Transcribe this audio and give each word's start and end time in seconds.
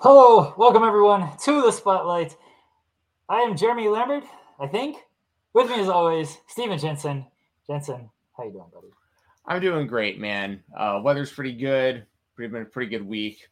Hello, 0.00 0.52
welcome 0.58 0.82
everyone 0.82 1.26
to 1.38 1.62
the 1.62 1.72
Spotlight. 1.72 2.36
I 3.30 3.40
am 3.40 3.56
Jeremy 3.56 3.88
Lambert, 3.88 4.24
I 4.60 4.66
think. 4.66 4.98
With 5.54 5.70
me 5.70 5.80
as 5.80 5.88
always, 5.88 6.36
Stephen 6.48 6.78
Jensen. 6.78 7.24
Jensen, 7.66 8.10
how 8.36 8.44
you 8.44 8.52
doing, 8.52 8.66
buddy? 8.74 8.88
I'm 9.46 9.62
doing 9.62 9.86
great, 9.86 10.20
man. 10.20 10.62
Uh, 10.76 11.00
weather's 11.02 11.32
pretty 11.32 11.54
good. 11.54 12.04
Pretty 12.34 12.52
been 12.52 12.62
a 12.62 12.66
pretty 12.66 12.90
good 12.90 13.08
week. 13.08 13.48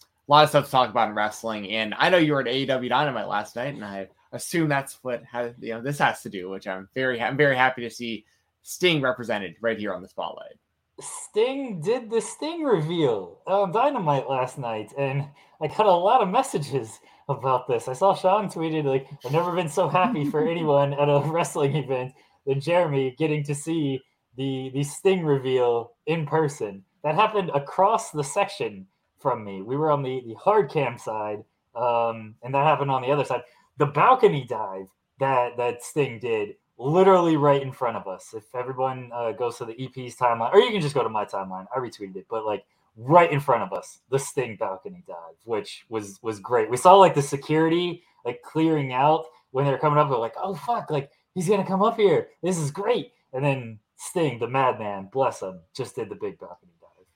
A 0.00 0.32
lot 0.32 0.44
of 0.44 0.48
stuff 0.48 0.64
to 0.64 0.70
talk 0.70 0.88
about 0.88 1.10
in 1.10 1.14
wrestling, 1.14 1.68
and 1.68 1.92
I 1.98 2.08
know 2.08 2.16
you 2.16 2.32
were 2.32 2.40
at 2.40 2.46
AEW 2.46 2.88
Dynamite 2.88 3.28
last 3.28 3.54
night, 3.54 3.74
and 3.74 3.84
I 3.84 4.08
assume 4.32 4.70
that's 4.70 4.98
what 5.02 5.22
has, 5.24 5.52
you 5.60 5.74
know 5.74 5.82
this 5.82 5.98
has 5.98 6.22
to 6.22 6.30
do, 6.30 6.48
which 6.48 6.66
I'm 6.66 6.88
very 6.94 7.20
I'm 7.20 7.36
very 7.36 7.54
happy 7.54 7.82
to 7.82 7.90
see 7.90 8.24
Sting 8.62 9.02
represented 9.02 9.56
right 9.60 9.78
here 9.78 9.92
on 9.92 10.00
the 10.00 10.08
Spotlight. 10.08 10.56
Sting 11.00 11.80
did 11.80 12.10
the 12.10 12.20
Sting 12.20 12.62
reveal 12.62 13.40
on 13.46 13.72
Dynamite 13.72 14.28
last 14.28 14.58
night, 14.58 14.92
and 14.96 15.26
I 15.62 15.68
got 15.68 15.86
a 15.86 15.92
lot 15.92 16.22
of 16.22 16.28
messages 16.28 16.98
about 17.28 17.68
this. 17.68 17.86
I 17.86 17.92
saw 17.92 18.14
Sean 18.14 18.48
tweeted 18.48 18.84
like, 18.84 19.06
"I've 19.24 19.30
never 19.32 19.52
been 19.52 19.68
so 19.68 19.88
happy 19.88 20.24
for 20.24 20.46
anyone 20.48 20.92
at 20.92 21.08
a 21.08 21.22
wrestling 21.24 21.76
event 21.76 22.12
than 22.44 22.60
Jeremy 22.60 23.14
getting 23.16 23.44
to 23.44 23.54
see 23.54 24.00
the 24.36 24.70
the 24.74 24.82
Sting 24.82 25.24
reveal 25.24 25.92
in 26.06 26.26
person." 26.26 26.84
That 27.04 27.14
happened 27.14 27.50
across 27.54 28.10
the 28.10 28.24
section 28.24 28.86
from 29.18 29.44
me. 29.44 29.62
We 29.62 29.76
were 29.76 29.92
on 29.92 30.02
the 30.02 30.22
the 30.26 30.34
hard 30.34 30.68
cam 30.68 30.98
side, 30.98 31.44
um, 31.76 32.34
and 32.42 32.52
that 32.54 32.66
happened 32.66 32.90
on 32.90 33.02
the 33.02 33.12
other 33.12 33.24
side. 33.24 33.42
The 33.78 33.86
balcony 33.86 34.44
dive 34.44 34.88
that 35.20 35.56
that 35.58 35.84
Sting 35.84 36.18
did 36.18 36.56
literally 36.76 37.36
right 37.36 37.62
in 37.62 37.70
front 37.70 37.96
of 37.96 38.08
us. 38.08 38.34
If 38.34 38.52
everyone 38.54 39.10
uh, 39.14 39.30
goes 39.30 39.58
to 39.58 39.64
the 39.64 39.80
EP's 39.80 40.16
timeline, 40.16 40.52
or 40.52 40.58
you 40.58 40.72
can 40.72 40.80
just 40.80 40.94
go 40.94 41.04
to 41.04 41.08
my 41.08 41.24
timeline, 41.24 41.66
I 41.74 41.78
retweeted 41.78 42.16
it, 42.16 42.26
but 42.28 42.44
like 42.44 42.64
right 42.96 43.30
in 43.30 43.40
front 43.40 43.62
of 43.62 43.72
us, 43.76 44.00
the 44.10 44.18
Sting 44.18 44.56
balcony 44.56 45.04
dive, 45.06 45.16
which 45.44 45.84
was 45.88 46.18
was 46.22 46.40
great. 46.40 46.70
We 46.70 46.76
saw 46.76 46.94
like 46.94 47.14
the 47.14 47.22
security 47.22 48.02
like 48.24 48.42
clearing 48.42 48.92
out 48.92 49.26
when 49.50 49.64
they're 49.64 49.78
coming 49.78 49.98
up. 49.98 50.08
They're 50.08 50.18
like, 50.18 50.36
"Oh 50.42 50.54
fuck!" 50.54 50.90
Like 50.90 51.10
he's 51.34 51.48
gonna 51.48 51.66
come 51.66 51.82
up 51.82 51.96
here. 51.96 52.28
This 52.42 52.58
is 52.58 52.70
great. 52.70 53.12
And 53.32 53.44
then 53.44 53.78
Sting, 53.96 54.38
the 54.38 54.48
madman, 54.48 55.08
bless 55.12 55.42
him, 55.42 55.60
just 55.74 55.96
did 55.96 56.08
the 56.08 56.16
big 56.16 56.38
balcony 56.38 56.72
dive. 56.80 57.06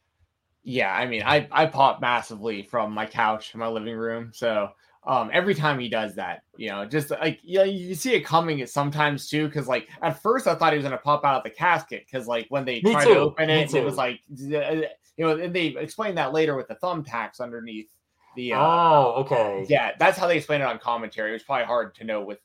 Yeah, 0.62 0.92
I 0.92 1.06
mean, 1.06 1.22
I 1.25 1.48
I 1.50 1.66
pop 1.66 2.00
massively 2.00 2.62
from 2.62 2.92
my 2.92 3.06
couch 3.06 3.53
in 3.54 3.60
my 3.60 3.69
living 3.69 3.97
room, 3.97 4.31
so 4.34 4.70
um, 5.06 5.31
every 5.32 5.54
time 5.54 5.78
he 5.78 5.88
does 5.88 6.16
that, 6.16 6.42
you 6.56 6.69
know, 6.69 6.84
just 6.84 7.10
like 7.10 7.38
yeah, 7.42 7.62
you 7.62 7.94
see 7.94 8.15
it 8.15 8.25
coming 8.25 8.60
at 8.60 8.69
sometimes 8.69 9.28
too. 9.28 9.47
Because 9.47 9.69
like 9.69 9.88
at 10.03 10.20
first 10.20 10.48
I 10.48 10.54
thought 10.54 10.72
he 10.72 10.78
was 10.78 10.84
gonna 10.84 10.98
pop 10.98 11.25
out 11.25 11.38
of 11.38 11.44
the 11.44 11.50
casket 11.50 12.04
because 12.10 12.26
like 12.26 12.47
when 12.48 12.65
they 12.65 12.81
Me 12.82 12.92
tried 12.92 13.04
too, 13.04 13.15
to 13.15 13.20
open 13.20 13.48
it, 13.48 13.72
it 13.72 13.84
was 13.84 13.97
like 13.97 14.20
you 15.16 15.25
know, 15.27 15.38
and 15.38 15.54
they 15.54 15.66
explained 15.69 16.19
that 16.19 16.32
later 16.32 16.56
with 16.56 16.69
the 16.69 16.77
thumbtacks 16.77 17.41
underneath 17.41 17.91
the. 18.37 18.53
Uh, 18.53 18.59
Oh, 18.60 19.15
okay. 19.22 19.65
yeah, 19.69 19.93
that's 19.99 20.19
how 20.19 20.27
they 20.27 20.37
explained 20.37 20.62
it 20.62 20.66
on 20.69 20.78
commentary. 20.78 21.31
It 21.31 21.34
was 21.34 21.43
probably 21.43 21.66
hard 21.66 21.94
to 21.97 22.04
know 22.04 22.22
with 22.22 22.38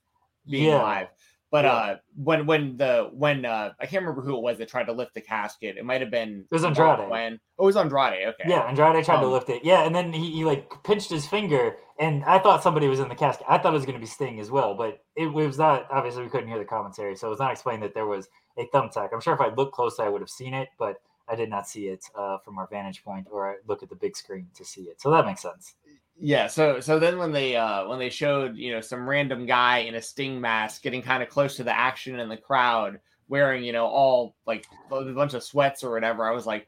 being 0.50 0.70
Yeah. 0.70 0.82
live. 0.82 1.08
But 1.52 1.66
Yeah. 1.66 1.74
uh, 1.74 1.98
when 2.16 2.46
when 2.46 2.78
the 2.78 3.10
when 3.12 3.44
uh, 3.44 3.74
I 3.78 3.86
can't 3.86 4.02
remember 4.04 4.22
who 4.22 4.38
it 4.38 4.42
was 4.42 4.58
that 4.60 4.70
tried 4.70 4.86
to 4.86 4.94
lift 4.94 5.14
the 5.14 5.20
casket. 5.20 5.76
It 5.78 5.84
might 5.84 6.00
have 6.00 6.10
been 6.10 6.46
it 6.50 6.54
was 6.56 6.64
Andrade. 6.64 7.10
When 7.10 7.42
oh, 7.60 7.64
it 7.64 7.66
was 7.66 7.76
Andrade. 7.76 8.26
Okay. 8.30 8.46
Yeah, 8.48 8.62
Andrade 8.62 9.04
tried 9.04 9.20
to 9.20 9.26
Um, 9.26 9.34
lift 9.34 9.50
it. 9.50 9.66
Yeah, 9.66 9.84
and 9.86 9.94
then 9.94 10.14
he, 10.14 10.32
he 10.32 10.46
like 10.46 10.72
pinched 10.84 11.10
his 11.10 11.28
finger, 11.28 11.76
and 12.00 12.24
I 12.24 12.40
thought 12.40 12.64
somebody 12.64 12.88
was 12.88 13.02
in 13.02 13.10
the 13.10 13.16
casket. 13.16 13.46
I 13.50 13.58
thought 13.58 13.74
it 13.74 13.76
was 13.76 13.86
going 13.86 13.98
to 13.98 14.00
be 14.00 14.06
Sting 14.08 14.40
as 14.40 14.50
well, 14.50 14.76
but 14.76 15.04
it 15.18 15.26
was 15.26 15.58
not. 15.58 15.88
Obviously, 15.92 16.24
we 16.24 16.30
couldn't 16.30 16.48
hear 16.48 16.58
the 16.58 16.64
commentary, 16.64 17.18
so 17.18 17.28
it 17.28 17.32
was 17.32 17.40
not 17.40 17.52
explained 17.52 17.84
that 17.84 17.94
there 17.94 18.08
was 18.08 18.30
a 18.58 18.66
thumbtack. 18.74 19.10
I'm 19.12 19.20
sure 19.20 19.34
if 19.34 19.42
I 19.42 19.50
looked 19.54 19.74
closely, 19.74 20.06
I 20.06 20.10
would 20.10 20.22
have 20.22 20.30
seen 20.30 20.54
it, 20.54 20.70
but 20.80 21.02
I 21.32 21.36
did 21.36 21.50
not 21.50 21.68
see 21.68 21.88
it 21.88 22.04
uh, 22.16 22.38
from 22.40 22.58
our 22.58 22.68
vantage 22.68 23.04
point, 23.04 23.28
or 23.32 23.50
I 23.50 23.56
look 23.68 23.82
at 23.84 23.90
the 23.90 23.96
big 23.96 24.18
screen 24.18 24.48
to 24.56 24.66
see 24.66 24.82
it. 24.84 25.00
So 25.00 25.10
that 25.12 25.26
makes 25.26 25.42
sense. 25.42 25.76
Yeah, 26.20 26.48
so 26.48 26.80
so 26.80 27.00
then 27.00 27.18
when 27.18 27.32
they 27.32 27.56
uh 27.56 27.88
when 27.88 27.98
they 27.98 28.10
showed, 28.10 28.56
you 28.56 28.72
know, 28.74 28.82
some 28.82 29.10
random 29.10 29.48
guy 29.48 29.80
in 29.80 29.96
a 29.96 30.02
sting 30.02 30.40
mask 30.40 30.84
getting 30.84 31.02
kind 31.02 31.24
of 31.24 31.30
close 31.30 31.56
to 31.56 31.64
the 31.64 31.76
action 31.76 32.20
in 32.20 32.30
the 32.30 32.38
crowd 32.38 33.00
wearing, 33.28 33.64
you 33.64 33.72
know, 33.72 33.86
all 33.86 34.36
like 34.46 34.68
a 34.92 35.04
bunch 35.14 35.34
of 35.34 35.44
sweats 35.44 35.84
or 35.84 35.92
whatever, 35.92 36.30
I 36.30 36.36
was 36.36 36.46
like, 36.46 36.68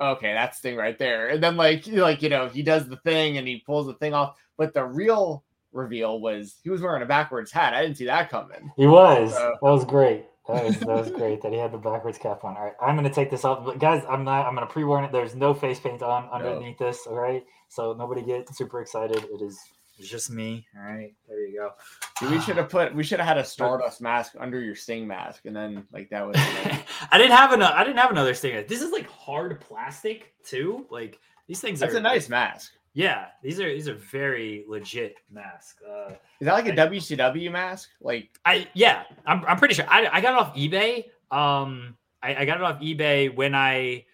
okay, 0.00 0.32
that's 0.32 0.58
thing 0.58 0.76
right 0.76 0.98
there. 0.98 1.28
And 1.28 1.42
then 1.42 1.56
like 1.56 1.86
like, 1.86 2.22
you 2.22 2.30
know, 2.30 2.48
he 2.48 2.62
does 2.62 2.88
the 2.88 2.96
thing 2.96 3.38
and 3.38 3.46
he 3.46 3.62
pulls 3.64 3.86
the 3.86 3.94
thing 3.94 4.14
off, 4.14 4.36
but 4.56 4.74
the 4.74 4.84
real 4.84 5.44
reveal 5.72 6.20
was 6.20 6.56
he 6.64 6.70
was 6.70 6.80
wearing 6.80 7.02
a 7.02 7.06
backwards 7.06 7.52
hat. 7.52 7.74
I 7.74 7.82
didn't 7.82 7.96
see 7.96 8.06
that 8.06 8.30
coming. 8.30 8.72
He 8.76 8.86
was. 8.86 9.32
Uh, 9.34 9.52
that 9.62 9.70
was 9.70 9.84
great. 9.84 10.24
That 10.52 10.64
was 10.64 10.78
that 10.80 10.88
was 10.88 11.10
great 11.10 11.42
that 11.42 11.52
he 11.52 11.58
had 11.58 11.72
the 11.72 11.78
backwards 11.78 12.18
cap 12.18 12.44
on. 12.44 12.56
All 12.56 12.64
right, 12.64 12.74
I'm 12.80 12.96
gonna 12.96 13.10
take 13.10 13.30
this 13.30 13.44
off, 13.44 13.64
but 13.64 13.78
guys, 13.78 14.04
I'm 14.08 14.24
not. 14.24 14.46
I'm 14.46 14.54
gonna 14.54 14.66
pre-warn 14.66 15.04
it. 15.04 15.12
There's 15.12 15.34
no 15.34 15.54
face 15.54 15.80
paint 15.80 16.02
on 16.02 16.28
underneath 16.30 16.78
this. 16.78 17.06
All 17.06 17.14
right, 17.14 17.44
so 17.68 17.92
nobody 17.92 18.22
get 18.22 18.54
super 18.54 18.80
excited. 18.80 19.24
It 19.24 19.42
is 19.42 19.58
it's 20.00 20.08
just 20.08 20.30
me. 20.30 20.66
All 20.76 20.82
right, 20.82 21.12
there 21.28 21.46
you 21.46 21.58
go. 21.58 21.72
Dude, 22.18 22.30
we 22.30 22.40
should 22.40 22.56
have 22.56 22.70
put 22.70 22.94
we 22.94 23.04
should 23.04 23.20
have 23.20 23.28
had 23.28 23.36
a 23.36 23.44
Stardust 23.44 24.00
mask 24.00 24.32
under 24.40 24.58
your 24.58 24.74
Sting 24.74 25.06
mask, 25.06 25.44
and 25.44 25.54
then 25.54 25.86
like 25.92 26.08
that 26.08 26.26
was 26.26 26.36
I 27.10 27.18
didn't 27.18 27.36
have 27.36 27.52
an 27.52 27.62
I 27.62 27.84
didn't 27.84 27.98
have 27.98 28.10
another 28.10 28.32
Sting. 28.32 28.64
This 28.66 28.80
is 28.80 28.92
like 28.92 29.08
hard 29.10 29.60
plastic 29.60 30.32
too. 30.42 30.86
Like 30.90 31.18
these 31.46 31.60
things 31.60 31.80
that's 31.80 31.94
are 31.94 31.98
a 31.98 32.00
nice 32.00 32.30
mask. 32.30 32.72
Yeah, 32.92 33.26
these 33.42 33.60
are 33.60 33.68
these 33.68 33.88
are 33.88 33.94
very 33.94 34.64
legit 34.68 35.16
masks. 35.30 35.80
Uh, 35.82 36.14
Is 36.40 36.46
that 36.46 36.54
like 36.54 36.66
a 36.66 36.72
WCW 36.72 37.50
mask? 37.52 37.90
Like 38.00 38.30
I 38.44 38.66
yeah, 38.74 39.04
I'm 39.26 39.44
I'm 39.44 39.58
pretty 39.58 39.74
sure 39.74 39.86
I 39.88 40.08
I 40.12 40.20
got 40.20 40.32
it 40.32 40.38
off 40.38 40.56
eBay. 40.56 41.04
Um, 41.30 41.96
I, 42.22 42.34
I 42.34 42.44
got 42.44 42.56
it 42.56 42.62
off 42.64 42.80
eBay 42.80 43.34
when 43.34 43.54
I 43.54 44.06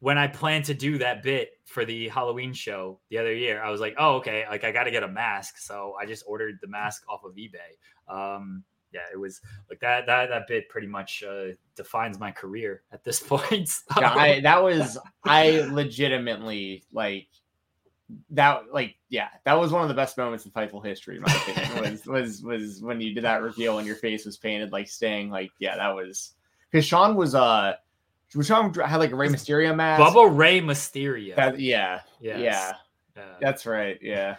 when 0.00 0.18
I 0.18 0.26
planned 0.26 0.64
to 0.66 0.74
do 0.74 0.98
that 0.98 1.22
bit 1.22 1.52
for 1.64 1.84
the 1.84 2.08
Halloween 2.08 2.52
show 2.52 3.00
the 3.10 3.18
other 3.18 3.34
year, 3.34 3.62
I 3.62 3.70
was 3.70 3.80
like, 3.80 3.94
oh, 3.98 4.16
okay, 4.16 4.44
like 4.48 4.64
I 4.64 4.70
got 4.70 4.84
to 4.84 4.90
get 4.90 5.02
a 5.02 5.08
mask. 5.08 5.58
So 5.58 5.94
I 6.00 6.06
just 6.06 6.24
ordered 6.26 6.58
the 6.60 6.68
mask 6.68 7.04
off 7.08 7.24
of 7.24 7.34
eBay. 7.34 7.74
Um, 8.08 8.62
yeah, 8.92 9.00
it 9.12 9.16
was 9.16 9.40
like 9.68 9.80
that, 9.80 10.06
that, 10.06 10.28
that 10.28 10.46
bit 10.46 10.68
pretty 10.68 10.86
much 10.86 11.24
uh, 11.28 11.54
defines 11.74 12.20
my 12.20 12.30
career 12.30 12.82
at 12.92 13.04
this 13.04 13.20
point. 13.26 13.68
So. 13.68 13.82
Yeah, 13.98 14.14
I, 14.14 14.40
that 14.40 14.62
was, 14.62 14.98
I 15.24 15.66
legitimately 15.72 16.84
like 16.92 17.28
that. 18.30 18.72
Like, 18.72 18.96
yeah, 19.08 19.28
that 19.44 19.54
was 19.54 19.72
one 19.72 19.82
of 19.82 19.88
the 19.88 19.94
best 19.94 20.16
moments 20.16 20.44
in 20.44 20.50
Fightful 20.52 20.84
history, 20.84 21.16
in 21.16 21.22
my 21.22 21.34
opinion, 21.34 21.92
was, 21.92 22.06
was, 22.06 22.42
was 22.42 22.82
when 22.82 23.00
you 23.00 23.14
did 23.14 23.24
that 23.24 23.42
reveal 23.42 23.78
and 23.78 23.86
your 23.86 23.96
face 23.96 24.24
was 24.24 24.36
painted 24.36 24.72
like 24.72 24.88
Sting. 24.88 25.30
Like, 25.30 25.50
yeah, 25.58 25.76
that 25.76 25.94
was 25.94 26.32
because 26.70 26.84
Sean 26.84 27.14
was, 27.16 27.34
uh, 27.34 27.74
Sean 28.42 28.72
had 28.74 28.96
like 28.96 29.12
a 29.12 29.16
Rey 29.16 29.28
Mysterio 29.28 29.74
mask. 29.74 30.02
Bubba 30.02 30.36
Ray 30.36 30.60
Mysterio. 30.60 31.36
That, 31.36 31.58
yeah, 31.60 32.00
Yes. 32.20 32.40
yeah, 32.40 32.72
Yeah. 33.16 33.34
that's 33.40 33.66
right. 33.66 33.98
Yeah. 34.02 34.36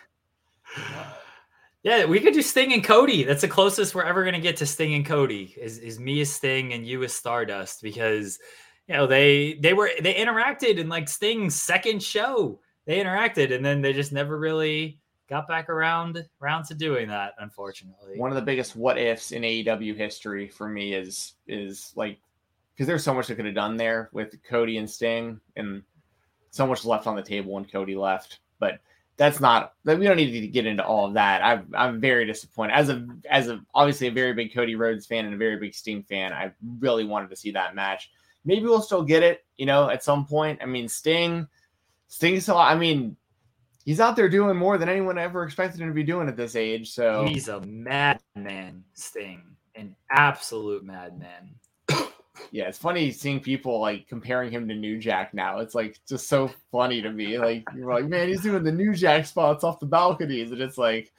Yeah, 1.83 2.05
we 2.05 2.19
could 2.19 2.33
do 2.33 2.41
Sting 2.41 2.73
and 2.73 2.83
Cody. 2.83 3.23
That's 3.23 3.41
the 3.41 3.47
closest 3.47 3.95
we're 3.95 4.03
ever 4.03 4.25
gonna 4.25 4.41
get 4.41 4.57
to 4.57 4.65
Sting 4.65 4.93
and 4.95 5.05
Cody. 5.05 5.55
Is 5.57 5.77
is 5.77 5.99
me 5.99 6.19
as 6.21 6.33
Sting 6.33 6.73
and 6.73 6.85
you 6.85 7.01
as 7.03 7.13
Stardust 7.13 7.81
because 7.81 8.39
you 8.87 8.95
know 8.95 9.07
they 9.07 9.53
they 9.61 9.73
were 9.73 9.91
they 10.01 10.13
interacted 10.15 10.77
in 10.79 10.89
like 10.89 11.07
Sting's 11.07 11.55
second 11.55 12.03
show. 12.03 12.59
They 12.87 13.03
interacted 13.03 13.53
and 13.53 13.63
then 13.63 13.81
they 13.81 13.93
just 13.93 14.11
never 14.11 14.39
really 14.39 14.97
got 15.29 15.47
back 15.47 15.69
around 15.69 16.25
around 16.41 16.63
to 16.65 16.73
doing 16.73 17.09
that. 17.09 17.33
Unfortunately, 17.39 18.17
one 18.17 18.31
of 18.31 18.35
the 18.35 18.41
biggest 18.41 18.75
what 18.75 18.97
ifs 18.97 19.31
in 19.31 19.43
AEW 19.43 19.95
history 19.95 20.47
for 20.47 20.67
me 20.67 20.93
is 20.93 21.33
is 21.47 21.91
like 21.95 22.17
because 22.73 22.87
there's 22.87 23.03
so 23.03 23.13
much 23.13 23.27
they 23.27 23.35
could 23.35 23.45
have 23.45 23.55
done 23.55 23.75
there 23.75 24.09
with 24.13 24.41
Cody 24.43 24.77
and 24.77 24.89
Sting, 24.89 25.39
and 25.55 25.83
so 26.51 26.65
much 26.65 26.85
left 26.85 27.07
on 27.07 27.15
the 27.15 27.21
table 27.21 27.51
when 27.51 27.65
Cody 27.65 27.95
left. 27.95 28.39
But 28.59 28.79
that's 29.17 29.39
not 29.39 29.73
that 29.83 29.99
we 29.99 30.05
don't 30.05 30.15
need 30.15 30.39
to 30.39 30.47
get 30.47 30.65
into 30.65 30.85
all 30.85 31.07
of 31.07 31.13
that. 31.15 31.43
I'm 31.43 31.67
I'm 31.75 31.99
very 31.99 32.25
disappointed 32.25 32.73
as 32.73 32.89
a 32.89 33.05
as 33.29 33.49
a 33.49 33.59
obviously 33.75 34.07
a 34.07 34.11
very 34.11 34.33
big 34.33 34.53
Cody 34.53 34.75
Rhodes 34.75 35.05
fan 35.05 35.25
and 35.25 35.33
a 35.33 35.37
very 35.37 35.57
big 35.57 35.73
Sting 35.73 36.03
fan. 36.03 36.31
I 36.31 36.53
really 36.79 37.03
wanted 37.03 37.29
to 37.31 37.35
see 37.35 37.51
that 37.51 37.75
match. 37.75 38.11
Maybe 38.45 38.63
we'll 38.63 38.81
still 38.81 39.03
get 39.03 39.23
it, 39.23 39.43
you 39.57 39.65
know, 39.65 39.89
at 39.89 40.05
some 40.05 40.25
point. 40.25 40.59
I 40.61 40.65
mean, 40.67 40.87
Sting, 40.87 41.47
Sting 42.07 42.39
still. 42.39 42.57
I 42.57 42.75
mean, 42.75 43.17
he's 43.85 43.99
out 43.99 44.15
there 44.15 44.29
doing 44.29 44.57
more 44.57 44.77
than 44.77 44.89
anyone 44.89 45.17
ever 45.17 45.43
expected 45.43 45.79
him 45.79 45.87
to 45.87 45.93
be 45.93 46.03
doing 46.03 46.27
at 46.27 46.37
this 46.37 46.55
age. 46.55 46.91
So 46.91 47.25
he's 47.25 47.47
a 47.47 47.61
madman, 47.61 48.83
Sting, 48.93 49.43
an 49.75 49.95
absolute 50.11 50.83
madman. 50.83 51.55
yeah, 52.51 52.65
it's 52.65 52.77
funny 52.77 53.11
seeing 53.11 53.39
people 53.39 53.79
like 53.79 54.07
comparing 54.07 54.51
him 54.51 54.67
to 54.67 54.75
New 54.75 54.99
Jack 54.99 55.33
now. 55.33 55.59
It's 55.59 55.73
like 55.75 55.99
just 56.07 56.27
so 56.27 56.51
funny 56.71 57.01
to 57.01 57.11
me. 57.11 57.37
Like 57.37 57.63
you're 57.75 57.93
like, 57.93 58.07
man, 58.07 58.27
he's 58.27 58.41
doing 58.41 58.63
the 58.63 58.71
New 58.71 58.93
Jack 58.93 59.25
spots 59.25 59.63
off 59.63 59.79
the 59.79 59.85
balconies, 59.85 60.51
and 60.51 60.61
it's 60.61 60.77
like 60.77 61.13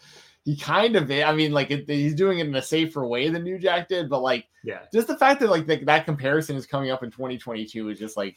he 0.44 0.56
kind 0.56 0.96
of. 0.96 1.10
I 1.10 1.32
mean, 1.32 1.52
like 1.52 1.70
it, 1.70 1.88
he's 1.88 2.14
doing 2.14 2.38
it 2.38 2.46
in 2.46 2.54
a 2.54 2.62
safer 2.62 3.06
way 3.06 3.28
than 3.30 3.44
New 3.44 3.58
Jack 3.58 3.88
did, 3.88 4.10
but 4.10 4.20
like, 4.20 4.46
yeah, 4.62 4.80
just 4.92 5.08
the 5.08 5.16
fact 5.16 5.40
that 5.40 5.50
like 5.50 5.66
the, 5.66 5.76
that 5.84 6.04
comparison 6.04 6.56
is 6.56 6.66
coming 6.66 6.90
up 6.90 7.02
in 7.02 7.10
2022 7.10 7.88
is 7.88 7.98
just 7.98 8.16
like 8.16 8.36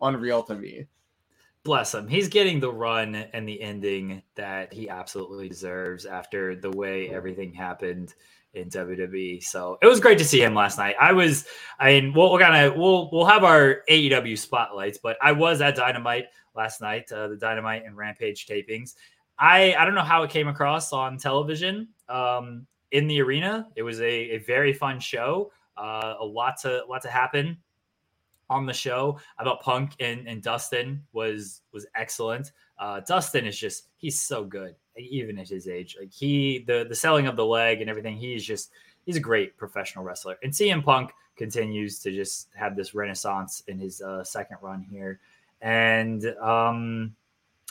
unreal 0.00 0.42
to 0.42 0.56
me. 0.56 0.86
Bless 1.64 1.94
him. 1.94 2.08
He's 2.08 2.28
getting 2.28 2.58
the 2.58 2.72
run 2.72 3.14
and 3.14 3.48
the 3.48 3.60
ending 3.60 4.22
that 4.34 4.72
he 4.72 4.88
absolutely 4.88 5.48
deserves 5.48 6.06
after 6.06 6.56
the 6.56 6.70
way 6.70 7.08
everything 7.10 7.52
happened 7.52 8.14
in 8.54 8.68
WWE. 8.68 9.42
So 9.42 9.78
it 9.80 9.86
was 9.86 10.00
great 10.00 10.18
to 10.18 10.24
see 10.24 10.42
him 10.42 10.54
last 10.54 10.76
night. 10.76 10.96
I 11.00 11.12
was, 11.12 11.46
I 11.78 11.92
mean, 11.92 12.12
we'll, 12.14 12.32
we're 12.32 12.40
gonna, 12.40 12.72
we'll, 12.76 13.10
we'll 13.12 13.26
have 13.26 13.44
our 13.44 13.82
AEW 13.88 14.36
spotlights, 14.38 14.98
but 14.98 15.16
I 15.22 15.30
was 15.32 15.60
at 15.60 15.76
Dynamite 15.76 16.26
last 16.56 16.80
night, 16.80 17.10
uh, 17.12 17.28
the 17.28 17.36
Dynamite 17.36 17.84
and 17.86 17.96
Rampage 17.96 18.46
tapings. 18.46 18.94
I, 19.38 19.74
I 19.74 19.84
don't 19.84 19.94
know 19.94 20.02
how 20.02 20.24
it 20.24 20.30
came 20.30 20.48
across 20.48 20.92
on 20.92 21.16
television 21.16 21.88
um, 22.08 22.66
in 22.90 23.06
the 23.06 23.22
arena. 23.22 23.68
It 23.76 23.84
was 23.84 24.00
a, 24.00 24.04
a 24.04 24.38
very 24.38 24.72
fun 24.72 24.98
show. 24.98 25.52
Uh, 25.76 26.14
a 26.20 26.24
lot 26.24 26.60
to, 26.62 26.82
lot 26.88 27.02
to 27.02 27.08
happen 27.08 27.56
on 28.50 28.66
the 28.66 28.72
show. 28.72 29.18
Thought 29.42 29.62
Punk 29.62 29.92
and, 30.00 30.26
and 30.26 30.42
Dustin 30.42 31.02
was 31.12 31.62
was 31.72 31.86
excellent. 31.96 32.52
Uh, 32.78 33.00
Dustin 33.00 33.46
is 33.46 33.58
just 33.58 33.88
he's 33.96 34.20
so 34.20 34.44
good, 34.44 34.74
even 34.96 35.38
at 35.38 35.48
his 35.48 35.68
age. 35.68 35.96
Like 35.98 36.12
he 36.12 36.64
the 36.66 36.86
the 36.88 36.94
selling 36.94 37.26
of 37.26 37.36
the 37.36 37.46
leg 37.46 37.80
and 37.80 37.90
everything. 37.90 38.16
He's 38.16 38.44
just 38.44 38.70
he's 39.04 39.16
a 39.16 39.20
great 39.20 39.56
professional 39.56 40.04
wrestler. 40.04 40.38
And 40.42 40.52
CM 40.52 40.84
Punk 40.84 41.12
continues 41.36 41.98
to 42.00 42.10
just 42.10 42.48
have 42.54 42.76
this 42.76 42.94
renaissance 42.94 43.62
in 43.68 43.78
his 43.78 44.00
uh, 44.00 44.22
second 44.24 44.58
run 44.60 44.82
here. 44.82 45.20
And 45.60 46.24
um, 46.40 47.14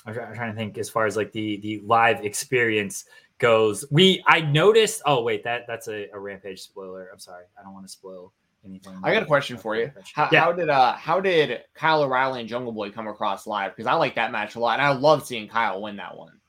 I'm, 0.06 0.14
try- 0.14 0.26
I'm 0.26 0.36
trying 0.36 0.52
to 0.52 0.58
think 0.58 0.78
as 0.78 0.90
far 0.90 1.06
as 1.06 1.18
like 1.18 1.32
the 1.32 1.58
the 1.58 1.82
live 1.86 2.24
experience 2.24 3.06
goes. 3.38 3.86
We 3.92 4.24
I 4.28 4.42
noticed. 4.42 5.02
Oh 5.06 5.24
wait, 5.24 5.44
that 5.44 5.66
that's 5.68 5.88
a, 5.88 6.10
a 6.14 6.20
rampage 6.20 6.62
spoiler. 6.62 7.10
I'm 7.12 7.20
sorry, 7.20 7.46
I 7.60 7.64
don't 7.64 7.74
want 7.74 7.86
to 7.86 7.92
spoil 7.92 8.34
anything. 8.66 9.00
I 9.04 9.13
got 9.13 9.24
a 9.24 9.25
question 9.25 9.58
for 9.58 9.75
you. 9.75 9.92
How, 10.13 10.30
Yeah. 10.31 10.42
how 10.42 10.52
did 10.54 10.69
uh 10.69 10.94
how 10.94 11.19
did 11.19 11.62
Kyle 11.74 12.04
O'Reilly 12.04 12.42
and 12.42 12.50
Jungle 12.50 12.72
Boy 12.72 12.92
come 12.92 13.08
across 13.08 13.48
live? 13.48 13.75
Because 13.75 13.88
I 13.88 13.94
like 13.94 14.16
that 14.16 14.31
match 14.31 14.56
a 14.56 14.60
lot, 14.60 14.80
and 14.80 14.88
I 14.88 14.92
love 14.92 15.25
seeing 15.25 15.48
Kyle 15.48 15.81
win 15.81 15.96
that 15.98 16.16
one. 16.18 16.40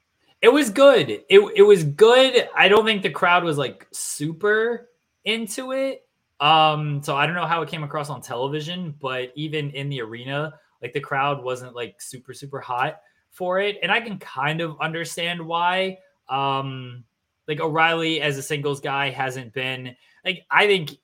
It 0.40 0.52
was 0.52 0.70
good. 0.70 1.08
It 1.10 1.40
it 1.54 1.62
was 1.62 1.84
good. 1.84 2.48
I 2.54 2.68
don't 2.68 2.84
think 2.84 3.02
the 3.02 3.10
crowd 3.10 3.44
was 3.44 3.58
like 3.58 3.86
super 3.92 4.88
into 5.24 5.72
it. 5.72 6.06
Um, 6.40 7.02
so 7.04 7.14
I 7.16 7.26
don't 7.26 7.36
know 7.36 7.46
how 7.46 7.62
it 7.62 7.68
came 7.68 7.84
across 7.84 8.10
on 8.10 8.20
television, 8.20 8.94
but 9.00 9.30
even 9.36 9.70
in 9.70 9.88
the 9.88 10.00
arena, 10.02 10.54
like 10.82 10.92
the 10.92 11.00
crowd 11.00 11.42
wasn't 11.44 11.76
like 11.76 12.00
super 12.02 12.34
super 12.34 12.60
hot 12.60 13.00
for 13.30 13.60
it, 13.60 13.78
and 13.82 13.92
I 13.92 14.00
can 14.00 14.18
kind 14.18 14.60
of 14.60 14.76
understand 14.80 15.40
why. 15.40 15.98
Um, 16.28 17.04
like 17.48 17.60
O'Reilly 17.60 18.20
as 18.20 18.38
a 18.38 18.42
singles 18.42 18.80
guy 18.80 19.10
hasn't 19.10 19.52
been 19.52 19.94
like 20.24 20.44
I 20.50 20.66
think 20.66 20.96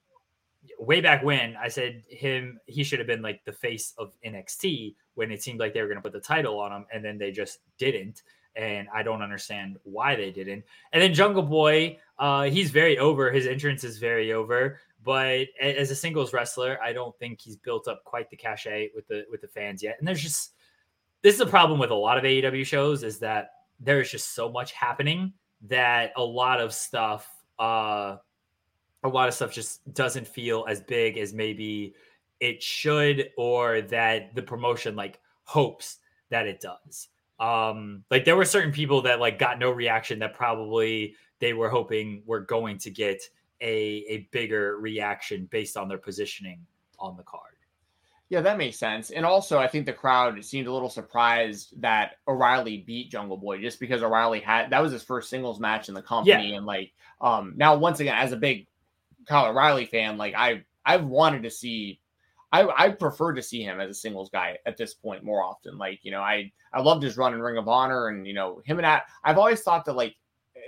way 0.78 1.00
back 1.00 1.25
when 1.25 1.56
I 1.56 1.69
said 1.69 2.02
him 2.08 2.60
he 2.66 2.84
should 2.84 2.98
have 2.98 3.08
been 3.08 3.22
like 3.22 3.44
the 3.44 3.52
face 3.52 3.94
of 3.98 4.14
NXT 4.25 4.94
when 5.14 5.30
it 5.30 5.42
seemed 5.42 5.60
like 5.60 5.75
they 5.75 5.80
were 5.80 5.88
going 5.88 5.98
to 5.98 6.02
put 6.02 6.12
the 6.12 6.20
title 6.20 6.58
on 6.60 6.72
him 6.72 6.86
and 6.92 7.04
then 7.04 7.19
they 7.19 7.32
just 7.32 7.58
didn't 7.78 8.22
and 8.58 8.88
I 8.92 9.02
don't 9.02 9.22
understand 9.22 9.78
why 9.84 10.16
they 10.16 10.30
didn't. 10.30 10.64
And 10.92 11.00
then 11.00 11.14
Jungle 11.14 11.44
Boy, 11.44 11.98
uh, 12.19 12.44
he's 12.44 12.70
very 12.70 12.98
over. 12.98 13.30
His 13.30 13.46
entrance 13.46 13.84
is 13.84 13.98
very 13.98 14.32
over. 14.32 14.80
But 15.04 15.46
as 15.60 15.90
a 15.92 15.94
singles 15.94 16.32
wrestler, 16.32 16.76
I 16.82 16.92
don't 16.92 17.16
think 17.19 17.40
he's 17.40 17.56
built 17.56 17.86
up 17.86 18.02
quite 18.04 18.28
the 18.31 18.36
cachet 18.36 18.90
with 18.94 19.06
the 19.06 19.24
with 19.31 19.40
the 19.40 19.48
fans 19.48 19.82
yet. 19.82 19.96
And 19.98 20.06
there's 20.06 20.22
just 20.22 20.54
this 21.22 21.34
is 21.34 21.40
a 21.40 21.46
problem 21.46 21.78
with 21.78 21.90
a 21.90 21.94
lot 21.94 22.19
of 22.19 22.24
AEW 22.24 22.66
shows 22.66 23.04
is 23.04 23.19
that 23.20 23.50
there's 23.81 24.10
just 24.10 24.34
so 24.34 24.50
much 24.50 24.72
happening 24.72 25.32
that 25.62 26.12
a 26.17 26.22
lot 26.22 26.60
of 26.60 26.74
stuff, 26.74 27.29
uh, 27.58 28.17
a 29.05 29.08
lot 29.08 29.28
of 29.28 29.34
stuff 29.34 29.52
just 29.52 29.93
doesn't 29.94 30.26
feel 30.26 30.64
as 30.69 30.81
big 30.81 31.19
as 31.19 31.32
maybe 31.32 31.94
it 32.40 32.62
should, 32.62 33.31
or 33.36 33.81
that 33.82 34.34
the 34.34 34.43
promotion 34.43 34.96
like 34.96 35.20
hopes 35.44 35.98
that 36.31 36.46
it 36.46 36.60
does 36.60 37.08
um 37.40 38.02
like 38.10 38.24
there 38.24 38.36
were 38.36 38.44
certain 38.44 38.72
people 38.72 39.00
that 39.00 39.20
like 39.20 39.38
got 39.38 39.58
no 39.58 39.70
reaction 39.70 40.19
that 40.19 40.34
probably 40.34 41.14
they 41.38 41.52
were 41.52 41.69
hoping 41.69 42.22
were 42.26 42.40
going 42.40 42.76
to 42.76 42.90
get 42.90 43.22
a 43.60 44.05
a 44.08 44.28
bigger 44.32 44.76
reaction 44.78 45.46
based 45.50 45.76
on 45.76 45.88
their 45.88 45.98
positioning 45.98 46.60
on 46.98 47.17
the 47.17 47.22
card 47.22 47.55
Yeah, 48.28 48.40
that 48.40 48.58
makes 48.58 48.76
sense. 48.76 49.10
And 49.10 49.24
also, 49.24 49.58
I 49.58 49.69
think 49.69 49.86
the 49.86 49.93
crowd 49.93 50.44
seemed 50.44 50.67
a 50.67 50.72
little 50.72 50.90
surprised 50.90 51.81
that 51.81 52.17
O'Reilly 52.26 52.78
beat 52.78 53.10
Jungle 53.10 53.38
Boy 53.38 53.58
just 53.60 53.81
because 53.81 54.02
O'Reilly 54.02 54.40
had 54.40 54.70
that 54.70 54.82
was 54.82 54.93
his 54.93 55.05
first 55.05 55.31
singles 55.31 55.60
match 55.60 55.88
in 55.88 55.94
the 55.94 56.02
company. 56.02 56.55
And 56.56 56.67
like, 56.67 56.93
um, 57.20 57.55
now 57.56 57.76
once 57.76 58.00
again, 58.00 58.17
as 58.19 58.32
a 58.32 58.36
big 58.36 58.67
Kyle 59.29 59.51
O'Reilly 59.51 59.87
fan, 59.87 60.17
like 60.17 60.35
I 60.35 60.65
I've 60.85 61.05
wanted 61.05 61.43
to 61.43 61.51
see. 61.51 62.01
I, 62.51 62.67
I 62.67 62.89
prefer 62.89 63.35
to 63.35 63.43
see 63.43 63.63
him 63.63 63.79
as 63.79 63.91
a 63.91 63.94
singles 63.94 64.31
guy 64.31 64.56
at 64.65 64.79
this 64.79 64.94
point 64.94 65.23
more 65.23 65.43
often. 65.43 65.77
Like, 65.77 66.01
you 66.03 66.11
know, 66.11 66.23
I 66.23 66.51
I 66.73 66.81
loved 66.81 67.03
his 67.03 67.19
run 67.19 67.35
in 67.35 67.43
Ring 67.43 67.58
of 67.58 67.69
Honor 67.69 68.08
and 68.08 68.27
you 68.27 68.32
know, 68.32 68.63
him 68.65 68.79
and 68.79 68.87
I, 68.87 69.03
I've 69.23 69.37
always 69.37 69.61
thought 69.61 69.85
that 69.85 69.97
like 69.97 70.17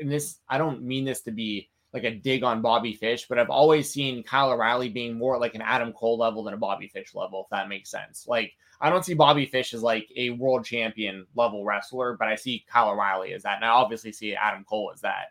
in 0.01 0.09
this 0.09 0.41
I 0.49 0.59
don't 0.59 0.83
mean 0.83 1.07
this 1.07 1.23
to 1.23 1.31
be 1.31 1.71
like 1.95 2.05
a 2.05 2.15
dig 2.15 2.45
on 2.45 2.61
Bobby 2.61 2.93
Fish, 2.93 3.27
but 3.29 3.39
I've 3.39 3.51
always 3.51 3.91
seen 3.91 4.23
Kyle 4.23 4.51
O'Reilly 4.53 4.91
being 4.91 5.17
more 5.17 5.39
like 5.39 5.55
an 5.55 5.63
Adam 5.63 5.93
Cole 5.93 6.19
level 6.19 6.45
than 6.45 6.55
a 6.55 6.59
Bobby 6.59 6.87
Fish 6.87 7.15
level, 7.15 7.45
if 7.45 7.51
that 7.51 7.69
makes 7.69 7.91
sense. 7.91 8.27
Like 8.29 8.53
I 8.81 8.91
don't 8.91 9.05
see 9.05 9.15
Bobby 9.15 9.47
Fish 9.47 9.73
as 9.73 9.83
like 9.83 10.09
a 10.17 10.31
world 10.31 10.67
champion 10.67 11.27
level 11.35 11.65
wrestler, 11.65 12.17
but 12.19 12.29
I 12.29 12.35
see 12.35 12.65
Kyle 12.69 12.91
O'Reilly 12.91 13.33
as 13.33 13.43
that, 13.45 13.57
and 13.57 13.65
I 13.65 13.69
obviously 13.69 14.13
see 14.13 14.35
Adam 14.35 14.65
Cole 14.65 14.91
as 14.95 15.01
that. 15.01 15.29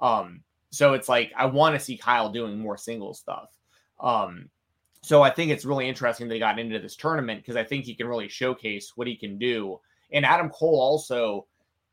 Um, 0.00 0.42
so 0.72 0.94
it's 0.94 1.08
like 1.08 1.32
I 1.36 1.46
want 1.46 1.74
to 1.78 1.84
see 1.84 1.96
Kyle 1.96 2.30
doing 2.30 2.58
more 2.58 2.78
single 2.78 3.12
stuff. 3.14 3.50
Um, 4.00 4.48
so 5.02 5.22
I 5.22 5.30
think 5.30 5.50
it's 5.50 5.64
really 5.64 5.86
interesting 5.86 6.30
he 6.30 6.38
got 6.38 6.58
into 6.58 6.78
this 6.78 6.96
tournament 6.96 7.42
because 7.42 7.56
I 7.56 7.64
think 7.64 7.84
he 7.84 7.94
can 7.94 8.08
really 8.08 8.28
showcase 8.28 8.92
what 8.96 9.06
he 9.06 9.14
can 9.14 9.36
do. 9.36 9.80
And 10.12 10.24
Adam 10.24 10.48
Cole 10.48 10.80
also 10.80 11.46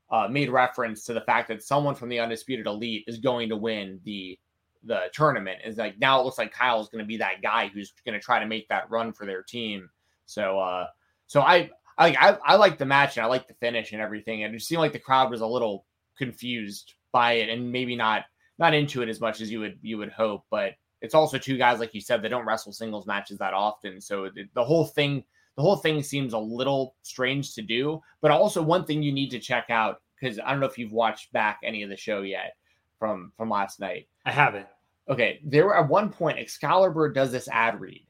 uh, 0.10 0.28
made 0.30 0.50
reference 0.50 1.04
to 1.06 1.14
the 1.14 1.22
fact 1.22 1.50
that 1.50 1.62
someone 1.62 1.94
from 1.94 2.10
the 2.10 2.20
undisputed 2.20 2.68
elite 2.68 3.04
is 3.06 3.18
going 3.18 3.50
to 3.50 3.58
win 3.58 4.00
the 4.06 4.40
the 4.86 5.10
tournament. 5.14 5.60
Is 5.66 5.78
like 5.78 6.00
now 6.00 6.22
it 6.22 6.24
looks 6.24 6.38
like 6.38 6.54
Kyle's 6.54 6.88
going 6.88 7.04
to 7.04 7.08
be 7.08 7.18
that 7.18 7.42
guy 7.42 7.68
who's 7.68 7.94
going 8.06 8.18
to 8.18 8.24
try 8.24 8.40
to 8.40 8.48
make 8.48 8.70
that 8.70 8.90
run 8.90 9.12
for 9.12 9.26
their 9.26 9.44
team. 9.44 9.90
So 10.26 10.58
uh, 10.58 10.88
so 11.28 11.42
I 11.42 11.70
I 11.98 12.16
I, 12.16 12.38
I 12.46 12.56
like 12.56 12.78
the 12.78 12.86
match 12.86 13.18
and 13.18 13.26
I 13.26 13.28
like 13.28 13.50
the 13.50 13.56
finish 13.56 13.92
and 13.92 14.02
everything. 14.02 14.46
And 14.46 14.56
it 14.56 14.62
seemed 14.62 14.80
like 14.80 14.94
the 14.94 15.00
crowd 15.00 15.32
was 15.32 15.42
a 15.42 15.48
little 15.48 15.86
confused 16.18 16.94
by 17.12 17.34
it 17.34 17.50
and 17.50 17.72
maybe 17.72 17.98
not 17.98 18.24
not 18.60 18.74
into 18.74 19.02
it 19.02 19.10
as 19.10 19.22
much 19.22 19.42
as 19.42 19.52
you 19.52 19.60
would 19.62 19.80
you 19.82 19.98
would 19.98 20.12
hope. 20.12 20.44
But 20.52 20.74
it's 21.02 21.16
also 21.16 21.38
two 21.38 21.58
guys 21.58 21.80
like 21.80 21.94
you 21.94 22.02
said 22.02 22.22
that 22.22 22.30
don't 22.30 22.46
wrestle 22.46 22.74
singles 22.74 23.08
matches 23.08 23.38
that 23.40 23.54
often, 23.54 24.00
so 24.02 24.26
it, 24.26 24.34
the 24.54 24.64
whole 24.64 24.86
thing 24.86 25.24
the 25.56 25.64
whole 25.64 25.78
thing 25.78 26.02
seems 26.04 26.34
a 26.34 26.40
little 26.40 26.96
strange 27.02 27.54
to 27.56 27.62
do. 27.62 28.02
But 28.22 28.32
also 28.32 28.62
one 28.62 28.86
thing 28.86 29.02
you 29.02 29.12
need 29.12 29.32
to 29.32 29.40
check 29.40 29.70
out 29.70 30.02
because 30.20 30.40
I 30.40 30.52
don't 30.52 30.60
know 30.60 30.68
if 30.68 30.78
you've 30.78 30.92
watched 30.92 31.32
back 31.34 31.60
any 31.64 31.84
of 31.84 31.90
the 31.90 31.98
show 31.98 32.22
yet 32.22 32.56
from 32.98 33.32
from 33.38 33.50
last 33.50 33.80
night. 33.80 34.08
I 34.26 34.32
haven't. 34.32 34.68
Okay, 35.10 35.40
there 35.44 35.66
were 35.66 35.78
at 35.78 35.90
one 35.90 36.12
point 36.12 36.38
Excalibur 36.38 37.12
does 37.12 37.32
this 37.32 37.48
ad 37.48 37.80
read 37.80 38.06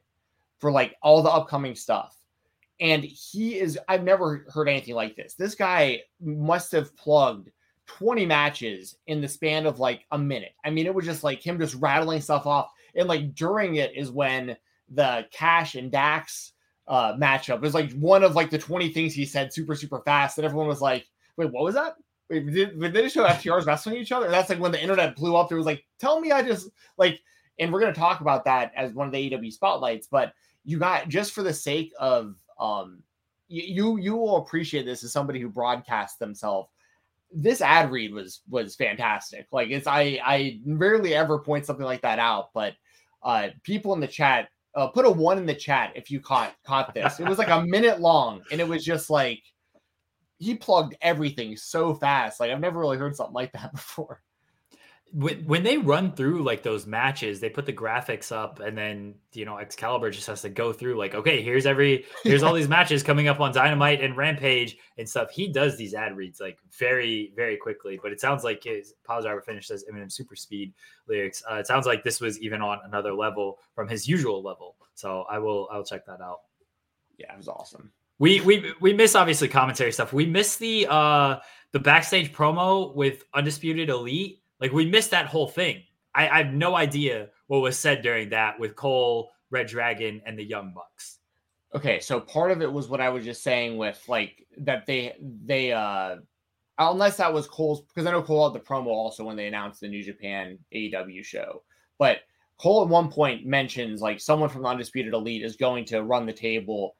for 0.58 0.70
like 0.70 0.96
all 1.02 1.22
the 1.22 1.30
upcoming 1.30 1.74
stuff. 1.74 2.16
And 2.80 3.04
he 3.04 3.58
is 3.58 3.78
I've 3.88 4.04
never 4.04 4.46
heard 4.52 4.68
anything 4.68 4.94
like 4.94 5.16
this. 5.16 5.34
This 5.34 5.54
guy 5.54 6.02
must 6.20 6.72
have 6.72 6.96
plugged 6.96 7.50
20 7.98 8.26
matches 8.26 8.96
in 9.06 9.20
the 9.20 9.28
span 9.28 9.66
of 9.66 9.80
like 9.80 10.06
a 10.12 10.18
minute. 10.18 10.54
I 10.64 10.70
mean, 10.70 10.86
it 10.86 10.94
was 10.94 11.04
just 11.04 11.24
like 11.24 11.44
him 11.44 11.58
just 11.58 11.74
rattling 11.76 12.20
stuff 12.20 12.46
off. 12.46 12.70
And 12.94 13.08
like 13.08 13.34
during 13.34 13.76
it 13.76 13.96
is 13.96 14.10
when 14.10 14.56
the 14.88 15.26
Cash 15.32 15.74
and 15.74 15.90
Dax 15.90 16.52
uh 16.88 17.14
matchup 17.14 17.60
was 17.60 17.74
like 17.74 17.92
one 17.92 18.24
of 18.24 18.34
like 18.34 18.50
the 18.50 18.58
20 18.58 18.88
things 18.88 19.14
he 19.14 19.24
said 19.24 19.52
super, 19.52 19.74
super 19.74 20.00
fast. 20.04 20.38
And 20.38 20.44
everyone 20.44 20.68
was 20.68 20.80
like, 20.80 21.06
wait, 21.36 21.52
what 21.52 21.64
was 21.64 21.74
that? 21.74 21.94
Wait, 22.28 22.46
did, 22.46 22.80
did 22.80 22.92
they 22.92 23.08
show 23.08 23.24
FTRs 23.24 23.66
wrestling 23.66 23.96
each 23.96 24.12
other? 24.12 24.26
And 24.26 24.34
that's 24.34 24.50
like 24.50 24.60
when 24.60 24.72
the 24.72 24.82
internet 24.82 25.16
blew 25.16 25.36
up. 25.36 25.48
There 25.48 25.58
was 25.58 25.66
like, 25.66 25.84
tell 25.98 26.20
me 26.20 26.30
I 26.32 26.42
just 26.42 26.68
like, 26.96 27.20
and 27.58 27.72
we're 27.72 27.80
gonna 27.80 27.92
talk 27.92 28.20
about 28.20 28.44
that 28.44 28.72
as 28.76 28.92
one 28.92 29.06
of 29.06 29.12
the 29.12 29.34
AW 29.34 29.50
spotlights, 29.50 30.08
but 30.10 30.32
you 30.64 30.78
got 30.78 31.08
just 31.08 31.32
for 31.32 31.42
the 31.42 31.52
sake 31.52 31.92
of 31.98 32.36
um 32.58 33.02
you 33.48 33.98
you 33.98 34.14
will 34.14 34.36
appreciate 34.36 34.84
this 34.84 35.02
as 35.02 35.12
somebody 35.12 35.40
who 35.40 35.48
broadcasts 35.48 36.18
themselves 36.18 36.70
this 37.32 37.60
ad 37.60 37.90
read 37.90 38.12
was 38.12 38.40
was 38.48 38.76
fantastic. 38.76 39.46
Like 39.52 39.70
it's 39.70 39.86
i 39.86 40.20
i 40.24 40.60
rarely 40.66 41.14
ever 41.14 41.38
point 41.38 41.66
something 41.66 41.84
like 41.84 42.02
that 42.02 42.18
out 42.18 42.50
but 42.54 42.74
uh 43.22 43.48
people 43.62 43.94
in 43.94 44.00
the 44.00 44.06
chat 44.06 44.48
uh, 44.76 44.86
put 44.86 45.04
a 45.04 45.10
one 45.10 45.36
in 45.36 45.46
the 45.46 45.54
chat 45.54 45.92
if 45.96 46.10
you 46.10 46.20
caught 46.20 46.54
caught 46.64 46.94
this. 46.94 47.18
It 47.20 47.28
was 47.28 47.38
like 47.38 47.48
a 47.48 47.62
minute 47.66 48.00
long 48.00 48.42
and 48.52 48.60
it 48.60 48.68
was 48.68 48.84
just 48.84 49.10
like 49.10 49.42
he 50.38 50.54
plugged 50.54 50.96
everything 51.02 51.56
so 51.56 51.94
fast. 51.94 52.40
Like 52.40 52.50
i've 52.50 52.60
never 52.60 52.78
really 52.80 52.96
heard 52.96 53.16
something 53.16 53.34
like 53.34 53.52
that 53.52 53.72
before 53.72 54.22
when, 55.12 55.44
when 55.44 55.62
they 55.62 55.76
run 55.76 56.12
through 56.12 56.42
like 56.44 56.62
those 56.62 56.86
matches, 56.86 57.40
they 57.40 57.50
put 57.50 57.66
the 57.66 57.72
graphics 57.72 58.30
up, 58.30 58.60
and 58.60 58.76
then 58.76 59.14
you 59.32 59.44
know 59.44 59.58
Excalibur 59.58 60.10
just 60.10 60.26
has 60.28 60.42
to 60.42 60.48
go 60.48 60.72
through 60.72 60.96
like, 60.96 61.14
okay, 61.14 61.42
here's 61.42 61.66
every 61.66 62.04
here's 62.22 62.42
all 62.42 62.54
these 62.54 62.68
matches 62.68 63.02
coming 63.02 63.26
up 63.26 63.40
on 63.40 63.52
Dynamite 63.52 64.00
and 64.02 64.16
Rampage 64.16 64.76
and 64.98 65.08
stuff. 65.08 65.30
He 65.30 65.48
does 65.48 65.76
these 65.76 65.94
ad 65.94 66.16
reads 66.16 66.40
like 66.40 66.58
very 66.78 67.32
very 67.34 67.56
quickly, 67.56 67.98
but 68.02 68.12
it 68.12 68.20
sounds 68.20 68.44
like 68.44 68.62
his 68.62 68.94
pile 69.04 69.22
driver 69.22 69.40
finish 69.40 69.68
says 69.68 69.84
Eminem 69.90 70.12
super 70.12 70.36
speed 70.36 70.72
lyrics. 71.08 71.42
Uh, 71.50 71.56
it 71.56 71.66
sounds 71.66 71.86
like 71.86 72.04
this 72.04 72.20
was 72.20 72.40
even 72.40 72.62
on 72.62 72.78
another 72.84 73.12
level 73.12 73.58
from 73.74 73.88
his 73.88 74.08
usual 74.08 74.42
level. 74.42 74.76
So 74.94 75.24
I 75.30 75.38
will 75.38 75.68
I'll 75.72 75.84
check 75.84 76.06
that 76.06 76.20
out. 76.20 76.40
Yeah, 77.18 77.32
it 77.32 77.36
was 77.36 77.48
awesome. 77.48 77.90
We 78.20 78.40
we 78.42 78.72
we 78.80 78.92
miss 78.92 79.16
obviously 79.16 79.48
commentary 79.48 79.90
stuff. 79.90 80.12
We 80.12 80.26
miss 80.26 80.56
the 80.56 80.86
uh 80.88 81.38
the 81.72 81.80
backstage 81.80 82.32
promo 82.32 82.94
with 82.94 83.24
Undisputed 83.34 83.88
Elite 83.88 84.39
like 84.60 84.72
we 84.72 84.86
missed 84.86 85.10
that 85.10 85.26
whole 85.26 85.48
thing. 85.48 85.82
I, 86.14 86.28
I 86.28 86.42
have 86.42 86.52
no 86.52 86.74
idea 86.74 87.28
what 87.46 87.60
was 87.60 87.78
said 87.78 88.02
during 88.02 88.30
that 88.30 88.58
with 88.58 88.76
Cole, 88.76 89.30
Red 89.50 89.68
Dragon, 89.68 90.20
and 90.26 90.38
the 90.38 90.44
Young 90.44 90.72
Bucks. 90.74 91.18
Okay, 91.74 92.00
so 92.00 92.20
part 92.20 92.50
of 92.50 92.62
it 92.62 92.72
was 92.72 92.88
what 92.88 93.00
I 93.00 93.08
was 93.10 93.24
just 93.24 93.42
saying 93.42 93.76
with 93.76 94.02
like 94.08 94.46
that 94.58 94.86
they 94.86 95.14
they 95.44 95.72
uh 95.72 96.16
unless 96.78 97.18
that 97.18 97.32
was 97.32 97.46
Cole's 97.46 97.82
because 97.82 98.06
I 98.06 98.10
know 98.10 98.22
Cole 98.22 98.50
had 98.50 98.60
the 98.60 98.64
promo 98.64 98.86
also 98.86 99.24
when 99.24 99.36
they 99.36 99.46
announced 99.46 99.80
the 99.80 99.88
New 99.88 100.02
Japan 100.02 100.58
AEW 100.74 101.24
show. 101.24 101.62
But 101.98 102.18
Cole 102.58 102.82
at 102.82 102.88
one 102.88 103.10
point 103.10 103.46
mentions 103.46 104.02
like 104.02 104.20
someone 104.20 104.48
from 104.48 104.62
the 104.62 104.68
Undisputed 104.68 105.14
Elite 105.14 105.44
is 105.44 105.56
going 105.56 105.84
to 105.86 106.02
run 106.02 106.26
the 106.26 106.32
table 106.32 106.96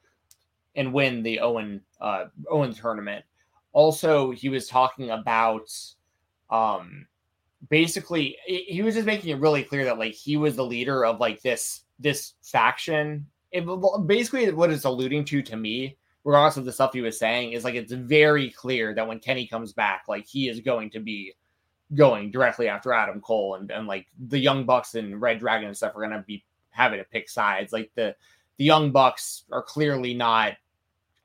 and 0.77 0.95
win 0.95 1.23
the 1.23 1.41
Owen 1.41 1.81
uh 2.01 2.27
Owen 2.49 2.73
tournament. 2.73 3.25
Also, 3.73 4.31
he 4.31 4.49
was 4.49 4.69
talking 4.69 5.11
about 5.11 5.69
um 6.49 7.07
basically 7.69 8.37
he 8.47 8.83
was 8.83 8.95
just 8.95 9.07
making 9.07 9.31
it 9.31 9.41
really 9.41 9.63
clear 9.63 9.85
that 9.85 9.99
like 9.99 10.15
he 10.15 10.37
was 10.37 10.57
the 10.57 10.65
leader 10.65 11.05
of 11.05 11.21
like 11.21 11.43
this 11.43 11.83
this 11.99 12.35
faction. 12.43 13.27
It, 13.53 13.65
basically, 14.07 14.51
what 14.53 14.71
it's 14.71 14.85
alluding 14.85 15.25
to 15.27 15.43
to 15.43 15.57
me, 15.57 15.97
regardless 16.25 16.57
of 16.57 16.65
the 16.65 16.73
stuff 16.73 16.93
he 16.93 17.01
was 17.01 17.19
saying, 17.19 17.53
is 17.53 17.65
like 17.65 17.75
it's 17.75 17.93
very 17.93 18.51
clear 18.51 18.95
that 18.95 19.07
when 19.07 19.19
Kenny 19.19 19.47
comes 19.47 19.73
back, 19.73 20.05
like 20.09 20.27
he 20.27 20.49
is 20.49 20.61
going 20.61 20.91
to 20.91 21.01
be 21.01 21.35
going 21.95 22.31
directly 22.31 22.69
after 22.69 22.93
Adam 22.93 23.21
Cole 23.21 23.57
and, 23.57 23.71
and 23.71 23.87
like 23.87 24.07
the 24.29 24.39
Young 24.39 24.65
Bucks 24.65 24.95
and 24.95 25.21
Red 25.21 25.41
Dragon 25.41 25.69
and 25.69 25.77
stuff 25.77 25.97
are 25.97 26.03
gonna 26.03 26.25
be 26.27 26.45
having 26.71 26.99
to 26.99 27.05
pick 27.05 27.29
sides. 27.29 27.73
Like 27.73 27.91
the 27.95 28.15
the 28.57 28.65
Young 28.65 28.93
Bucks 28.93 29.45
are 29.51 29.63
clearly 29.63 30.15
not 30.15 30.55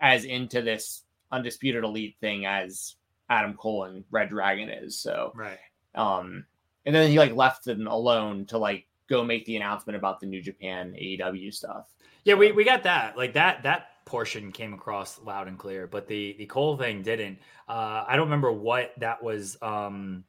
as 0.01 0.25
into 0.25 0.61
this 0.61 1.03
undisputed 1.31 1.83
elite 1.83 2.15
thing 2.19 2.45
as 2.45 2.95
Adam 3.29 3.53
Cole 3.53 3.85
and 3.85 4.03
Red 4.11 4.29
Dragon 4.29 4.69
is. 4.69 4.97
So 4.97 5.31
right. 5.35 5.59
Um, 5.95 6.45
and 6.85 6.93
then 6.93 7.09
he 7.09 7.17
like 7.17 7.35
left 7.35 7.65
them 7.65 7.87
alone 7.87 8.45
to 8.47 8.57
like 8.57 8.85
go 9.09 9.23
make 9.23 9.45
the 9.45 9.55
announcement 9.55 9.97
about 9.97 10.19
the 10.19 10.25
New 10.25 10.41
Japan 10.41 10.93
AEW 10.93 11.53
stuff. 11.53 11.93
Yeah, 12.23 12.35
we, 12.35 12.51
we 12.51 12.63
got 12.63 12.83
that. 12.83 13.17
Like 13.17 13.33
that 13.33 13.63
that 13.63 14.05
portion 14.05 14.51
came 14.51 14.73
across 14.73 15.19
loud 15.21 15.47
and 15.47 15.57
clear, 15.57 15.87
but 15.87 16.07
the 16.07 16.35
the 16.37 16.45
Cole 16.45 16.77
thing 16.77 17.01
didn't. 17.01 17.39
Uh, 17.67 18.03
I 18.07 18.15
don't 18.15 18.25
remember 18.25 18.51
what 18.51 18.93
that 18.97 19.23
was. 19.23 19.57
Um, 19.61 20.23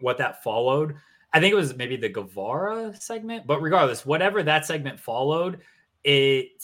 what 0.00 0.18
that 0.18 0.42
followed. 0.42 0.96
I 1.32 1.40
think 1.40 1.52
it 1.52 1.56
was 1.56 1.76
maybe 1.76 1.96
the 1.96 2.08
Guevara 2.08 2.94
segment, 2.98 3.46
but 3.46 3.60
regardless, 3.60 4.06
whatever 4.06 4.42
that 4.42 4.66
segment 4.66 5.00
followed, 5.00 5.60
it 6.04 6.62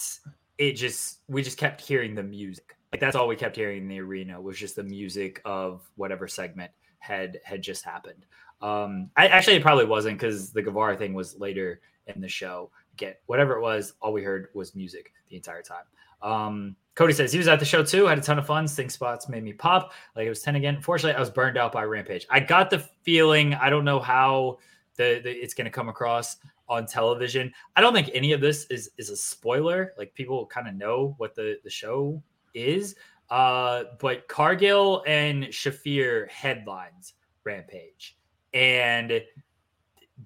it 0.58 0.72
just 0.72 1.20
we 1.28 1.42
just 1.42 1.58
kept 1.58 1.80
hearing 1.80 2.14
the 2.14 2.22
music. 2.22 2.76
Like 2.92 3.00
that's 3.00 3.16
all 3.16 3.26
we 3.26 3.36
kept 3.36 3.56
hearing 3.56 3.82
in 3.82 3.88
the 3.88 4.00
arena 4.00 4.40
was 4.40 4.58
just 4.58 4.76
the 4.76 4.82
music 4.82 5.40
of 5.44 5.82
whatever 5.96 6.28
segment 6.28 6.70
had 7.02 7.40
had 7.44 7.60
just 7.62 7.84
happened. 7.84 8.24
Um, 8.60 9.10
I 9.16 9.26
actually 9.26 9.56
it 9.56 9.62
probably 9.62 9.84
wasn't 9.84 10.18
because 10.18 10.52
the 10.52 10.62
Guevara 10.62 10.96
thing 10.96 11.14
was 11.14 11.38
later 11.38 11.80
in 12.06 12.20
the 12.20 12.28
show. 12.28 12.70
Again, 12.94 13.14
whatever 13.26 13.56
it 13.56 13.60
was, 13.60 13.94
all 14.00 14.12
we 14.12 14.22
heard 14.22 14.48
was 14.54 14.74
music 14.74 15.12
the 15.28 15.36
entire 15.36 15.62
time. 15.62 15.84
Um, 16.22 16.76
Cody 16.94 17.12
says 17.12 17.32
he 17.32 17.38
was 17.38 17.48
at 17.48 17.58
the 17.58 17.64
show 17.64 17.82
too, 17.82 18.06
had 18.06 18.18
a 18.18 18.22
ton 18.22 18.38
of 18.38 18.46
fun. 18.46 18.68
Sting 18.68 18.88
spots 18.88 19.28
made 19.28 19.42
me 19.42 19.52
pop. 19.52 19.92
Like 20.14 20.26
it 20.26 20.28
was 20.28 20.42
10 20.42 20.56
again. 20.56 20.80
Fortunately, 20.80 21.16
I 21.16 21.20
was 21.20 21.30
burned 21.30 21.58
out 21.58 21.72
by 21.72 21.84
Rampage. 21.84 22.26
I 22.30 22.38
got 22.38 22.70
the 22.70 22.78
feeling, 23.02 23.54
I 23.54 23.70
don't 23.70 23.84
know 23.84 23.98
how 23.98 24.58
the, 24.96 25.20
the 25.24 25.30
it's 25.30 25.54
going 25.54 25.64
to 25.64 25.70
come 25.70 25.88
across 25.88 26.36
on 26.68 26.86
television. 26.86 27.52
I 27.74 27.80
don't 27.80 27.94
think 27.94 28.10
any 28.14 28.32
of 28.32 28.40
this 28.40 28.66
is 28.66 28.90
is 28.98 29.10
a 29.10 29.16
spoiler. 29.16 29.94
Like 29.98 30.14
people 30.14 30.46
kind 30.46 30.68
of 30.68 30.74
know 30.74 31.14
what 31.18 31.34
the 31.34 31.56
the 31.64 31.70
show 31.70 32.22
is. 32.54 32.94
Uh, 33.32 33.84
but 33.98 34.28
Cargill 34.28 35.02
and 35.06 35.44
Shafir 35.44 36.28
headlines 36.28 37.14
Rampage, 37.44 38.18
and 38.52 39.22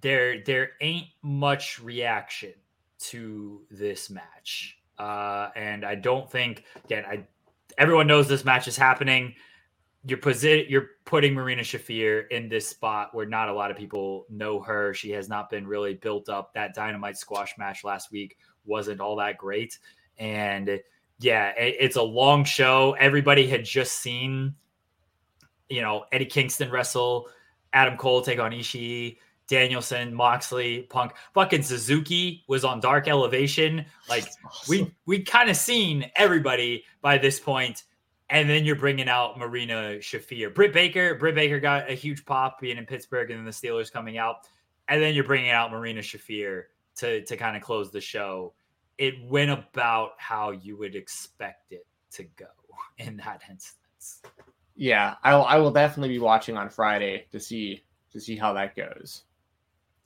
there 0.01 0.43
there 0.43 0.71
ain't 0.81 1.07
much 1.23 1.79
reaction 1.79 2.53
to 2.99 3.63
this 3.71 4.11
match. 4.11 4.79
Uh, 4.99 5.51
and 5.55 5.85
I 5.85 5.95
don't 5.95 6.29
think 6.29 6.65
again, 6.85 7.05
I 7.09 7.29
everyone 7.79 8.09
knows 8.09 8.27
this 8.27 8.45
match 8.45 8.67
is 8.67 8.77
happening. 8.77 9.37
You're 10.05 10.19
posi- 10.19 10.69
you're 10.69 10.89
putting 11.05 11.33
Marina 11.33 11.63
Shafir 11.63 12.29
in 12.33 12.49
this 12.49 12.67
spot 12.67 13.15
where 13.15 13.27
not 13.27 13.49
a 13.49 13.55
lot 13.55 13.71
of 13.71 13.77
people 13.77 14.27
know 14.29 14.61
her. 14.63 14.93
She 14.95 15.11
has 15.11 15.29
not 15.29 15.49
been 15.49 15.65
really 15.65 15.95
built 15.95 16.29
up. 16.29 16.53
That 16.55 16.75
dynamite 16.75 17.19
squash 17.19 17.57
match 17.57 17.85
last 17.85 18.11
week 18.11 18.37
wasn't 18.65 19.01
all 19.01 19.15
that 19.15 19.39
great. 19.39 19.79
And 20.19 20.81
yeah, 21.19 21.53
it's 21.57 21.97
a 21.97 22.03
long 22.03 22.45
show. 22.45 22.95
Everybody 22.99 23.47
had 23.47 23.65
just 23.65 24.01
seen, 24.01 24.55
you 25.69 25.81
know, 25.81 26.05
Eddie 26.13 26.27
Kingston 26.27 26.71
wrestle, 26.71 27.29
Adam 27.73 27.97
Cole 27.97 28.21
take 28.21 28.39
on 28.39 28.53
Ishii, 28.53 29.17
Danielson, 29.49 30.13
Moxley, 30.13 30.83
Punk, 30.83 31.13
fucking 31.33 31.63
Suzuki 31.63 32.45
was 32.49 32.65
on 32.65 32.81
Dark 32.81 33.09
Elevation. 33.09 33.85
Like 34.09 34.27
awesome. 34.45 34.69
we 34.69 34.95
we 35.07 35.23
kind 35.23 35.49
of 35.49 35.57
seen 35.57 36.11
everybody 36.17 36.85
by 37.01 37.17
this 37.17 37.41
point, 37.41 37.85
and 38.29 38.51
then 38.51 38.65
you're 38.65 38.77
bringing 38.77 39.09
out 39.09 39.39
Marina 39.39 39.99
Shafir, 39.99 40.55
Britt 40.55 40.73
Baker. 40.75 41.15
Britt 41.15 41.35
Baker 41.35 41.61
got 41.61 41.91
a 41.91 41.95
huge 41.95 42.27
pop 42.27 42.61
being 42.61 42.77
in 42.77 42.85
Pittsburgh, 42.85 43.31
and 43.31 43.39
then 43.39 43.47
the 43.47 43.53
Steelers 43.53 43.91
coming 43.91 44.19
out, 44.19 44.49
and 44.89 45.01
then 45.01 45.15
you're 45.15 45.25
bringing 45.25 45.51
out 45.51 45.71
Marina 45.71 46.01
Shafir 46.01 46.65
to 46.97 47.25
to 47.25 47.37
kind 47.39 47.57
of 47.57 47.63
close 47.63 47.91
the 47.91 48.01
show 48.01 48.53
it 48.99 49.15
went 49.29 49.51
about 49.51 50.13
how 50.19 50.51
you 50.51 50.77
would 50.79 50.95
expect 50.95 51.73
it 51.73 51.87
to 52.13 52.25
go 52.37 52.47
in 52.99 53.17
that 53.19 53.43
instance. 53.49 54.23
Yeah, 54.75 55.15
I 55.23 55.35
will. 55.35 55.45
I 55.45 55.57
will 55.57 55.71
definitely 55.71 56.11
be 56.11 56.19
watching 56.19 56.57
on 56.57 56.69
Friday 56.69 57.27
to 57.33 57.41
see 57.41 57.85
to 58.13 58.21
see 58.21 58.37
how 58.37 58.53
that 58.55 58.77
goes. 58.77 59.25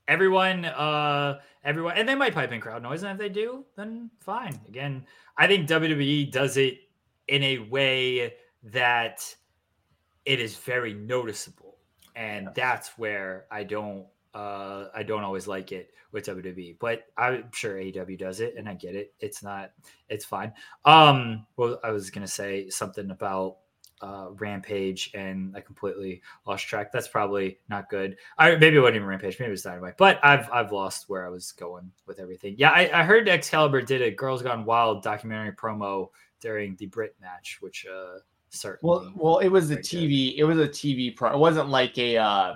everyone, 0.09 0.65
uh, 0.65 1.39
everyone, 1.65 1.97
and 1.97 2.09
they 2.09 2.15
might 2.15 2.35
pipe 2.35 2.53
in 2.53 2.61
crowd 2.61 2.83
noise, 2.83 3.03
and 3.03 3.13
if 3.13 3.19
they 3.19 3.29
do, 3.29 3.65
then 3.77 4.11
fine. 4.19 4.61
Again, 4.69 5.07
I 5.37 5.47
think 5.47 5.69
WWE 5.69 6.31
does 6.31 6.57
it 6.57 6.79
in 7.29 7.43
a 7.45 7.59
way 7.59 8.35
that 8.65 9.35
it 10.25 10.41
is 10.41 10.57
very 10.57 10.93
noticeable, 10.93 11.77
and 12.17 12.47
yes. 12.47 12.55
that's 12.57 12.99
where 12.99 13.47
I 13.51 13.65
don't, 13.65 14.07
uh, 14.35 14.87
I 14.95 15.03
don't 15.03 15.25
always 15.25 15.47
like 15.47 15.73
it 15.73 15.91
with 16.13 16.27
WWE, 16.27 16.77
but 16.79 17.05
I'm 17.17 17.51
sure 17.53 17.77
AEW 17.77 18.19
does 18.19 18.41
it, 18.41 18.55
and 18.57 18.69
I 18.69 18.75
get 18.75 18.95
it. 18.95 19.15
It's 19.21 19.43
not, 19.43 19.73
it's 20.09 20.25
fine. 20.25 20.53
Um, 20.85 21.47
well, 21.57 21.79
I 21.85 21.91
was 21.91 22.11
gonna 22.11 22.27
say 22.27 22.69
something 22.69 23.11
about 23.11 23.59
uh, 24.03 24.29
Rampage, 24.39 25.11
and 25.15 25.55
I 25.57 25.61
completely 25.61 26.23
lost 26.47 26.67
track. 26.67 26.93
That's 26.93 27.09
probably 27.09 27.59
not 27.69 27.89
good. 27.91 28.17
I 28.39 28.57
maybe 28.57 28.77
it 28.77 28.81
wasn't 28.81 28.97
even 28.97 29.09
Rampage, 29.09 29.39
maybe 29.39 29.49
it 29.49 29.53
was 29.53 29.63
Dynamite, 29.63 29.97
but 29.97 30.19
I've 30.23 30.51
I've 30.51 30.73
lost 30.73 31.09
where 31.09 31.27
I 31.27 31.29
was 31.29 31.53
going 31.53 31.91
with 32.07 32.19
everything. 32.19 32.55
Yeah, 32.59 32.71
I, 32.71 33.01
I 33.01 33.05
heard 33.05 33.29
Excalibur 33.29 33.83
did 33.83 34.03
a 34.03 34.11
Girls 34.11 34.43
Gone 34.43 34.65
Wild 34.65 35.03
documentary 35.03 35.53
promo 35.53 36.09
during 36.41 36.77
the 36.77 36.87
Britt 36.87 37.15
match, 37.21 37.59
which 37.61 37.87
uh 37.87 38.19
certainly. 38.49 38.91
Well, 38.91 39.13
well, 39.15 39.39
it 39.39 39.49
was 39.49 39.71
a 39.71 39.77
TV. 39.77 40.31
Good. 40.31 40.41
It 40.41 40.45
was 40.45 40.59
a 40.59 40.69
TV 40.69 41.15
pro. 41.15 41.33
It 41.33 41.39
wasn't 41.39 41.69
like 41.69 41.97
a. 41.99 42.17
uh 42.17 42.55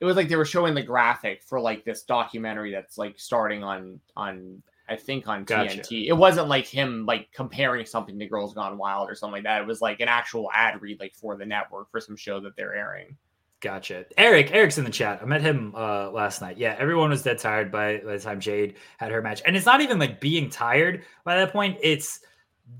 It 0.00 0.04
was 0.04 0.16
like 0.16 0.28
they 0.28 0.36
were 0.36 0.44
showing 0.44 0.74
the 0.74 0.82
graphic 0.82 1.42
for 1.42 1.60
like 1.60 1.84
this 1.84 2.02
documentary 2.02 2.72
that's 2.72 2.98
like 2.98 3.18
starting 3.18 3.64
on 3.64 4.00
on 4.16 4.62
I 4.88 4.96
think 4.96 5.26
on 5.26 5.44
gotcha. 5.44 5.80
TNT. 5.80 6.06
It 6.06 6.12
wasn't 6.12 6.48
like 6.48 6.66
him 6.66 7.06
like 7.06 7.32
comparing 7.32 7.86
something 7.86 8.18
to 8.18 8.26
Girls 8.26 8.54
Gone 8.54 8.78
Wild 8.78 9.10
or 9.10 9.14
something 9.14 9.32
like 9.32 9.44
that. 9.44 9.62
It 9.62 9.66
was 9.66 9.80
like 9.80 10.00
an 10.00 10.08
actual 10.08 10.50
ad 10.54 10.80
read 10.80 11.00
like 11.00 11.14
for 11.14 11.36
the 11.36 11.46
network 11.46 11.90
for 11.90 12.00
some 12.00 12.16
show 12.16 12.40
that 12.40 12.56
they're 12.56 12.74
airing. 12.74 13.16
Gotcha. 13.60 14.04
Eric, 14.18 14.52
Eric's 14.52 14.78
in 14.78 14.84
the 14.84 14.90
chat. 14.90 15.20
I 15.22 15.24
met 15.24 15.40
him 15.40 15.72
uh, 15.74 16.10
last 16.10 16.40
night. 16.40 16.58
Yeah, 16.58 16.76
everyone 16.78 17.10
was 17.10 17.22
dead 17.22 17.38
tired 17.38 17.72
by, 17.72 17.98
by 17.98 18.12
the 18.12 18.20
time 18.20 18.38
Jade 18.38 18.76
had 18.98 19.10
her 19.10 19.22
match. 19.22 19.42
And 19.46 19.56
it's 19.56 19.66
not 19.66 19.80
even 19.80 19.98
like 19.98 20.20
being 20.20 20.50
tired 20.50 21.04
by 21.24 21.36
that 21.36 21.52
point. 21.52 21.78
It's 21.82 22.20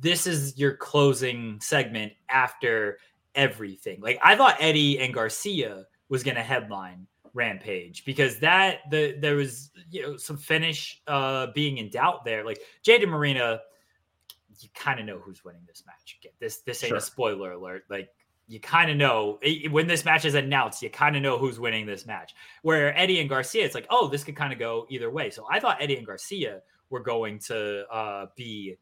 this 0.01 0.27
is 0.27 0.59
your 0.59 0.77
closing 0.77 1.59
segment 1.61 2.13
after 2.29 2.99
everything. 3.35 4.01
Like 4.01 4.19
I 4.23 4.37
thought 4.37 4.57
Eddie 4.61 5.01
and 5.01 5.15
Garcia 5.15 5.87
was 6.09 6.23
gonna 6.23 6.43
headline 6.43 7.07
Rampage 7.35 8.05
because 8.05 8.39
that 8.39 8.79
the 8.91 9.17
there 9.21 9.37
was 9.37 9.71
you 9.91 10.03
know 10.03 10.17
some 10.17 10.37
finish 10.37 11.03
uh 11.07 11.49
being 11.55 11.79
in 11.79 11.91
doubt 11.91 12.25
there. 12.25 12.45
Like 12.45 12.61
Jade 12.83 13.03
and 13.03 13.13
Marina, 13.13 13.61
you 14.61 14.69
kind 14.75 14.99
of 14.99 15.07
know 15.07 15.19
who's 15.19 15.45
winning 15.45 15.63
this 15.67 15.85
match. 15.87 16.19
Again, 16.21 16.33
this 16.41 16.59
this 16.59 16.83
ain't 16.83 16.89
sure. 16.89 16.99
a 16.99 17.01
spoiler 17.01 17.53
alert. 17.53 17.85
Like 17.91 18.09
you 18.49 18.61
kind 18.61 18.91
of 18.91 18.97
know 18.97 19.39
when 19.71 19.87
this 19.87 20.05
match 20.05 20.25
is 20.25 20.35
announced, 20.35 20.83
you 20.83 20.89
kind 20.89 21.17
of 21.17 21.23
know 21.23 21.37
who's 21.37 21.59
winning 21.59 21.85
this 21.85 22.07
match. 22.07 22.35
Where 22.63 22.97
Eddie 22.97 23.21
and 23.21 23.29
Garcia, 23.29 23.65
it's 23.65 23.75
like, 23.75 23.87
oh, 23.91 24.09
this 24.09 24.25
could 24.25 24.37
kind 24.37 24.53
of 24.53 24.59
go 24.59 24.87
either 24.89 25.11
way. 25.11 25.31
So 25.31 25.47
I 25.51 25.59
thought 25.59 25.81
Eddie 25.81 25.97
and 25.97 26.07
Garcia 26.07 26.63
were 26.91 27.01
going 27.01 27.41
to 27.41 27.85
uh, 27.93 28.27
be 28.37 28.77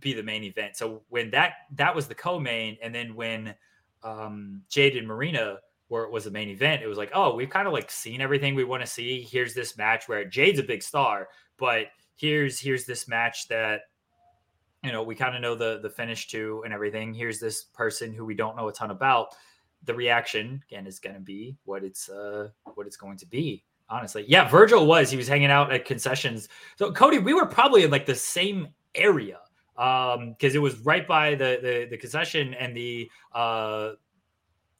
be 0.00 0.12
the 0.12 0.22
main 0.22 0.42
event. 0.42 0.76
So 0.76 1.02
when 1.08 1.30
that 1.30 1.52
that 1.76 1.94
was 1.94 2.08
the 2.08 2.14
co-main, 2.14 2.76
and 2.82 2.94
then 2.94 3.14
when 3.14 3.54
um, 4.02 4.62
Jade 4.68 4.96
and 4.96 5.06
Marina 5.06 5.58
where 5.88 6.04
it 6.04 6.10
was 6.10 6.24
the 6.24 6.30
main 6.30 6.48
event, 6.48 6.82
it 6.82 6.86
was 6.86 6.98
like, 6.98 7.10
oh, 7.14 7.34
we've 7.34 7.50
kind 7.50 7.66
of 7.66 7.72
like 7.72 7.90
seen 7.90 8.20
everything 8.20 8.54
we 8.54 8.64
want 8.64 8.82
to 8.82 8.86
see. 8.86 9.22
Here's 9.22 9.54
this 9.54 9.76
match 9.76 10.08
where 10.08 10.24
Jade's 10.24 10.58
a 10.58 10.62
big 10.62 10.82
star, 10.82 11.28
but 11.58 11.86
here's 12.16 12.58
here's 12.58 12.84
this 12.84 13.08
match 13.08 13.48
that 13.48 13.82
you 14.82 14.92
know 14.92 15.02
we 15.02 15.14
kind 15.14 15.34
of 15.34 15.42
know 15.42 15.54
the 15.54 15.80
the 15.82 15.90
finish 15.90 16.28
to 16.28 16.62
and 16.64 16.72
everything. 16.72 17.12
Here's 17.12 17.38
this 17.38 17.64
person 17.64 18.12
who 18.12 18.24
we 18.24 18.34
don't 18.34 18.56
know 18.56 18.68
a 18.68 18.72
ton 18.72 18.90
about. 18.90 19.28
The 19.84 19.94
reaction 19.94 20.62
again 20.66 20.86
is 20.86 20.98
going 20.98 21.14
to 21.14 21.20
be 21.20 21.56
what 21.64 21.84
it's 21.84 22.08
uh 22.08 22.48
what 22.74 22.86
it's 22.86 22.96
going 22.96 23.18
to 23.18 23.26
be. 23.26 23.64
Honestly, 23.90 24.24
yeah, 24.26 24.48
Virgil 24.48 24.86
was 24.86 25.10
he 25.10 25.16
was 25.16 25.28
hanging 25.28 25.50
out 25.50 25.70
at 25.70 25.84
concessions. 25.84 26.48
So 26.76 26.90
Cody, 26.90 27.18
we 27.18 27.34
were 27.34 27.46
probably 27.46 27.84
in 27.84 27.90
like 27.90 28.06
the 28.06 28.14
same 28.14 28.68
area 28.94 29.38
um 29.76 30.30
because 30.30 30.54
it 30.54 30.60
was 30.60 30.78
right 30.78 31.06
by 31.08 31.34
the, 31.34 31.58
the 31.60 31.88
the 31.90 31.96
concession 31.96 32.54
and 32.54 32.76
the 32.76 33.10
uh 33.34 33.90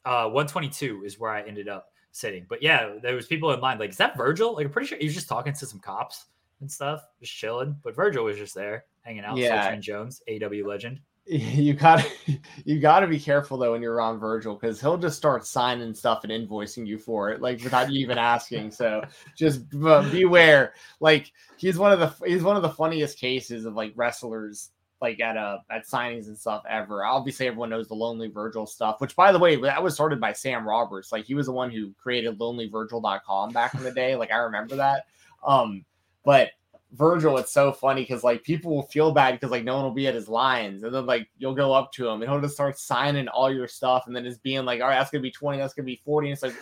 uh, 0.05 0.25
122 0.25 1.03
is 1.05 1.19
where 1.19 1.31
I 1.31 1.41
ended 1.41 1.67
up 1.67 1.89
sitting. 2.11 2.45
But 2.47 2.61
yeah, 2.61 2.93
there 3.01 3.15
was 3.15 3.27
people 3.27 3.51
in 3.51 3.59
line. 3.59 3.79
Like, 3.79 3.89
is 3.89 3.97
that 3.97 4.17
Virgil? 4.17 4.55
Like, 4.55 4.65
I'm 4.65 4.71
pretty 4.71 4.87
sure 4.87 4.97
he 4.97 5.05
was 5.05 5.13
just 5.13 5.27
talking 5.27 5.53
to 5.53 5.65
some 5.65 5.79
cops 5.79 6.25
and 6.61 6.71
stuff, 6.71 7.01
just 7.19 7.33
chilling. 7.33 7.75
But 7.83 7.95
Virgil 7.95 8.25
was 8.25 8.37
just 8.37 8.55
there 8.55 8.85
hanging 9.01 9.23
out. 9.23 9.37
Yeah, 9.37 9.75
Jones, 9.75 10.21
AW 10.29 10.67
legend. 10.67 10.99
You 11.27 11.73
gotta, 11.73 12.07
you 12.65 12.79
gotta 12.79 13.07
be 13.07 13.19
careful 13.19 13.57
though 13.57 13.71
when 13.71 13.81
you're 13.81 13.95
around 13.95 14.19
Virgil 14.19 14.53
because 14.53 14.79
he'll 14.79 14.95
just 14.95 15.17
start 15.17 15.43
signing 15.47 15.95
stuff 15.95 16.23
and 16.23 16.31
invoicing 16.31 16.85
you 16.85 16.99
for 16.99 17.31
it, 17.31 17.41
like 17.41 17.63
without 17.63 17.91
you 17.91 17.99
even 17.99 18.19
asking. 18.19 18.69
So 18.69 19.01
just 19.35 19.67
beware. 19.71 20.75
Like 20.99 21.31
he's 21.57 21.79
one 21.79 21.91
of 21.91 21.97
the 21.97 22.27
he's 22.27 22.43
one 22.43 22.57
of 22.57 22.61
the 22.61 22.69
funniest 22.69 23.17
cases 23.17 23.65
of 23.65 23.73
like 23.73 23.93
wrestlers 23.95 24.69
like 25.05 25.19
at 25.19 25.37
uh 25.37 25.59
at 25.69 25.85
signings 25.85 26.27
and 26.27 26.37
stuff 26.37 26.63
ever. 26.67 27.05
Obviously, 27.05 27.47
everyone 27.47 27.69
knows 27.69 27.87
the 27.87 27.93
Lonely 27.93 28.27
Virgil 28.27 28.65
stuff, 28.65 28.99
which 28.99 29.15
by 29.15 29.31
the 29.31 29.39
way, 29.39 29.55
that 29.55 29.81
was 29.81 29.93
started 29.93 30.19
by 30.19 30.33
Sam 30.33 30.67
Roberts. 30.67 31.11
Like 31.11 31.25
he 31.25 31.35
was 31.35 31.45
the 31.45 31.51
one 31.51 31.69
who 31.69 31.93
created 31.93 32.39
lonelyvirgil.com 32.39 33.51
back 33.51 33.75
in 33.75 33.83
the 33.83 33.91
day. 33.91 34.15
Like 34.15 34.31
I 34.31 34.37
remember 34.37 34.75
that. 34.77 35.05
Um, 35.45 35.85
but 36.23 36.49
Virgil, 36.93 37.37
it's 37.37 37.53
so 37.53 37.71
funny 37.71 38.01
because 38.01 38.23
like 38.23 38.43
people 38.43 38.73
will 38.73 38.87
feel 38.87 39.11
bad 39.11 39.33
because 39.33 39.51
like 39.51 39.63
no 39.63 39.75
one 39.75 39.83
will 39.83 39.91
be 39.91 40.07
at 40.07 40.15
his 40.15 40.27
lines, 40.27 40.81
and 40.81 40.93
then 40.93 41.05
like 41.05 41.29
you'll 41.37 41.53
go 41.53 41.71
up 41.71 41.91
to 41.93 42.07
him 42.07 42.21
and 42.21 42.31
he'll 42.31 42.41
just 42.41 42.55
start 42.55 42.79
signing 42.79 43.27
all 43.27 43.53
your 43.53 43.67
stuff, 43.67 44.05
and 44.07 44.15
then 44.15 44.23
just 44.23 44.41
being 44.41 44.65
like, 44.65 44.81
all 44.81 44.87
right, 44.87 44.97
that's 44.97 45.11
gonna 45.11 45.21
be 45.21 45.31
20, 45.31 45.59
that's 45.59 45.75
gonna 45.75 45.85
be 45.85 46.01
40. 46.03 46.29
And 46.29 46.33
it's 46.33 46.41
like 46.41 46.55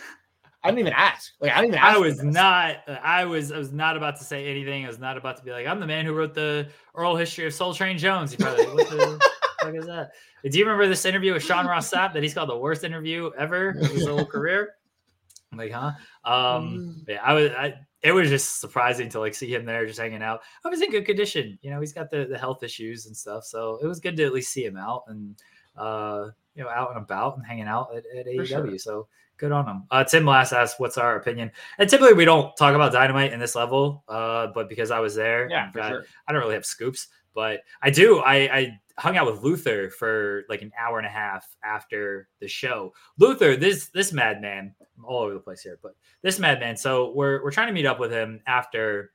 I 0.64 0.68
didn't 0.68 0.80
even 0.80 0.94
ask. 0.94 1.32
Like 1.40 1.52
I 1.52 1.60
didn't 1.60 1.74
even. 1.74 1.84
I 1.84 1.98
was 1.98 2.22
not. 2.22 2.76
I 2.88 3.26
was. 3.26 3.52
I 3.52 3.58
was 3.58 3.70
not 3.70 3.98
about 3.98 4.16
to 4.16 4.24
say 4.24 4.46
anything. 4.46 4.84
I 4.84 4.88
was 4.88 4.98
not 4.98 5.18
about 5.18 5.36
to 5.36 5.44
be 5.44 5.50
like, 5.50 5.66
I'm 5.66 5.78
the 5.78 5.86
man 5.86 6.06
who 6.06 6.14
wrote 6.14 6.32
the 6.32 6.68
oral 6.94 7.16
history 7.16 7.46
of 7.46 7.52
Soul 7.52 7.74
Train 7.74 7.98
Jones. 7.98 8.32
You 8.32 8.38
probably 8.38 8.64
like, 8.64 8.74
what 8.74 8.88
the 8.88 9.20
fuck 9.60 9.74
is 9.74 9.86
that? 9.86 10.12
Do 10.50 10.58
you 10.58 10.64
remember 10.64 10.88
this 10.88 11.04
interview 11.04 11.34
with 11.34 11.42
Sean 11.42 11.66
Ross 11.66 11.90
Sapp 11.90 12.14
that 12.14 12.22
he's 12.22 12.32
called 12.32 12.48
the 12.48 12.56
worst 12.56 12.82
interview 12.82 13.30
ever 13.36 13.70
of 13.70 13.90
his 13.90 14.06
whole 14.06 14.24
career? 14.24 14.72
I'm 15.52 15.58
like, 15.58 15.70
huh? 15.70 15.92
Um, 16.24 17.04
mm. 17.04 17.04
yeah, 17.08 17.20
I 17.22 17.34
was. 17.34 17.50
I, 17.50 17.74
it 18.02 18.12
was 18.12 18.30
just 18.30 18.60
surprising 18.60 19.10
to 19.10 19.20
like 19.20 19.34
see 19.34 19.54
him 19.54 19.66
there 19.66 19.86
just 19.86 20.00
hanging 20.00 20.22
out. 20.22 20.40
I 20.64 20.68
was 20.70 20.80
in 20.80 20.90
good 20.90 21.04
condition. 21.04 21.58
You 21.60 21.72
know, 21.72 21.80
he's 21.80 21.92
got 21.92 22.10
the 22.10 22.24
the 22.24 22.38
health 22.38 22.62
issues 22.62 23.04
and 23.04 23.14
stuff, 23.14 23.44
so 23.44 23.78
it 23.82 23.86
was 23.86 24.00
good 24.00 24.16
to 24.16 24.24
at 24.24 24.32
least 24.32 24.50
see 24.50 24.64
him 24.64 24.78
out 24.78 25.04
and 25.08 25.36
uh, 25.76 26.28
you 26.54 26.62
know, 26.62 26.70
out 26.70 26.90
and 26.94 27.02
about 27.02 27.36
and 27.36 27.46
hanging 27.46 27.66
out 27.66 27.88
at, 27.94 28.04
at 28.18 28.26
AEW. 28.26 28.46
Sure. 28.46 28.78
So 28.78 29.08
good 29.36 29.52
on 29.52 29.66
them. 29.66 29.84
Uh, 29.90 30.04
Tim 30.04 30.24
last 30.24 30.52
asked, 30.52 30.80
"What's 30.80 30.98
our 30.98 31.16
opinion?" 31.16 31.50
And 31.78 31.88
typically 31.88 32.14
we 32.14 32.24
don't 32.24 32.56
talk 32.56 32.74
about 32.74 32.92
Dynamite 32.92 33.32
in 33.32 33.40
this 33.40 33.54
level, 33.54 34.04
uh, 34.08 34.48
but 34.48 34.68
because 34.68 34.90
I 34.90 35.00
was 35.00 35.14
there, 35.14 35.48
yeah, 35.50 35.70
got, 35.72 35.88
sure. 35.88 36.04
I 36.26 36.32
don't 36.32 36.40
really 36.40 36.54
have 36.54 36.66
scoops, 36.66 37.08
but 37.34 37.60
I 37.82 37.90
do. 37.90 38.18
I, 38.18 38.34
I 38.34 38.80
hung 38.96 39.16
out 39.16 39.26
with 39.26 39.42
Luther 39.42 39.90
for 39.90 40.44
like 40.48 40.62
an 40.62 40.72
hour 40.78 40.98
and 40.98 41.06
a 41.06 41.10
half 41.10 41.56
after 41.64 42.28
the 42.40 42.48
show. 42.48 42.92
Luther, 43.18 43.56
this 43.56 43.88
this 43.88 44.12
madman, 44.12 44.74
I'm 44.96 45.04
all 45.04 45.22
over 45.22 45.34
the 45.34 45.40
place 45.40 45.62
here, 45.62 45.78
but 45.82 45.94
this 46.22 46.38
madman. 46.38 46.76
So 46.76 47.12
we're 47.12 47.42
we're 47.42 47.50
trying 47.50 47.68
to 47.68 47.72
meet 47.72 47.86
up 47.86 47.98
with 47.98 48.12
him 48.12 48.40
after 48.46 49.12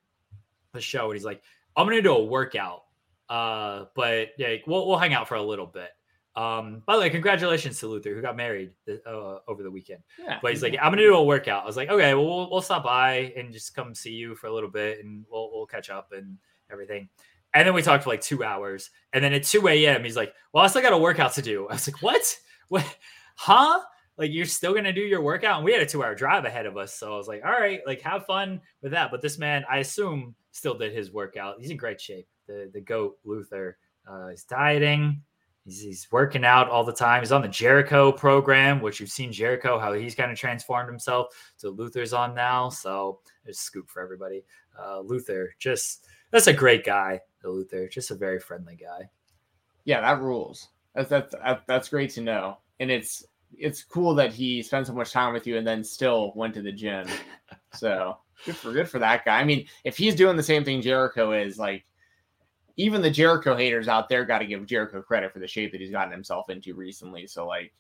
the 0.74 0.82
show, 0.82 1.06
and 1.06 1.14
he's 1.14 1.26
like, 1.26 1.42
"I'm 1.76 1.88
gonna 1.88 2.02
do 2.02 2.14
a 2.14 2.24
workout." 2.24 2.84
Uh, 3.30 3.86
but 3.96 4.30
yeah, 4.38 4.56
we'll 4.68 4.88
we'll 4.88 4.98
hang 4.98 5.14
out 5.14 5.28
for 5.28 5.36
a 5.36 5.44
little 5.44 5.68
bit. 5.68 5.90
Um, 6.36 6.84
by 6.86 6.96
the 6.96 7.02
way, 7.02 7.10
congratulations 7.10 7.80
to 7.80 7.88
Luther 7.88 8.14
who 8.14 8.22
got 8.22 8.38
married 8.38 8.72
uh, 9.06 9.40
over 9.48 9.64
the 9.64 9.72
weekend. 9.72 10.02
Yeah, 10.18 10.40
but 10.42 10.52
he's 10.52 10.62
like, 10.62 10.76
I'm 10.82 10.92
gonna 10.92 11.02
do 11.02 11.16
a 11.16 11.24
workout. 11.24 11.64
I 11.64 11.66
was 11.66 11.76
like, 11.76 11.90
okay, 11.90 12.14
well, 12.14 12.26
we'll, 12.26 12.50
we'll 12.50 12.62
stop 12.62 12.84
by 12.84 13.34
and 13.36 13.52
just 13.52 13.76
come 13.76 13.96
see 13.96 14.12
you 14.12 14.36
for 14.36 14.48
a 14.48 14.54
little 14.54 14.70
bit, 14.70 15.04
and 15.04 15.26
we'll 15.30 15.50
we'll 15.52 15.66
catch 15.66 15.90
up 15.90 16.12
and 16.12 16.38
everything. 16.72 17.10
And 17.54 17.68
then 17.68 17.74
we 17.74 17.82
talked 17.82 18.04
for 18.04 18.12
like 18.12 18.22
two 18.22 18.44
hours, 18.44 18.92
and 19.12 19.24
then 19.24 19.34
at 19.34 19.44
2 19.44 19.68
a.m. 19.68 20.04
he's 20.04 20.16
like, 20.16 20.34
well, 20.54 20.64
I 20.64 20.68
still 20.68 20.84
got 20.84 20.94
a 20.94 20.98
workout 20.98 21.34
to 21.34 21.42
do. 21.42 21.68
I 21.68 21.74
was 21.74 21.88
like, 21.88 22.02
what? 22.02 22.38
What? 22.70 22.86
Huh? 23.34 23.80
Like 24.16 24.32
you're 24.32 24.46
still 24.46 24.76
gonna 24.76 24.94
do 24.94 25.02
your 25.02 25.22
workout? 25.22 25.56
And 25.56 25.66
we 25.66 25.74
had 25.74 25.82
a 25.82 25.88
two 25.88 26.04
hour 26.04 26.14
drive 26.14 26.46
ahead 26.46 26.68
of 26.68 26.78
us, 26.78 26.94
so 26.94 27.12
I 27.14 27.18
was 27.18 27.28
like, 27.28 27.44
all 27.44 27.52
right, 27.52 27.82
like 27.88 28.00
have 28.02 28.28
fun 28.28 28.62
with 28.84 28.92
that. 28.92 29.10
But 29.10 29.24
this 29.24 29.40
man, 29.40 29.66
I 29.68 29.80
assume, 29.80 30.36
still 30.52 30.78
did 30.78 30.94
his 30.94 31.12
workout. 31.12 31.56
He's 31.60 31.72
in 31.72 31.78
great 31.78 32.00
shape. 32.00 32.28
The 32.46 32.70
the 32.72 32.82
goat 32.82 33.18
Luther. 33.26 33.78
Uh, 34.08 34.28
he's 34.28 34.44
dieting 34.44 35.22
He's, 35.70 35.82
he's 35.82 36.08
working 36.12 36.44
out 36.44 36.68
all 36.68 36.84
the 36.84 36.92
time. 36.92 37.22
He's 37.22 37.32
on 37.32 37.44
the 37.44 37.48
Jericho 37.48 38.12
program, 38.12 38.82
which 38.82 39.00
you've 39.00 39.12
seen 39.12 39.32
Jericho, 39.32 39.78
how 39.78 39.94
he's 39.94 40.16
kind 40.16 40.32
of 40.32 40.38
transformed 40.38 40.90
himself 40.90 41.28
to 41.60 41.70
Luther's 41.70 42.12
on 42.12 42.34
now. 42.34 42.70
So 42.70 43.20
there's 43.44 43.58
a 43.58 43.62
scoop 43.62 43.88
for 43.88 44.02
everybody. 44.02 44.44
Uh, 44.80 45.02
Luther, 45.02 45.54
just 45.60 46.08
that's 46.32 46.48
a 46.48 46.54
great 46.54 46.84
guy. 46.84 47.20
Luther, 47.44 47.88
just 47.88 48.10
a 48.10 48.16
very 48.16 48.40
friendly 48.40 48.76
guy. 48.76 49.10
Yeah, 49.86 50.02
that 50.02 50.22
rules. 50.22 50.70
That's 50.96 51.10
that's 51.10 51.36
that's 51.68 51.90
great 51.90 52.10
to 52.12 52.22
know, 52.22 52.58
and 52.80 52.90
it's 52.90 53.24
it's 53.58 53.84
cool 53.84 54.16
that 54.16 54.34
he 54.34 54.64
spent 54.64 54.88
so 54.88 54.94
much 54.94 55.12
time 55.12 55.34
with 55.34 55.46
you 55.46 55.58
and 55.58 55.68
then 55.68 55.84
still 55.84 56.34
went 56.36 56.54
to 56.56 56.62
the 56.62 56.72
gym. 56.72 57.08
so 57.74 58.18
good 58.44 58.56
for 58.56 58.74
good 58.74 58.90
for 58.90 58.98
that 59.00 59.24
guy. 59.24 59.40
I 59.40 59.44
mean, 59.44 59.68
if 59.84 59.98
he's 59.98 60.16
doing 60.16 60.36
the 60.36 60.44
same 60.44 60.64
thing 60.64 60.82
Jericho 60.82 61.32
is, 61.32 61.60
like 61.60 61.86
even 62.80 63.02
the 63.02 63.10
Jericho 63.10 63.58
haters 63.58 63.90
out 63.90 64.08
there 64.08 64.24
got 64.24 64.40
to 64.40 64.46
give 64.46 64.66
Jericho 64.66 65.02
credit 65.02 65.34
for 65.34 65.40
the 65.40 65.48
shape 65.48 65.74
that 65.74 65.82
he's 65.82 65.92
gotten 65.92 66.14
himself 66.14 66.50
into 66.50 66.74
recently. 66.74 67.28
So 67.28 67.46
like, 67.46 67.74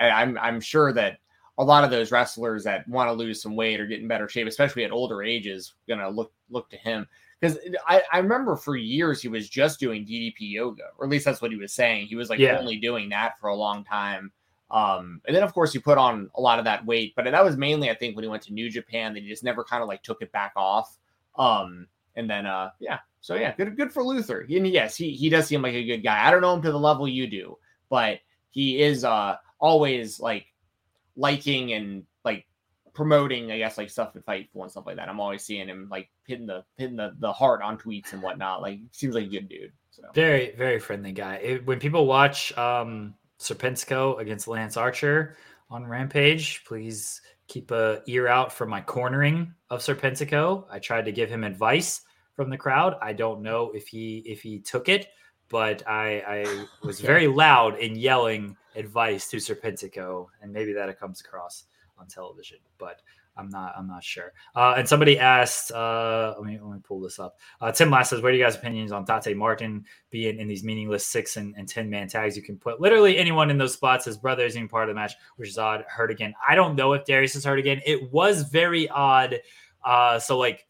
I, 0.00 0.10
I'm 0.10 0.38
I'm 0.38 0.60
sure 0.60 0.92
that 0.92 1.18
a 1.58 1.64
lot 1.64 1.82
of 1.82 1.90
those 1.90 2.12
wrestlers 2.12 2.62
that 2.62 2.86
want 2.88 3.08
to 3.08 3.12
lose 3.12 3.42
some 3.42 3.56
weight 3.56 3.80
or 3.80 3.86
get 3.86 4.00
in 4.00 4.06
better 4.06 4.28
shape, 4.28 4.46
especially 4.46 4.84
at 4.84 4.92
older 4.92 5.24
ages, 5.24 5.74
gonna 5.88 6.08
look 6.08 6.32
look 6.50 6.70
to 6.70 6.76
him. 6.76 7.04
Because 7.40 7.58
I, 7.88 8.00
I 8.12 8.18
remember 8.18 8.54
for 8.54 8.76
years 8.76 9.20
he 9.20 9.26
was 9.28 9.48
just 9.48 9.80
doing 9.80 10.06
DDP 10.06 10.34
yoga, 10.52 10.84
or 10.98 11.04
at 11.06 11.10
least 11.10 11.24
that's 11.24 11.42
what 11.42 11.50
he 11.50 11.56
was 11.56 11.72
saying. 11.72 12.06
He 12.06 12.14
was 12.14 12.30
like 12.30 12.38
Yeah. 12.38 12.56
only 12.56 12.76
doing 12.76 13.08
that 13.08 13.38
for 13.40 13.48
a 13.48 13.56
long 13.56 13.82
time. 13.84 14.30
Um, 14.70 15.20
and 15.26 15.34
then 15.34 15.42
of 15.42 15.52
course 15.52 15.72
he 15.72 15.80
put 15.80 15.98
on 15.98 16.30
a 16.36 16.40
lot 16.40 16.60
of 16.60 16.64
that 16.64 16.86
weight, 16.86 17.12
but 17.16 17.24
that 17.24 17.44
was 17.44 17.56
mainly 17.56 17.90
I 17.90 17.94
think 17.94 18.14
when 18.14 18.22
he 18.22 18.30
went 18.30 18.44
to 18.44 18.52
New 18.52 18.70
Japan 18.70 19.14
that 19.14 19.24
he 19.24 19.28
just 19.28 19.42
never 19.44 19.64
kind 19.64 19.82
of 19.82 19.88
like 19.88 20.04
took 20.04 20.22
it 20.22 20.30
back 20.30 20.52
off. 20.54 20.96
Um, 21.36 21.88
and 22.16 22.28
then 22.28 22.46
uh 22.46 22.70
yeah, 22.80 22.98
so 23.20 23.34
yeah, 23.34 23.54
good 23.56 23.76
good 23.76 23.92
for 23.92 24.02
Luther. 24.04 24.40
And 24.48 24.66
yes, 24.66 24.96
he 24.96 25.10
he 25.12 25.28
does 25.28 25.46
seem 25.46 25.62
like 25.62 25.74
a 25.74 25.84
good 25.84 26.02
guy. 26.02 26.26
I 26.26 26.30
don't 26.30 26.40
know 26.40 26.54
him 26.54 26.62
to 26.62 26.72
the 26.72 26.78
level 26.78 27.08
you 27.08 27.26
do, 27.26 27.58
but 27.88 28.20
he 28.50 28.80
is 28.82 29.04
uh 29.04 29.36
always 29.58 30.20
like 30.20 30.46
liking 31.16 31.72
and 31.72 32.04
like 32.24 32.46
promoting, 32.92 33.50
I 33.50 33.58
guess, 33.58 33.78
like 33.78 33.90
stuff 33.90 34.14
at 34.16 34.24
Fightful 34.26 34.62
and 34.62 34.70
stuff 34.70 34.86
like 34.86 34.96
that. 34.96 35.08
I'm 35.08 35.20
always 35.20 35.42
seeing 35.42 35.68
him 35.68 35.88
like 35.90 36.08
hitting 36.26 36.46
the 36.46 36.64
hitting 36.76 36.96
the, 36.96 37.14
the 37.18 37.32
heart 37.32 37.62
on 37.62 37.78
tweets 37.78 38.12
and 38.12 38.22
whatnot. 38.22 38.62
Like 38.62 38.80
seems 38.92 39.14
like 39.14 39.24
a 39.24 39.28
good 39.28 39.48
dude. 39.48 39.72
So 39.90 40.02
Very, 40.14 40.52
very 40.56 40.78
friendly 40.80 41.12
guy. 41.12 41.36
It- 41.36 41.66
when 41.66 41.78
people 41.78 42.06
watch 42.06 42.56
um, 42.58 43.14
Serpentico 43.38 44.18
against 44.18 44.48
Lance 44.48 44.76
Archer 44.76 45.36
on 45.70 45.86
Rampage, 45.86 46.64
please 46.64 47.20
keep 47.54 47.70
a 47.70 48.02
ear 48.08 48.26
out 48.26 48.52
for 48.52 48.66
my 48.66 48.80
cornering 48.80 49.54
of 49.70 49.78
Serpentico. 49.78 50.64
I 50.68 50.80
tried 50.80 51.04
to 51.04 51.12
give 51.12 51.30
him 51.30 51.44
advice 51.44 52.00
from 52.34 52.50
the 52.50 52.56
crowd. 52.56 52.96
I 53.00 53.12
don't 53.12 53.42
know 53.42 53.70
if 53.72 53.86
he 53.86 54.24
if 54.26 54.42
he 54.42 54.58
took 54.58 54.88
it, 54.88 55.06
but 55.48 55.86
I, 55.86 56.24
I 56.26 56.66
was 56.84 57.00
very 57.00 57.28
loud 57.28 57.78
in 57.78 57.94
yelling 57.94 58.56
advice 58.74 59.30
to 59.30 59.36
Serpentico, 59.36 60.26
and 60.42 60.52
maybe 60.52 60.72
that 60.72 60.98
comes 60.98 61.20
across 61.20 61.66
on 61.96 62.08
television, 62.08 62.58
but 62.76 63.02
I'm 63.36 63.48
not 63.48 63.74
I'm 63.76 63.86
not 63.86 64.04
sure. 64.04 64.32
Uh, 64.54 64.74
and 64.76 64.88
somebody 64.88 65.18
asked, 65.18 65.72
uh, 65.72 66.34
let 66.38 66.46
me 66.46 66.58
let 66.62 66.74
me 66.74 66.80
pull 66.82 67.00
this 67.00 67.18
up. 67.18 67.36
Uh, 67.60 67.72
Tim 67.72 67.90
Last 67.90 68.10
says, 68.10 68.22
"What 68.22 68.32
are 68.32 68.34
you 68.36 68.42
guys' 68.42 68.54
opinions 68.54 68.92
on 68.92 69.04
Dante 69.04 69.34
Martin 69.34 69.84
being 70.10 70.38
in 70.38 70.46
these 70.46 70.62
meaningless 70.62 71.06
six 71.06 71.36
and, 71.36 71.54
and 71.56 71.68
ten 71.68 71.90
man 71.90 72.08
tags? 72.08 72.36
You 72.36 72.42
can 72.42 72.56
put 72.56 72.80
literally 72.80 73.18
anyone 73.18 73.50
in 73.50 73.58
those 73.58 73.72
spots. 73.72 74.04
His 74.04 74.16
brother 74.16 74.44
isn't 74.44 74.58
even 74.58 74.68
part 74.68 74.88
of 74.88 74.94
the 74.94 75.00
match, 75.00 75.14
which 75.36 75.48
is 75.48 75.58
odd. 75.58 75.84
Hurt 75.88 76.10
again. 76.10 76.34
I 76.46 76.54
don't 76.54 76.76
know 76.76 76.92
if 76.92 77.04
Darius 77.04 77.34
is 77.34 77.44
hurt 77.44 77.58
again. 77.58 77.80
It 77.84 78.12
was 78.12 78.42
very 78.42 78.88
odd. 78.88 79.40
Uh, 79.84 80.18
so 80.18 80.38
like 80.38 80.66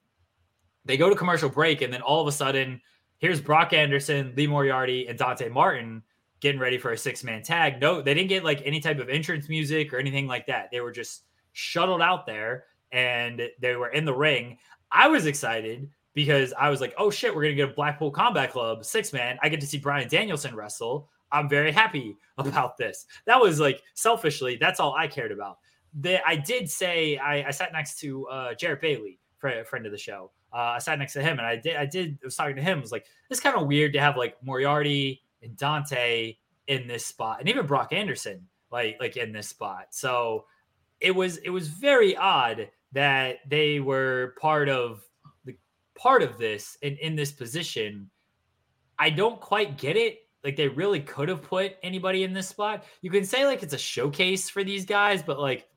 they 0.84 0.96
go 0.96 1.08
to 1.08 1.16
commercial 1.16 1.48
break, 1.48 1.82
and 1.82 1.92
then 1.92 2.02
all 2.02 2.20
of 2.20 2.28
a 2.28 2.32
sudden, 2.32 2.80
here's 3.18 3.40
Brock 3.40 3.72
Anderson, 3.72 4.32
Lee 4.36 4.46
Moriarty, 4.46 5.06
and 5.06 5.18
Dante 5.18 5.48
Martin 5.48 6.02
getting 6.40 6.60
ready 6.60 6.76
for 6.76 6.92
a 6.92 6.98
six 6.98 7.24
man 7.24 7.42
tag. 7.42 7.80
No, 7.80 8.02
they 8.02 8.14
didn't 8.14 8.28
get 8.28 8.44
like 8.44 8.62
any 8.64 8.80
type 8.80 8.98
of 8.98 9.08
entrance 9.08 9.48
music 9.48 9.92
or 9.92 9.98
anything 9.98 10.26
like 10.26 10.46
that. 10.46 10.70
They 10.70 10.80
were 10.80 10.92
just 10.92 11.24
shuttled 11.54 12.02
out 12.02 12.26
there 12.26 12.64
and 12.92 13.40
they 13.60 13.74
were 13.76 13.88
in 13.88 14.04
the 14.04 14.14
ring. 14.14 14.58
I 14.92 15.08
was 15.08 15.24
excited 15.26 15.88
because 16.12 16.52
I 16.58 16.68
was 16.68 16.80
like, 16.80 16.94
oh 16.98 17.10
shit, 17.10 17.34
we're 17.34 17.42
gonna 17.42 17.54
get 17.54 17.70
a 17.70 17.74
Blackpool 17.74 18.10
Combat 18.10 18.52
Club 18.52 18.84
six 18.84 19.12
man. 19.12 19.38
I 19.42 19.48
get 19.48 19.60
to 19.60 19.66
see 19.66 19.78
Bryan 19.78 20.08
Danielson 20.08 20.54
wrestle. 20.54 21.08
I'm 21.32 21.48
very 21.48 21.72
happy 21.72 22.16
about 22.38 22.76
this. 22.76 23.06
That 23.26 23.40
was 23.40 23.58
like 23.58 23.82
selfishly, 23.94 24.56
that's 24.56 24.78
all 24.78 24.94
I 24.94 25.08
cared 25.08 25.32
about. 25.32 25.58
The, 26.00 26.26
I 26.26 26.36
did 26.36 26.68
say 26.68 27.16
I, 27.18 27.48
I 27.48 27.50
sat 27.50 27.72
next 27.72 27.98
to 28.00 28.26
uh, 28.26 28.54
Jarrett 28.54 28.80
Bailey, 28.80 29.20
friend, 29.38 29.66
friend 29.66 29.86
of 29.86 29.92
the 29.92 29.98
show. 29.98 30.32
Uh, 30.52 30.74
I 30.76 30.78
sat 30.78 30.98
next 30.98 31.14
to 31.14 31.22
him, 31.22 31.38
and 31.38 31.46
I 31.46 31.56
did. 31.56 31.76
I 31.76 31.86
did. 31.86 32.18
I 32.22 32.26
was 32.26 32.36
talking 32.36 32.54
to 32.56 32.62
him. 32.62 32.78
It 32.78 32.82
was 32.82 32.92
like 32.92 33.06
it's 33.30 33.40
kind 33.40 33.56
of 33.56 33.66
weird 33.66 33.92
to 33.94 34.00
have 34.00 34.16
like 34.16 34.36
Moriarty 34.42 35.22
and 35.42 35.56
Dante 35.56 36.36
in 36.68 36.86
this 36.86 37.04
spot, 37.04 37.40
and 37.40 37.48
even 37.48 37.66
Brock 37.66 37.92
Anderson 37.92 38.46
like 38.70 38.96
like 39.00 39.16
in 39.16 39.32
this 39.32 39.48
spot. 39.48 39.86
So 39.90 40.44
it 41.04 41.14
was 41.14 41.36
it 41.38 41.50
was 41.50 41.68
very 41.68 42.16
odd 42.16 42.70
that 42.92 43.36
they 43.46 43.78
were 43.78 44.34
part 44.40 44.70
of 44.70 45.02
the 45.44 45.54
part 45.94 46.22
of 46.22 46.38
this 46.38 46.78
and 46.82 46.98
in 46.98 47.14
this 47.14 47.30
position. 47.30 48.10
I 48.98 49.10
don't 49.10 49.40
quite 49.40 49.76
get 49.76 49.96
it. 49.96 50.20
Like 50.42 50.56
they 50.56 50.68
really 50.68 51.00
could 51.00 51.28
have 51.28 51.42
put 51.42 51.76
anybody 51.82 52.24
in 52.24 52.32
this 52.32 52.48
spot. 52.48 52.84
You 53.02 53.10
can 53.10 53.24
say 53.24 53.44
like 53.44 53.62
it's 53.62 53.74
a 53.74 53.78
showcase 53.78 54.48
for 54.48 54.64
these 54.64 54.86
guys, 54.86 55.22
but 55.22 55.38
like 55.38 55.68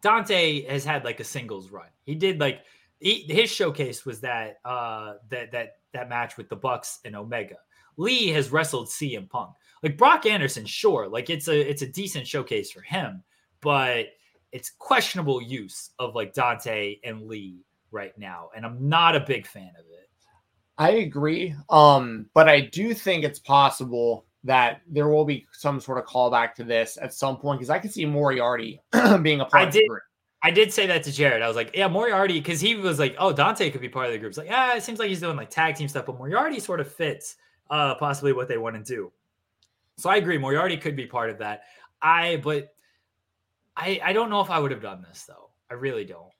Dante 0.00 0.64
has 0.66 0.84
had 0.84 1.04
like 1.04 1.18
a 1.18 1.24
singles 1.24 1.70
run. 1.70 1.88
He 2.04 2.14
did 2.14 2.38
like 2.38 2.60
he, 3.00 3.26
his 3.28 3.50
showcase 3.50 4.06
was 4.06 4.20
that 4.20 4.58
uh 4.64 5.14
that 5.30 5.50
that 5.50 5.78
that 5.92 6.08
match 6.08 6.36
with 6.36 6.48
the 6.48 6.56
Bucks 6.56 7.00
and 7.04 7.16
Omega. 7.16 7.56
Lee 7.96 8.28
has 8.28 8.52
wrestled 8.52 8.86
CM 8.88 9.28
Punk. 9.28 9.50
Like 9.82 9.98
Brock 9.98 10.24
Anderson, 10.24 10.66
sure, 10.66 11.08
like 11.08 11.30
it's 11.30 11.48
a 11.48 11.58
it's 11.68 11.82
a 11.82 11.86
decent 11.86 12.28
showcase 12.28 12.70
for 12.70 12.82
him, 12.82 13.24
but 13.60 14.06
it's 14.52 14.70
questionable 14.78 15.42
use 15.42 15.90
of 15.98 16.14
like 16.14 16.32
Dante 16.32 16.96
and 17.04 17.22
Lee 17.26 17.64
right 17.90 18.16
now, 18.18 18.50
and 18.56 18.64
I'm 18.64 18.88
not 18.88 19.16
a 19.16 19.20
big 19.20 19.46
fan 19.46 19.70
of 19.78 19.84
it. 19.86 20.08
I 20.78 20.90
agree. 20.90 21.54
Um, 21.70 22.26
but 22.34 22.48
I 22.48 22.60
do 22.60 22.92
think 22.94 23.24
it's 23.24 23.38
possible 23.38 24.26
that 24.44 24.80
there 24.86 25.08
will 25.08 25.24
be 25.24 25.46
some 25.52 25.80
sort 25.80 25.98
of 25.98 26.04
callback 26.04 26.54
to 26.54 26.64
this 26.64 26.98
at 27.00 27.12
some 27.14 27.36
point 27.36 27.58
because 27.58 27.70
I 27.70 27.78
can 27.78 27.90
see 27.90 28.04
Moriarty 28.04 28.80
being 29.22 29.40
a 29.40 29.44
part 29.46 29.62
I 29.62 29.66
of 29.66 29.72
the 29.72 29.80
did- 29.80 29.88
group. 29.88 30.02
I 30.42 30.50
did 30.52 30.72
say 30.72 30.86
that 30.86 31.02
to 31.04 31.10
Jared. 31.12 31.42
I 31.42 31.48
was 31.48 31.56
like, 31.56 31.72
yeah, 31.74 31.88
Moriarty, 31.88 32.34
because 32.38 32.60
he 32.60 32.76
was 32.76 33.00
like, 33.00 33.16
oh, 33.18 33.32
Dante 33.32 33.68
could 33.70 33.80
be 33.80 33.88
part 33.88 34.06
of 34.06 34.12
the 34.12 34.18
group. 34.18 34.28
It's 34.28 34.38
like, 34.38 34.46
yeah, 34.46 34.76
it 34.76 34.82
seems 34.84 35.00
like 35.00 35.08
he's 35.08 35.18
doing 35.18 35.36
like 35.36 35.50
tag 35.50 35.74
team 35.74 35.88
stuff, 35.88 36.06
but 36.06 36.18
Moriarty 36.18 36.60
sort 36.60 36.78
of 36.78 36.92
fits 36.92 37.36
uh 37.68 37.96
possibly 37.96 38.32
what 38.32 38.46
they 38.46 38.58
want 38.58 38.76
to 38.76 38.82
do. 38.94 39.10
So 39.96 40.08
I 40.08 40.16
agree, 40.16 40.38
Moriarty 40.38 40.76
could 40.76 40.94
be 40.94 41.06
part 41.06 41.30
of 41.30 41.38
that. 41.38 41.62
I 42.00 42.36
but 42.44 42.75
I 43.76 44.00
I 44.02 44.12
don't 44.12 44.30
know 44.30 44.40
if 44.40 44.50
I 44.50 44.58
would 44.58 44.70
have 44.70 44.82
done 44.82 45.04
this 45.08 45.24
though. 45.24 45.50
I 45.70 45.74
really 45.74 46.04
don't. 46.04 46.30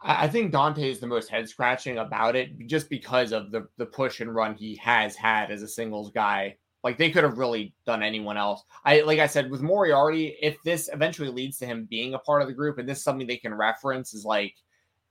I 0.00 0.28
think 0.28 0.52
Dante 0.52 0.88
is 0.88 1.00
the 1.00 1.08
most 1.08 1.28
head 1.28 1.48
scratching 1.48 1.98
about 1.98 2.36
it 2.36 2.66
just 2.66 2.88
because 2.88 3.32
of 3.32 3.50
the 3.50 3.68
the 3.78 3.86
push 3.86 4.20
and 4.20 4.34
run 4.34 4.54
he 4.54 4.76
has 4.76 5.16
had 5.16 5.50
as 5.50 5.62
a 5.62 5.68
singles 5.68 6.10
guy. 6.12 6.56
Like 6.84 6.96
they 6.96 7.10
could 7.10 7.24
have 7.24 7.38
really 7.38 7.74
done 7.84 8.02
anyone 8.04 8.36
else. 8.36 8.62
I 8.84 9.00
like 9.00 9.18
I 9.18 9.26
said 9.26 9.50
with 9.50 9.60
Moriarty, 9.60 10.36
if 10.40 10.62
this 10.62 10.88
eventually 10.92 11.28
leads 11.28 11.58
to 11.58 11.66
him 11.66 11.86
being 11.90 12.14
a 12.14 12.18
part 12.20 12.42
of 12.42 12.48
the 12.48 12.54
group, 12.54 12.78
and 12.78 12.88
this 12.88 12.98
is 12.98 13.04
something 13.04 13.26
they 13.26 13.36
can 13.36 13.52
reference, 13.52 14.14
is 14.14 14.24
like, 14.24 14.54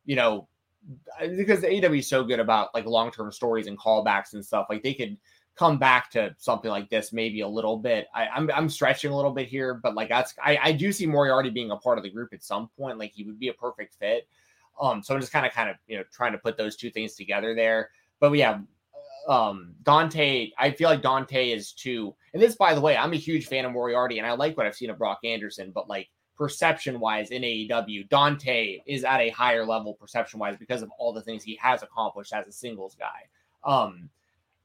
you 0.05 0.15
know, 0.15 0.47
because 1.19 1.65
AW 1.65 1.93
is 1.93 2.07
so 2.07 2.23
good 2.23 2.39
about 2.39 2.73
like 2.73 2.85
long 2.85 3.11
term 3.11 3.31
stories 3.31 3.67
and 3.67 3.77
callbacks 3.77 4.33
and 4.33 4.45
stuff. 4.45 4.67
Like 4.69 4.83
they 4.83 4.93
could 4.93 5.17
come 5.57 5.77
back 5.79 6.11
to 6.11 6.35
something 6.37 6.69
like 6.69 6.89
this 6.89 7.11
maybe 7.11 7.41
a 7.41 7.47
little 7.47 7.77
bit. 7.77 8.07
I, 8.13 8.27
I'm 8.27 8.49
I'm 8.53 8.69
stretching 8.69 9.11
a 9.11 9.15
little 9.15 9.31
bit 9.31 9.47
here, 9.47 9.73
but 9.73 9.95
like 9.95 10.09
that's 10.09 10.33
I, 10.43 10.57
I 10.61 10.71
do 10.71 10.91
see 10.91 11.05
Moriarty 11.05 11.49
being 11.49 11.71
a 11.71 11.77
part 11.77 11.97
of 11.97 12.03
the 12.03 12.09
group 12.09 12.33
at 12.33 12.43
some 12.43 12.69
point. 12.77 12.97
Like 12.97 13.11
he 13.11 13.23
would 13.23 13.39
be 13.39 13.49
a 13.49 13.53
perfect 13.53 13.95
fit. 13.95 14.27
Um, 14.79 15.01
so 15.01 15.15
I'm 15.15 15.19
just 15.19 15.33
kind 15.33 15.45
of 15.45 15.51
kind 15.51 15.69
of 15.69 15.77
you 15.87 15.97
know 15.97 16.03
trying 16.11 16.33
to 16.33 16.37
put 16.37 16.57
those 16.57 16.75
two 16.75 16.91
things 16.91 17.15
together 17.15 17.55
there. 17.55 17.89
But 18.19 18.31
yeah, 18.33 18.59
um, 19.27 19.73
Dante, 19.83 20.51
I 20.57 20.71
feel 20.71 20.89
like 20.89 21.01
Dante 21.01 21.51
is 21.51 21.71
too. 21.71 22.15
And 22.33 22.41
this, 22.41 22.55
by 22.55 22.73
the 22.73 22.81
way, 22.81 22.95
I'm 22.95 23.13
a 23.13 23.17
huge 23.17 23.47
fan 23.47 23.65
of 23.65 23.71
Moriarty, 23.71 24.19
and 24.19 24.27
I 24.27 24.33
like 24.33 24.55
what 24.57 24.65
I've 24.65 24.75
seen 24.75 24.89
of 24.89 24.97
Brock 24.97 25.19
Anderson. 25.23 25.71
But 25.73 25.89
like 25.89 26.09
perception 26.37 26.99
wise 26.99 27.31
in 27.31 27.41
AEW, 27.41 28.07
Dante 28.09 28.79
is 28.85 29.03
at 29.03 29.21
a 29.21 29.29
higher 29.29 29.65
level 29.65 29.95
perception 29.95 30.39
wise 30.39 30.55
because 30.57 30.83
of 30.83 30.91
all 30.99 31.13
the 31.13 31.21
things 31.21 31.43
he 31.43 31.55
has 31.61 31.81
accomplished 31.81 32.31
as 32.33 32.47
a 32.47 32.51
singles 32.51 32.95
guy. 32.95 33.25
Um, 33.63 34.09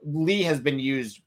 Lee 0.05 0.43
has 0.43 0.61
been 0.61 0.79
used 0.79 1.21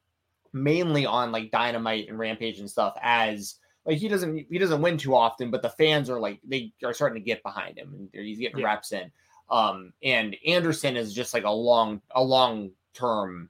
mainly 0.54 1.06
on 1.06 1.32
like 1.32 1.52
Dynamite 1.52 2.08
and 2.10 2.18
Rampage 2.18 2.60
and 2.60 2.70
stuff 2.70 2.98
as 3.02 3.56
like 3.86 3.98
he 3.98 4.08
doesn't 4.08 4.48
he 4.50 4.58
doesn't 4.58 4.82
win 4.82 4.98
too 4.98 5.16
often, 5.16 5.52
but 5.52 5.62
the 5.62 5.70
fans 5.70 6.10
are 6.10 6.20
like 6.20 6.40
they 6.48 6.74
are 6.84 6.94
starting 6.94 7.22
to 7.22 7.26
get 7.26 7.44
behind 7.44 7.78
him 7.78 7.94
and 7.94 8.10
he's 8.26 8.40
getting 8.40 8.60
Yeah. 8.60 8.66
reps 8.66 8.92
in. 8.92 9.12
Um, 9.50 9.94
and 10.04 10.36
Anderson 10.46 10.98
is 10.98 11.14
just 11.14 11.34
like 11.34 11.44
a 11.44 11.52
long 11.52 12.02
a 12.12 12.24
long 12.24 12.72
term 12.94 13.50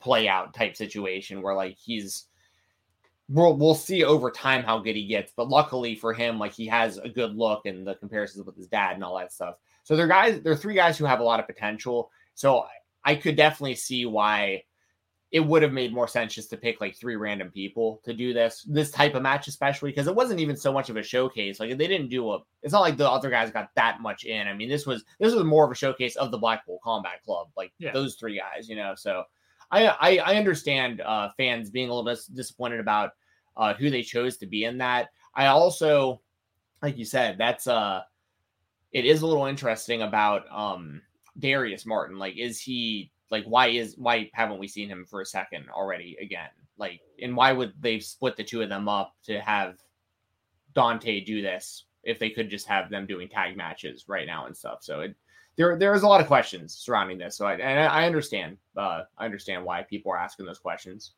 play 0.00 0.28
out 0.28 0.54
type 0.54 0.76
situation 0.76 1.42
where 1.42 1.54
like 1.54 1.76
he's 1.76 2.26
we'll 3.28 3.56
we'll 3.56 3.74
see 3.74 4.02
over 4.02 4.30
time 4.30 4.64
how 4.64 4.78
good 4.78 4.96
he 4.96 5.06
gets. 5.06 5.32
But 5.36 5.48
luckily 5.48 5.94
for 5.94 6.12
him, 6.12 6.38
like 6.38 6.52
he 6.52 6.66
has 6.66 6.98
a 6.98 7.08
good 7.08 7.36
look 7.36 7.66
and 7.66 7.86
the 7.86 7.94
comparisons 7.94 8.44
with 8.44 8.56
his 8.56 8.66
dad 8.66 8.94
and 8.94 9.04
all 9.04 9.16
that 9.18 9.32
stuff. 9.32 9.56
So 9.84 9.96
they're 9.96 10.08
guys, 10.08 10.40
they're 10.42 10.56
three 10.56 10.74
guys 10.74 10.98
who 10.98 11.04
have 11.04 11.20
a 11.20 11.24
lot 11.24 11.40
of 11.40 11.46
potential. 11.46 12.10
So 12.34 12.64
I 13.04 13.14
could 13.14 13.36
definitely 13.36 13.74
see 13.76 14.06
why 14.06 14.64
it 15.30 15.40
would 15.40 15.62
have 15.62 15.72
made 15.72 15.92
more 15.94 16.08
sense 16.08 16.34
just 16.34 16.50
to 16.50 16.56
pick 16.56 16.80
like 16.80 16.96
three 16.96 17.14
random 17.14 17.50
people 17.52 18.00
to 18.04 18.12
do 18.12 18.32
this 18.32 18.66
this 18.68 18.90
type 18.90 19.14
of 19.14 19.22
match, 19.22 19.46
especially 19.46 19.90
because 19.90 20.08
it 20.08 20.14
wasn't 20.14 20.40
even 20.40 20.56
so 20.56 20.72
much 20.72 20.90
of 20.90 20.96
a 20.96 21.02
showcase. 21.02 21.60
Like 21.60 21.70
they 21.78 21.86
didn't 21.86 22.08
do 22.08 22.32
a. 22.32 22.40
It's 22.62 22.72
not 22.72 22.80
like 22.80 22.96
the 22.96 23.08
other 23.08 23.30
guys 23.30 23.50
got 23.52 23.70
that 23.76 24.00
much 24.00 24.24
in. 24.24 24.48
I 24.48 24.54
mean, 24.54 24.68
this 24.68 24.86
was 24.86 25.04
this 25.20 25.34
was 25.34 25.44
more 25.44 25.64
of 25.64 25.70
a 25.70 25.76
showcase 25.76 26.16
of 26.16 26.30
the 26.32 26.38
Blackpool 26.38 26.80
Combat 26.82 27.22
Club, 27.24 27.48
like 27.56 27.72
Yeah. 27.78 27.92
those 27.92 28.16
three 28.16 28.36
guys, 28.38 28.68
you 28.68 28.74
know. 28.74 28.94
So 28.96 29.22
I 29.70 29.86
I, 29.86 30.16
I 30.18 30.34
understand 30.36 31.00
uh, 31.00 31.30
fans 31.36 31.70
being 31.70 31.88
a 31.88 31.94
little 31.94 32.12
dis- 32.12 32.26
disappointed 32.26 32.80
about 32.80 33.12
uh, 33.56 33.74
who 33.74 33.88
they 33.88 34.02
chose 34.02 34.36
to 34.38 34.46
be 34.46 34.64
in 34.64 34.78
that. 34.78 35.10
I 35.34 35.46
also, 35.46 36.20
like 36.82 36.98
you 36.98 37.04
said, 37.04 37.38
that's 37.38 37.68
uh, 37.68 38.02
it 38.92 39.04
is 39.04 39.22
a 39.22 39.26
little 39.28 39.46
interesting 39.46 40.02
about 40.02 40.42
um 40.50 41.02
Darius 41.40 41.86
Martin. 41.86 42.18
Like, 42.18 42.36
is 42.36 42.60
he 42.60 43.10
like 43.30 43.44
why 43.44 43.68
is 43.68 43.96
why 43.96 44.30
haven't 44.34 44.58
we 44.58 44.68
seen 44.68 44.88
him 44.88 45.04
for 45.08 45.20
a 45.20 45.26
second 45.26 45.66
already 45.70 46.16
again? 46.20 46.50
Like, 46.78 47.00
and 47.22 47.36
why 47.36 47.52
would 47.52 47.72
they 47.80 48.00
split 48.00 48.36
the 48.36 48.44
two 48.44 48.62
of 48.62 48.68
them 48.68 48.88
up 48.88 49.14
to 49.24 49.40
have 49.40 49.76
Dante 50.74 51.20
do 51.24 51.42
this 51.42 51.84
if 52.02 52.18
they 52.18 52.30
could 52.30 52.48
just 52.48 52.66
have 52.66 52.90
them 52.90 53.06
doing 53.06 53.28
tag 53.28 53.56
matches 53.56 54.04
right 54.08 54.26
now 54.26 54.46
and 54.46 54.56
stuff. 54.56 54.78
So 54.82 55.00
it 55.00 55.14
there 55.56 55.76
there 55.76 55.94
is 55.94 56.02
a 56.02 56.08
lot 56.08 56.20
of 56.20 56.26
questions 56.26 56.74
surrounding 56.74 57.18
this. 57.18 57.36
So 57.36 57.46
I 57.46 57.54
and 57.54 57.80
I 57.80 58.06
understand 58.06 58.56
uh, 58.76 59.02
I 59.18 59.24
understand 59.24 59.64
why 59.64 59.82
people 59.82 60.12
are 60.12 60.18
asking 60.18 60.46
those 60.46 60.58
questions. 60.58 61.12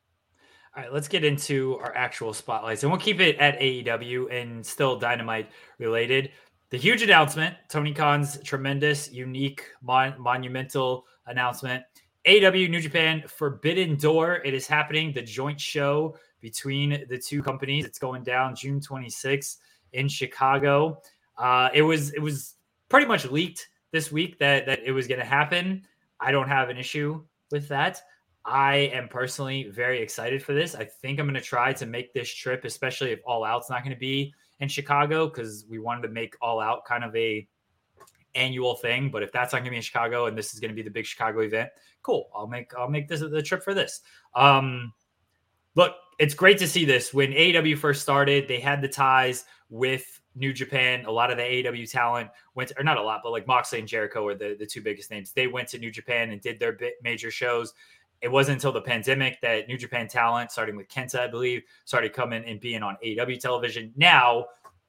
All 0.75 0.83
right, 0.83 0.91
let's 0.91 1.07
get 1.07 1.23
into 1.23 1.77
our 1.83 1.95
actual 1.95 2.33
spotlights, 2.33 2.81
and 2.81 2.91
we'll 2.91 2.99
keep 2.99 3.19
it 3.19 3.37
at 3.37 3.59
AEW 3.59 4.31
and 4.33 4.65
still 4.65 4.97
Dynamite 4.97 5.49
related. 5.77 6.31
The 6.73 6.79
huge 6.79 7.03
announcement, 7.03 7.55
Tony 7.69 7.93
Khan's 7.93 8.41
tremendous, 8.41 9.11
unique, 9.11 9.63
mon- 9.83 10.19
monumental 10.19 11.05
announcement. 11.27 11.83
AW 12.27 12.49
New 12.49 12.81
Japan 12.81 13.21
Forbidden 13.27 13.95
Door. 13.95 14.41
It 14.43 14.55
is 14.55 14.65
happening. 14.65 15.13
The 15.13 15.21
joint 15.21 15.61
show 15.61 16.17
between 16.41 17.05
the 17.07 17.19
two 17.19 17.43
companies. 17.43 17.85
It's 17.85 17.99
going 17.99 18.23
down 18.23 18.55
June 18.55 18.79
26th 18.79 19.57
in 19.91 20.07
Chicago. 20.07 20.99
Uh, 21.37 21.69
it 21.75 21.83
was 21.83 22.11
it 22.13 22.23
was 22.23 22.55
pretty 22.89 23.05
much 23.05 23.29
leaked 23.29 23.69
this 23.91 24.11
week 24.11 24.39
that 24.39 24.65
that 24.65 24.79
it 24.83 24.93
was 24.93 25.05
going 25.05 25.19
to 25.19 25.27
happen. 25.27 25.83
I 26.19 26.31
don't 26.31 26.47
have 26.47 26.69
an 26.69 26.77
issue 26.77 27.23
with 27.51 27.67
that. 27.67 28.01
I 28.45 28.89
am 28.95 29.09
personally 29.09 29.69
very 29.69 30.01
excited 30.01 30.41
for 30.41 30.55
this. 30.55 30.73
I 30.73 30.85
think 30.85 31.19
I'm 31.19 31.27
going 31.27 31.35
to 31.35 31.39
try 31.39 31.71
to 31.73 31.85
make 31.85 32.13
this 32.13 32.33
trip, 32.33 32.65
especially 32.65 33.11
if 33.11 33.19
All 33.27 33.43
Out's 33.43 33.69
not 33.69 33.83
going 33.83 33.93
to 33.93 33.99
be 33.99 34.33
in 34.63 34.69
Chicago, 34.69 35.27
because 35.27 35.65
we 35.69 35.77
wanted 35.77 36.01
to 36.01 36.09
make 36.09 36.35
All 36.41 36.59
Out 36.59 36.85
kind 36.85 37.03
of 37.03 37.15
a 37.15 37.47
annual 38.35 38.75
thing. 38.75 39.11
But 39.11 39.21
if 39.21 39.31
that's 39.31 39.53
not 39.53 39.59
going 39.59 39.65
to 39.65 39.71
be 39.71 39.75
in 39.75 39.83
Chicago 39.83 40.25
and 40.25 40.35
this 40.35 40.53
is 40.53 40.59
going 40.59 40.71
to 40.71 40.75
be 40.75 40.81
the 40.81 40.89
big 40.89 41.05
Chicago 41.05 41.41
event, 41.41 41.69
cool. 42.01 42.29
I'll 42.35 42.47
make 42.47 42.73
I'll 42.75 42.89
make 42.89 43.07
this 43.07 43.19
the 43.19 43.41
trip 43.43 43.63
for 43.63 43.73
this. 43.73 44.01
Um, 44.33 44.93
look, 45.75 45.93
it's 46.19 46.33
great 46.33 46.57
to 46.59 46.67
see 46.67 46.85
this. 46.85 47.13
When 47.13 47.31
AEW 47.31 47.77
first 47.77 48.01
started, 48.01 48.47
they 48.47 48.59
had 48.59 48.81
the 48.81 48.87
ties 48.87 49.45
with 49.69 50.21
New 50.35 50.53
Japan. 50.53 51.05
A 51.05 51.11
lot 51.11 51.31
of 51.31 51.37
the 51.37 51.43
AEW 51.43 51.89
talent 51.89 52.29
went, 52.55 52.69
to, 52.69 52.79
or 52.79 52.83
not 52.83 52.97
a 52.97 53.01
lot, 53.01 53.21
but 53.23 53.31
like 53.31 53.47
Moxley 53.47 53.79
and 53.79 53.87
Jericho 53.87 54.23
were 54.23 54.35
the, 54.35 54.55
the 54.57 54.65
two 54.65 54.81
biggest 54.81 55.11
names. 55.11 55.31
They 55.31 55.47
went 55.47 55.67
to 55.69 55.79
New 55.79 55.91
Japan 55.91 56.31
and 56.31 56.41
did 56.41 56.59
their 56.59 56.77
major 57.03 57.31
shows. 57.31 57.73
It 58.23 58.31
wasn't 58.31 58.55
until 58.55 58.71
the 58.71 58.81
pandemic 58.81 59.41
that 59.41 59.67
New 59.67 59.77
Japan 59.77 60.07
talent, 60.07 60.49
starting 60.49 60.77
with 60.77 60.87
Kenta, 60.87 61.19
I 61.19 61.27
believe, 61.27 61.61
started 61.83 62.13
coming 62.13 62.45
and 62.45 62.57
being 62.57 62.81
on 62.81 62.95
AEW 63.05 63.37
television. 63.37 63.91
Now, 63.97 64.45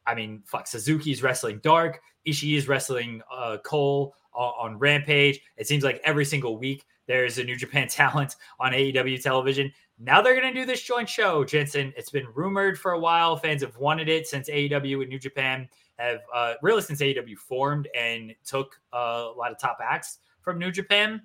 I 0.07 0.14
mean, 0.14 0.44
fuck, 0.47 0.68
Suzuki's 0.68 1.20
wrestling 1.20 1.59
Dark, 1.61 2.01
Ishii 2.29 2.57
is 2.57 2.68
wrestling 2.68 3.23
uh, 3.35 3.57
Cole 3.64 4.14
on, 4.35 4.53
on 4.61 4.79
Rampage. 4.79 5.40
It 5.57 5.66
seems 5.66 5.83
like 5.83 6.01
every 6.05 6.25
single 6.25 6.59
week 6.59 6.87
there's 7.09 7.38
a 7.38 7.44
New 7.44 7.57
Japan 7.57 7.88
talent 7.90 8.37
on 8.61 8.70
AEW 8.70 9.20
television. 9.20 9.73
Now 9.99 10.23
they're 10.23 10.40
going 10.40 10.55
to 10.55 10.61
do 10.61 10.64
this 10.64 10.83
joint 10.83 11.09
show, 11.09 11.42
Jensen. 11.42 11.92
It's 11.97 12.11
been 12.11 12.29
rumored 12.37 12.79
for 12.79 12.92
a 12.92 13.01
while. 13.01 13.37
Fans 13.37 13.62
have 13.62 13.77
wanted 13.77 14.09
it 14.09 14.29
since 14.29 14.49
AEW 14.49 15.01
and 15.01 15.09
New 15.09 15.18
Japan 15.18 15.68
have 15.99 16.20
uh, 16.33 16.55
really 16.62 16.83
since 16.83 17.01
AEW 17.01 17.37
formed 17.37 17.88
and 17.97 18.33
took 18.44 18.81
uh, 18.92 19.27
a 19.35 19.35
lot 19.37 19.51
of 19.51 19.59
top 19.59 19.79
acts 19.83 20.18
from 20.40 20.59
New 20.59 20.70
Japan. 20.70 21.20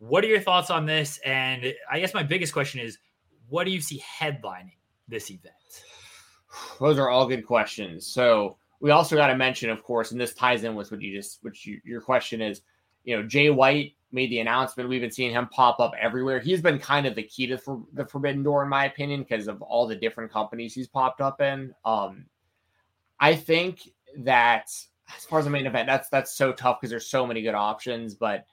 What 0.00 0.24
are 0.24 0.28
your 0.28 0.40
thoughts 0.40 0.70
on 0.70 0.86
this? 0.86 1.18
And 1.24 1.72
I 1.90 2.00
guess 2.00 2.14
my 2.14 2.22
biggest 2.22 2.52
question 2.52 2.80
is, 2.80 2.98
what 3.48 3.64
do 3.64 3.70
you 3.70 3.80
see 3.80 4.02
headlining 4.18 4.78
this 5.08 5.30
event? 5.30 5.54
Those 6.80 6.98
are 6.98 7.10
all 7.10 7.28
good 7.28 7.46
questions. 7.46 8.06
So 8.06 8.56
we 8.80 8.90
also 8.90 9.14
got 9.14 9.26
to 9.26 9.36
mention, 9.36 9.68
of 9.68 9.82
course, 9.82 10.10
and 10.10 10.20
this 10.20 10.34
ties 10.34 10.64
in 10.64 10.74
with 10.74 10.90
what 10.90 11.02
you 11.02 11.14
just, 11.14 11.38
which 11.42 11.66
you, 11.66 11.80
your 11.84 12.00
question 12.00 12.40
is, 12.40 12.62
you 13.04 13.14
know, 13.14 13.22
Jay 13.22 13.50
White 13.50 13.94
made 14.10 14.30
the 14.30 14.40
announcement. 14.40 14.88
We've 14.88 15.00
been 15.00 15.10
seeing 15.10 15.32
him 15.32 15.48
pop 15.48 15.80
up 15.80 15.92
everywhere. 16.00 16.40
He's 16.40 16.62
been 16.62 16.78
kind 16.78 17.06
of 17.06 17.14
the 17.14 17.22
key 17.22 17.46
to 17.48 17.58
for, 17.58 17.82
the 17.92 18.06
Forbidden 18.06 18.42
Door, 18.42 18.64
in 18.64 18.68
my 18.70 18.86
opinion, 18.86 19.20
because 19.22 19.48
of 19.48 19.60
all 19.62 19.86
the 19.86 19.96
different 19.96 20.32
companies 20.32 20.74
he's 20.74 20.88
popped 20.88 21.20
up 21.20 21.40
in. 21.40 21.74
Um, 21.84 22.24
I 23.20 23.36
think 23.36 23.90
that 24.18 24.70
as 25.14 25.24
far 25.24 25.38
as 25.38 25.44
the 25.44 25.50
main 25.50 25.66
event, 25.66 25.86
that's 25.86 26.08
that's 26.08 26.34
so 26.34 26.52
tough 26.52 26.80
because 26.80 26.90
there's 26.90 27.06
so 27.06 27.26
many 27.26 27.42
good 27.42 27.54
options. 27.54 28.14
But 28.14 28.46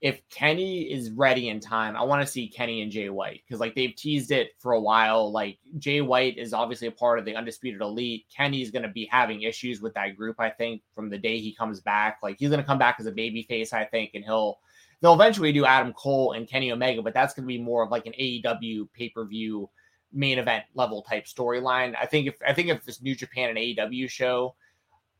if 0.00 0.20
Kenny 0.30 0.82
is 0.82 1.10
ready 1.10 1.48
in 1.48 1.58
time, 1.58 1.96
I 1.96 2.04
want 2.04 2.24
to 2.24 2.30
see 2.30 2.46
Kenny 2.46 2.82
and 2.82 2.92
Jay 2.92 3.08
White 3.08 3.42
because 3.44 3.58
like 3.58 3.74
they've 3.74 3.94
teased 3.96 4.30
it 4.30 4.50
for 4.60 4.72
a 4.72 4.80
while. 4.80 5.32
Like 5.32 5.58
Jay 5.78 6.00
White 6.00 6.38
is 6.38 6.52
obviously 6.52 6.86
a 6.86 6.92
part 6.92 7.18
of 7.18 7.24
the 7.24 7.34
undisputed 7.34 7.80
elite. 7.80 8.26
Kenny's 8.34 8.70
going 8.70 8.84
to 8.84 8.88
be 8.88 9.08
having 9.10 9.42
issues 9.42 9.80
with 9.80 9.94
that 9.94 10.16
group, 10.16 10.36
I 10.38 10.50
think, 10.50 10.82
from 10.94 11.10
the 11.10 11.18
day 11.18 11.40
he 11.40 11.52
comes 11.52 11.80
back. 11.80 12.18
Like 12.22 12.36
he's 12.38 12.48
going 12.48 12.60
to 12.60 12.66
come 12.66 12.78
back 12.78 12.96
as 13.00 13.06
a 13.06 13.12
baby 13.12 13.42
face, 13.42 13.72
I 13.72 13.84
think, 13.84 14.12
and 14.14 14.24
he'll 14.24 14.60
they'll 15.00 15.14
eventually 15.14 15.52
do 15.52 15.64
Adam 15.64 15.92
Cole 15.92 16.32
and 16.32 16.48
Kenny 16.48 16.70
Omega, 16.70 17.02
but 17.02 17.14
that's 17.14 17.34
going 17.34 17.44
to 17.44 17.48
be 17.48 17.60
more 17.60 17.82
of 17.82 17.90
like 17.90 18.06
an 18.06 18.12
AEW 18.12 18.88
pay 18.92 19.08
per 19.08 19.26
view 19.26 19.68
main 20.12 20.38
event 20.38 20.64
level 20.74 21.02
type 21.02 21.24
storyline. 21.24 21.94
I 22.00 22.06
think 22.06 22.28
if 22.28 22.36
I 22.46 22.52
think 22.52 22.68
if 22.68 22.84
this 22.84 23.02
New 23.02 23.16
Japan 23.16 23.50
and 23.50 23.58
AEW 23.58 24.08
show 24.08 24.54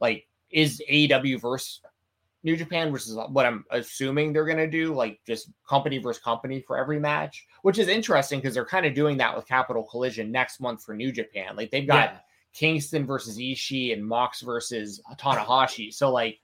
like 0.00 0.28
is 0.50 0.80
AEW 0.88 1.40
versus 1.40 1.80
New 2.48 2.56
Japan, 2.56 2.90
which 2.90 3.02
is 3.02 3.14
what 3.14 3.44
I'm 3.44 3.62
assuming 3.70 4.32
they're 4.32 4.46
going 4.46 4.56
to 4.56 4.70
do, 4.70 4.94
like 4.94 5.20
just 5.26 5.50
company 5.68 5.98
versus 5.98 6.22
company 6.22 6.62
for 6.66 6.78
every 6.78 6.98
match, 6.98 7.46
which 7.60 7.78
is 7.78 7.88
interesting 7.88 8.38
because 8.40 8.54
they're 8.54 8.64
kind 8.64 8.86
of 8.86 8.94
doing 8.94 9.18
that 9.18 9.36
with 9.36 9.46
Capital 9.46 9.82
Collision 9.82 10.32
next 10.32 10.58
month 10.58 10.82
for 10.82 10.94
New 10.94 11.12
Japan. 11.12 11.56
Like 11.56 11.70
they've 11.70 11.86
got 11.86 12.10
yeah. 12.10 12.18
Kingston 12.54 13.04
versus 13.04 13.36
Ishii 13.36 13.92
and 13.92 14.02
Mox 14.02 14.40
versus 14.40 15.02
Tanahashi. 15.20 15.92
So 15.92 16.10
like 16.10 16.40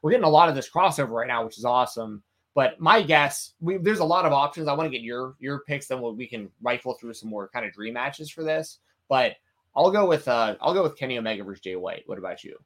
we're 0.00 0.12
getting 0.12 0.24
a 0.24 0.30
lot 0.30 0.48
of 0.48 0.54
this 0.54 0.70
crossover 0.70 1.08
right 1.08 1.26
now, 1.26 1.44
which 1.44 1.58
is 1.58 1.64
awesome. 1.64 2.22
But 2.54 2.80
my 2.80 3.02
guess, 3.02 3.54
we, 3.60 3.78
there's 3.78 3.98
a 3.98 4.04
lot 4.04 4.26
of 4.26 4.32
options. 4.32 4.68
I 4.68 4.74
want 4.74 4.86
to 4.86 4.96
get 4.96 5.04
your 5.04 5.34
your 5.40 5.64
picks, 5.66 5.88
then 5.88 6.00
we 6.16 6.28
can 6.28 6.50
rifle 6.62 6.94
through 6.94 7.14
some 7.14 7.30
more 7.30 7.48
kind 7.48 7.66
of 7.66 7.72
dream 7.72 7.94
matches 7.94 8.30
for 8.30 8.44
this. 8.44 8.78
But 9.08 9.32
I'll 9.74 9.90
go 9.90 10.06
with 10.06 10.28
uh 10.28 10.54
I'll 10.60 10.74
go 10.74 10.84
with 10.84 10.96
Kenny 10.96 11.18
Omega 11.18 11.42
versus 11.42 11.62
Jay 11.62 11.74
White. 11.74 12.04
What 12.06 12.18
about 12.18 12.44
you? 12.44 12.56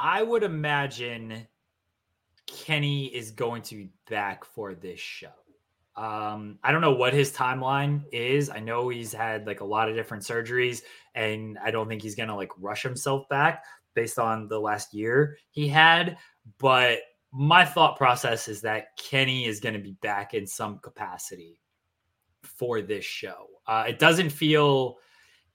I 0.00 0.24
would 0.24 0.42
imagine 0.42 1.46
Kenny 2.46 3.06
is 3.06 3.30
going 3.30 3.62
to 3.62 3.76
be 3.76 3.90
back 4.08 4.44
for 4.44 4.74
this 4.74 5.00
show. 5.00 5.32
Um, 5.96 6.58
I 6.62 6.72
don't 6.72 6.82
know 6.82 6.94
what 6.94 7.14
his 7.14 7.32
timeline 7.32 8.02
is. 8.12 8.50
I 8.50 8.60
know 8.60 8.88
he's 8.88 9.12
had 9.12 9.46
like 9.46 9.60
a 9.60 9.64
lot 9.64 9.88
of 9.88 9.96
different 9.96 10.22
surgeries, 10.22 10.82
and 11.14 11.58
I 11.64 11.70
don't 11.70 11.88
think 11.88 12.02
he's 12.02 12.14
gonna 12.14 12.36
like 12.36 12.50
rush 12.58 12.82
himself 12.82 13.28
back 13.30 13.64
based 13.94 14.18
on 14.18 14.46
the 14.48 14.58
last 14.58 14.92
year 14.92 15.38
he 15.50 15.66
had. 15.66 16.18
But 16.58 16.98
my 17.32 17.64
thought 17.64 17.96
process 17.96 18.48
is 18.48 18.60
that 18.62 18.96
Kenny 18.96 19.46
is 19.46 19.60
to 19.74 19.80
be 19.80 19.92
back 20.02 20.34
in 20.34 20.46
some 20.46 20.78
capacity 20.78 21.60
for 22.42 22.80
this 22.80 23.04
show. 23.04 23.46
Uh, 23.66 23.84
it 23.88 23.98
doesn't 23.98 24.30
feel, 24.30 24.96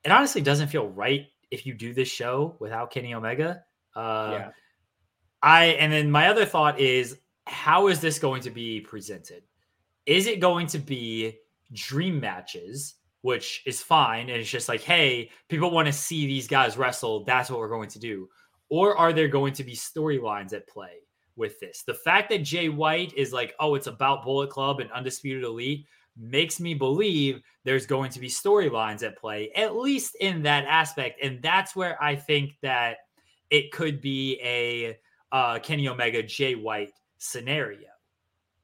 it 0.04 0.12
honestly 0.12 0.42
doesn't 0.42 0.68
feel 0.68 0.90
right 0.90 1.28
if 1.50 1.66
you 1.66 1.74
do 1.74 1.94
this 1.94 2.08
show 2.08 2.56
without 2.60 2.92
Kenny 2.92 3.14
Omega. 3.14 3.64
Uh, 3.96 4.30
yeah. 4.32 4.50
I 5.44 5.66
and 5.66 5.92
then 5.92 6.12
my 6.12 6.28
other 6.28 6.46
thought 6.46 6.80
is 6.80 7.18
how 7.48 7.88
is 7.88 8.00
this 8.00 8.20
going 8.20 8.42
to 8.44 8.52
be 8.52 8.82
presented? 8.82 9.44
Is 10.06 10.28
it 10.28 10.40
going 10.40 10.68
to 10.68 10.80
be 10.80 11.38
dream 11.74 12.20
matches, 12.20 12.96
which 13.22 13.64
is 13.66 13.82
fine, 13.82 14.30
and 14.30 14.40
it's 14.40 14.50
just 14.50 14.70
like, 14.70 14.82
hey, 14.82 15.30
people 15.48 15.72
want 15.72 15.88
to 15.88 15.94
see 15.94 16.26
these 16.26 16.48
guys 16.48 16.78
wrestle. 16.78 17.24
That's 17.24 17.50
what 17.50 17.60
we're 17.60 17.70
going 17.70 17.90
to 17.90 18.00
do. 18.00 18.30
Or 18.70 18.98
are 18.98 19.14
there 19.14 19.28
going 19.28 19.54
to 19.54 19.64
be 19.64 19.76
storylines 19.76 20.54
at 20.54 20.68
play 20.68 20.98
with 21.36 21.60
this? 21.60 21.84
The 21.84 21.94
fact 21.94 22.30
that 22.30 22.44
Jay 22.44 22.70
White 22.70 23.14
is 23.16 23.34
like, 23.34 23.54
oh, 23.60 23.76
it's 23.76 23.88
about 23.88 24.24
Bullet 24.24 24.50
Club 24.50 24.80
and 24.80 24.92
Undisputed 24.92 25.44
Elite 25.44 25.86
makes 26.18 26.60
me 26.60 26.74
believe 26.74 27.42
there's 27.64 27.86
going 27.86 28.12
to 28.12 28.20
be 28.20 28.28
storylines 28.28 29.04
at 29.04 29.18
play, 29.18 29.52
at 29.56 29.76
least 29.76 30.16
in 30.20 30.42
that 30.44 30.66
aspect. 30.66 31.20
And 31.22 31.42
that's 31.42 31.76
where 31.76 32.02
I 32.02 32.16
think 32.16 32.54
that 32.62 32.98
it 33.50 33.72
could 33.72 34.02
be 34.02 34.40
a 34.42 34.98
uh, 35.32 35.60
Kenny 35.60 35.88
Omega, 35.88 36.24
Jay 36.24 36.56
White 36.56 36.92
scenario. 37.18 37.88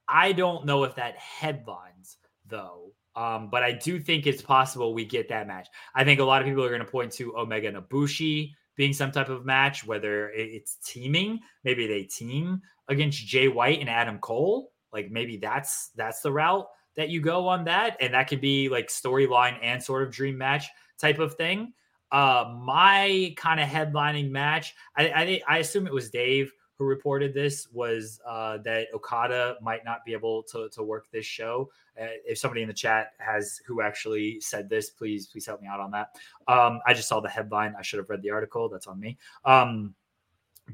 I 0.07 0.31
don't 0.31 0.65
know 0.65 0.83
if 0.83 0.95
that 0.95 1.17
headlines 1.17 2.17
though, 2.47 2.93
um, 3.15 3.49
but 3.49 3.63
I 3.63 3.73
do 3.73 3.99
think 3.99 4.25
it's 4.25 4.41
possible 4.41 4.93
we 4.93 5.05
get 5.05 5.29
that 5.29 5.47
match. 5.47 5.67
I 5.95 6.03
think 6.03 6.19
a 6.19 6.23
lot 6.23 6.41
of 6.41 6.47
people 6.47 6.63
are 6.63 6.69
going 6.69 6.81
to 6.81 6.85
point 6.85 7.11
to 7.13 7.35
Omega 7.37 7.67
and 7.67 7.77
Ibushi 7.77 8.51
being 8.75 8.93
some 8.93 9.11
type 9.11 9.29
of 9.29 9.45
match, 9.45 9.85
whether 9.85 10.29
it's 10.29 10.77
teaming, 10.85 11.39
maybe 11.63 11.87
they 11.87 12.03
team 12.03 12.61
against 12.87 13.25
Jay 13.25 13.47
White 13.47 13.79
and 13.81 13.89
Adam 13.89 14.19
Cole. 14.19 14.71
Like 14.93 15.11
maybe 15.11 15.37
that's 15.37 15.89
that's 15.95 16.21
the 16.21 16.31
route 16.31 16.67
that 16.95 17.09
you 17.09 17.19
go 17.19 17.47
on 17.47 17.65
that, 17.65 17.97
and 17.99 18.13
that 18.13 18.27
could 18.27 18.41
be 18.41 18.69
like 18.69 18.87
storyline 18.87 19.57
and 19.61 19.83
sort 19.83 20.03
of 20.03 20.11
dream 20.11 20.37
match 20.37 20.67
type 20.99 21.19
of 21.19 21.35
thing. 21.35 21.73
Uh, 22.11 22.55
my 22.63 23.33
kind 23.35 23.59
of 23.59 23.67
headlining 23.67 24.29
match, 24.29 24.73
I, 24.95 25.09
I, 25.09 25.55
I 25.55 25.57
assume 25.57 25.87
it 25.87 25.93
was 25.93 26.09
Dave 26.09 26.53
who 26.77 26.85
reported 26.85 27.33
this 27.33 27.67
was 27.71 28.19
uh, 28.25 28.57
that 28.59 28.87
Okada 28.93 29.55
might 29.61 29.83
not 29.83 30.05
be 30.05 30.13
able 30.13 30.43
to, 30.43 30.69
to 30.69 30.83
work 30.83 31.07
this 31.11 31.25
show. 31.25 31.69
Uh, 31.99 32.05
if 32.25 32.37
somebody 32.37 32.61
in 32.61 32.67
the 32.67 32.73
chat 32.73 33.13
has 33.17 33.59
who 33.65 33.81
actually 33.81 34.39
said 34.39 34.69
this, 34.69 34.89
please 34.89 35.27
please 35.27 35.45
help 35.45 35.61
me 35.61 35.67
out 35.67 35.79
on 35.79 35.91
that. 35.91 36.15
Um, 36.47 36.79
I 36.85 36.93
just 36.93 37.07
saw 37.07 37.19
the 37.19 37.29
headline. 37.29 37.73
I 37.77 37.81
should 37.81 37.97
have 37.97 38.09
read 38.09 38.21
the 38.21 38.29
article. 38.29 38.69
That's 38.69 38.87
on 38.87 38.99
me. 38.99 39.17
Um, 39.45 39.95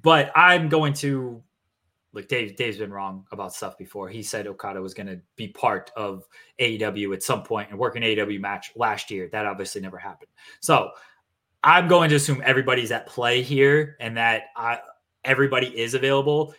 but 0.01 0.31
I'm 0.35 0.67
going 0.69 0.93
to 0.95 1.41
like 2.11 2.27
Dave. 2.27 2.55
Dave's 2.57 2.77
been 2.77 2.91
wrong 2.91 3.25
about 3.31 3.53
stuff 3.53 3.77
before. 3.77 4.09
He 4.09 4.21
said 4.21 4.45
Okada 4.45 4.81
was 4.81 4.93
going 4.93 5.07
to 5.07 5.19
be 5.35 5.47
part 5.47 5.91
of 5.95 6.25
AEW 6.59 7.13
at 7.13 7.23
some 7.23 7.43
point 7.43 7.69
and 7.69 7.79
work 7.79 7.95
an 7.95 8.03
AEW 8.03 8.39
match 8.39 8.71
last 8.75 9.09
year. 9.09 9.29
That 9.31 9.45
obviously 9.45 9.81
never 9.81 9.97
happened. 9.97 10.29
So 10.59 10.91
I'm 11.63 11.87
going 11.87 12.09
to 12.09 12.17
assume 12.17 12.41
everybody's 12.45 12.91
at 12.91 13.07
play 13.07 13.41
here 13.41 13.95
and 13.99 14.17
that 14.17 14.43
I, 14.55 14.79
everybody 15.25 15.67
is 15.67 15.93
available. 15.93 16.53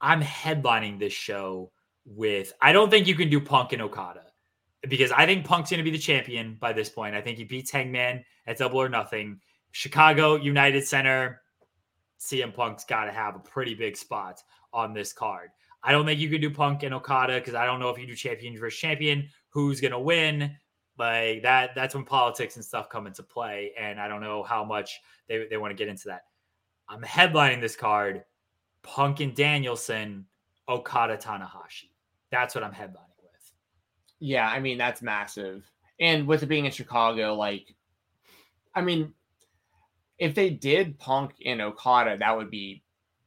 I'm 0.00 0.22
headlining 0.22 0.98
this 0.98 1.12
show 1.12 1.70
with. 2.04 2.52
I 2.60 2.72
don't 2.72 2.90
think 2.90 3.06
you 3.06 3.14
can 3.14 3.30
do 3.30 3.40
Punk 3.40 3.72
and 3.72 3.82
Okada 3.82 4.22
because 4.88 5.12
I 5.12 5.26
think 5.26 5.44
Punk's 5.44 5.70
going 5.70 5.78
to 5.78 5.84
be 5.84 5.90
the 5.90 5.98
champion 5.98 6.56
by 6.60 6.72
this 6.72 6.88
point. 6.88 7.14
I 7.14 7.20
think 7.20 7.38
he 7.38 7.44
beats 7.44 7.70
Hangman 7.70 8.24
at 8.46 8.58
Double 8.58 8.80
or 8.80 8.88
Nothing. 8.88 9.40
Chicago 9.72 10.36
United 10.36 10.86
Center, 10.86 11.40
CM 12.20 12.54
Punk's 12.54 12.84
got 12.84 13.06
to 13.06 13.12
have 13.12 13.34
a 13.36 13.40
pretty 13.40 13.74
big 13.74 13.96
spot 13.96 14.40
on 14.72 14.92
this 14.92 15.12
card. 15.12 15.50
I 15.82 15.92
don't 15.92 16.06
think 16.06 16.20
you 16.20 16.30
can 16.30 16.40
do 16.40 16.50
Punk 16.50 16.82
and 16.82 16.94
Okada 16.94 17.34
because 17.34 17.54
I 17.54 17.66
don't 17.66 17.80
know 17.80 17.90
if 17.90 17.98
you 17.98 18.06
do 18.06 18.14
champion 18.14 18.58
versus 18.58 18.78
champion, 18.78 19.28
who's 19.50 19.80
going 19.80 19.92
to 19.92 19.98
win. 19.98 20.56
Like 20.98 21.42
that, 21.42 21.74
that's 21.74 21.94
when 21.94 22.04
politics 22.04 22.56
and 22.56 22.64
stuff 22.64 22.88
come 22.88 23.06
into 23.06 23.22
play. 23.22 23.72
And 23.78 24.00
I 24.00 24.08
don't 24.08 24.20
know 24.20 24.42
how 24.42 24.64
much 24.64 25.00
they, 25.28 25.46
they 25.48 25.56
want 25.56 25.72
to 25.72 25.76
get 25.76 25.88
into 25.88 26.08
that. 26.08 26.22
I'm 26.88 27.02
headlining 27.02 27.60
this 27.60 27.76
card 27.76 28.24
Punk 28.82 29.20
and 29.20 29.34
Danielson, 29.34 30.26
Okada 30.68 31.16
Tanahashi. 31.16 31.90
That's 32.30 32.54
what 32.54 32.64
I'm 32.64 32.72
headlining 32.72 33.22
with. 33.22 33.52
Yeah, 34.20 34.48
I 34.48 34.60
mean 34.60 34.78
that's 34.78 35.02
massive. 35.02 35.64
And 36.00 36.26
with 36.26 36.42
it 36.42 36.46
being 36.46 36.66
in 36.66 36.72
Chicago, 36.72 37.34
like 37.34 37.74
I 38.74 38.80
mean, 38.80 39.12
if 40.18 40.34
they 40.34 40.50
did 40.50 40.98
Punk 40.98 41.34
and 41.44 41.60
Okada, 41.60 42.16
that 42.18 42.36
would 42.36 42.50
be 42.50 42.82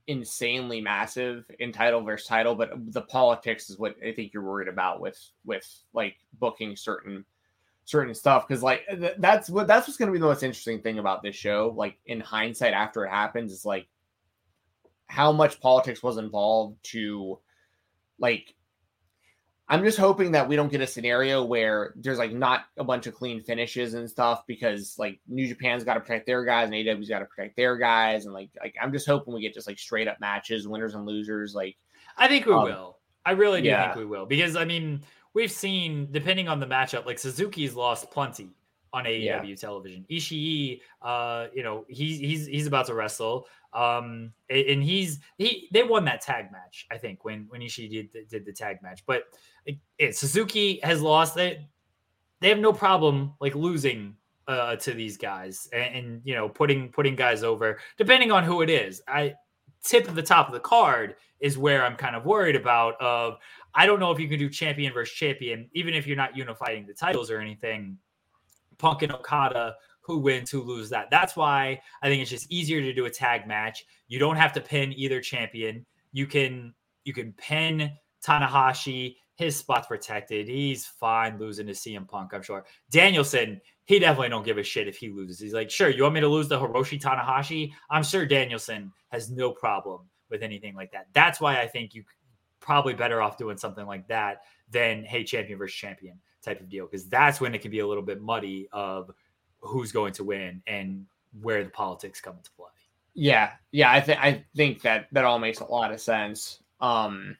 insanely 0.08 0.80
massive 0.80 1.46
in 1.60 1.72
title 1.72 2.02
versus 2.02 2.28
title. 2.28 2.56
But 2.56 2.72
the 2.94 3.02
politics 3.02 3.70
is 3.70 3.78
what 3.78 3.96
I 4.06 4.12
think 4.12 4.34
you're 4.34 4.44
worried 4.44 4.68
about 4.68 5.02
with 5.02 5.20
with 5.46 5.68
like 5.94 6.18
booking 6.40 6.76
certain 6.76 7.26
certain 7.88 8.14
stuff 8.14 8.46
because 8.46 8.62
like 8.62 8.86
th- 8.88 9.16
that's 9.18 9.50
what 9.50 9.66
that's 9.66 9.88
what's 9.88 9.98
going 9.98 10.08
to 10.08 10.14
be 10.14 10.20
the 10.20 10.26
most 10.26 10.44
interesting 10.44 10.82
thing 10.82 11.00
about 11.00 11.24
this 11.24 11.36
show. 11.36 11.74
Like 11.76 11.98
in 12.06 12.20
hindsight, 12.20 12.74
after 12.74 13.06
it 13.06 13.10
happens, 13.10 13.52
is 13.54 13.66
like 13.66 13.88
how 15.08 15.32
much 15.32 15.62
politics 15.62 16.04
was 16.04 16.18
involved 16.18 16.78
to 16.84 17.40
like 18.20 18.54
I'm 19.70 19.84
just 19.84 19.98
hoping 19.98 20.32
that 20.34 20.48
we 20.50 20.56
don't 20.58 20.72
get 20.72 20.82
a 20.82 20.88
scenario 20.88 21.44
where 21.44 21.94
there's 21.98 22.18
like 22.18 22.34
not 22.34 22.66
a 22.78 22.84
bunch 22.84 23.08
of 23.08 23.16
clean 23.16 23.42
finishes 23.42 23.94
and 23.94 24.10
stuff 24.10 24.44
because 24.48 24.96
like 25.00 25.20
New 25.28 25.48
Japan's 25.48 25.84
got 25.86 25.94
to 25.94 26.02
protect 26.02 26.26
their 26.26 26.44
guys 26.44 26.66
and 26.66 26.74
AEW's 26.74 27.10
got 27.10 27.20
to 27.20 27.26
protect 27.26 27.56
their 27.56 27.78
guys 27.78 28.26
and 28.26 28.34
like 28.34 28.50
like 28.62 28.76
I'm 28.82 28.92
just 28.92 29.08
hoping 29.08 29.34
we 29.34 29.42
get 29.42 29.54
just 29.54 29.68
like 29.68 29.80
straight 29.80 30.10
up 30.10 30.20
matches, 30.20 30.68
winners 30.68 30.94
and 30.94 31.06
losers. 31.06 31.56
Like 31.56 31.78
I 32.18 32.28
think 32.28 32.46
we 32.46 32.54
Um, 32.54 32.64
will. 32.66 32.98
I 33.26 33.32
really 33.32 33.62
do 33.62 33.68
yeah. 33.70 33.94
think 33.94 33.98
we 33.98 34.06
will 34.06 34.26
because 34.26 34.56
I 34.58 34.66
mean 34.66 35.02
we've 35.38 35.52
seen 35.52 36.08
depending 36.12 36.48
on 36.48 36.60
the 36.60 36.66
matchup, 36.66 37.06
like 37.06 37.20
Suzuki's 37.20 37.76
lost 37.76 38.10
plenty 38.10 38.50
on 38.92 39.04
AEW 39.06 39.60
television. 39.60 40.04
Ishii, 40.10 40.82
uh, 41.04 41.48
you 41.54 41.62
know, 41.62 41.86
he's 41.88 42.20
he's 42.20 42.48
he's 42.48 42.66
about 42.68 42.88
to 42.88 42.96
wrestle. 42.96 43.48
Um, 43.74 44.32
and 44.50 44.82
he's 44.82 45.20
he 45.38 45.68
they 45.72 45.84
won 45.84 46.06
that 46.06 46.22
tag 46.22 46.52
match, 46.52 46.88
I 46.90 46.98
think, 46.98 47.24
when 47.24 47.46
when 47.50 47.62
Ishii 47.62 47.88
did 47.92 48.30
did 48.30 48.46
the 48.46 48.52
tag 48.54 48.82
match. 48.82 49.04
But 49.06 49.26
it, 49.66 49.78
it- 50.00 50.16
Suzuki 50.16 50.80
has 50.82 51.02
lost. 51.04 51.36
They 51.36 51.68
they 52.42 52.50
have 52.50 52.60
no 52.60 52.74
problem 52.74 53.34
like 53.40 53.54
losing 53.54 54.16
uh 54.48 54.76
to 54.78 54.94
these 54.94 55.18
guys 55.18 55.68
and, 55.74 55.96
and 55.98 56.22
you 56.24 56.34
know 56.34 56.48
putting 56.50 56.90
putting 56.90 57.16
guys 57.16 57.44
over 57.44 57.78
depending 57.98 58.32
on 58.32 58.44
who 58.44 58.62
it 58.64 58.70
is. 58.72 59.02
I 59.08 59.36
tip 59.84 60.08
of 60.08 60.16
the 60.16 60.24
top 60.24 60.48
of 60.48 60.54
the 60.54 60.60
card 60.62 61.16
is 61.40 61.58
where 61.58 61.84
I'm 61.86 61.96
kind 61.96 62.16
of 62.16 62.26
worried 62.26 62.56
about. 62.56 63.00
Of 63.00 63.38
I 63.78 63.86
don't 63.86 64.00
know 64.00 64.10
if 64.12 64.20
you 64.20 64.28
can 64.28 64.40
do 64.40 64.50
champion 64.50 64.92
versus 64.92 65.14
champion, 65.16 65.70
even 65.74 65.94
if 65.94 66.08
you're 66.08 66.18
not 66.18 66.36
unifying 66.36 66.88
the 66.88 66.96
titles 66.96 67.30
or 67.30 67.40
anything. 67.40 68.00
Punk 68.80 69.04
and 69.04 69.12
Okada, 69.12 69.76
who 70.02 70.18
wins, 70.18 70.50
who 70.50 70.64
loses 70.64 70.90
that. 70.90 71.10
That's 71.12 71.36
why 71.36 71.80
I 72.02 72.08
think 72.08 72.24
it's 72.24 72.32
just 72.32 72.52
easier 72.52 72.82
to 72.82 72.92
do 72.92 73.06
a 73.06 73.10
tag 73.10 73.48
match. 73.48 73.86
You 74.08 74.18
don't 74.18 74.36
have 74.36 74.52
to 74.54 74.62
pin 74.62 74.94
either 74.94 75.22
champion. 75.22 75.86
You 76.12 76.26
can 76.26 76.74
you 77.04 77.14
can 77.14 77.34
pin 77.34 77.92
Tanahashi. 78.26 79.18
His 79.36 79.56
spot's 79.56 79.86
protected. 79.86 80.48
He's 80.48 80.88
fine 80.88 81.38
losing 81.38 81.68
to 81.68 81.74
CM 81.74 82.08
Punk, 82.08 82.34
I'm 82.34 82.42
sure. 82.42 82.66
Danielson, 82.90 83.62
he 83.86 84.00
definitely 84.00 84.30
don't 84.30 84.44
give 84.44 84.58
a 84.58 84.64
shit 84.64 84.88
if 84.88 84.98
he 84.98 85.10
loses. 85.10 85.40
He's 85.40 85.54
like, 85.54 85.70
sure, 85.70 85.90
you 85.90 86.02
want 86.02 86.16
me 86.16 86.22
to 86.22 86.28
lose 86.28 86.48
to 86.48 86.58
Hiroshi 86.58 87.00
Tanahashi? 87.00 87.72
I'm 87.92 88.02
sure 88.02 88.26
Danielson 88.26 88.92
has 89.10 89.30
no 89.30 89.52
problem 89.52 90.02
with 90.32 90.42
anything 90.42 90.74
like 90.74 90.92
that. 90.94 91.08
That's 91.14 91.40
why 91.40 91.62
I 91.62 91.68
think 91.68 91.94
you 91.94 92.04
probably 92.68 92.94
better 92.94 93.22
off 93.22 93.38
doing 93.38 93.56
something 93.56 93.86
like 93.86 94.06
that 94.10 94.42
than 94.70 95.02
hey 95.06 95.24
champion 95.24 95.58
versus 95.58 95.74
champion 95.74 96.20
type 96.44 96.60
of 96.60 96.68
deal 96.68 96.86
because 96.86 97.08
that's 97.08 97.40
when 97.40 97.56
it 97.56 97.62
can 97.62 97.72
be 97.72 97.80
a 97.80 97.88
little 97.88 98.04
bit 98.04 98.22
muddy 98.22 98.68
of 98.74 99.10
who's 99.62 99.94
going 99.94 100.12
to 100.12 100.26
win 100.26 100.62
and 100.68 101.06
where 101.42 101.64
the 101.64 101.70
politics 101.70 102.20
come 102.20 102.36
into 102.36 102.52
play. 102.52 102.68
Yeah, 103.14 103.52
yeah, 103.72 103.90
I 103.90 104.02
think 104.02 104.20
I 104.20 104.44
think 104.54 104.82
that 104.82 105.08
that 105.14 105.24
all 105.24 105.40
makes 105.40 105.62
a 105.62 105.66
lot 105.66 105.94
of 105.94 106.02
sense. 106.02 106.62
Um 106.82 107.38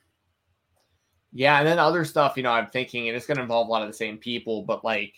yeah, 1.34 1.60
and 1.60 1.68
then 1.68 1.78
other 1.78 2.06
stuff, 2.06 2.38
you 2.38 2.44
know, 2.44 2.52
I'm 2.52 2.68
thinking, 2.68 3.10
and 3.10 3.18
it's 3.18 3.26
going 3.28 3.36
to 3.36 3.44
involve 3.44 3.68
a 3.68 3.70
lot 3.70 3.82
of 3.82 3.90
the 3.90 3.94
same 3.94 4.18
people, 4.18 4.64
but 4.64 4.86
like 4.86 5.14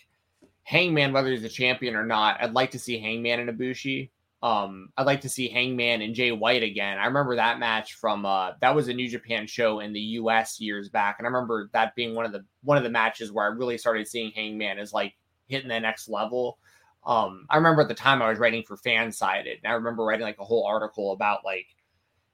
Hangman, 0.64 1.12
whether 1.12 1.30
he's 1.30 1.44
a 1.44 1.48
champion 1.48 1.94
or 1.94 2.04
not, 2.04 2.36
I'd 2.42 2.52
like 2.52 2.72
to 2.72 2.80
see 2.80 2.98
Hangman 2.98 3.38
and 3.38 3.48
Ibushi. 3.48 4.10
Um, 4.42 4.88
I'd 4.96 5.06
like 5.06 5.20
to 5.22 5.28
see 5.28 5.48
Hangman 5.48 6.00
and 6.00 6.14
Jay 6.14 6.32
White 6.32 6.62
again. 6.62 6.98
I 6.98 7.04
remember 7.06 7.36
that 7.36 7.58
match 7.58 7.94
from 7.94 8.24
uh 8.24 8.52
that 8.60 8.74
was 8.74 8.88
a 8.88 8.94
New 8.94 9.08
Japan 9.08 9.46
show 9.46 9.80
in 9.80 9.92
the 9.92 10.00
US 10.00 10.60
years 10.60 10.88
back, 10.88 11.16
and 11.18 11.26
I 11.26 11.30
remember 11.30 11.68
that 11.72 11.94
being 11.94 12.14
one 12.14 12.24
of 12.24 12.32
the 12.32 12.44
one 12.62 12.78
of 12.78 12.82
the 12.82 12.90
matches 12.90 13.30
where 13.30 13.44
I 13.44 13.48
really 13.48 13.76
started 13.76 14.08
seeing 14.08 14.30
Hangman 14.32 14.78
as 14.78 14.92
like 14.92 15.14
hitting 15.46 15.68
the 15.68 15.78
next 15.78 16.08
level. 16.08 16.58
Um, 17.04 17.46
I 17.50 17.56
remember 17.56 17.82
at 17.82 17.88
the 17.88 17.94
time 17.94 18.22
I 18.22 18.30
was 18.30 18.38
writing 18.38 18.62
for 18.62 18.76
Fansided, 18.78 19.58
and 19.62 19.70
I 19.70 19.72
remember 19.72 20.04
writing 20.04 20.24
like 20.24 20.38
a 20.38 20.44
whole 20.44 20.66
article 20.66 21.12
about 21.12 21.44
like 21.44 21.66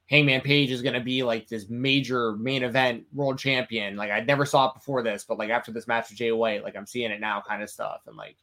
Hangman 0.09 0.41
Page 0.43 0.71
is 0.71 0.83
going 0.83 0.95
to 0.95 1.01
be 1.01 1.25
like 1.25 1.49
this 1.49 1.69
major 1.69 2.37
main 2.37 2.63
event 2.63 3.05
world 3.13 3.39
champion. 3.39 3.97
Like 3.97 4.13
I 4.13 4.21
never 4.21 4.47
saw 4.47 4.69
it 4.69 4.75
before 4.75 5.03
this, 5.03 5.25
but 5.25 5.39
like 5.39 5.51
after 5.51 5.73
this 5.73 5.89
match 5.89 6.11
with 6.11 6.19
Jay 6.19 6.31
White, 6.31 6.63
like 6.63 6.77
I'm 6.77 6.87
seeing 6.87 7.11
it 7.11 7.21
now, 7.21 7.43
kind 7.47 7.63
of 7.63 7.71
stuff. 7.71 8.03
And 8.07 8.17
like, 8.17 8.37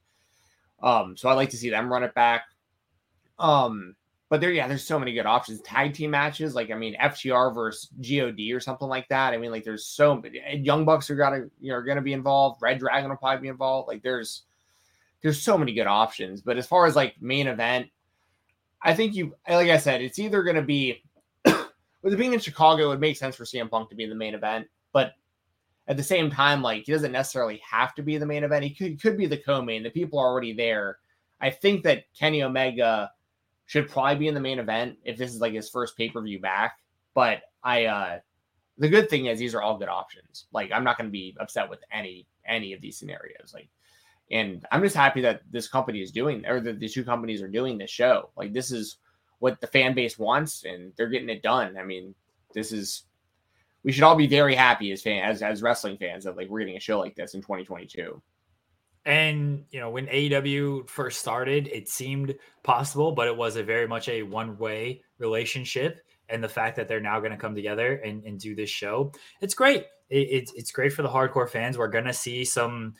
um, 0.82 1.16
so 1.16 1.30
I'd 1.30 1.36
like 1.36 1.52
to 1.52 1.58
see 1.58 1.70
them 1.70 1.92
run 1.92 2.04
it 2.04 2.14
back. 2.14 2.44
Um, 3.44 3.96
but 4.30 4.42
there, 4.42 4.52
yeah, 4.52 4.68
there's 4.68 4.88
so 4.88 4.98
many 4.98 5.14
good 5.14 5.28
options. 5.28 5.62
Tag 5.62 5.94
team 5.94 6.10
matches, 6.10 6.56
like 6.56 6.72
I 6.72 6.76
mean, 6.76 6.96
FTR 7.00 7.54
versus 7.54 7.90
God 8.02 8.40
or 8.52 8.60
something 8.60 8.88
like 8.88 9.08
that. 9.10 9.34
I 9.34 9.38
mean, 9.38 9.52
like 9.52 9.64
there's 9.64 9.86
so 9.86 10.16
many. 10.16 10.42
Young 10.64 10.86
Bucks 10.86 11.12
are 11.12 11.16
gonna 11.16 11.46
you 11.60 11.70
know 11.70 11.76
are 11.76 11.84
gonna 11.84 12.02
be 12.02 12.14
involved. 12.14 12.60
Red 12.62 12.80
Dragon 12.80 13.12
will 13.12 13.18
probably 13.18 13.44
be 13.44 13.50
involved. 13.50 13.90
Like 13.90 14.02
there's 14.02 14.44
there's 15.22 15.40
so 15.40 15.56
many 15.56 15.74
good 15.74 15.86
options. 15.86 16.42
But 16.42 16.58
as 16.58 16.66
far 16.66 16.88
as 16.88 16.96
like 16.96 17.22
main 17.22 17.46
event, 17.46 17.90
I 18.82 18.96
think 18.96 19.14
you 19.14 19.36
like 19.48 19.70
I 19.70 19.78
said, 19.78 20.02
it's 20.02 20.18
either 20.18 20.42
gonna 20.42 20.64
be 20.64 21.04
with 21.46 22.14
it 22.14 22.18
being 22.18 22.34
in 22.34 22.40
Chicago, 22.40 22.86
it 22.86 22.88
would 22.88 23.00
make 23.02 23.18
sense 23.18 23.36
for 23.36 23.44
CM 23.44 23.70
Punk 23.70 23.90
to 23.90 23.96
be 23.96 24.06
in 24.06 24.10
the 24.10 24.16
main 24.16 24.34
event. 24.34 24.68
But 24.94 25.12
at 25.88 25.98
the 25.98 26.02
same 26.02 26.32
time, 26.32 26.62
like 26.62 26.86
he 26.86 26.92
doesn't 26.94 27.12
necessarily 27.12 27.62
have 27.70 27.94
to 27.96 28.02
be 28.02 28.18
the 28.18 28.26
main 28.26 28.46
event. 28.46 28.64
He 28.64 28.74
could, 28.74 29.02
could 29.02 29.18
be 29.18 29.26
the 29.26 29.38
co-main. 29.38 29.84
The 29.84 29.90
people 29.90 30.18
are 30.18 30.28
already 30.28 30.54
there. 30.54 30.98
I 31.42 31.50
think 31.50 31.84
that 31.84 32.06
Kenny 32.18 32.42
Omega 32.42 33.12
should 33.74 33.90
probably 33.90 34.16
be 34.18 34.28
in 34.28 34.36
the 34.36 34.40
main 34.40 34.60
event 34.60 35.00
if 35.04 35.18
this 35.18 35.34
is 35.34 35.42
like 35.42 35.52
his 35.52 35.68
first 35.68 35.98
pay-per-view 35.98 36.40
back. 36.40 36.78
But 37.16 37.42
I 37.64 37.86
uh 37.86 38.20
the 38.78 38.88
good 38.88 39.10
thing 39.10 39.26
is 39.26 39.40
these 39.40 39.56
are 39.56 39.64
all 39.64 39.80
good 39.80 39.90
options. 39.90 40.46
Like 40.54 40.72
I'm 40.72 40.84
not 40.84 40.96
gonna 40.96 41.10
be 41.10 41.36
upset 41.40 41.68
with 41.68 41.80
any 41.92 42.28
any 42.46 42.74
of 42.74 42.82
these 42.82 43.00
scenarios. 43.00 43.52
Like 43.52 43.70
and 44.30 44.64
I'm 44.72 44.84
just 44.84 44.96
happy 44.96 45.22
that 45.22 45.42
this 45.50 45.68
company 45.68 46.04
is 46.04 46.12
doing 46.12 46.46
or 46.46 46.60
that 46.60 46.80
the 46.80 46.88
two 46.88 47.04
companies 47.04 47.42
are 47.42 47.48
doing 47.48 47.80
this 47.80 47.90
show. 47.90 48.30
Like 48.38 48.54
this 48.54 48.70
is 48.70 48.98
what 49.40 49.60
the 49.60 49.66
fan 49.66 49.96
base 49.96 50.20
wants 50.20 50.66
and 50.66 50.94
they're 50.96 51.10
getting 51.10 51.30
it 51.30 51.42
done. 51.42 51.76
I 51.76 51.84
mean, 51.84 52.14
this 52.54 52.72
is 52.72 53.06
we 53.84 53.92
should 53.92 54.04
all 54.04 54.16
be 54.16 54.28
very 54.28 54.54
happy 54.54 54.92
as 54.92 55.02
fans 55.02 55.38
as, 55.38 55.42
as 55.42 55.64
wrestling 55.64 55.98
fans 55.98 56.26
that 56.26 56.38
like 56.38 56.48
we're 56.48 56.60
getting 56.60 56.78
a 56.78 56.80
show 56.80 57.00
like 57.00 57.16
this 57.16 57.34
in 57.34 57.42
2022. 57.42 58.22
And 59.06 59.66
you 59.70 59.80
know, 59.80 59.90
when 59.90 60.08
AEW 60.08 60.90
first 60.90 61.20
started, 61.20 61.68
it 61.68 61.90
seemed 61.90 62.36
possible, 62.64 63.12
but 63.12 63.28
it 63.28 63.36
was 63.36 63.58
a 63.58 63.64
very 63.64 63.88
much 63.88 64.08
a 64.08 64.24
one-way 64.24 65.02
relationship. 65.18 66.00
And 66.30 66.44
the 66.44 66.50
fact 66.50 66.78
that 66.78 66.88
they're 66.88 67.02
now 67.02 67.20
going 67.20 67.32
to 67.32 67.38
come 67.38 67.54
together 67.54 67.96
and, 67.96 68.24
and 68.24 68.40
do 68.40 68.56
this 68.56 68.70
show, 68.70 69.12
it's 69.42 69.54
great. 69.54 69.86
It, 70.10 70.28
it's 70.32 70.54
it's 70.54 70.72
great 70.72 70.94
for 70.94 71.02
the 71.02 71.10
hardcore 71.10 71.50
fans. 71.50 71.78
We're 71.78 71.88
going 71.90 72.06
to 72.06 72.14
see 72.14 72.46
some, 72.46 72.94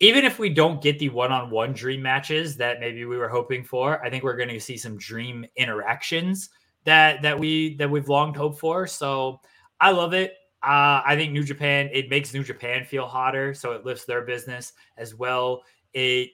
even 0.00 0.24
if 0.24 0.38
we 0.38 0.50
don't 0.50 0.82
get 0.82 0.98
the 0.98 1.08
one-on-one 1.08 1.72
dream 1.72 2.02
matches 2.02 2.56
that 2.58 2.80
maybe 2.80 3.06
we 3.06 3.16
were 3.16 3.28
hoping 3.28 3.64
for. 3.64 4.04
I 4.04 4.10
think 4.10 4.24
we're 4.24 4.36
going 4.36 4.50
to 4.50 4.60
see 4.60 4.76
some 4.76 4.98
dream 4.98 5.46
interactions 5.56 6.50
that 6.84 7.22
that 7.22 7.38
we 7.38 7.76
that 7.76 7.90
we've 7.90 8.08
longed 8.08 8.36
hoped 8.36 8.60
for. 8.60 8.86
So 8.86 9.40
I 9.80 9.90
love 9.90 10.12
it. 10.12 10.34
Uh, 10.66 11.00
I 11.06 11.14
think 11.14 11.32
New 11.32 11.44
Japan 11.44 11.88
it 11.92 12.10
makes 12.10 12.34
New 12.34 12.42
Japan 12.42 12.84
feel 12.84 13.06
hotter, 13.06 13.54
so 13.54 13.70
it 13.70 13.86
lifts 13.86 14.04
their 14.04 14.22
business 14.22 14.72
as 14.96 15.14
well. 15.14 15.62
It 15.94 16.30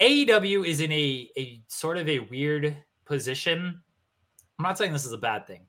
AEW 0.00 0.66
is 0.66 0.82
in 0.82 0.92
a 0.92 1.30
a 1.38 1.62
sort 1.66 1.96
of 1.96 2.06
a 2.10 2.18
weird 2.18 2.76
position. 3.06 3.80
I'm 4.58 4.62
not 4.62 4.76
saying 4.76 4.92
this 4.92 5.06
is 5.06 5.12
a 5.12 5.18
bad 5.18 5.46
thing, 5.46 5.62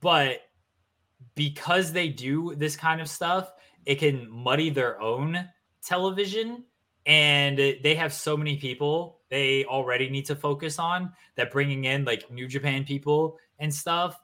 but 0.00 0.42
because 1.34 1.92
they 1.92 2.08
do 2.08 2.54
this 2.54 2.76
kind 2.76 3.00
of 3.00 3.08
stuff, 3.08 3.52
it 3.84 3.96
can 3.96 4.30
muddy 4.30 4.70
their 4.70 5.00
own 5.00 5.48
television, 5.84 6.62
and 7.04 7.58
they 7.58 7.96
have 7.96 8.12
so 8.12 8.36
many 8.36 8.58
people 8.58 9.22
they 9.28 9.64
already 9.64 10.08
need 10.08 10.26
to 10.26 10.36
focus 10.36 10.78
on. 10.78 11.12
That 11.34 11.50
bringing 11.50 11.86
in 11.86 12.04
like 12.04 12.30
New 12.30 12.46
Japan 12.46 12.84
people 12.84 13.38
and 13.58 13.74
stuff, 13.74 14.20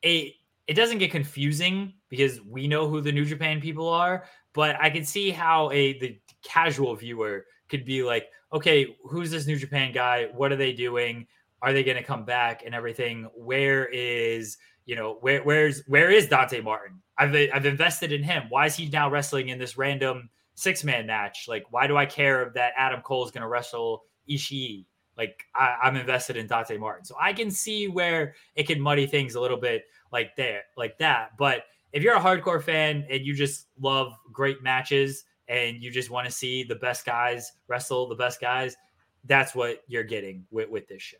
it 0.00 0.32
it 0.66 0.74
doesn't 0.74 0.98
get 0.98 1.10
confusing 1.10 1.94
because 2.08 2.40
we 2.42 2.66
know 2.66 2.88
who 2.88 3.00
the 3.00 3.12
New 3.12 3.24
Japan 3.24 3.60
people 3.60 3.88
are. 3.88 4.24
But 4.52 4.76
I 4.80 4.90
can 4.90 5.04
see 5.04 5.30
how 5.30 5.70
a 5.70 5.98
the 5.98 6.18
casual 6.42 6.94
viewer 6.96 7.44
could 7.68 7.84
be 7.84 8.02
like, 8.02 8.26
okay, 8.52 8.96
who's 9.04 9.30
this 9.30 9.46
New 9.46 9.56
Japan 9.56 9.92
guy? 9.92 10.28
What 10.34 10.52
are 10.52 10.56
they 10.56 10.72
doing? 10.72 11.26
Are 11.62 11.72
they 11.72 11.84
going 11.84 11.96
to 11.96 12.02
come 12.02 12.24
back 12.24 12.62
and 12.64 12.74
everything? 12.74 13.28
Where 13.34 13.86
is 13.86 14.56
you 14.86 14.96
know 14.96 15.18
where 15.20 15.42
where's 15.42 15.82
where 15.86 16.10
is 16.10 16.28
Dante 16.28 16.60
Martin? 16.60 17.00
I've 17.18 17.34
I've 17.52 17.66
invested 17.66 18.12
in 18.12 18.22
him. 18.22 18.44
Why 18.48 18.66
is 18.66 18.76
he 18.76 18.88
now 18.88 19.10
wrestling 19.10 19.48
in 19.48 19.58
this 19.58 19.76
random 19.76 20.30
six 20.54 20.84
man 20.84 21.06
match? 21.06 21.46
Like, 21.48 21.64
why 21.70 21.86
do 21.86 21.96
I 21.96 22.06
care 22.06 22.50
that 22.54 22.72
Adam 22.76 23.00
Cole 23.02 23.24
is 23.24 23.30
going 23.30 23.42
to 23.42 23.48
wrestle 23.48 24.04
Ishii? 24.28 24.86
Like, 25.16 25.44
I, 25.54 25.76
I'm 25.82 25.96
invested 25.96 26.36
in 26.36 26.46
Dante 26.46 26.76
Martin, 26.76 27.04
so 27.04 27.14
I 27.20 27.32
can 27.32 27.50
see 27.50 27.88
where 27.88 28.34
it 28.54 28.66
can 28.66 28.80
muddy 28.80 29.06
things 29.06 29.34
a 29.34 29.40
little 29.40 29.56
bit, 29.56 29.84
like 30.12 30.36
there, 30.36 30.62
like 30.76 30.98
that. 30.98 31.36
But 31.38 31.64
if 31.92 32.02
you're 32.02 32.16
a 32.16 32.20
hardcore 32.20 32.62
fan 32.62 33.06
and 33.10 33.24
you 33.24 33.34
just 33.34 33.68
love 33.80 34.12
great 34.32 34.62
matches 34.62 35.24
and 35.48 35.82
you 35.82 35.90
just 35.90 36.10
want 36.10 36.26
to 36.26 36.32
see 36.32 36.64
the 36.64 36.74
best 36.74 37.06
guys 37.06 37.52
wrestle 37.68 38.08
the 38.08 38.14
best 38.14 38.40
guys, 38.40 38.76
that's 39.24 39.54
what 39.54 39.82
you're 39.88 40.04
getting 40.04 40.44
with, 40.50 40.68
with 40.68 40.88
this 40.88 41.02
show. 41.02 41.16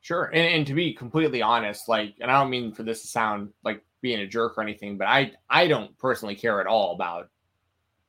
Sure. 0.00 0.24
And, 0.32 0.54
and 0.54 0.66
to 0.66 0.74
be 0.74 0.94
completely 0.94 1.42
honest, 1.42 1.88
like, 1.88 2.14
and 2.20 2.30
I 2.30 2.40
don't 2.40 2.50
mean 2.50 2.72
for 2.72 2.82
this 2.82 3.02
to 3.02 3.08
sound 3.08 3.50
like 3.64 3.82
being 4.00 4.20
a 4.20 4.26
jerk 4.26 4.56
or 4.56 4.62
anything, 4.62 4.96
but 4.96 5.06
I 5.06 5.32
I 5.50 5.66
don't 5.66 5.96
personally 5.98 6.34
care 6.34 6.60
at 6.60 6.66
all 6.66 6.94
about 6.94 7.28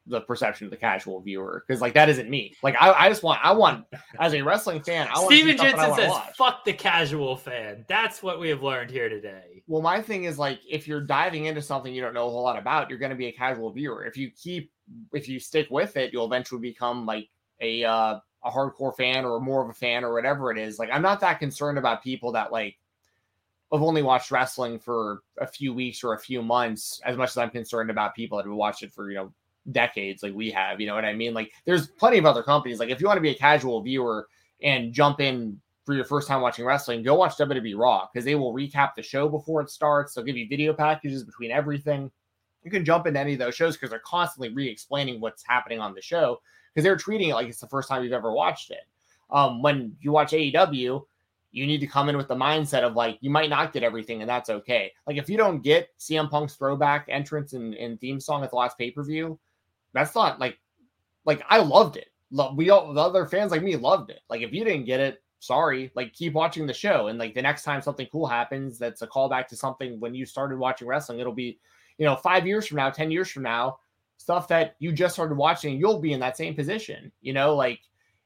the 0.08 0.22
perception 0.22 0.66
of 0.66 0.72
the 0.72 0.78
casual 0.78 1.20
viewer 1.22 1.64
because 1.66 1.82
like 1.82 1.94
that 1.94 2.10
isn't 2.10 2.30
me. 2.30 2.56
Like 2.64 2.76
I, 2.80 2.92
I 2.92 3.10
just 3.10 3.22
want 3.22 3.40
I 3.44 3.52
want 3.52 3.86
as 4.20 4.34
a 4.34 4.42
wrestling 4.42 4.82
fan, 4.82 5.08
I 5.08 5.20
want 5.20 5.28
Stephen 5.28 5.58
Jensen 5.58 5.96
says 5.96 6.10
watch. 6.10 6.36
fuck 6.36 6.66
the 6.66 6.74
casual 6.74 7.38
fan. 7.38 7.86
That's 7.88 8.24
what 8.24 8.40
we 8.40 8.50
have 8.50 8.64
learned 8.64 8.90
here 8.90 9.10
today. 9.10 9.64
Well, 9.68 9.82
my 9.82 10.02
thing 10.02 10.24
is 10.24 10.40
like 10.40 10.60
if 10.68 10.88
you're 10.88 11.02
diving 11.02 11.46
into 11.46 11.62
something 11.62 11.94
you 11.94 12.02
don't 12.02 12.14
know 12.14 12.28
a 12.28 12.32
whole 12.32 12.44
lot 12.44 12.58
about, 12.58 12.90
you're 12.90 13.00
gonna 13.00 13.16
be 13.16 13.28
a 13.28 13.32
casual 13.32 13.72
viewer. 13.72 14.04
If 14.04 14.18
you 14.18 14.32
keep 14.32 14.72
if 15.14 15.30
you 15.30 15.40
stick 15.40 15.68
with 15.70 15.96
it, 15.98 16.12
you'll 16.12 16.26
eventually 16.26 16.62
become 16.62 17.06
like 17.06 17.30
a 17.60 17.84
uh 17.84 18.20
a 18.44 18.50
hardcore 18.50 18.96
fan 18.96 19.24
or 19.24 19.40
more 19.40 19.64
of 19.64 19.70
a 19.70 19.74
fan 19.74 20.04
or 20.04 20.14
whatever 20.14 20.52
it 20.52 20.58
is. 20.58 20.80
Like 20.80 20.90
I'm 20.92 21.04
not 21.04 21.20
that 21.20 21.40
concerned 21.40 21.78
about 21.78 22.04
people 22.04 22.32
that 22.32 22.52
like 22.52 22.78
have 23.72 23.82
only 23.82 24.02
watched 24.02 24.32
wrestling 24.32 24.80
for 24.80 25.22
a 25.40 25.48
few 25.48 25.74
weeks 25.74 26.04
or 26.04 26.14
a 26.14 26.20
few 26.20 26.42
months 26.42 27.00
as 27.06 27.16
much 27.16 27.30
as 27.30 27.38
I'm 27.38 27.50
concerned 27.50 27.90
about 27.90 28.16
people 28.16 28.38
that 28.38 28.46
have 28.46 28.54
watched 28.54 28.84
it 28.84 28.92
for, 28.92 29.10
you 29.10 29.18
know, 29.18 29.34
decades 29.72 30.24
like 30.24 30.34
we 30.34 30.50
have. 30.52 30.80
You 30.80 30.88
know 30.88 30.96
what 30.96 31.06
I 31.06 31.14
mean? 31.14 31.34
Like 31.34 31.52
there's 31.66 31.88
plenty 31.88 32.18
of 32.18 32.26
other 32.26 32.44
companies. 32.44 32.80
Like 32.80 32.90
if 32.90 33.00
you 33.00 33.08
want 33.08 33.18
to 33.18 33.22
be 33.22 33.30
a 33.30 33.36
casual 33.36 33.82
viewer 33.82 34.28
and 34.62 34.94
jump 34.94 35.20
in 35.20 35.60
for 35.86 35.94
your 35.94 36.06
first 36.06 36.28
time 36.28 36.42
watching 36.42 36.66
wrestling, 36.66 37.04
go 37.04 37.16
watch 37.16 37.38
WWE 37.38 37.78
Raw 37.78 38.08
because 38.12 38.26
they 38.26 38.36
will 38.36 38.54
recap 38.54 38.96
the 38.96 39.04
show 39.04 39.28
before 39.30 39.62
it 39.62 39.70
starts. 39.70 40.14
They'll 40.14 40.26
give 40.26 40.38
you 40.38 40.48
video 40.48 40.74
packages 40.74 41.24
between 41.24 41.52
everything. 41.52 42.12
You 42.64 42.72
can 42.72 42.86
jump 42.86 43.08
into 43.08 43.20
any 43.20 43.34
of 43.34 43.40
those 43.40 43.56
shows 43.56 43.76
because 43.76 43.90
they're 43.90 44.00
constantly 44.00 44.54
re-explaining 44.54 45.20
what's 45.20 45.44
happening 45.46 45.80
on 45.80 45.94
the 45.94 46.02
show 46.02 46.40
because 46.74 46.84
they're 46.84 46.98
treating 46.98 47.30
it 47.30 47.34
like 47.34 47.48
it's 47.48 47.60
the 47.60 47.68
first 47.68 47.90
time 47.90 48.04
you've 48.04 48.14
ever 48.14 48.32
watched 48.32 48.72
it. 48.72 48.86
Um, 49.32 49.62
when 49.62 49.96
you 50.02 50.12
watch 50.12 50.32
AEW, 50.32 51.04
you 51.52 51.68
need 51.68 51.80
to 51.80 51.88
come 51.88 52.08
in 52.10 52.18
with 52.18 52.28
the 52.28 52.36
mindset 52.36 52.84
of 52.84 52.96
like 52.96 53.18
you 53.22 53.30
might 53.30 53.50
not 53.50 53.74
get 53.74 53.84
everything, 53.84 54.22
and 54.22 54.30
that's 54.30 54.50
okay. 54.50 54.92
Like 55.06 55.18
if 55.18 55.30
you 55.30 55.38
don't 55.38 55.62
get 55.62 55.90
CM 56.00 56.30
Punk's 56.30 56.56
throwback 56.56 57.06
entrance 57.10 57.54
and, 57.54 57.74
and 57.76 58.00
theme 58.00 58.20
song 58.20 58.44
at 58.44 58.52
the 58.52 58.56
last 58.56 58.78
pay 58.78 58.92
per 58.92 59.04
view, 59.04 59.40
that's 59.94 60.16
not 60.16 60.40
like 60.40 60.58
like 61.26 61.44
I 61.50 61.60
loved 61.60 61.98
it. 61.98 62.10
We 62.56 62.70
all 62.70 62.94
the 62.94 63.02
other 63.02 63.26
fans 63.26 63.52
like 63.52 63.64
me 63.64 63.76
loved 63.76 64.10
it. 64.10 64.22
Like 64.30 64.42
if 64.42 64.54
you 64.54 64.64
didn't 64.64 64.86
get 64.86 65.00
it, 65.00 65.22
sorry. 65.40 65.92
Like 65.96 66.14
keep 66.14 66.34
watching 66.34 66.66
the 66.66 66.74
show, 66.74 67.08
and 67.08 67.20
like 67.20 67.34
the 67.34 67.42
next 67.42 67.64
time 67.64 67.82
something 67.82 68.08
cool 68.12 68.28
happens, 68.28 68.78
that's 68.78 69.02
a 69.02 69.08
callback 69.08 69.48
to 69.48 69.56
something 69.56 70.00
when 70.00 70.16
you 70.16 70.26
started 70.26 70.58
watching 70.58 70.88
wrestling. 70.88 71.20
It'll 71.20 71.34
be, 71.34 71.60
you 71.98 72.06
know, 72.06 72.16
five 72.16 72.48
years 72.48 72.68
from 72.68 72.78
now, 72.78 72.90
ten 72.90 73.12
years 73.12 73.30
from 73.30 73.44
now 73.44 73.78
stuff 74.22 74.48
that 74.48 74.76
you 74.80 74.92
just 74.92 75.16
started 75.16 75.36
watching, 75.36 75.78
you'll 75.78 76.00
be 76.00 76.14
in 76.14 76.20
that 76.20 76.38
same 76.38 76.54
position. 76.54 77.12
You 77.22 77.34
know, 77.34 77.56
like 77.56 77.82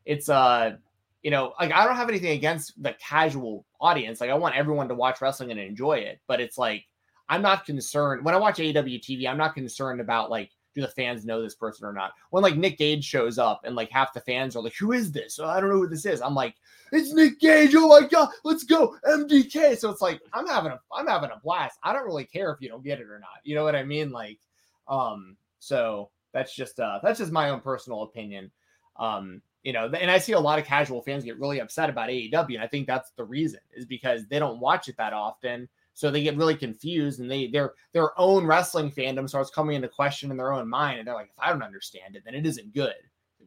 it's 0.05 0.29
uh 0.29 0.75
you 1.23 1.31
know, 1.31 1.53
like 1.59 1.71
I 1.71 1.85
don't 1.85 1.95
have 1.95 2.09
anything 2.09 2.33
against 2.33 2.81
the 2.83 2.93
casual 2.99 3.65
audience. 3.81 4.21
Like 4.21 4.29
I 4.29 4.35
want 4.35 4.55
everyone 4.55 4.87
to 4.89 4.95
watch 4.95 5.21
wrestling 5.21 5.49
and 5.49 5.59
enjoy 5.59 5.93
it, 5.93 6.19
but 6.27 6.39
it's 6.39 6.57
like 6.57 6.85
I'm 7.29 7.41
not 7.41 7.65
concerned 7.65 8.23
when 8.23 8.35
I 8.35 8.37
watch 8.37 8.57
AEW 8.57 9.01
TV. 9.01 9.27
I'm 9.27 9.37
not 9.37 9.55
concerned 9.55 10.01
about 10.01 10.29
like 10.29 10.51
do 10.75 10.81
the 10.81 10.87
fans 10.89 11.25
know 11.25 11.41
this 11.41 11.55
person 11.55 11.85
or 11.85 11.93
not. 11.93 12.13
When 12.29 12.43
like 12.43 12.57
Nick 12.57 12.77
Gage 12.77 13.03
shows 13.03 13.39
up 13.39 13.61
and 13.63 13.75
like 13.75 13.89
half 13.89 14.13
the 14.13 14.21
fans 14.21 14.55
are 14.55 14.61
like, 14.61 14.75
"Who 14.75 14.91
is 14.91 15.11
this?" 15.11 15.39
I 15.39 15.59
don't 15.59 15.69
know 15.69 15.77
who 15.77 15.87
this 15.87 16.05
is. 16.05 16.21
I'm 16.21 16.35
like, 16.35 16.55
"It's 16.91 17.13
Nick 17.13 17.39
Gage! 17.39 17.73
Oh 17.75 17.87
my 17.87 18.07
god, 18.07 18.29
let's 18.43 18.63
go 18.63 18.95
MDK!" 19.07 19.77
So 19.77 19.89
it's 19.89 20.01
like 20.01 20.21
I'm 20.33 20.47
having 20.47 20.73
a 20.73 20.79
I'm 20.93 21.07
having 21.07 21.31
a 21.31 21.39
blast. 21.43 21.79
I 21.83 21.93
don't 21.93 22.05
really 22.05 22.25
care 22.25 22.51
if 22.51 22.61
you 22.61 22.69
don't 22.69 22.83
get 22.83 22.99
it 22.99 23.09
or 23.09 23.19
not. 23.19 23.39
You 23.43 23.55
know 23.55 23.63
what 23.63 23.75
I 23.75 23.83
mean? 23.83 24.11
Like, 24.11 24.39
um, 24.87 25.37
so 25.59 26.09
that's 26.33 26.53
just 26.53 26.79
uh 26.79 26.99
that's 27.01 27.19
just 27.19 27.31
my 27.31 27.49
own 27.49 27.61
personal 27.61 28.03
opinion. 28.03 28.51
Um, 28.97 29.41
you 29.63 29.73
know, 29.73 29.85
and 29.85 30.11
I 30.11 30.19
see 30.19 30.33
a 30.33 30.39
lot 30.39 30.59
of 30.59 30.65
casual 30.65 31.01
fans 31.01 31.23
get 31.23 31.39
really 31.39 31.59
upset 31.59 31.89
about 31.89 32.09
AEW, 32.09 32.53
and 32.53 32.61
I 32.61 32.67
think 32.67 32.85
that's 32.85 33.11
the 33.11 33.23
reason 33.23 33.61
is 33.73 33.85
because 33.85 34.27
they 34.27 34.37
don't 34.37 34.59
watch 34.59 34.89
it 34.89 34.97
that 34.97 35.13
often. 35.13 35.67
So 35.95 36.11
they 36.11 36.21
get 36.21 36.35
really 36.35 36.55
confused 36.55 37.21
and 37.21 37.31
they 37.31 37.47
their 37.47 37.73
their 37.93 38.19
own 38.19 38.45
wrestling 38.45 38.91
fandom 38.91 39.29
starts 39.29 39.49
coming 39.49 39.77
into 39.77 39.87
question 39.87 40.29
in 40.29 40.37
their 40.37 40.53
own 40.53 40.69
mind. 40.69 40.99
And 40.99 41.07
they're 41.07 41.15
like, 41.15 41.29
if 41.31 41.39
I 41.39 41.49
don't 41.49 41.63
understand 41.63 42.17
it, 42.17 42.23
then 42.25 42.35
it 42.35 42.45
isn't 42.45 42.73
good. 42.73 42.93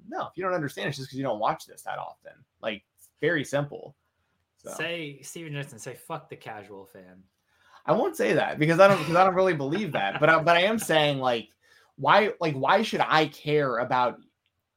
No, 0.09 0.23
if 0.23 0.33
you 0.35 0.43
don't 0.43 0.55
understand 0.55 0.87
it, 0.87 0.89
it's 0.89 0.97
just 0.97 1.11
because 1.11 1.19
you 1.19 1.25
don't 1.25 1.39
watch 1.39 1.67
this 1.67 1.83
that 1.83 1.99
often. 1.99 2.33
Like 2.63 2.83
very 3.21 3.45
simple. 3.45 3.95
So. 4.57 4.71
Say 4.71 5.21
Stephen 5.23 5.53
Jensen, 5.53 5.79
say 5.79 5.95
fuck 5.95 6.31
the 6.31 6.37
casual 6.37 6.87
fan. 6.87 7.23
I 7.85 7.93
won't 7.93 8.17
say 8.17 8.33
that 8.33 8.59
because 8.59 8.81
I 8.81 8.89
don't 8.89 8.99
because 8.99 9.17
I 9.17 9.25
don't 9.25 9.35
really 9.35 9.55
believe 9.55 9.93
that. 9.93 10.19
But 10.19 10.31
I, 10.31 10.43
but 10.43 10.57
I 10.57 10.63
am 10.63 10.79
saying 10.79 11.19
like 11.19 11.51
why 11.97 12.33
like 12.41 12.55
why 12.55 12.81
should 12.81 13.01
I 13.01 13.27
care 13.27 13.79
about 13.79 14.19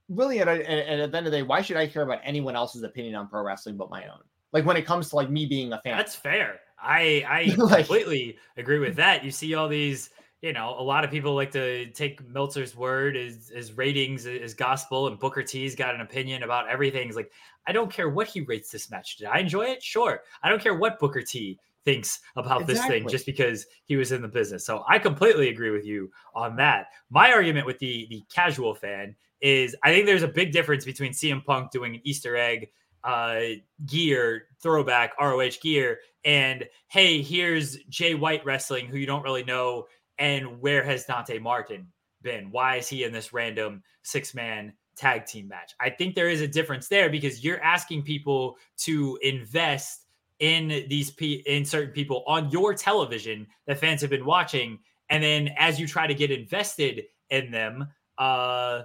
really 0.10 0.42
at, 0.42 0.50
at, 0.50 0.60
at 0.60 1.12
the 1.12 1.18
end 1.18 1.26
of 1.26 1.32
the 1.32 1.38
day 1.38 1.44
why 1.44 1.62
should 1.62 1.78
I 1.78 1.88
care 1.88 2.04
about 2.04 2.20
anyone 2.24 2.58
else's 2.58 2.84
opinion 2.84 3.16
on 3.16 3.30
pro 3.30 3.44
wrestling 3.44 3.78
but 3.78 3.90
my 3.90 4.04
own? 4.08 4.20
Like 4.52 4.66
when 4.66 4.76
it 4.76 4.86
comes 4.86 5.10
to 5.10 5.16
like 5.16 5.30
me 5.30 5.46
being 5.46 5.72
a 5.72 5.80
fan. 5.80 5.96
That's 5.96 6.16
fair. 6.16 6.60
I 6.82 7.26
I 7.28 7.56
like, 7.58 7.86
completely 7.86 8.38
agree 8.58 8.80
with 8.80 8.96
that. 8.96 9.24
You 9.24 9.32
see 9.32 9.54
all 9.54 9.68
these 9.68 10.10
you 10.42 10.54
know, 10.54 10.76
a 10.78 10.82
lot 10.82 11.04
of 11.04 11.12
people 11.12 11.36
like 11.36 11.52
to 11.52 11.86
take 11.92 12.28
Meltzer's 12.28 12.76
word 12.76 13.16
as, 13.16 13.52
as 13.56 13.78
ratings 13.78 14.26
as 14.26 14.56
gospel, 14.56 15.08
and 15.08 15.20
Booker 15.20 15.44
T's 15.44 15.76
got 15.76 15.94
an 15.94 16.02
opinion 16.02 16.42
about 16.42 16.68
everything. 16.68 17.08
It's 17.08 17.16
like, 17.16 17.32
I 17.68 17.72
don't 17.72 17.92
care 17.92 18.10
what 18.10 18.28
he 18.28 18.42
rates 18.42 18.72
this 18.72 18.90
match. 18.90 19.18
Did 19.18 19.28
I 19.28 19.38
enjoy 19.38 19.66
it? 19.66 19.84
Sure. 19.84 20.22
I 20.42 20.50
don't 20.50 20.62
care 20.62 20.74
what 20.74 20.98
Booker 20.98 21.22
T 21.22 21.60
thinks 21.86 22.20
about 22.36 22.62
exactly. 22.62 22.74
this 22.74 22.86
thing 22.86 23.10
just 23.10 23.26
because 23.26 23.66
he 23.86 23.96
was 23.96 24.12
in 24.12 24.22
the 24.22 24.28
business. 24.28 24.66
So 24.66 24.84
I 24.88 24.98
completely 24.98 25.50
agree 25.50 25.70
with 25.70 25.86
you 25.86 26.12
on 26.34 26.56
that. 26.56 26.88
My 27.12 27.32
argument 27.32 27.68
with 27.68 27.78
the 27.80 28.08
the 28.10 28.24
casual 28.34 28.74
fan 28.74 29.16
is 29.42 29.76
I 29.84 29.92
think 29.92 30.06
there's 30.06 30.24
a 30.24 30.28
big 30.28 30.52
difference 30.52 30.86
between 30.86 31.12
CM 31.12 31.44
Punk 31.44 31.72
doing 31.72 31.96
an 31.96 32.02
Easter 32.04 32.36
egg 32.36 32.70
uh, 33.04 33.42
gear 33.86 34.48
throwback 34.62 35.14
ROH 35.20 35.60
gear 35.62 36.00
and 36.24 36.68
hey, 36.88 37.22
here's 37.22 37.78
Jay 37.90 38.14
White 38.14 38.46
wrestling 38.46 38.88
who 38.88 38.98
you 38.98 39.06
don't 39.06 39.24
really 39.24 39.44
know 39.44 39.88
and 40.20 40.62
where 40.62 40.84
has 40.84 41.06
Dante 41.06 41.40
Martin 41.40 41.88
been? 42.22 42.52
Why 42.52 42.78
is 42.78 42.88
he 42.88 43.04
in 43.04 43.12
this 43.12 43.34
random 43.34 43.82
six 44.04 44.34
man 44.34 44.74
tag 44.96 45.26
team 45.26 45.48
match? 45.48 45.74
I 45.80 45.90
think 45.90 46.14
there 46.14 46.30
is 46.30 46.42
a 46.42 46.48
difference 46.48 46.88
there 46.88 47.10
because 47.10 47.44
you're 47.44 47.62
asking 47.62 48.04
people 48.04 48.58
to 48.80 49.18
invest 49.24 50.06
in 50.40 50.68
these 50.90 51.12
pe- 51.12 51.44
in 51.46 51.64
certain 51.66 51.94
people 51.94 52.24
on 52.28 52.50
your 52.50 52.74
television 52.74 53.48
that 53.68 53.80
fans 53.80 54.02
have 54.02 54.10
been 54.10 54.26
watching 54.26 54.80
and 55.10 55.24
then 55.24 55.50
as 55.58 55.80
you 55.80 55.88
try 55.88 56.08
to 56.08 56.16
get 56.16 56.32
invested 56.32 57.04
in 57.30 57.52
them 57.52 57.88
uh 58.18 58.82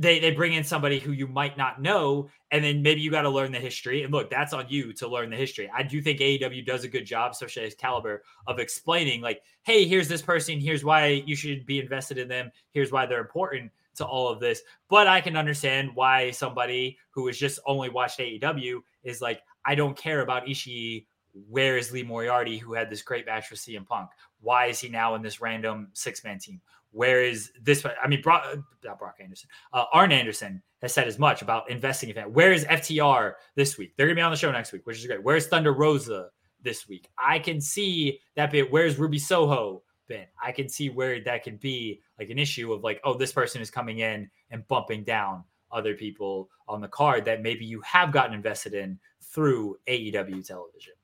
they 0.00 0.18
they 0.18 0.32
bring 0.32 0.54
in 0.54 0.64
somebody 0.64 0.98
who 0.98 1.12
you 1.12 1.28
might 1.28 1.56
not 1.56 1.80
know 1.80 2.28
and 2.50 2.64
then 2.64 2.82
maybe 2.82 3.00
you 3.00 3.10
got 3.10 3.22
to 3.22 3.30
learn 3.30 3.52
the 3.52 3.58
history 3.58 4.02
and 4.02 4.12
look 4.12 4.28
that's 4.30 4.52
on 4.52 4.66
you 4.68 4.92
to 4.92 5.06
learn 5.06 5.30
the 5.30 5.36
history 5.36 5.70
i 5.74 5.82
do 5.82 6.00
think 6.00 6.18
aew 6.20 6.66
does 6.66 6.82
a 6.84 6.88
good 6.88 7.04
job 7.04 7.32
especially 7.32 7.62
Excalibur 7.62 8.22
of 8.46 8.58
explaining 8.58 9.20
like 9.20 9.42
hey 9.62 9.86
here's 9.86 10.08
this 10.08 10.22
person 10.22 10.58
here's 10.58 10.84
why 10.84 11.22
you 11.26 11.36
should 11.36 11.64
be 11.66 11.78
invested 11.78 12.18
in 12.18 12.26
them 12.26 12.50
here's 12.72 12.90
why 12.90 13.06
they're 13.06 13.20
important 13.20 13.70
to 13.94 14.04
all 14.04 14.28
of 14.28 14.40
this 14.40 14.62
but 14.88 15.06
i 15.06 15.20
can 15.20 15.36
understand 15.36 15.90
why 15.94 16.30
somebody 16.30 16.98
who 17.10 17.26
has 17.26 17.36
just 17.36 17.60
only 17.66 17.88
watched 17.88 18.18
aew 18.18 18.80
is 19.04 19.20
like 19.20 19.42
I 19.64 19.74
don't 19.74 19.96
care 19.96 20.20
about 20.20 20.46
Ishii. 20.46 21.06
Where 21.48 21.76
is 21.76 21.92
Lee 21.92 22.02
Moriarty, 22.02 22.58
who 22.58 22.74
had 22.74 22.90
this 22.90 23.02
great 23.02 23.26
match 23.26 23.50
with 23.50 23.60
CM 23.60 23.86
Punk? 23.86 24.10
Why 24.40 24.66
is 24.66 24.80
he 24.80 24.88
now 24.88 25.14
in 25.14 25.22
this 25.22 25.40
random 25.40 25.88
six 25.92 26.24
man 26.24 26.38
team? 26.38 26.60
Where 26.92 27.22
is 27.22 27.52
this? 27.62 27.84
I 28.02 28.08
mean, 28.08 28.20
Brock, 28.22 28.44
not 28.84 28.98
Brock 28.98 29.16
Anderson. 29.20 29.48
Uh, 29.72 29.84
Arn 29.92 30.12
Anderson 30.12 30.62
has 30.82 30.92
said 30.92 31.06
as 31.06 31.18
much 31.18 31.42
about 31.42 31.70
investing 31.70 32.08
in 32.08 32.16
that. 32.16 32.30
Where 32.30 32.52
is 32.52 32.64
FTR 32.64 33.34
this 33.54 33.78
week? 33.78 33.94
They're 33.96 34.06
going 34.06 34.16
to 34.16 34.20
be 34.20 34.24
on 34.24 34.30
the 34.32 34.36
show 34.36 34.50
next 34.50 34.72
week, 34.72 34.86
which 34.86 34.98
is 34.98 35.06
great. 35.06 35.22
Where's 35.22 35.46
Thunder 35.46 35.72
Rosa 35.72 36.30
this 36.62 36.88
week? 36.88 37.08
I 37.18 37.38
can 37.38 37.60
see 37.60 38.20
that 38.34 38.50
bit. 38.50 38.70
Where's 38.72 38.98
Ruby 38.98 39.18
Soho 39.18 39.82
been? 40.08 40.26
I 40.42 40.52
can 40.52 40.68
see 40.68 40.90
where 40.90 41.22
that 41.24 41.44
can 41.44 41.56
be 41.58 42.00
like 42.18 42.30
an 42.30 42.38
issue 42.38 42.72
of 42.72 42.82
like, 42.82 43.00
oh, 43.04 43.14
this 43.14 43.32
person 43.32 43.60
is 43.62 43.70
coming 43.70 44.00
in 44.00 44.28
and 44.50 44.66
bumping 44.68 45.04
down 45.04 45.44
other 45.70 45.94
people 45.94 46.48
on 46.66 46.80
the 46.80 46.88
card 46.88 47.24
that 47.24 47.42
maybe 47.42 47.64
you 47.64 47.80
have 47.82 48.10
gotten 48.12 48.34
invested 48.34 48.74
in 48.74 48.98
through 49.22 49.76
AEW 49.86 50.44
television. 50.44 50.94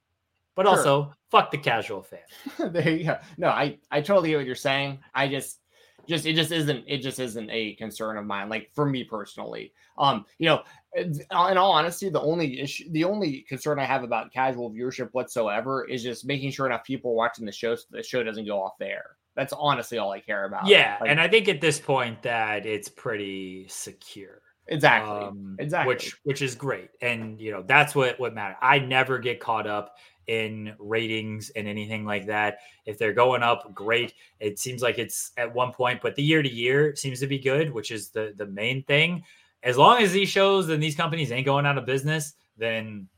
But 0.56 0.64
Sure. 0.66 0.70
also, 0.76 1.14
fuck 1.30 1.50
the 1.50 1.58
casual 1.58 2.02
fan. 2.02 2.20
go. 3.04 3.18
No, 3.36 3.48
I 3.48 3.78
I 3.90 4.00
totally 4.00 4.30
get 4.30 4.38
what 4.38 4.46
you're 4.46 4.54
saying. 4.54 4.98
I 5.14 5.28
just 5.28 5.60
just 6.06 6.26
it 6.26 6.34
just 6.34 6.52
isn't 6.52 6.84
it 6.86 6.98
just 6.98 7.18
isn't 7.18 7.50
a 7.50 7.74
concern 7.74 8.16
of 8.16 8.24
mine 8.24 8.48
like 8.48 8.70
for 8.74 8.86
me 8.86 9.04
personally. 9.04 9.72
Um 9.98 10.24
you 10.38 10.46
know 10.46 10.62
in 10.94 11.58
all 11.58 11.72
honesty 11.72 12.08
the 12.08 12.20
only 12.20 12.60
issue 12.60 12.84
the 12.90 13.04
only 13.04 13.42
concern 13.42 13.78
i 13.78 13.84
have 13.84 14.02
about 14.02 14.32
casual 14.32 14.70
viewership 14.70 15.10
whatsoever 15.12 15.84
is 15.84 16.02
just 16.02 16.24
making 16.26 16.50
sure 16.50 16.66
enough 16.66 16.84
people 16.84 17.10
are 17.12 17.16
watching 17.16 17.44
the 17.44 17.52
show 17.52 17.74
so 17.74 17.84
the 17.90 18.02
show 18.02 18.22
doesn't 18.22 18.46
go 18.46 18.62
off 18.62 18.78
the 18.78 18.86
air. 18.86 19.16
That's 19.34 19.52
honestly 19.52 19.98
all 19.98 20.12
i 20.12 20.20
care 20.20 20.46
about. 20.46 20.66
Yeah, 20.66 20.96
Like, 21.00 21.10
and 21.10 21.20
I 21.20 21.28
think 21.28 21.48
at 21.48 21.60
this 21.60 21.78
point 21.78 22.22
that 22.22 22.64
it's 22.64 22.88
pretty 22.88 23.66
secure. 23.68 24.40
exactly. 24.68 25.26
Um, 25.26 25.56
exactly. 25.58 25.94
which 25.94 26.16
which 26.24 26.40
is 26.42 26.54
great. 26.54 26.88
And 27.02 27.38
you 27.40 27.52
know 27.52 27.62
that's 27.66 27.94
what 27.94 28.18
what 28.18 28.34
matters 28.34 28.56
i 28.62 28.78
never 28.78 29.18
get 29.18 29.38
caught 29.38 29.66
up 29.66 29.96
in 30.26 30.74
ratings 30.78 31.50
and 31.50 31.68
anything 31.68 32.04
like 32.04 32.26
that. 32.26 32.58
If 32.84 32.98
they're 32.98 33.12
going 33.12 33.42
up 33.42 33.72
great. 33.74 34.14
It 34.40 34.58
seems 34.58 34.82
like 34.82 34.98
it's 34.98 35.32
at 35.36 35.52
one 35.54 35.72
point 35.72 36.00
but 36.02 36.14
the 36.16 36.22
year 36.22 36.42
to 36.42 36.52
year 36.52 36.94
seems 36.96 37.20
to 37.20 37.26
be 37.26 37.38
good 37.38 37.72
which 37.72 37.90
is 37.90 38.10
the 38.10 38.32
the 38.36 38.46
main 38.46 38.82
thing. 38.84 39.22
As 39.62 39.76
long 39.76 40.02
as 40.02 40.12
these 40.12 40.28
shows 40.28 40.68
and 40.68 40.82
these 40.82 40.96
companies 40.96 41.32
ain't 41.32 41.46
going 41.46 41.66
out 41.66 41.78
of 41.78 41.86
business 41.86 42.34
then 42.56 43.08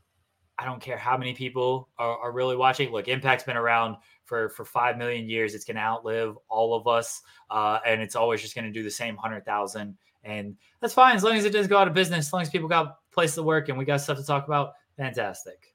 i 0.57 0.65
don't 0.65 0.81
care 0.81 0.97
how 0.97 1.17
many 1.17 1.33
people 1.33 1.89
are, 1.97 2.17
are 2.17 2.31
really 2.31 2.55
watching. 2.55 2.91
Look 2.91 3.07
impact's 3.07 3.43
been 3.43 3.57
around 3.57 3.97
for 4.25 4.49
for 4.49 4.65
five 4.65 4.97
million 4.97 5.27
years. 5.27 5.55
It's 5.55 5.65
going 5.65 5.77
to 5.77 5.81
outlive 5.81 6.37
all 6.47 6.75
of 6.75 6.87
us 6.87 7.21
uh, 7.49 7.79
and 7.85 8.01
it's 8.01 8.15
always 8.15 8.41
just 8.41 8.55
going 8.55 8.65
to 8.65 8.71
do 8.71 8.83
the 8.83 8.91
same 8.91 9.15
100000 9.15 9.97
and 10.23 10.55
that's 10.81 10.93
fine 10.93 11.15
as 11.15 11.23
long 11.23 11.35
as 11.35 11.45
it 11.45 11.51
doesn't 11.51 11.69
go 11.69 11.77
out 11.77 11.87
of 11.87 11.93
business 11.93 12.27
as 12.27 12.33
long 12.33 12.41
as 12.41 12.49
people 12.49 12.67
got 12.67 12.97
place 13.11 13.35
to 13.35 13.43
work 13.43 13.69
and 13.69 13.77
we 13.77 13.85
got 13.85 14.01
stuff 14.01 14.17
to 14.17 14.23
talk 14.23 14.47
about 14.47 14.73
fantastic 14.97 15.68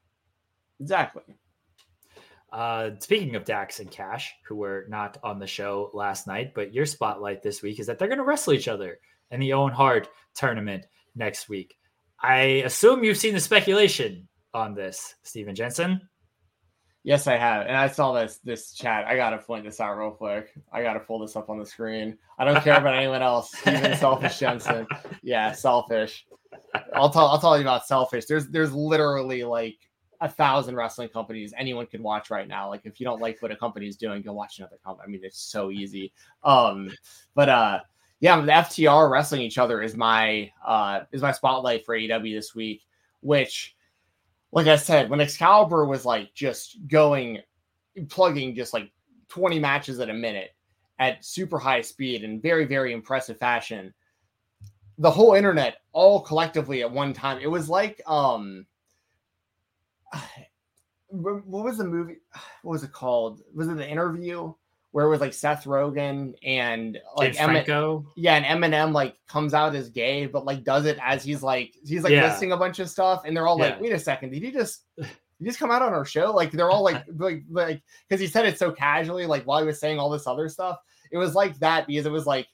exactly. 0.79 1.23
Uh 2.51 2.91
speaking 2.99 3.35
of 3.35 3.43
dax 3.43 3.79
and 3.79 3.91
cash 3.91 4.33
who 4.47 4.55
were 4.55 4.85
not 4.87 5.17
on 5.23 5.39
the 5.39 5.47
show 5.47 5.89
last 5.93 6.27
night 6.27 6.53
but 6.53 6.73
your 6.73 6.85
spotlight 6.85 7.41
this 7.43 7.61
week 7.61 7.79
is 7.79 7.87
that 7.87 7.99
they're 7.99 8.07
going 8.07 8.19
to 8.19 8.23
wrestle 8.23 8.53
each 8.53 8.67
other 8.67 8.99
in 9.31 9.39
the 9.39 9.53
owen 9.53 9.73
hart 9.73 10.09
tournament 10.33 10.85
next 11.15 11.49
week. 11.49 11.75
I 12.21 12.63
assume 12.65 13.03
you've 13.03 13.17
seen 13.17 13.33
the 13.33 13.39
speculation 13.39 14.27
on 14.53 14.73
this 14.73 15.15
Stephen 15.23 15.55
jensen? 15.55 16.01
Yes 17.03 17.27
i 17.27 17.37
have 17.37 17.67
and 17.67 17.77
i 17.77 17.87
saw 17.87 18.13
this 18.13 18.39
this 18.43 18.73
chat. 18.73 19.05
I 19.05 19.15
gotta 19.15 19.37
point 19.37 19.63
this 19.63 19.79
out 19.79 19.95
real 19.97 20.11
quick. 20.11 20.53
I 20.71 20.81
gotta 20.81 20.99
pull 20.99 21.19
this 21.19 21.35
up 21.35 21.49
on 21.49 21.59
the 21.59 21.65
screen. 21.65 22.17
I 22.39 22.45
don't 22.45 22.63
care 22.63 22.77
about 22.77 22.95
anyone 22.95 23.21
else 23.21 23.53
even 23.67 23.95
selfish 23.97 24.39
jensen. 24.39 24.87
Yeah 25.21 25.51
selfish. 25.51 26.25
I'll 26.95 27.09
tell 27.09 27.27
I'll 27.27 27.39
tell 27.39 27.57
you 27.57 27.61
about 27.61 27.85
selfish. 27.85 28.25
There's 28.25 28.47
there's 28.47 28.73
literally 28.73 29.43
like 29.43 29.77
a 30.25 30.29
thousand 30.29 30.75
wrestling 30.75 31.07
companies 31.09 31.53
anyone 31.57 31.85
could 31.85 32.01
watch 32.01 32.29
right 32.29 32.47
now. 32.47 32.67
Like 32.67 32.81
if 32.83 32.99
you 32.99 33.05
don't 33.05 33.21
like 33.21 33.41
what 33.41 33.51
a 33.51 33.55
company 33.55 33.87
is 33.87 33.95
doing, 33.95 34.21
go 34.23 34.33
watch 34.33 34.57
another 34.57 34.77
company. 34.83 35.05
I 35.07 35.11
mean, 35.11 35.21
it's 35.23 35.39
so 35.39 35.71
easy. 35.71 36.11
Um, 36.43 36.89
but 37.35 37.47
uh 37.47 37.79
yeah, 38.19 38.41
the 38.41 38.51
FTR 38.51 39.09
wrestling 39.09 39.41
each 39.41 39.57
other 39.57 39.81
is 39.81 39.95
my 39.95 40.51
uh 40.65 41.01
is 41.11 41.21
my 41.21 41.31
spotlight 41.31 41.85
for 41.85 41.95
AEW 41.95 42.35
this 42.35 42.55
week, 42.55 42.81
which 43.21 43.75
like 44.51 44.67
I 44.67 44.77
said, 44.77 45.09
when 45.09 45.21
Excalibur 45.21 45.85
was 45.85 46.05
like 46.05 46.33
just 46.33 46.77
going 46.87 47.39
plugging 48.09 48.55
just 48.55 48.73
like 48.73 48.91
20 49.29 49.59
matches 49.59 49.99
at 49.99 50.09
a 50.09 50.13
minute 50.13 50.55
at 50.97 51.23
super 51.23 51.59
high 51.59 51.81
speed 51.81 52.23
and 52.23 52.41
very, 52.41 52.65
very 52.65 52.93
impressive 52.93 53.37
fashion 53.37 53.93
the 54.97 55.11
whole 55.11 55.33
internet 55.33 55.77
all 55.91 56.21
collectively 56.21 56.81
at 56.81 56.89
one 56.89 57.13
time. 57.13 57.37
It 57.39 57.51
was 57.51 57.69
like 57.69 58.01
um 58.07 58.65
what 61.09 61.63
was 61.65 61.77
the 61.77 61.83
movie? 61.85 62.17
What 62.63 62.71
was 62.73 62.83
it 62.83 62.91
called? 62.91 63.41
Was 63.53 63.67
it 63.67 63.77
the 63.77 63.87
interview 63.87 64.51
where 64.91 65.05
it 65.05 65.09
was 65.09 65.19
like 65.21 65.33
Seth 65.33 65.65
Rogen 65.65 66.33
and 66.43 66.97
like 67.15 67.39
Emmett, 67.39 67.65
Franco. 67.65 68.05
yeah, 68.15 68.35
and 68.35 68.63
Eminem 68.63 68.91
like 68.91 69.15
comes 69.27 69.53
out 69.53 69.75
as 69.75 69.89
gay, 69.89 70.25
but 70.25 70.45
like 70.45 70.63
does 70.63 70.85
it 70.85 70.97
as 71.03 71.23
he's 71.23 71.43
like 71.43 71.75
he's 71.85 72.03
like 72.03 72.11
Yeah. 72.13 72.23
listing 72.27 72.53
a 72.53 72.57
bunch 72.57 72.79
of 72.79 72.89
stuff, 72.89 73.21
and 73.25 73.35
they're 73.37 73.45
all 73.45 73.59
Yeah. 73.59 73.65
like, 73.65 73.81
"Wait 73.81 73.91
a 73.91 73.99
second, 73.99 74.31
did 74.31 74.41
he 74.41 74.51
just 74.51 74.83
did 74.97 75.07
he 75.37 75.45
just 75.45 75.59
come 75.59 75.69
out 75.69 75.83
on 75.83 75.93
our 75.93 76.05
show?" 76.05 76.31
Like 76.31 76.51
they're 76.51 76.71
all 76.71 76.81
like 76.83 77.03
like 77.17 77.43
like 77.51 77.83
because 78.09 78.19
he 78.19 78.25
said 78.27 78.45
it 78.45 78.57
so 78.57 78.71
casually, 78.71 79.25
like 79.27 79.43
while 79.43 79.59
he 79.59 79.65
was 79.67 79.79
saying 79.79 79.99
all 79.99 80.09
this 80.09 80.25
other 80.27 80.49
stuff. 80.49 80.79
It 81.11 81.17
was 81.17 81.35
like 81.35 81.59
that 81.59 81.85
because 81.85 82.07
it 82.07 82.11
was 82.11 82.25
like, 82.25 82.47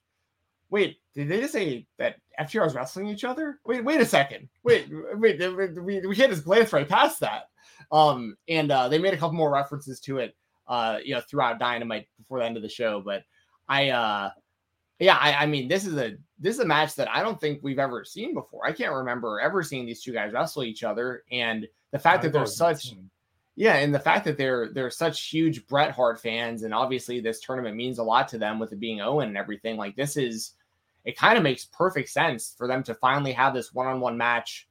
wait, 0.72 0.98
did 1.14 1.30
they 1.30 1.42
just 1.42 1.54
say 1.54 1.86
that 2.00 2.16
FTR 2.40 2.66
is 2.66 2.74
wrestling 2.74 3.08
each 3.08 3.24
other? 3.24 3.60
Wait, 3.66 3.84
wait 3.84 4.02
a 4.02 4.06
second, 4.06 4.50
wait, 4.64 4.90
wait, 5.14 5.40
we, 5.80 6.00
we 6.08 6.16
can't 6.16 6.32
just 6.32 6.46
glance 6.46 6.74
right 6.74 6.90
past 6.90 7.20
that. 7.20 7.50
Um, 7.92 8.38
and 8.48 8.72
uh, 8.72 8.88
they 8.88 8.98
made 8.98 9.14
a 9.14 9.18
couple 9.18 9.36
more 9.36 9.52
references 9.52 10.00
to 10.02 10.18
it, 10.18 10.36
uh, 10.68 10.98
you 11.04 11.14
know, 11.14 11.22
throughout 11.22 11.60
Dynamite 11.60 12.08
before 12.18 12.40
the 12.40 12.46
end 12.46 12.58
of 12.58 12.64
the 12.64 12.70
show. 12.70 13.02
But 13.02 13.24
I, 13.68 13.90
uh, 13.90 14.32
yeah, 15.00 15.18
I, 15.20 15.44
I 15.44 15.46
mean, 15.46 15.68
this 15.68 15.86
is 15.86 15.98
a 15.98 16.16
this 16.40 16.56
is 16.56 16.62
a 16.62 16.66
match 16.66 16.96
that 16.96 17.10
I 17.10 17.22
don't 17.22 17.40
think 17.40 17.60
we've 17.62 17.80
ever 17.80 18.06
seen 18.06 18.34
before. 18.34 18.66
I 18.66 18.72
can't 18.72 18.94
remember 18.94 19.40
ever 19.40 19.62
seeing 19.64 19.86
these 19.86 20.02
two 20.02 20.14
guys 20.14 20.32
wrestle 20.32 20.64
each 20.64 20.84
other, 20.84 21.24
and 21.32 21.68
the 21.92 22.00
fact 22.00 22.24
that 22.24 22.32
they're 22.32 22.46
such 22.46 22.94
yeah, 23.56 23.76
and 23.76 23.94
the 23.94 24.00
fact 24.00 24.26
that 24.26 24.38
they're 24.38 24.70
they're 24.70 24.90
such 24.90 25.30
huge 25.30 25.68
Bret 25.68 25.92
Hart 25.92 26.22
fans, 26.22 26.64
and 26.64 26.74
obviously 26.74 27.20
this 27.20 27.42
tournament 27.42 27.76
means 27.76 28.00
a 28.00 28.04
lot 28.04 28.28
to 28.30 28.38
them 28.38 28.60
with 28.60 28.72
it 28.72 28.80
being 28.80 29.02
Owen 29.02 29.28
and 29.28 29.38
everything. 29.38 29.78
Like 29.78 29.96
this 29.96 30.18
is, 30.18 30.54
it 31.06 31.18
kind 31.18 31.38
of 31.38 31.44
makes 31.44 31.66
perfect 31.66 32.10
sense 32.10 32.54
for 32.58 32.68
them 32.68 32.84
to 32.84 32.94
finally 32.96 33.32
have 33.32 33.54
this 33.54 33.74
one-on-one 33.74 34.18
match, 34.18 34.68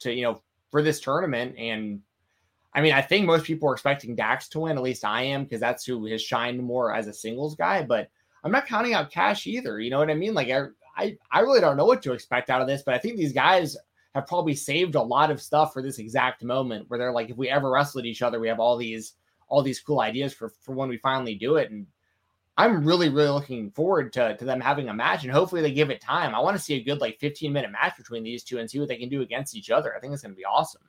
to 0.00 0.12
you 0.12 0.22
know, 0.22 0.42
for 0.70 0.82
this 0.82 1.00
tournament. 1.00 1.56
And 1.58 2.00
I 2.74 2.80
mean, 2.80 2.92
I 2.92 3.02
think 3.02 3.26
most 3.26 3.44
people 3.44 3.68
are 3.68 3.72
expecting 3.72 4.14
Dax 4.14 4.48
to 4.50 4.60
win. 4.60 4.76
At 4.76 4.82
least 4.82 5.04
I 5.04 5.22
am, 5.22 5.44
because 5.44 5.60
that's 5.60 5.84
who 5.84 6.06
has 6.06 6.22
shined 6.22 6.62
more 6.62 6.94
as 6.94 7.06
a 7.06 7.12
singles 7.12 7.54
guy. 7.54 7.82
But 7.82 8.10
I'm 8.44 8.52
not 8.52 8.66
counting 8.66 8.94
out 8.94 9.10
Cash 9.10 9.46
either. 9.46 9.80
You 9.80 9.90
know 9.90 9.98
what 9.98 10.10
I 10.10 10.14
mean? 10.14 10.34
Like 10.34 10.50
I 10.50 10.66
I, 10.96 11.16
I 11.30 11.40
really 11.40 11.60
don't 11.60 11.76
know 11.76 11.86
what 11.86 12.02
to 12.02 12.12
expect 12.12 12.50
out 12.50 12.60
of 12.60 12.68
this, 12.68 12.82
but 12.82 12.94
I 12.94 12.98
think 12.98 13.16
these 13.16 13.32
guys 13.32 13.76
have 14.14 14.26
probably 14.26 14.54
saved 14.54 14.96
a 14.96 15.02
lot 15.02 15.30
of 15.30 15.40
stuff 15.40 15.72
for 15.72 15.82
this 15.82 15.98
exact 15.98 16.42
moment 16.42 16.84
where 16.88 16.98
they're 16.98 17.12
like, 17.12 17.30
if 17.30 17.36
we 17.36 17.48
ever 17.48 17.70
wrestled 17.70 18.04
each 18.04 18.22
other, 18.22 18.40
we 18.40 18.48
have 18.48 18.60
all 18.60 18.76
these 18.76 19.14
all 19.48 19.62
these 19.62 19.80
cool 19.80 20.00
ideas 20.00 20.32
for 20.32 20.50
for 20.62 20.74
when 20.74 20.88
we 20.88 20.98
finally 20.98 21.34
do 21.34 21.56
it. 21.56 21.70
And 21.70 21.86
I'm 22.60 22.84
really 22.84 23.08
really 23.08 23.30
looking 23.30 23.70
forward 23.70 24.12
to 24.12 24.36
to 24.36 24.44
them 24.44 24.60
having 24.60 24.90
a 24.90 24.94
match, 24.94 25.24
and 25.24 25.32
hopefully 25.32 25.62
they 25.62 25.72
give 25.72 25.88
it 25.88 26.02
time. 26.02 26.34
I 26.34 26.40
want 26.40 26.56
to 26.58 26.62
see 26.62 26.74
a 26.74 26.82
good 26.82 27.00
like 27.00 27.18
15 27.18 27.50
minute 27.50 27.72
match 27.72 27.96
between 27.96 28.22
these 28.22 28.44
two 28.44 28.58
and 28.58 28.70
see 28.70 28.78
what 28.78 28.88
they 28.88 28.98
can 28.98 29.08
do 29.08 29.22
against 29.22 29.56
each 29.56 29.70
other. 29.70 29.96
I 29.96 30.00
think 30.00 30.12
it's 30.12 30.22
going 30.22 30.34
to 30.34 30.36
be 30.36 30.44
awesome. 30.44 30.82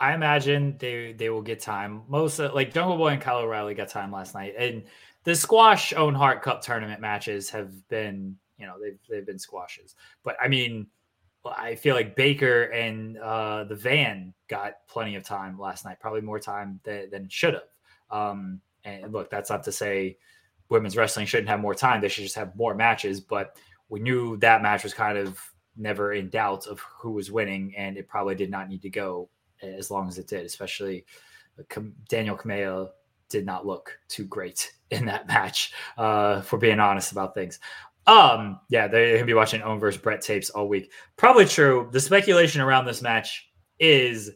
I 0.00 0.14
imagine 0.14 0.76
they 0.78 1.12
they 1.12 1.30
will 1.30 1.42
get 1.42 1.60
time. 1.60 2.02
Most 2.08 2.40
of, 2.40 2.54
like 2.54 2.74
Jungle 2.74 2.96
Boy 2.96 3.08
and 3.08 3.20
Kyle 3.20 3.38
O'Reilly 3.38 3.74
got 3.74 3.88
time 3.88 4.10
last 4.10 4.34
night, 4.34 4.54
and 4.58 4.82
the 5.22 5.36
squash 5.36 5.94
Owen 5.96 6.14
Hart 6.14 6.42
Cup 6.42 6.60
tournament 6.60 7.00
matches 7.00 7.50
have 7.50 7.88
been 7.88 8.36
you 8.58 8.66
know 8.66 8.74
they've 8.82 8.98
they've 9.08 9.26
been 9.26 9.38
squashes. 9.38 9.94
But 10.24 10.36
I 10.42 10.48
mean, 10.48 10.88
I 11.44 11.76
feel 11.76 11.94
like 11.94 12.16
Baker 12.16 12.64
and 12.64 13.16
uh, 13.18 13.62
the 13.62 13.76
Van 13.76 14.34
got 14.48 14.74
plenty 14.88 15.14
of 15.14 15.22
time 15.22 15.56
last 15.56 15.84
night, 15.84 16.00
probably 16.00 16.20
more 16.20 16.40
time 16.40 16.80
than, 16.82 17.10
than 17.10 17.28
should 17.28 17.54
have. 17.54 17.62
Um, 18.10 18.60
and 18.84 19.12
look, 19.12 19.30
that's 19.30 19.50
not 19.50 19.62
to 19.64 19.72
say 19.72 20.18
women's 20.68 20.96
wrestling 20.96 21.26
shouldn't 21.26 21.48
have 21.48 21.60
more 21.60 21.74
time; 21.74 22.00
they 22.00 22.08
should 22.08 22.24
just 22.24 22.36
have 22.36 22.56
more 22.56 22.74
matches. 22.74 23.20
But 23.20 23.56
we 23.88 24.00
knew 24.00 24.36
that 24.38 24.62
match 24.62 24.82
was 24.82 24.94
kind 24.94 25.18
of 25.18 25.40
never 25.76 26.12
in 26.12 26.30
doubt 26.30 26.66
of 26.66 26.80
who 26.80 27.12
was 27.12 27.30
winning, 27.30 27.74
and 27.76 27.96
it 27.96 28.08
probably 28.08 28.34
did 28.34 28.50
not 28.50 28.68
need 28.68 28.82
to 28.82 28.90
go 28.90 29.28
as 29.62 29.90
long 29.90 30.08
as 30.08 30.18
it 30.18 30.28
did, 30.28 30.44
especially 30.44 31.04
Danielle 32.08 32.36
Kamela 32.36 32.88
did 33.28 33.46
not 33.46 33.66
look 33.66 33.98
too 34.08 34.24
great 34.24 34.72
in 34.90 35.06
that 35.06 35.26
match, 35.26 35.72
uh, 35.98 36.40
for 36.42 36.58
being 36.58 36.80
honest 36.80 37.12
about 37.12 37.34
things. 37.34 37.58
Um, 38.06 38.60
yeah, 38.68 38.86
they're 38.86 39.14
gonna 39.14 39.26
be 39.26 39.34
watching 39.34 39.62
Owen 39.62 39.80
versus 39.80 40.00
Bret 40.00 40.20
tapes 40.20 40.50
all 40.50 40.68
week. 40.68 40.92
Probably 41.16 41.44
true. 41.44 41.88
The 41.90 42.00
speculation 42.00 42.60
around 42.60 42.84
this 42.84 43.02
match 43.02 43.50
is 43.80 44.30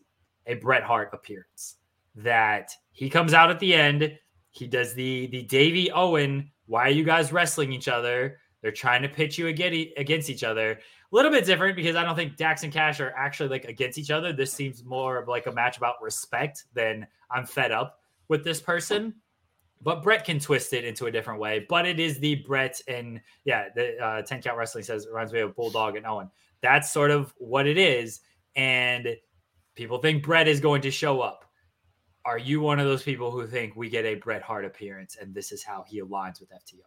a 0.46 0.54
Bret 0.54 0.82
Hart 0.82 1.10
appearance. 1.12 1.76
That 2.16 2.72
he 2.90 3.08
comes 3.08 3.32
out 3.32 3.50
at 3.50 3.60
the 3.60 3.72
end, 3.72 4.18
he 4.50 4.66
does 4.66 4.94
the 4.94 5.26
the 5.28 5.42
Davy 5.42 5.90
Owen. 5.90 6.50
Why 6.66 6.82
are 6.84 6.90
you 6.90 7.04
guys 7.04 7.32
wrestling 7.32 7.72
each 7.72 7.88
other? 7.88 8.38
They're 8.62 8.72
trying 8.72 9.02
to 9.02 9.08
pitch 9.08 9.38
you 9.38 9.46
against 9.48 10.30
each 10.30 10.44
other. 10.44 10.72
A 10.72 10.78
little 11.16 11.30
bit 11.30 11.46
different 11.46 11.76
because 11.76 11.96
I 11.96 12.04
don't 12.04 12.14
think 12.14 12.36
Dax 12.36 12.62
and 12.62 12.72
Cash 12.72 13.00
are 13.00 13.12
actually 13.16 13.48
like 13.48 13.64
against 13.64 13.98
each 13.98 14.10
other. 14.10 14.32
This 14.32 14.52
seems 14.52 14.84
more 14.84 15.16
of 15.18 15.28
like 15.28 15.46
a 15.46 15.52
match 15.52 15.76
about 15.76 16.00
respect 16.02 16.64
than 16.74 17.06
I'm 17.30 17.46
fed 17.46 17.72
up 17.72 18.00
with 18.28 18.44
this 18.44 18.60
person. 18.60 19.14
But 19.82 20.02
Bret 20.02 20.26
can 20.26 20.38
twist 20.38 20.74
it 20.74 20.84
into 20.84 21.06
a 21.06 21.10
different 21.10 21.40
way. 21.40 21.64
But 21.68 21.86
it 21.86 21.98
is 21.98 22.18
the 22.18 22.36
Bret 22.46 22.80
and 22.86 23.20
yeah, 23.44 23.70
the 23.74 23.98
uh, 23.98 24.22
10 24.22 24.42
count 24.42 24.58
wrestling 24.58 24.84
says 24.84 25.06
it 25.06 25.10
reminds 25.10 25.32
me 25.32 25.40
of 25.40 25.56
Bulldog 25.56 25.96
and 25.96 26.06
Owen. 26.06 26.30
That's 26.60 26.92
sort 26.92 27.10
of 27.10 27.32
what 27.38 27.66
it 27.66 27.78
is. 27.78 28.20
And 28.54 29.16
people 29.74 29.98
think 29.98 30.22
Bret 30.22 30.46
is 30.46 30.60
going 30.60 30.82
to 30.82 30.90
show 30.90 31.22
up. 31.22 31.49
Are 32.24 32.38
you 32.38 32.60
one 32.60 32.78
of 32.78 32.86
those 32.86 33.02
people 33.02 33.30
who 33.30 33.46
think 33.46 33.76
we 33.76 33.88
get 33.88 34.04
a 34.04 34.16
Bret 34.16 34.42
Hart 34.42 34.64
appearance 34.64 35.16
and 35.20 35.34
this 35.34 35.52
is 35.52 35.62
how 35.62 35.84
he 35.88 36.00
aligns 36.00 36.40
with 36.40 36.50
FTR? 36.50 36.80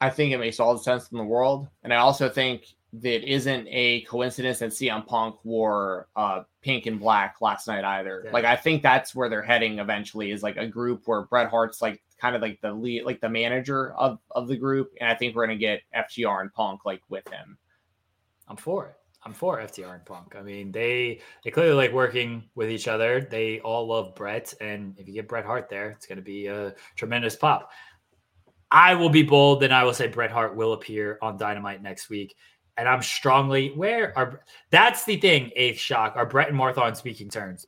I 0.00 0.10
think 0.10 0.32
it 0.32 0.38
makes 0.38 0.58
all 0.58 0.74
the 0.74 0.82
sense 0.82 1.08
in 1.12 1.18
the 1.18 1.24
world. 1.24 1.68
And 1.84 1.94
I 1.94 1.98
also 1.98 2.28
think 2.28 2.66
that 2.94 3.24
isn't 3.24 3.68
a 3.70 4.02
coincidence 4.02 4.58
that 4.58 4.70
CM 4.70 5.06
Punk 5.06 5.36
wore 5.44 6.08
uh, 6.16 6.42
pink 6.60 6.86
and 6.86 6.98
black 6.98 7.36
last 7.40 7.68
night 7.68 7.84
either. 7.84 8.22
Yeah. 8.24 8.32
Like 8.32 8.44
I 8.44 8.56
think 8.56 8.82
that's 8.82 9.14
where 9.14 9.28
they're 9.28 9.42
heading 9.42 9.78
eventually 9.78 10.32
is 10.32 10.42
like 10.42 10.56
a 10.56 10.66
group 10.66 11.02
where 11.06 11.22
Bret 11.22 11.48
Hart's 11.48 11.80
like 11.80 12.02
kind 12.20 12.36
of 12.36 12.42
like 12.42 12.60
the 12.60 12.72
lead, 12.72 13.04
like 13.04 13.20
the 13.20 13.28
manager 13.28 13.94
of 13.94 14.18
of 14.32 14.48
the 14.48 14.56
group, 14.56 14.92
and 15.00 15.08
I 15.08 15.14
think 15.14 15.34
we're 15.34 15.46
gonna 15.46 15.56
get 15.56 15.82
FTR 15.96 16.42
and 16.42 16.52
Punk 16.52 16.84
like 16.84 17.02
with 17.08 17.26
him. 17.28 17.56
I'm 18.48 18.56
for 18.56 18.86
it. 18.86 18.96
I'm 19.24 19.32
for 19.32 19.58
FTR 19.58 19.94
and 19.94 20.04
Punk. 20.04 20.34
I 20.36 20.42
mean, 20.42 20.72
they 20.72 21.20
they 21.44 21.50
clearly 21.50 21.74
like 21.74 21.92
working 21.92 22.44
with 22.54 22.70
each 22.70 22.88
other. 22.88 23.20
They 23.20 23.60
all 23.60 23.86
love 23.86 24.14
Bret, 24.14 24.52
and 24.60 24.98
if 24.98 25.06
you 25.06 25.14
get 25.14 25.28
Bret 25.28 25.44
Hart 25.44 25.68
there, 25.68 25.90
it's 25.90 26.06
going 26.06 26.16
to 26.16 26.22
be 26.22 26.46
a 26.46 26.74
tremendous 26.96 27.36
pop. 27.36 27.70
I 28.70 28.94
will 28.94 29.10
be 29.10 29.22
bold, 29.22 29.62
and 29.62 29.72
I 29.72 29.84
will 29.84 29.94
say 29.94 30.08
Bret 30.08 30.30
Hart 30.30 30.56
will 30.56 30.72
appear 30.72 31.18
on 31.22 31.36
Dynamite 31.36 31.82
next 31.82 32.08
week. 32.10 32.34
And 32.76 32.88
I'm 32.88 33.02
strongly 33.02 33.68
where 33.76 34.16
are 34.18 34.40
that's 34.70 35.04
the 35.04 35.18
thing. 35.18 35.50
Eighth 35.54 35.78
shock 35.78 36.16
are 36.16 36.26
Bret 36.26 36.48
and 36.48 36.56
Martha 36.56 36.82
on 36.82 36.94
speaking 36.94 37.28
terms. 37.28 37.66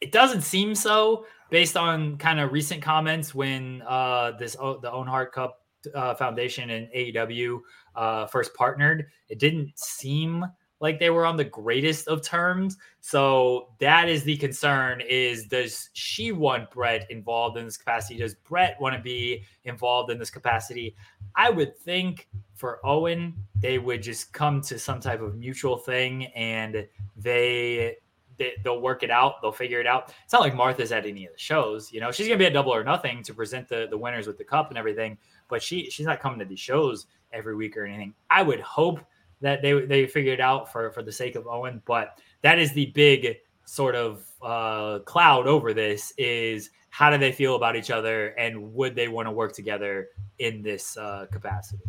It 0.00 0.12
doesn't 0.12 0.42
seem 0.42 0.74
so 0.74 1.24
based 1.50 1.76
on 1.76 2.18
kind 2.18 2.40
of 2.40 2.52
recent 2.52 2.82
comments 2.82 3.34
when 3.34 3.82
uh 3.86 4.32
this 4.32 4.56
oh, 4.60 4.80
the 4.80 4.90
Owen 4.90 5.06
Hart 5.06 5.32
Cup 5.32 5.60
uh, 5.94 6.14
Foundation 6.14 6.70
and 6.70 6.88
AEW 6.94 7.60
uh, 7.94 8.26
first 8.26 8.54
partnered. 8.54 9.06
It 9.28 9.38
didn't 9.38 9.78
seem 9.78 10.44
like 10.80 10.98
they 10.98 11.10
were 11.10 11.26
on 11.26 11.36
the 11.36 11.44
greatest 11.44 12.08
of 12.08 12.22
terms. 12.22 12.76
So 13.00 13.70
that 13.78 14.08
is 14.08 14.22
the 14.22 14.36
concern: 14.36 15.02
is 15.08 15.46
does 15.46 15.90
she 15.92 16.32
want 16.32 16.70
Bret 16.70 17.10
involved 17.10 17.56
in 17.56 17.64
this 17.64 17.76
capacity? 17.76 18.18
Does 18.18 18.34
Bret 18.34 18.80
want 18.80 18.94
to 18.94 19.02
be 19.02 19.44
involved 19.64 20.10
in 20.10 20.18
this 20.18 20.30
capacity? 20.30 20.94
I 21.34 21.50
would 21.50 21.76
think 21.78 22.28
for 22.54 22.84
Owen, 22.84 23.34
they 23.56 23.78
would 23.78 24.02
just 24.02 24.32
come 24.32 24.60
to 24.62 24.78
some 24.78 25.00
type 25.00 25.20
of 25.20 25.36
mutual 25.36 25.76
thing, 25.76 26.26
and 26.26 26.86
they. 27.16 27.96
They, 28.36 28.52
they'll 28.62 28.80
work 28.80 29.02
it 29.02 29.10
out. 29.10 29.42
They'll 29.42 29.50
figure 29.50 29.80
it 29.80 29.86
out. 29.88 30.14
It's 30.22 30.32
not 30.32 30.42
like 30.42 30.54
Martha's 30.54 30.92
at 30.92 31.04
any 31.04 31.26
of 31.26 31.32
the 31.32 31.38
shows. 31.40 31.92
You 31.92 32.00
know, 32.00 32.12
she's 32.12 32.28
gonna 32.28 32.38
be 32.38 32.46
at 32.46 32.52
Double 32.52 32.72
or 32.72 32.84
Nothing 32.84 33.20
to 33.24 33.34
present 33.34 33.68
the 33.68 33.88
the 33.90 33.98
winners 33.98 34.28
with 34.28 34.38
the 34.38 34.44
cup 34.44 34.68
and 34.68 34.78
everything. 34.78 35.18
But 35.48 35.60
she 35.60 35.90
she's 35.90 36.06
not 36.06 36.20
coming 36.20 36.38
to 36.38 36.44
these 36.44 36.60
shows 36.60 37.08
every 37.32 37.56
week 37.56 37.76
or 37.76 37.84
anything. 37.84 38.14
I 38.30 38.42
would 38.42 38.60
hope 38.60 39.00
that 39.40 39.62
they 39.62 39.80
they 39.86 40.06
figure 40.06 40.32
it 40.32 40.40
out 40.40 40.70
for 40.70 40.90
for 40.90 41.02
the 41.02 41.12
sake 41.12 41.36
of 41.36 41.46
Owen. 41.46 41.82
But 41.86 42.18
that 42.42 42.58
is 42.58 42.72
the 42.72 42.86
big 42.86 43.36
sort 43.64 43.94
of 43.94 44.26
uh, 44.42 45.00
cloud 45.00 45.46
over 45.46 45.74
this 45.74 46.12
is 46.16 46.70
how 46.90 47.10
do 47.10 47.18
they 47.18 47.32
feel 47.32 47.54
about 47.54 47.76
each 47.76 47.90
other 47.90 48.28
and 48.30 48.72
would 48.74 48.94
they 48.94 49.08
want 49.08 49.26
to 49.26 49.32
work 49.32 49.52
together 49.52 50.08
in 50.38 50.62
this 50.62 50.96
uh, 50.96 51.26
capacity? 51.30 51.82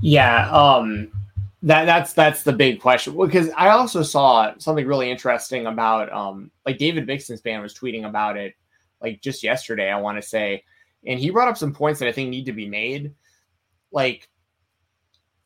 Yeah, 0.00 0.50
um, 0.50 1.10
that 1.62 1.86
that's 1.86 2.12
that's 2.12 2.42
the 2.42 2.52
big 2.52 2.80
question 2.80 3.16
because 3.16 3.50
I 3.56 3.70
also 3.70 4.02
saw 4.02 4.52
something 4.58 4.86
really 4.86 5.10
interesting 5.10 5.66
about 5.66 6.12
um, 6.12 6.50
like 6.64 6.78
David 6.78 7.06
Bixenspan 7.06 7.62
was 7.62 7.74
tweeting 7.74 8.06
about 8.06 8.36
it 8.36 8.54
like 9.02 9.20
just 9.20 9.42
yesterday. 9.42 9.90
I 9.90 9.98
want 9.98 10.20
to 10.20 10.22
say, 10.26 10.62
and 11.04 11.18
he 11.18 11.30
brought 11.30 11.48
up 11.48 11.56
some 11.56 11.72
points 11.72 11.98
that 12.00 12.08
I 12.08 12.12
think 12.12 12.30
need 12.30 12.46
to 12.46 12.52
be 12.52 12.68
made, 12.68 13.12
like 13.90 14.28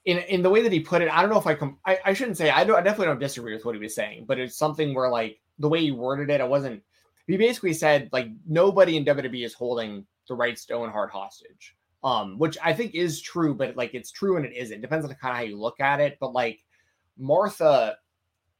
in 0.05 0.19
in 0.19 0.43
the 0.43 0.51
way 0.51 0.63
that 0.63 0.73
he 0.73 0.81
put 0.81 1.03
it. 1.03 1.11
I 1.13 1.21
don't 1.21 1.31
know 1.31 1.39
if 1.39 1.47
I 1.47 1.55
com- 1.55 1.79
I, 1.87 1.99
I 2.05 2.13
shouldn't 2.13 2.37
say 2.37 2.51
I 2.51 2.65
don't 2.65 2.77
I 2.77 2.83
definitely 2.83 3.07
don't 3.07 3.21
disagree 3.21 3.55
with 3.55 3.65
what 3.65 3.75
he 3.75 3.81
was 3.81 3.95
saying, 3.95 4.25
but 4.27 4.39
it's 4.39 4.57
something 4.57 4.95
where 4.95 5.09
like 5.09 5.41
the 5.59 5.69
way 5.69 5.81
he 5.81 5.91
worded 5.91 6.31
it, 6.31 6.41
I 6.41 6.45
wasn't. 6.45 6.83
He 7.27 7.37
basically 7.37 7.73
said 7.73 8.09
like 8.13 8.29
nobody 8.47 8.97
in 8.97 9.05
WWE 9.05 9.45
is 9.45 9.55
holding 9.55 10.07
the 10.29 10.35
rights 10.35 10.65
to 10.67 10.75
Owen 10.75 10.91
Hart 10.91 11.11
hostage 11.11 11.77
um, 12.05 12.39
which 12.39 12.59
I 12.63 12.73
think 12.73 12.95
is 12.95 13.21
true, 13.21 13.55
but 13.55 13.77
like 13.77 13.95
it's 13.95 14.11
true 14.11 14.37
and 14.37 14.45
it 14.45 14.57
isn't. 14.57 14.81
Depends 14.81 15.05
on 15.05 15.09
the 15.09 15.15
kind 15.15 15.33
of 15.33 15.37
how 15.37 15.45
you 15.45 15.59
look 15.59 15.81
at 15.81 16.01
it. 16.01 16.19
But 16.21 16.33
like 16.33 16.61
Martha, 17.17 17.97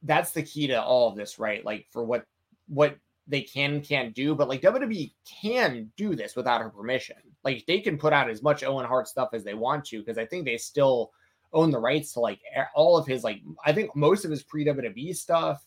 that's 0.01 0.31
the 0.31 0.43
key 0.43 0.67
to 0.67 0.81
all 0.81 1.09
of 1.09 1.15
this, 1.15 1.39
right? 1.39 1.63
Like 1.63 1.87
for 1.91 2.03
what 2.03 2.25
what 2.67 2.97
they 3.27 3.41
can 3.41 3.81
can't 3.81 4.13
do, 4.13 4.35
but 4.35 4.47
like 4.47 4.61
WWE 4.61 5.13
can 5.41 5.91
do 5.97 6.15
this 6.15 6.35
without 6.35 6.61
her 6.61 6.69
permission. 6.69 7.17
Like 7.43 7.65
they 7.65 7.79
can 7.79 7.97
put 7.97 8.13
out 8.13 8.29
as 8.29 8.41
much 8.41 8.63
Owen 8.63 8.85
Hart 8.85 9.07
stuff 9.07 9.29
as 9.33 9.43
they 9.43 9.53
want 9.53 9.85
to, 9.85 9.99
because 9.99 10.17
I 10.17 10.25
think 10.25 10.45
they 10.45 10.57
still 10.57 11.11
own 11.53 11.71
the 11.71 11.79
rights 11.79 12.13
to 12.13 12.19
like 12.19 12.39
all 12.75 12.97
of 12.97 13.07
his 13.07 13.23
like 13.23 13.41
I 13.65 13.73
think 13.73 13.95
most 13.95 14.25
of 14.25 14.31
his 14.31 14.43
pre 14.43 14.65
WWE 14.65 15.15
stuff, 15.15 15.65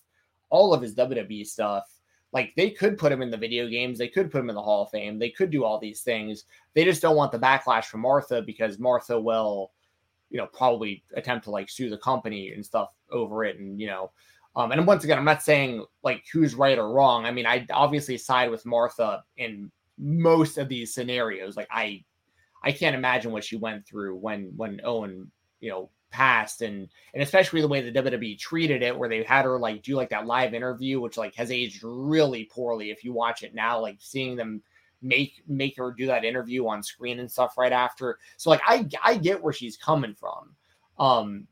all 0.50 0.74
of 0.74 0.82
his 0.82 0.94
WWE 0.94 1.46
stuff 1.46 1.84
like 2.32 2.52
they 2.54 2.70
could 2.70 2.98
put 2.98 3.12
him 3.12 3.22
in 3.22 3.30
the 3.30 3.36
video 3.36 3.66
games, 3.66 3.98
they 3.98 4.08
could 4.08 4.30
put 4.30 4.40
him 4.40 4.50
in 4.50 4.54
the 4.54 4.62
Hall 4.62 4.82
of 4.82 4.90
Fame, 4.90 5.18
they 5.18 5.30
could 5.30 5.50
do 5.50 5.64
all 5.64 5.78
these 5.78 6.02
things. 6.02 6.44
They 6.74 6.84
just 6.84 7.00
don't 7.00 7.16
want 7.16 7.32
the 7.32 7.38
backlash 7.38 7.84
from 7.86 8.00
Martha 8.00 8.42
because 8.42 8.78
Martha 8.78 9.18
will, 9.18 9.72
you 10.28 10.36
know, 10.36 10.46
probably 10.46 11.02
attempt 11.14 11.44
to 11.44 11.50
like 11.50 11.70
sue 11.70 11.88
the 11.88 11.96
company 11.96 12.50
and 12.50 12.62
stuff 12.64 12.90
over 13.10 13.44
it. 13.44 13.58
And 13.58 13.80
you 13.80 13.86
know, 13.86 14.10
um, 14.54 14.72
and 14.72 14.86
once 14.86 15.04
again, 15.04 15.18
I'm 15.18 15.24
not 15.24 15.42
saying 15.42 15.84
like 16.02 16.24
who's 16.32 16.54
right 16.54 16.78
or 16.78 16.92
wrong. 16.92 17.24
I 17.24 17.30
mean, 17.30 17.46
I 17.46 17.66
obviously 17.70 18.18
side 18.18 18.50
with 18.50 18.66
Martha 18.66 19.22
in 19.36 19.70
most 19.96 20.58
of 20.58 20.68
these 20.68 20.92
scenarios. 20.92 21.56
Like 21.56 21.68
I, 21.70 22.04
I 22.62 22.72
can't 22.72 22.96
imagine 22.96 23.32
what 23.32 23.44
she 23.44 23.56
went 23.56 23.86
through 23.86 24.16
when 24.16 24.52
when 24.56 24.80
Owen, 24.84 25.30
you 25.66 25.72
know, 25.72 25.90
past 26.12 26.62
and 26.62 26.88
and 27.12 27.22
especially 27.22 27.60
the 27.60 27.68
way 27.68 27.80
the 27.82 28.00
WWE 28.00 28.38
treated 28.38 28.82
it 28.82 28.96
where 28.96 29.08
they 29.08 29.22
had 29.24 29.44
her 29.44 29.58
like 29.58 29.82
do 29.82 29.96
like 29.96 30.08
that 30.08 30.24
live 30.24 30.54
interview 30.54 31.00
which 31.00 31.16
like 31.16 31.34
has 31.34 31.50
aged 31.50 31.82
really 31.82 32.44
poorly. 32.44 32.90
If 32.90 33.04
you 33.04 33.12
watch 33.12 33.42
it 33.42 33.54
now 33.54 33.80
like 33.80 33.96
seeing 33.98 34.36
them 34.36 34.62
make 35.02 35.42
make 35.46 35.76
her 35.76 35.92
do 35.92 36.06
that 36.06 36.24
interview 36.24 36.66
on 36.68 36.82
screen 36.82 37.18
and 37.18 37.30
stuff 37.30 37.58
right 37.58 37.72
after. 37.72 38.18
So 38.36 38.50
like 38.50 38.62
I 38.66 38.88
I 39.04 39.16
get 39.16 39.42
where 39.42 39.52
she's 39.52 39.76
coming 39.76 40.14
from. 40.14 40.54
Um 40.98 41.48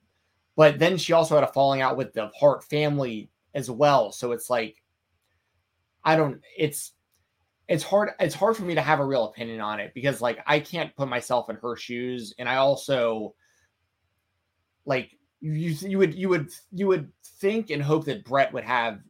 but 0.57 0.79
then 0.79 0.97
she 0.97 1.12
also 1.12 1.35
had 1.35 1.45
a 1.45 1.53
falling 1.53 1.83
out 1.83 1.97
with 1.97 2.12
the 2.12 2.31
Hart 2.39 2.62
family 2.65 3.29
as 3.55 3.69
well. 3.71 4.12
So 4.12 4.33
it's 4.33 4.49
like 4.49 4.81
I 6.05 6.17
don't 6.17 6.41
it's 6.57 6.93
it's 7.69 7.83
hard 7.83 8.11
it's 8.21 8.35
hard 8.35 8.57
for 8.57 8.62
me 8.62 8.77
to 8.77 8.81
have 8.81 9.01
a 9.01 9.07
real 9.07 9.25
opinion 9.27 9.61
on 9.61 9.81
it 9.81 9.93
because 9.95 10.21
like 10.21 10.39
I 10.47 10.61
can't 10.61 10.95
put 10.97 11.09
myself 11.09 11.51
in 11.51 11.57
her 11.57 11.77
shoes. 11.77 12.33
And 12.39 12.49
I 12.49 12.57
also 12.57 13.35
like 14.87 15.16
you 15.41 15.53
you 15.53 15.99
would 15.99 16.14
you 16.14 16.28
would 16.28 16.51
you 16.72 16.87
would 16.87 17.11
think 17.41 17.70
and 17.70 17.82
hope 17.82 18.05
that 18.07 18.24
Bret 18.24 18.53
would 18.53 18.64
have 18.64 19.01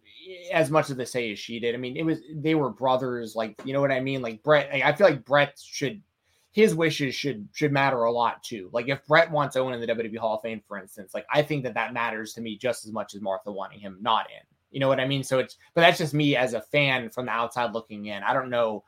as 0.52 0.70
much 0.70 0.90
of 0.90 0.96
the 0.96 1.06
say 1.06 1.32
as 1.32 1.38
she 1.38 1.60
did. 1.60 1.74
I 1.74 1.78
mean, 1.78 1.96
it 1.96 2.04
was 2.04 2.18
they 2.34 2.54
were 2.54 2.70
brothers, 2.70 3.36
like 3.36 3.60
you 3.64 3.72
know 3.72 3.80
what 3.80 3.92
I 3.92 4.00
mean. 4.00 4.22
Like 4.22 4.42
Bret, 4.42 4.68
I 4.72 4.92
feel 4.92 5.08
like 5.08 5.24
Bret 5.24 5.58
should 5.62 6.02
his 6.52 6.74
wishes 6.74 7.14
should 7.14 7.48
should 7.52 7.72
matter 7.72 8.04
a 8.04 8.12
lot 8.12 8.42
too. 8.42 8.70
Like 8.72 8.88
if 8.88 9.04
Bret 9.06 9.30
wants 9.30 9.56
Owen 9.56 9.74
in 9.74 9.80
the 9.80 9.86
WWE 9.86 10.18
Hall 10.18 10.36
of 10.36 10.42
Fame, 10.42 10.62
for 10.66 10.78
instance, 10.78 11.12
like 11.14 11.26
I 11.32 11.42
think 11.42 11.64
that 11.64 11.74
that 11.74 11.92
matters 11.92 12.32
to 12.34 12.40
me 12.40 12.56
just 12.56 12.84
as 12.84 12.92
much 12.92 13.14
as 13.14 13.20
Martha 13.20 13.52
wanting 13.52 13.80
him 13.80 13.98
not 14.00 14.26
in. 14.30 14.46
You 14.70 14.80
know 14.80 14.88
what 14.88 15.00
I 15.00 15.06
mean? 15.06 15.22
So 15.22 15.38
it's 15.38 15.56
but 15.74 15.82
that's 15.82 15.98
just 15.98 16.14
me 16.14 16.36
as 16.36 16.54
a 16.54 16.60
fan 16.60 17.10
from 17.10 17.26
the 17.26 17.32
outside 17.32 17.72
looking 17.72 18.06
in. 18.06 18.22
I 18.22 18.32
don't 18.32 18.50
know, 18.50 18.84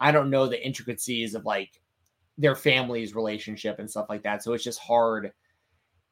I 0.00 0.10
don't 0.10 0.30
know 0.30 0.46
the 0.46 0.64
intricacies 0.64 1.34
of 1.34 1.44
like 1.44 1.80
their 2.38 2.54
family's 2.54 3.14
relationship 3.14 3.78
and 3.78 3.90
stuff 3.90 4.06
like 4.08 4.22
that. 4.22 4.42
So 4.42 4.52
it's 4.52 4.64
just 4.64 4.78
hard 4.78 5.32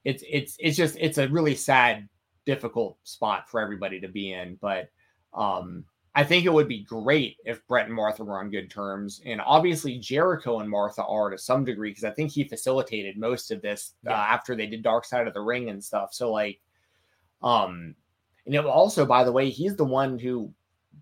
it's 0.06 0.22
it's 0.30 0.56
it's 0.60 0.76
just 0.76 0.96
it's 1.00 1.18
a 1.18 1.28
really 1.28 1.56
sad, 1.56 2.08
difficult 2.44 2.96
spot 3.02 3.50
for 3.50 3.60
everybody 3.60 4.00
to 4.00 4.08
be 4.08 4.32
in. 4.32 4.56
But 4.62 4.88
um, 5.34 5.84
I 6.14 6.22
think 6.22 6.44
it 6.44 6.52
would 6.52 6.68
be 6.68 6.84
great 6.84 7.38
if 7.44 7.66
Bret 7.66 7.86
and 7.86 7.94
Martha 7.94 8.22
were 8.22 8.38
on 8.38 8.48
good 8.48 8.70
terms, 8.70 9.20
and 9.26 9.40
obviously 9.44 9.98
Jericho 9.98 10.60
and 10.60 10.70
Martha 10.70 11.04
are 11.04 11.30
to 11.30 11.38
some 11.38 11.64
degree 11.64 11.90
because 11.90 12.04
I 12.04 12.12
think 12.12 12.30
he 12.30 12.44
facilitated 12.44 13.18
most 13.18 13.50
of 13.50 13.60
this 13.62 13.94
uh, 14.06 14.12
after 14.12 14.54
they 14.54 14.66
did 14.66 14.84
Dark 14.84 15.04
Side 15.04 15.26
of 15.26 15.34
the 15.34 15.40
Ring 15.40 15.70
and 15.70 15.82
stuff. 15.82 16.14
So 16.14 16.30
like, 16.30 16.60
um, 17.42 17.96
and 18.46 18.54
it 18.54 18.64
also 18.64 19.04
by 19.04 19.24
the 19.24 19.32
way, 19.32 19.50
he's 19.50 19.74
the 19.74 19.84
one 19.84 20.20
who 20.20 20.52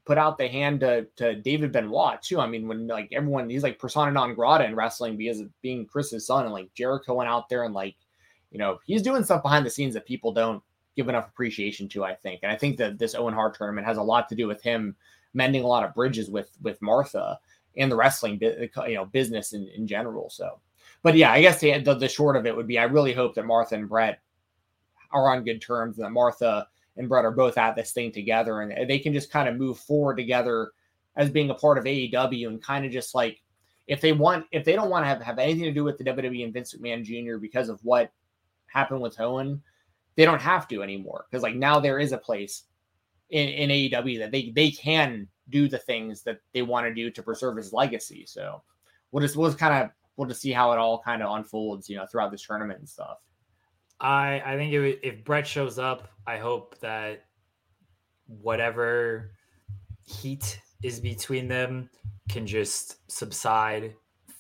put 0.07 0.17
out 0.17 0.39
the 0.39 0.49
hand 0.49 0.81
to, 0.81 1.07
to 1.17 1.35
David 1.35 1.73
Benoit 1.73 2.23
too. 2.23 2.41
I 2.41 2.47
mean, 2.47 2.67
when 2.69 2.87
like 2.87 3.11
everyone 3.13 3.51
he's 3.51 3.63
like 3.63 3.79
persona 3.79 4.11
non 4.13 4.35
grata 4.35 4.65
in 4.65 4.75
wrestling 4.75 5.19
because 5.19 5.41
of 5.41 5.51
being 5.61 5.85
Chris's 5.85 6.27
son, 6.27 6.47
and 6.47 6.55
like 6.55 6.73
Jericho 6.73 7.13
went 7.13 7.29
out 7.29 7.51
there 7.51 7.65
and 7.65 7.75
like 7.75 7.97
you 8.55 8.59
know, 8.59 8.79
he's 8.87 9.03
doing 9.03 9.25
stuff 9.25 9.43
behind 9.43 9.67
the 9.67 9.71
scenes 9.71 9.95
that 9.95 10.07
people 10.07 10.33
don't 10.33 10.63
give 10.95 11.09
enough 11.09 11.29
appreciation 11.29 11.89
to, 11.89 12.05
I 12.05 12.15
think. 12.15 12.45
And 12.45 12.53
I 12.53 12.57
think 12.57 12.77
that 12.77 12.99
this 12.99 13.17
Owen 13.17 13.35
Hart 13.35 13.57
tournament 13.57 13.85
has 13.85 13.97
a 13.97 14.03
lot 14.03 14.29
to 14.29 14.37
do 14.37 14.47
with 14.47 14.63
him 14.63 14.95
mending 15.35 15.65
a 15.65 15.67
lot 15.67 15.85
of 15.85 15.93
bridges 15.93 16.31
with 16.31 16.57
with 16.63 16.81
Martha 16.81 17.37
and 17.77 17.91
the 17.91 17.97
wrestling 17.97 18.41
uh, 18.45 18.85
you 18.85 18.95
know 18.95 19.07
business 19.07 19.55
in, 19.55 19.67
in 19.77 19.89
general. 19.89 20.31
So, 20.31 20.61
but 21.03 21.17
yeah, 21.17 21.33
I 21.33 21.41
guess 21.41 21.59
the, 21.59 21.81
the, 21.81 21.95
the 21.95 22.09
short 22.09 22.37
of 22.37 22.47
it 22.47 22.57
would 22.57 22.69
be 22.69 22.79
I 22.79 22.85
really 22.85 23.13
hope 23.13 23.35
that 23.35 23.45
Martha 23.45 23.75
and 23.75 23.89
Bret 23.89 24.21
are 25.11 25.35
on 25.35 25.43
good 25.43 25.61
terms 25.61 25.99
and 25.99 26.07
that 26.07 26.11
Martha 26.11 26.69
and 26.97 27.09
Bret 27.09 27.25
are 27.25 27.33
both 27.33 27.59
at 27.59 27.75
this 27.75 27.91
thing 27.91 28.13
together 28.13 28.61
and 28.61 28.89
they 28.89 29.01
can 29.01 29.13
just 29.13 29.33
kind 29.33 29.49
of 29.49 29.57
move 29.57 29.79
forward 29.79 30.17
together 30.17 30.71
as 31.17 31.29
being 31.29 31.51
a 31.51 31.55
part 31.55 31.77
of 31.77 31.85
AEW 31.85 32.47
and 32.47 32.63
kind 32.63 32.85
of 32.85 32.93
just 32.93 33.17
like 33.17 33.43
if 33.89 34.01
they 34.01 34.13
want 34.13 34.47
if 34.53 34.65
they 34.65 34.77
don't 34.77 34.91
want 34.91 35.03
to 35.03 35.09
have, 35.09 35.21
have 35.23 35.41
anything 35.41 35.65
to 35.65 35.73
do 35.73 35.83
with 35.83 35.99
the 35.99 36.05
WWE 36.05 36.45
and 36.45 36.53
Vince 36.53 36.73
McMahon 36.73 37.03
Jr. 37.03 37.39
because 37.39 37.69
of 37.69 37.81
what 37.83 38.13
happened 38.75 39.01
with 39.01 39.19
Owen, 39.21 39.63
they 40.17 40.25
don't 40.25 40.41
have 40.41 40.69
to 40.69 40.83
anymore 40.83 41.27
because 41.31 41.43
like 41.43 41.55
now 41.55 41.81
there 41.81 41.99
is 41.99 42.13
a 42.13 42.19
place 42.19 42.65
in, 43.31 43.49
in 43.49 43.71
AEW 43.71 44.19
that 44.19 44.33
they 44.33 44.53
they 44.55 44.71
can 44.71 45.29
do 45.49 45.69
the 45.69 45.79
things 45.79 46.23
that 46.23 46.41
they 46.53 46.63
want 46.63 46.87
to 46.87 46.95
do 46.95 47.11
to 47.11 47.23
preserve 47.23 47.57
his 47.57 47.73
legacy. 47.73 48.25
So 48.27 48.63
we'll 49.11 49.23
just 49.23 49.37
we'll 49.37 49.49
just 49.49 49.59
kind 49.59 49.85
of 49.85 49.91
we'll 50.17 50.29
just 50.29 50.41
see 50.41 50.53
how 50.53 50.73
it 50.73 50.79
all 50.79 51.01
kind 51.01 51.23
of 51.23 51.35
unfolds, 51.35 51.89
you 51.89 51.97
know, 51.97 52.07
throughout 52.07 52.31
this 52.31 52.47
tournament 52.47 52.81
and 52.81 52.89
stuff. 52.89 53.19
I 54.01 54.43
I 54.45 54.57
think 54.57 54.73
it, 54.73 55.01
if 55.03 55.25
Bret 55.25 55.47
shows 55.47 55.79
up, 55.79 56.09
I 56.27 56.39
hope 56.39 56.79
that 56.81 57.25
whatever 58.27 59.33
heat 60.07 60.61
is 60.83 61.01
between 61.01 61.49
them 61.49 61.89
can 62.29 62.47
just 62.47 63.11
subside 63.11 63.95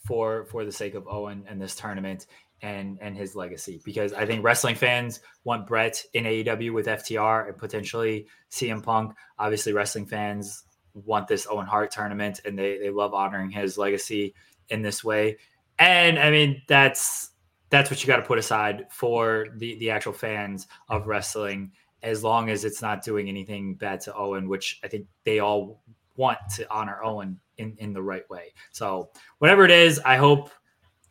for 0.07 0.45
for 0.47 0.64
the 0.64 0.72
sake 0.72 0.95
of 0.95 1.09
Owen 1.09 1.45
and 1.49 1.61
this 1.61 1.74
tournament 1.74 2.26
and 2.65 2.99
and 3.03 3.15
his 3.15 3.37
legacy 3.37 3.79
because 3.85 4.15
I 4.15 4.25
think 4.25 4.43
wrestling 4.43 4.75
fans 4.75 5.21
want 5.45 5.67
Bret 5.67 6.03
in 6.15 6.25
AEW 6.25 6.73
with 6.73 6.87
FTR 6.87 7.49
and 7.49 7.59
potentially 7.59 8.27
CM 8.51 8.83
Punk. 8.83 9.12
Obviously, 9.39 9.75
wrestling 9.75 10.07
fans 10.07 10.65
want 10.95 11.29
this 11.29 11.47
Owen 11.51 11.67
Hart 11.67 11.91
tournament 11.91 12.41
and 12.47 12.59
they 12.59 12.79
they 12.79 12.89
love 12.89 13.12
honoring 13.12 13.51
his 13.51 13.77
legacy 13.77 14.35
in 14.71 14.81
this 14.81 15.05
way. 15.05 15.37
And 15.79 16.19
I 16.19 16.31
mean 16.31 16.62
that's 16.67 17.33
that's 17.69 17.91
what 17.91 18.03
you 18.03 18.07
got 18.07 18.17
to 18.17 18.23
put 18.23 18.39
aside 18.39 18.87
for 18.91 19.49
the 19.57 19.77
the 19.77 19.91
actual 19.91 20.15
fans 20.15 20.67
of 20.89 21.07
wrestling 21.07 21.71
as 22.03 22.25
long 22.25 22.49
as 22.49 22.65
it's 22.65 22.81
not 22.81 23.03
doing 23.03 23.29
anything 23.29 23.75
bad 23.75 24.01
to 24.01 24.15
Owen, 24.15 24.49
which 24.49 24.81
I 24.83 24.89
think 24.89 25.07
they 25.25 25.41
all 25.41 25.83
want 26.17 26.39
to 26.55 26.71
honor 26.71 27.03
Owen 27.03 27.41
in, 27.59 27.75
in 27.79 27.93
the 27.93 28.03
right 28.03 28.29
way. 28.31 28.53
So 28.73 29.11
whatever 29.39 29.65
it 29.65 29.71
is, 29.71 30.01
I 30.01 30.17
hope 30.17 30.51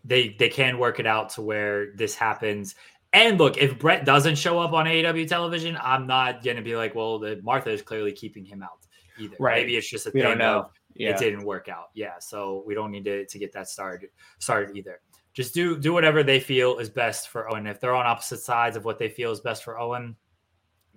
they 0.04 0.36
they 0.40 0.50
can 0.50 0.78
work 0.78 1.00
it 1.00 1.08
out 1.08 1.30
to 1.32 1.42
where 1.42 1.94
this 1.96 2.16
happens. 2.16 2.76
And 3.14 3.38
look, 3.38 3.58
if 3.58 3.78
Bret 3.78 4.06
doesn't 4.06 4.38
show 4.38 4.60
up 4.60 4.74
on 4.74 4.86
AEW 4.86 5.28
television, 5.28 5.78
I'm 5.82 6.08
not 6.08 6.44
gonna 6.44 6.62
be 6.62 6.76
like, 6.76 6.96
well, 6.96 7.20
the 7.20 7.40
Martha 7.44 7.70
is 7.70 7.82
clearly 7.82 8.12
keeping 8.12 8.44
him 8.44 8.64
out 8.64 8.80
either. 9.20 9.36
Right. 9.40 9.62
Maybe 9.62 9.78
it's 9.78 9.90
just 9.90 10.08
a 10.08 10.12
We 10.14 10.22
thing 10.22 10.42
of 10.42 10.72
Yeah. 10.96 11.12
it 11.12 11.20
didn't 11.20 11.46
work 11.46 11.70
out. 11.70 11.90
Yeah. 11.94 12.20
So 12.20 12.64
we 12.66 12.74
don't 12.74 12.92
need 12.92 13.06
to, 13.06 13.26
to 13.26 13.40
get 13.40 13.52
that 13.54 13.68
started 13.70 14.10
started 14.40 14.76
either. 14.76 15.00
Just 15.34 15.54
do 15.54 15.78
do 15.80 15.94
whatever 15.94 16.24
they 16.24 16.40
feel 16.40 16.78
is 16.80 16.90
best 16.90 17.30
for 17.30 17.52
Owen. 17.52 17.68
If 17.68 17.80
they're 17.80 17.96
on 17.96 18.06
opposite 18.06 18.40
sides 18.42 18.76
of 18.78 18.86
what 18.86 19.00
they 19.00 19.10
feel 19.10 19.32
is 19.32 19.40
best 19.42 19.64
for 19.64 19.80
Owen, 19.80 20.16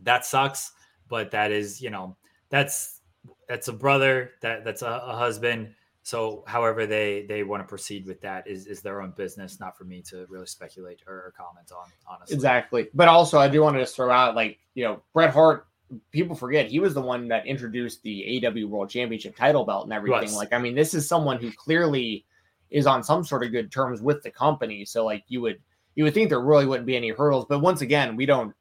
that 0.02 0.24
sucks. 0.26 0.72
But 1.09 1.30
that 1.30 1.52
is, 1.52 1.80
you 1.80 1.90
know, 1.90 2.16
that's 2.48 3.00
that's 3.48 3.68
a 3.68 3.72
brother, 3.72 4.32
that 4.42 4.64
that's 4.64 4.82
a, 4.82 5.02
a 5.04 5.16
husband. 5.16 5.74
So 6.07 6.44
however 6.46 6.86
they 6.86 7.26
they 7.28 7.42
want 7.42 7.64
to 7.64 7.66
proceed 7.66 8.07
with 8.07 8.20
that 8.20 8.46
is 8.46 8.68
is 8.68 8.80
their 8.80 9.02
own 9.02 9.11
business, 9.11 9.59
not 9.59 9.76
for 9.76 9.82
me 9.82 10.02
to 10.02 10.24
really 10.28 10.46
speculate 10.46 11.02
or, 11.04 11.14
or 11.14 11.34
comment 11.36 11.72
on, 11.76 11.88
honestly. 12.07 12.32
Exactly. 12.32 12.86
But 12.94 13.09
also, 13.09 13.40
I 13.40 13.48
do 13.48 13.61
want 13.61 13.74
to 13.74 13.82
just 13.82 13.96
throw 13.96 14.09
out, 14.09 14.36
like, 14.36 14.61
you 14.74 14.84
know, 14.84 15.02
Bret 15.12 15.34
Hart, 15.34 15.66
people 16.12 16.36
forget 16.36 16.68
he 16.70 16.78
was 16.78 16.94
the 16.94 17.00
one 17.00 17.26
that 17.26 17.44
introduced 17.44 18.04
the 18.04 18.40
AEW 18.40 18.68
World 18.68 18.88
Championship 18.88 19.34
title 19.34 19.64
belt 19.64 19.82
and 19.82 19.92
everything. 19.92 20.32
Like, 20.32 20.52
I 20.52 20.59
mean, 20.59 20.76
this 20.76 20.94
is 20.94 21.09
someone 21.09 21.38
who 21.40 21.50
clearly 21.50 22.24
is 22.70 22.86
on 22.86 23.02
some 23.02 23.24
sort 23.24 23.42
of 23.42 23.50
good 23.50 23.72
terms 23.72 24.00
with 24.00 24.22
the 24.22 24.30
company. 24.30 24.84
So, 24.84 25.04
like, 25.04 25.24
you 25.26 25.40
would 25.40 25.59
you 25.96 26.04
would 26.04 26.14
think 26.14 26.28
there 26.28 26.40
really 26.40 26.66
wouldn't 26.66 26.86
be 26.86 26.96
any 26.96 27.11
hurdles. 27.11 27.46
But 27.48 27.59
once 27.59 27.80
again, 27.80 28.14
we 28.14 28.26
don't. 28.26 28.54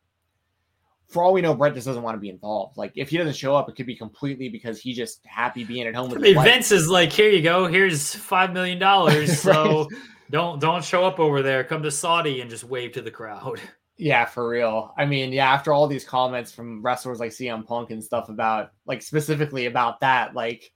For 1.10 1.24
all 1.24 1.34
we 1.34 1.42
know, 1.42 1.54
Bret 1.54 1.74
just 1.74 1.86
doesn't 1.88 2.02
want 2.04 2.16
to 2.16 2.20
be 2.20 2.30
involved. 2.30 2.78
Like, 2.78 2.92
if 2.96 3.10
he 3.10 3.18
doesn't 3.18 3.36
show 3.36 3.56
up, 3.56 3.70
it 3.70 3.76
could 3.76 3.86
be 3.86 3.96
completely 3.96 4.50
because 4.50 4.80
he's 4.80 4.98
just 4.98 5.20
happy 5.26 5.64
being 5.64 5.86
at 5.88 5.94
home 5.96 6.10
I 6.10 6.14
with 6.14 6.22
mean, 6.22 6.26
his 6.30 6.36
wife. 6.38 6.46
Vince 6.46 6.72
is 6.72 6.88
like, 6.90 7.12
here 7.12 7.30
you 7.30 7.42
go, 7.42 7.68
here's 7.68 8.14
five 8.16 8.54
million 8.54 8.80
dollars. 8.80 9.40
So 9.46 9.88
Right. 9.92 10.00
don't 10.32 10.60
don't 10.60 10.84
show 10.84 11.06
up 11.06 11.20
over 11.20 11.42
there. 11.44 11.64
Come 11.64 11.84
to 11.84 11.92
Saudi 11.92 12.42
and 12.42 12.50
just 12.50 12.64
wave 12.64 12.94
to 12.94 13.02
the 13.02 13.12
crowd. 13.12 13.60
Yeah, 13.98 14.26
for 14.26 14.50
real. 14.50 14.94
I 14.98 15.06
mean, 15.06 15.32
yeah, 15.32 15.50
after 15.54 15.72
all 15.72 15.88
these 15.88 16.04
comments 16.04 16.52
from 16.52 16.82
wrestlers 16.82 17.22
like 17.22 17.32
CM 17.32 17.66
Punk 17.66 17.92
and 17.92 18.04
stuff 18.04 18.28
about, 18.28 18.72
like, 18.86 19.02
specifically 19.02 19.68
about 19.68 20.02
that, 20.02 20.36
like, 20.36 20.70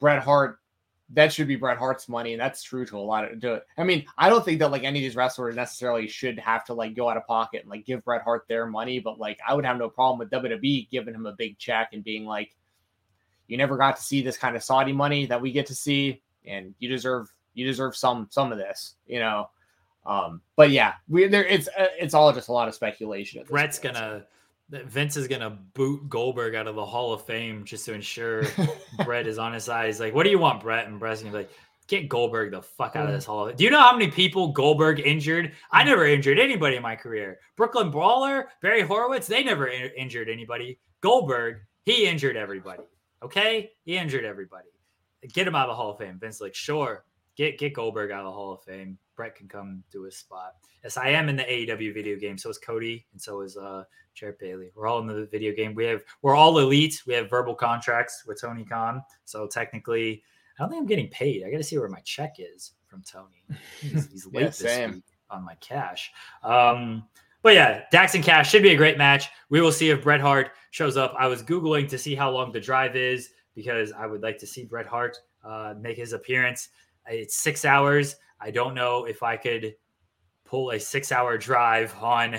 Bret 0.00 0.20
Hart, 0.20 0.58
that 1.10 1.32
should 1.32 1.48
be 1.48 1.56
Bret 1.56 1.78
Hart's 1.78 2.08
money, 2.08 2.32
and 2.32 2.40
that's 2.40 2.62
true 2.62 2.84
to 2.86 2.98
a 2.98 3.00
lot 3.00 3.30
of. 3.30 3.40
To, 3.40 3.62
I 3.78 3.84
mean, 3.84 4.04
I 4.18 4.28
don't 4.28 4.44
think 4.44 4.58
that 4.58 4.70
like 4.70 4.84
any 4.84 4.98
of 4.98 5.02
these 5.02 5.16
wrestlers 5.16 5.56
necessarily 5.56 6.06
should 6.06 6.38
have 6.38 6.64
to 6.66 6.74
like 6.74 6.94
go 6.94 7.08
out 7.08 7.16
of 7.16 7.26
pocket 7.26 7.62
and 7.62 7.70
like 7.70 7.86
give 7.86 8.04
Bret 8.04 8.22
Hart 8.22 8.44
their 8.48 8.66
money, 8.66 8.98
but 8.98 9.18
like 9.18 9.38
I 9.46 9.54
would 9.54 9.64
have 9.64 9.78
no 9.78 9.88
problem 9.88 10.18
with 10.18 10.30
WWE 10.30 10.90
giving 10.90 11.14
him 11.14 11.26
a 11.26 11.32
big 11.32 11.58
check 11.58 11.90
and 11.92 12.04
being 12.04 12.26
like, 12.26 12.54
"You 13.46 13.56
never 13.56 13.78
got 13.78 13.96
to 13.96 14.02
see 14.02 14.22
this 14.22 14.36
kind 14.36 14.54
of 14.54 14.62
Saudi 14.62 14.92
money 14.92 15.24
that 15.26 15.40
we 15.40 15.50
get 15.50 15.66
to 15.66 15.74
see, 15.74 16.22
and 16.46 16.74
you 16.78 16.88
deserve 16.88 17.32
you 17.54 17.64
deserve 17.64 17.96
some 17.96 18.26
some 18.30 18.52
of 18.52 18.58
this," 18.58 18.96
you 19.06 19.20
know. 19.20 19.48
Um, 20.04 20.42
but 20.56 20.70
yeah, 20.70 20.94
we 21.08 21.26
there 21.26 21.44
it's 21.46 21.68
uh, 21.68 21.88
it's 21.98 22.12
all 22.12 22.32
just 22.34 22.48
a 22.48 22.52
lot 22.52 22.68
of 22.68 22.74
speculation. 22.74 23.42
Bret's 23.48 23.78
point. 23.78 23.94
gonna 23.94 24.24
Vince 24.70 25.16
is 25.16 25.28
gonna 25.28 25.50
boot 25.50 26.08
Goldberg 26.08 26.54
out 26.54 26.66
of 26.66 26.74
the 26.74 26.84
Hall 26.84 27.12
of 27.12 27.24
Fame 27.24 27.64
just 27.64 27.86
to 27.86 27.94
ensure 27.94 28.44
Bret 29.04 29.26
is 29.26 29.38
on 29.38 29.54
his 29.54 29.64
side. 29.64 29.86
He's 29.86 30.00
like, 30.00 30.14
"What 30.14 30.24
do 30.24 30.30
you 30.30 30.38
want, 30.38 30.62
Bret?" 30.62 30.86
And 30.86 30.98
Bret's 30.98 31.22
gonna 31.22 31.32
be 31.32 31.38
like, 31.38 31.50
"Get 31.86 32.08
Goldberg 32.08 32.50
the 32.50 32.62
fuck 32.62 32.94
out 32.94 33.06
of 33.06 33.12
this 33.12 33.24
Hall 33.24 33.48
of 33.48 33.56
Do 33.56 33.64
you 33.64 33.70
know 33.70 33.80
how 33.80 33.92
many 33.92 34.10
people 34.10 34.48
Goldberg 34.48 35.00
injured? 35.00 35.52
I 35.72 35.82
mm. 35.82 35.86
never 35.86 36.06
injured 36.06 36.38
anybody 36.38 36.76
in 36.76 36.82
my 36.82 36.96
career. 36.96 37.38
Brooklyn 37.56 37.90
Brawler, 37.90 38.48
Barry 38.60 38.82
Horowitz, 38.82 39.26
they 39.26 39.42
never 39.42 39.68
in- 39.68 39.92
injured 39.96 40.28
anybody. 40.28 40.78
Goldberg, 41.00 41.60
he 41.84 42.06
injured 42.06 42.36
everybody. 42.36 42.82
Okay, 43.22 43.70
he 43.84 43.96
injured 43.96 44.24
everybody. 44.24 44.68
Get 45.32 45.48
him 45.48 45.54
out 45.54 45.68
of 45.68 45.72
the 45.72 45.76
Hall 45.76 45.92
of 45.92 45.98
Fame." 45.98 46.18
Vince's 46.18 46.42
like, 46.42 46.54
"Sure." 46.54 47.04
Get, 47.38 47.56
get 47.56 47.72
Goldberg 47.72 48.10
out 48.10 48.18
of 48.18 48.24
the 48.26 48.32
Hall 48.32 48.52
of 48.52 48.62
Fame. 48.64 48.98
Bret 49.14 49.36
can 49.36 49.46
come 49.46 49.84
do 49.92 50.02
his 50.02 50.16
spot. 50.16 50.54
Yes, 50.82 50.96
I 50.96 51.10
am 51.10 51.28
in 51.28 51.36
the 51.36 51.44
AEW 51.44 51.94
video 51.94 52.18
game. 52.18 52.36
So 52.36 52.50
is 52.50 52.58
Cody, 52.58 53.06
and 53.12 53.22
so 53.22 53.42
is 53.42 53.56
uh 53.56 53.84
Jared 54.12 54.38
Bailey. 54.38 54.72
We're 54.74 54.88
all 54.88 54.98
in 54.98 55.06
the 55.06 55.26
video 55.26 55.54
game. 55.54 55.72
We 55.72 55.84
have 55.84 56.02
we're 56.22 56.34
all 56.34 56.58
elite. 56.58 57.00
We 57.06 57.14
have 57.14 57.30
verbal 57.30 57.54
contracts 57.54 58.24
with 58.26 58.40
Tony 58.40 58.64
Khan. 58.64 59.04
So 59.24 59.46
technically, 59.46 60.24
I 60.58 60.62
don't 60.62 60.70
think 60.70 60.80
I'm 60.80 60.86
getting 60.86 61.06
paid. 61.10 61.44
I 61.44 61.50
got 61.52 61.58
to 61.58 61.62
see 61.62 61.78
where 61.78 61.88
my 61.88 62.00
check 62.00 62.34
is 62.38 62.72
from 62.88 63.02
Tony. 63.02 63.44
He's, 63.80 64.10
he's 64.10 64.26
late 64.26 64.42
Yeah, 64.42 64.48
this 64.48 64.94
week 64.94 65.04
on 65.30 65.44
my 65.44 65.54
cash. 65.60 66.10
Um, 66.42 67.04
but 67.42 67.54
yeah, 67.54 67.84
Dax 67.92 68.16
and 68.16 68.24
Cash 68.24 68.50
should 68.50 68.64
be 68.64 68.70
a 68.70 68.76
great 68.76 68.98
match. 68.98 69.28
We 69.48 69.60
will 69.60 69.70
see 69.70 69.90
if 69.90 70.02
Bret 70.02 70.20
Hart 70.20 70.50
shows 70.72 70.96
up. 70.96 71.14
I 71.16 71.28
was 71.28 71.44
googling 71.44 71.88
to 71.90 71.98
see 71.98 72.16
how 72.16 72.30
long 72.30 72.50
the 72.50 72.60
drive 72.60 72.96
is 72.96 73.30
because 73.54 73.92
I 73.92 74.06
would 74.06 74.22
like 74.22 74.38
to 74.38 74.46
see 74.46 74.64
Bret 74.64 74.86
Hart 74.86 75.18
uh, 75.44 75.74
make 75.80 75.96
his 75.96 76.12
appearance. 76.12 76.70
It's 77.08 77.36
six 77.36 77.64
hours. 77.64 78.16
I 78.40 78.50
don't 78.50 78.74
know 78.74 79.04
if 79.04 79.22
I 79.22 79.36
could 79.36 79.74
pull 80.44 80.70
a 80.70 80.80
six-hour 80.80 81.38
drive 81.38 81.94
on 82.00 82.36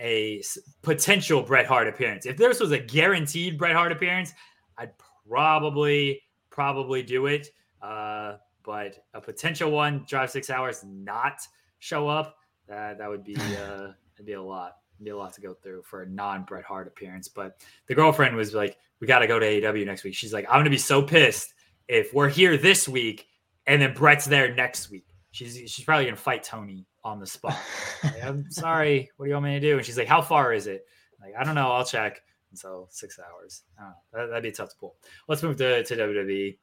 a 0.00 0.42
potential 0.82 1.42
Bret 1.42 1.66
Hart 1.66 1.86
appearance. 1.86 2.26
If 2.26 2.36
this 2.36 2.60
was 2.60 2.72
a 2.72 2.78
guaranteed 2.78 3.58
Bret 3.58 3.74
Hart 3.74 3.92
appearance, 3.92 4.32
I'd 4.76 4.92
probably 5.28 6.22
probably 6.50 7.02
do 7.02 7.26
it. 7.26 7.48
Uh, 7.80 8.36
but 8.64 9.04
a 9.12 9.20
potential 9.20 9.70
one, 9.70 10.04
drive 10.08 10.30
six 10.30 10.50
hours, 10.50 10.82
not 10.84 11.40
show 11.78 12.08
up, 12.08 12.36
that 12.66 12.98
that 12.98 13.08
would 13.08 13.24
be 13.24 13.36
uh, 13.38 13.92
that'd 14.14 14.26
be 14.26 14.32
a 14.32 14.42
lot. 14.42 14.76
Be 15.02 15.10
a 15.10 15.16
lot 15.16 15.34
to 15.34 15.40
go 15.40 15.54
through 15.54 15.82
for 15.82 16.02
a 16.02 16.08
non 16.08 16.44
Bret 16.44 16.64
Hart 16.64 16.86
appearance. 16.86 17.28
But 17.28 17.60
the 17.88 17.94
girlfriend 17.94 18.36
was 18.36 18.54
like, 18.54 18.78
"We 19.00 19.06
got 19.06 19.18
to 19.18 19.26
go 19.26 19.38
to 19.38 19.44
AEW 19.44 19.84
next 19.84 20.04
week." 20.04 20.14
She's 20.14 20.32
like, 20.32 20.46
"I'm 20.48 20.60
gonna 20.60 20.70
be 20.70 20.78
so 20.78 21.02
pissed 21.02 21.52
if 21.88 22.14
we're 22.14 22.28
here 22.28 22.56
this 22.56 22.88
week 22.88 23.26
and 23.66 23.80
then 23.80 23.94
Bret's 23.94 24.24
there 24.24 24.54
next 24.54 24.90
week." 24.90 25.06
She's 25.30 25.56
she's 25.56 25.84
probably 25.84 26.04
gonna 26.04 26.16
fight 26.16 26.42
Tony 26.42 26.86
on 27.04 27.20
the 27.20 27.26
spot. 27.26 27.58
Like, 28.02 28.24
I'm 28.24 28.46
sorry. 28.50 29.10
What 29.16 29.26
do 29.26 29.28
you 29.28 29.34
want 29.34 29.46
me 29.46 29.52
to 29.54 29.60
do? 29.60 29.76
And 29.76 29.86
she's 29.86 29.98
like, 29.98 30.08
How 30.08 30.22
far 30.22 30.52
is 30.52 30.66
it? 30.66 30.84
Like, 31.20 31.34
I 31.38 31.44
don't 31.44 31.54
know. 31.54 31.70
I'll 31.70 31.84
check. 31.84 32.20
And 32.50 32.58
so 32.58 32.88
six 32.90 33.18
hours. 33.18 33.62
I 33.78 33.82
don't 33.82 33.90
know. 33.90 33.96
That, 34.12 34.26
that'd 34.28 34.42
be 34.42 34.52
tough 34.52 34.70
to 34.70 34.76
pull. 34.78 34.96
Let's 35.28 35.42
move 35.42 35.56
to, 35.58 35.84
to 35.84 35.96
WWE. 35.96 36.56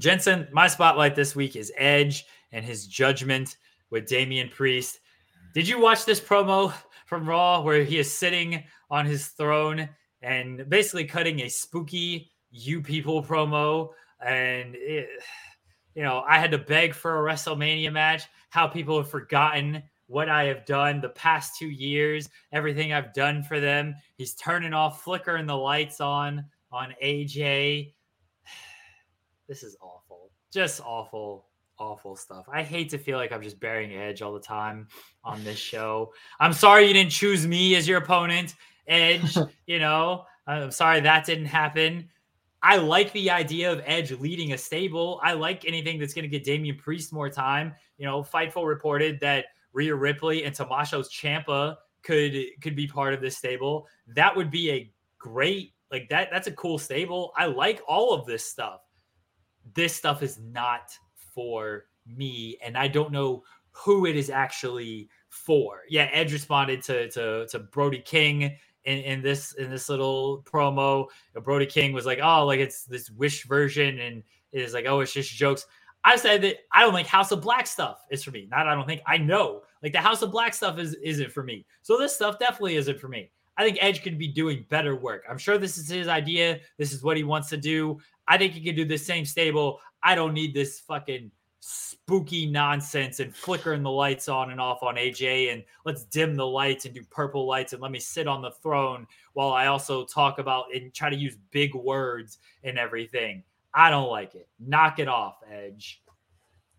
Jensen, 0.00 0.48
my 0.52 0.68
spotlight 0.68 1.14
this 1.14 1.34
week 1.34 1.56
is 1.56 1.72
Edge 1.76 2.24
and 2.52 2.64
his 2.64 2.86
judgment 2.86 3.56
with 3.90 4.06
Damian 4.06 4.48
Priest. 4.48 5.00
Did 5.54 5.66
you 5.66 5.80
watch 5.80 6.04
this 6.04 6.20
promo 6.20 6.72
from 7.06 7.28
Raw 7.28 7.62
where 7.62 7.82
he 7.82 7.98
is 7.98 8.12
sitting 8.12 8.62
on 8.90 9.06
his 9.06 9.28
throne 9.28 9.88
and 10.22 10.68
basically 10.68 11.04
cutting 11.04 11.40
a 11.40 11.48
spooky 11.48 12.30
you 12.50 12.80
people 12.80 13.22
promo? 13.22 13.88
And 14.24 14.74
it, 14.76 15.08
you 15.94 16.02
know, 16.02 16.22
I 16.26 16.38
had 16.38 16.50
to 16.52 16.58
beg 16.58 16.94
for 16.94 17.18
a 17.18 17.32
WrestleMania 17.32 17.92
match. 17.92 18.24
How 18.50 18.66
people 18.66 18.96
have 18.96 19.10
forgotten 19.10 19.82
what 20.08 20.28
I 20.28 20.44
have 20.44 20.64
done 20.64 21.00
the 21.00 21.10
past 21.10 21.58
two 21.58 21.68
years, 21.68 22.28
everything 22.52 22.92
I've 22.92 23.12
done 23.12 23.42
for 23.42 23.60
them. 23.60 23.94
He's 24.16 24.34
turning 24.34 24.72
off, 24.72 25.04
flickering 25.04 25.46
the 25.46 25.56
lights 25.56 26.00
on 26.00 26.44
on 26.72 26.94
AJ. 27.02 27.94
This 29.48 29.62
is 29.62 29.78
awful. 29.80 30.30
Just 30.52 30.82
awful, 30.82 31.46
awful 31.78 32.16
stuff. 32.16 32.44
I 32.52 32.62
hate 32.62 32.90
to 32.90 32.98
feel 32.98 33.16
like 33.16 33.32
I'm 33.32 33.42
just 33.42 33.58
burying 33.58 33.94
Edge 33.94 34.20
all 34.20 34.34
the 34.34 34.40
time 34.40 34.88
on 35.24 35.42
this 35.42 35.58
show. 35.72 36.12
I'm 36.38 36.52
sorry 36.52 36.86
you 36.86 36.92
didn't 36.92 37.12
choose 37.12 37.46
me 37.46 37.74
as 37.74 37.88
your 37.88 37.96
opponent, 37.96 38.56
Edge. 38.86 39.38
you 39.66 39.78
know, 39.78 40.24
I'm 40.46 40.70
sorry 40.70 41.00
that 41.00 41.24
didn't 41.24 41.46
happen. 41.46 42.10
I 42.62 42.76
like 42.76 43.12
the 43.12 43.30
idea 43.30 43.70
of 43.72 43.82
Edge 43.84 44.10
leading 44.12 44.52
a 44.52 44.58
stable. 44.58 45.20
I 45.22 45.34
like 45.34 45.64
anything 45.64 45.98
that's 45.98 46.14
going 46.14 46.24
to 46.24 46.28
get 46.28 46.44
Damian 46.44 46.76
Priest 46.76 47.12
more 47.12 47.30
time. 47.30 47.74
You 47.98 48.06
know, 48.06 48.22
Fightful 48.22 48.66
reported 48.66 49.20
that 49.20 49.46
Rhea 49.72 49.94
Ripley 49.94 50.44
and 50.44 50.54
Tommaso 50.54 51.02
Ciampa 51.02 51.76
could 52.02 52.34
could 52.60 52.74
be 52.74 52.86
part 52.86 53.14
of 53.14 53.20
this 53.20 53.36
stable. 53.36 53.86
That 54.08 54.34
would 54.34 54.50
be 54.50 54.70
a 54.70 54.92
great 55.18 55.74
like 55.90 56.08
that. 56.08 56.28
That's 56.32 56.48
a 56.48 56.52
cool 56.52 56.78
stable. 56.78 57.32
I 57.36 57.46
like 57.46 57.80
all 57.86 58.12
of 58.12 58.26
this 58.26 58.44
stuff. 58.44 58.80
This 59.74 59.94
stuff 59.94 60.22
is 60.22 60.38
not 60.38 60.90
for 61.34 61.84
me, 62.06 62.58
and 62.64 62.76
I 62.76 62.88
don't 62.88 63.12
know 63.12 63.44
who 63.70 64.06
it 64.06 64.16
is 64.16 64.30
actually 64.30 65.08
for. 65.28 65.82
Yeah, 65.88 66.08
Edge 66.12 66.32
responded 66.32 66.82
to 66.84 67.08
to 67.10 67.46
to 67.48 67.58
Brody 67.58 68.00
King 68.00 68.56
in, 68.84 68.98
in 68.98 69.22
this 69.22 69.52
in 69.54 69.70
this 69.70 69.88
little 69.88 70.42
promo. 70.42 71.06
Uh, 71.36 71.40
Brody 71.40 71.66
King 71.66 71.92
was 71.92 72.06
like, 72.06 72.20
"Oh, 72.22 72.46
like 72.46 72.60
it's 72.60 72.84
this 72.84 73.10
Wish 73.10 73.44
version," 73.44 74.00
and 74.00 74.22
it 74.52 74.60
is 74.62 74.74
like, 74.74 74.86
"Oh, 74.86 75.00
it's 75.00 75.12
just 75.12 75.30
jokes." 75.30 75.66
I 76.04 76.16
said 76.16 76.42
that 76.42 76.56
I 76.72 76.82
don't 76.82 76.94
think 76.94 77.08
House 77.08 77.32
of 77.32 77.40
Black 77.40 77.66
stuff 77.66 78.04
is 78.10 78.22
for 78.22 78.30
me. 78.30 78.48
Not 78.50 78.68
I 78.68 78.74
don't 78.74 78.86
think 78.86 79.02
I 79.06 79.18
know. 79.18 79.62
Like 79.82 79.92
the 79.92 80.00
House 80.00 80.22
of 80.22 80.30
Black 80.30 80.54
stuff 80.54 80.78
is 80.78 80.94
isn't 81.02 81.32
for 81.32 81.42
me. 81.42 81.66
So 81.82 81.98
this 81.98 82.14
stuff 82.14 82.38
definitely 82.38 82.76
isn't 82.76 83.00
for 83.00 83.08
me. 83.08 83.30
I 83.56 83.64
think 83.64 83.78
Edge 83.80 84.02
could 84.02 84.18
be 84.18 84.28
doing 84.28 84.64
better 84.68 84.94
work. 84.94 85.24
I'm 85.28 85.38
sure 85.38 85.58
this 85.58 85.78
is 85.78 85.88
his 85.88 86.06
idea. 86.06 86.60
This 86.76 86.92
is 86.92 87.02
what 87.02 87.16
he 87.16 87.24
wants 87.24 87.48
to 87.48 87.56
do. 87.56 87.98
I 88.28 88.38
think 88.38 88.52
he 88.52 88.62
could 88.62 88.76
do 88.76 88.84
the 88.84 88.96
same 88.96 89.24
stable. 89.24 89.80
I 90.02 90.14
don't 90.14 90.32
need 90.32 90.54
this 90.54 90.78
fucking 90.80 91.32
spooky 91.70 92.46
nonsense 92.46 93.20
and 93.20 93.36
flickering 93.36 93.82
the 93.82 93.90
lights 93.90 94.26
on 94.26 94.50
and 94.50 94.58
off 94.58 94.82
on 94.82 94.94
AJ 94.94 95.52
and 95.52 95.62
let's 95.84 96.04
dim 96.04 96.34
the 96.34 96.46
lights 96.46 96.86
and 96.86 96.94
do 96.94 97.02
purple 97.10 97.46
lights 97.46 97.74
and 97.74 97.82
let 97.82 97.90
me 97.90 97.98
sit 97.98 98.26
on 98.26 98.40
the 98.40 98.52
throne 98.62 99.06
while 99.34 99.52
I 99.52 99.66
also 99.66 100.06
talk 100.06 100.38
about 100.38 100.74
and 100.74 100.94
try 100.94 101.10
to 101.10 101.16
use 101.16 101.36
big 101.50 101.74
words 101.74 102.38
and 102.64 102.78
everything. 102.78 103.42
I 103.74 103.90
don't 103.90 104.08
like 104.08 104.34
it. 104.34 104.48
Knock 104.58 104.98
it 104.98 105.08
off, 105.08 105.40
Edge. 105.52 106.02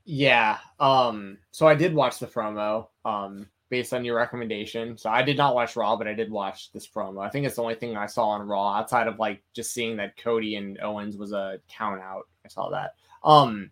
Yeah. 0.06 0.58
Um 0.80 1.38
so 1.52 1.68
I 1.68 1.76
did 1.76 1.94
watch 1.94 2.18
the 2.18 2.26
promo 2.26 2.88
um 3.06 3.48
based 3.70 3.94
on 3.94 4.04
your 4.04 4.16
recommendation. 4.16 4.98
So 4.98 5.12
I 5.12 5.22
did 5.22 5.38
not 5.38 5.54
watch 5.54 5.76
Raw, 5.76 5.98
but 5.98 6.08
I 6.08 6.16
did 6.16 6.32
watch 6.32 6.72
this 6.72 6.88
promo. 6.88 7.24
I 7.24 7.30
think 7.30 7.46
it's 7.46 7.58
the 7.58 7.62
only 7.62 7.76
thing 7.76 7.96
I 7.96 8.08
saw 8.08 8.30
on 8.30 8.48
Raw 8.48 8.74
outside 8.74 9.06
of 9.06 9.20
like 9.20 9.44
just 9.54 9.72
seeing 9.72 9.98
that 9.98 10.18
Cody 10.18 10.56
and 10.56 10.80
Owens 10.82 11.16
was 11.16 11.32
a 11.32 11.60
count 11.70 12.02
out. 12.02 12.24
I 12.44 12.48
saw 12.48 12.72
that. 12.72 12.96
Um 13.24 13.70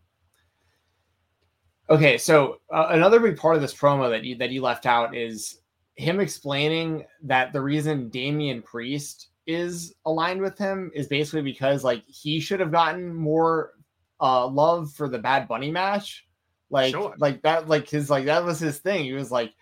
Okay, 1.89 2.17
so 2.17 2.57
uh, 2.73 2.87
another 2.89 3.19
big 3.19 3.37
part 3.37 3.55
of 3.55 3.61
this 3.61 3.73
promo 3.73 4.09
that 4.09 4.23
you 4.23 4.35
that 4.37 4.51
you 4.51 4.61
left 4.61 4.85
out 4.85 5.15
is 5.15 5.61
him 5.95 6.19
explaining 6.19 7.05
that 7.23 7.53
the 7.53 7.61
reason 7.61 8.09
Damian 8.09 8.61
Priest 8.61 9.29
is 9.45 9.95
aligned 10.05 10.41
with 10.41 10.57
him 10.57 10.91
is 10.93 11.07
basically 11.07 11.41
because 11.41 11.83
like 11.83 12.03
he 12.05 12.39
should 12.39 12.59
have 12.59 12.71
gotten 12.71 13.13
more 13.13 13.71
uh 14.19 14.45
love 14.45 14.91
for 14.93 15.07
the 15.07 15.17
Bad 15.17 15.47
Bunny 15.47 15.71
match. 15.71 16.27
Like 16.69 16.93
Sure. 16.93 17.15
like 17.19 17.41
that 17.43 17.69
like 17.69 17.89
his 17.89 18.09
like 18.09 18.25
that 18.25 18.43
was 18.43 18.59
his 18.59 18.79
thing. 18.79 19.05
He 19.05 19.13
was 19.13 19.31
like 19.31 19.53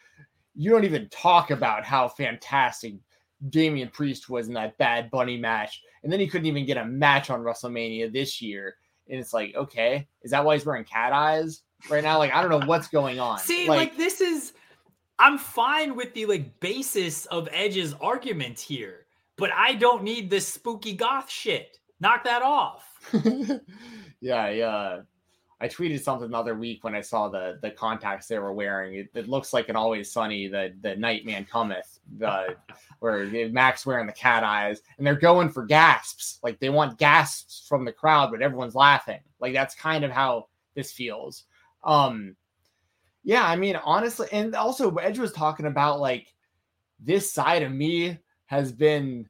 you 0.55 0.71
don't 0.71 0.85
even 0.85 1.07
talk 1.09 1.51
about 1.51 1.85
how 1.85 2.07
fantastic 2.07 2.95
Damian 3.49 3.89
Priest 3.89 4.29
was 4.29 4.47
in 4.47 4.55
that 4.55 4.77
Bad 4.79 5.11
Bunny 5.11 5.37
match. 5.37 5.81
And 6.01 6.11
then 6.11 6.19
he 6.19 6.27
couldn't 6.27 6.47
even 6.47 6.65
get 6.65 6.77
a 6.77 6.85
match 6.85 7.29
on 7.29 7.41
WrestleMania 7.41 8.11
this 8.11 8.41
year. 8.41 8.75
And 9.09 9.19
it's 9.19 9.33
like, 9.33 9.53
okay, 9.55 10.07
is 10.23 10.31
that 10.31 10.43
why 10.43 10.55
he's 10.55 10.65
wearing 10.65 10.85
cat 10.85 11.13
eyes 11.13 11.61
right 11.89 12.03
now? 12.03 12.17
Like, 12.17 12.33
I 12.33 12.41
don't 12.41 12.51
know 12.51 12.67
what's 12.67 12.87
going 12.87 13.19
on. 13.19 13.39
See, 13.39 13.67
like, 13.67 13.97
this 13.97 14.21
is 14.21 14.53
I'm 15.17 15.37
fine 15.37 15.95
with 15.95 16.13
the 16.13 16.25
like 16.25 16.59
basis 16.59 17.25
of 17.27 17.47
Edge's 17.51 17.93
argument 18.01 18.59
here, 18.59 19.05
but 19.37 19.51
I 19.51 19.73
don't 19.73 20.03
need 20.03 20.29
this 20.29 20.47
spooky 20.47 20.93
goth 20.93 21.29
shit. 21.29 21.77
Knock 21.99 22.25
that 22.25 22.41
off. 22.41 22.85
yeah, 24.21 24.49
yeah. 24.49 25.01
I 25.61 25.69
tweeted 25.69 26.01
something 26.01 26.29
the 26.29 26.37
other 26.37 26.55
week 26.55 26.83
when 26.83 26.95
I 26.95 27.01
saw 27.01 27.29
the 27.29 27.59
the 27.61 27.71
contacts 27.71 28.27
they 28.27 28.39
were 28.39 28.51
wearing. 28.51 28.95
It, 28.95 29.07
it 29.13 29.29
looks 29.29 29.53
like 29.53 29.69
an 29.69 29.77
Always 29.77 30.11
Sunny, 30.11 30.49
the 30.49 30.73
the 30.81 30.97
Nightman 30.97 31.45
cometh, 31.45 31.99
the 32.17 32.57
where 32.99 33.25
Mac's 33.49 33.85
wearing 33.85 34.07
the 34.07 34.13
cat 34.13 34.43
eyes, 34.43 34.81
and 34.97 35.07
they're 35.07 35.15
going 35.15 35.49
for 35.49 35.65
gasps. 35.65 36.39
Like 36.43 36.59
they 36.59 36.69
want 36.69 36.99
gasps 36.99 37.65
from 37.69 37.85
the 37.85 37.93
crowd, 37.93 38.31
but 38.31 38.41
everyone's 38.41 38.75
laughing. 38.75 39.21
Like 39.39 39.53
that's 39.53 39.75
kind 39.75 40.03
of 40.03 40.11
how 40.11 40.47
this 40.75 40.91
feels. 40.91 41.45
Um, 41.85 42.35
yeah, 43.23 43.45
I 43.45 43.55
mean, 43.55 43.75
honestly, 43.77 44.27
and 44.31 44.55
also 44.55 44.93
Edge 44.95 45.19
was 45.19 45.31
talking 45.31 45.65
about 45.65 45.99
like 45.99 46.33
this 46.99 47.31
side 47.31 47.63
of 47.63 47.71
me 47.71 48.19
has 48.47 48.71
been 48.71 49.27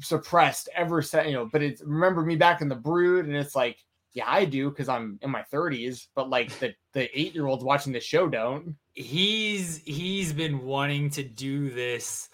suppressed 0.00 0.68
ever 0.74 1.02
since 1.02 1.26
you 1.26 1.32
know, 1.32 1.48
but 1.50 1.62
it's 1.62 1.82
remember 1.82 2.22
me 2.22 2.36
back 2.36 2.60
in 2.60 2.68
the 2.68 2.74
brood, 2.74 3.26
and 3.26 3.36
it's 3.36 3.54
like, 3.54 3.78
yeah, 4.12 4.24
I 4.26 4.44
do 4.44 4.70
because 4.70 4.88
I'm 4.88 5.18
in 5.22 5.30
my 5.30 5.44
30s, 5.52 6.06
but 6.14 6.30
like 6.30 6.50
the 6.58 6.74
the 6.92 7.08
eight 7.18 7.34
year 7.34 7.46
olds 7.46 7.64
watching 7.64 7.92
the 7.92 8.00
show 8.00 8.28
don't. 8.28 8.76
He's 8.94 9.78
he's 9.84 10.32
been 10.32 10.60
wanting 10.60 11.10
to 11.10 11.22
do 11.22 11.70
this 11.70 12.30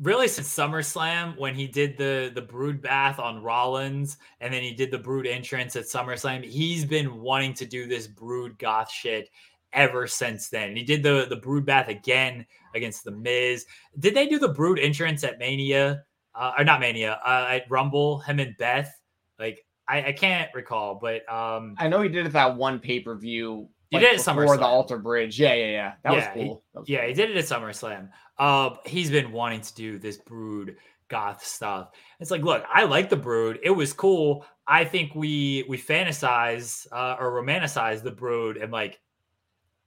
really 0.00 0.28
since 0.28 0.54
SummerSlam 0.54 1.36
when 1.38 1.54
he 1.54 1.66
did 1.66 1.96
the 1.96 2.30
the 2.34 2.42
brood 2.42 2.80
bath 2.80 3.18
on 3.18 3.42
Rollins 3.42 4.16
and 4.40 4.52
then 4.52 4.62
he 4.62 4.72
did 4.72 4.90
the 4.90 4.98
brood 4.98 5.26
entrance 5.26 5.76
at 5.76 5.84
SummerSlam. 5.84 6.44
He's 6.44 6.84
been 6.84 7.20
wanting 7.20 7.54
to 7.54 7.66
do 7.66 7.86
this 7.86 8.06
brood 8.06 8.58
goth 8.58 8.90
shit 8.90 9.28
ever 9.72 10.06
since 10.06 10.48
then. 10.48 10.76
He 10.76 10.82
did 10.82 11.02
the 11.02 11.26
the 11.28 11.36
brood 11.36 11.66
bath 11.66 11.88
again 11.88 12.46
against 12.74 13.04
the 13.04 13.10
Miz. 13.10 13.66
Did 13.98 14.14
they 14.14 14.26
do 14.26 14.38
the 14.38 14.48
brood 14.48 14.78
entrance 14.78 15.24
at 15.24 15.38
Mania? 15.38 16.04
Uh, 16.34 16.52
or 16.58 16.64
not 16.64 16.78
Mania, 16.78 17.18
uh, 17.24 17.46
at 17.50 17.68
Rumble, 17.68 18.20
him 18.20 18.38
and 18.38 18.56
Beth. 18.58 18.96
Like 19.40 19.66
I, 19.88 20.04
I 20.04 20.12
can't 20.12 20.54
recall, 20.54 20.94
but 20.94 21.30
um 21.32 21.74
I 21.78 21.88
know 21.88 22.00
he 22.02 22.08
did 22.08 22.26
it 22.26 22.32
that 22.32 22.56
one 22.56 22.78
pay 22.78 23.00
per 23.00 23.16
view. 23.16 23.68
He 23.90 23.98
did 23.98 24.12
it 24.12 24.14
at 24.14 24.20
SummerSlam. 24.20 24.40
before 24.42 24.56
the 24.56 24.62
SummerSlam. 24.62 24.66
Alter 24.66 24.98
Bridge. 24.98 25.40
Yeah, 25.40 25.54
yeah, 25.54 25.66
yeah. 25.70 25.92
That 26.04 26.12
Yeah, 26.12 26.16
was 26.18 26.26
cool. 26.34 26.62
That 26.74 26.80
was 26.80 26.88
Yeah, 26.88 26.98
cool. 27.00 27.08
he 27.08 27.14
did 27.14 27.30
it 27.30 27.36
at 27.36 27.44
SummerSlam. 27.44 28.08
Uh, 28.38 28.70
he's 28.86 29.10
been 29.10 29.32
wanting 29.32 29.60
to 29.62 29.74
do 29.74 29.98
this 29.98 30.18
Brood 30.18 30.76
goth 31.08 31.44
stuff. 31.44 31.90
It's 32.20 32.30
like, 32.30 32.42
look, 32.42 32.64
I 32.72 32.84
like 32.84 33.08
the 33.08 33.16
Brood. 33.16 33.58
It 33.62 33.70
was 33.70 33.92
cool. 33.92 34.44
I 34.66 34.84
think 34.84 35.14
we 35.14 35.64
we 35.68 35.78
fantasize 35.78 36.86
uh, 36.92 37.16
or 37.18 37.32
romanticize 37.32 38.02
the 38.02 38.10
Brood 38.12 38.58
and 38.58 38.70
like 38.70 39.00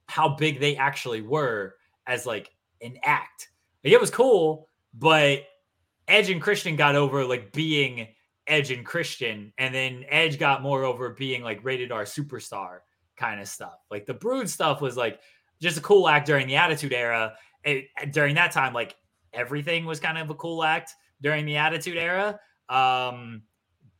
how 0.08 0.30
big 0.30 0.58
they 0.58 0.76
actually 0.76 1.22
were 1.22 1.76
as 2.06 2.26
like 2.26 2.50
an 2.80 2.98
act. 3.04 3.50
Like, 3.84 3.92
it 3.92 4.00
was 4.00 4.10
cool, 4.10 4.68
but 4.94 5.44
Edge 6.08 6.28
and 6.30 6.42
Christian 6.42 6.74
got 6.74 6.96
over 6.96 7.24
like 7.24 7.52
being 7.52 8.08
Edge 8.48 8.72
and 8.72 8.84
Christian, 8.84 9.52
and 9.58 9.72
then 9.72 10.04
Edge 10.08 10.38
got 10.38 10.60
more 10.62 10.82
over 10.82 11.10
being 11.10 11.42
like 11.44 11.64
rated 11.64 11.92
R 11.92 12.02
superstar 12.02 12.78
kind 13.16 13.40
of 13.40 13.48
stuff. 13.48 13.78
Like 13.90 14.06
the 14.06 14.14
Brood 14.14 14.48
stuff 14.48 14.80
was 14.80 14.96
like 14.96 15.20
just 15.60 15.78
a 15.78 15.80
cool 15.80 16.08
act 16.08 16.26
during 16.26 16.46
the 16.46 16.56
Attitude 16.56 16.92
Era. 16.92 17.34
It, 17.64 17.86
during 18.10 18.34
that 18.34 18.52
time, 18.52 18.72
like 18.72 18.96
everything 19.32 19.84
was 19.84 20.00
kind 20.00 20.18
of 20.18 20.30
a 20.30 20.34
cool 20.34 20.64
act 20.64 20.94
during 21.20 21.46
the 21.46 21.56
Attitude 21.56 21.96
Era. 21.96 22.40
Um, 22.68 23.42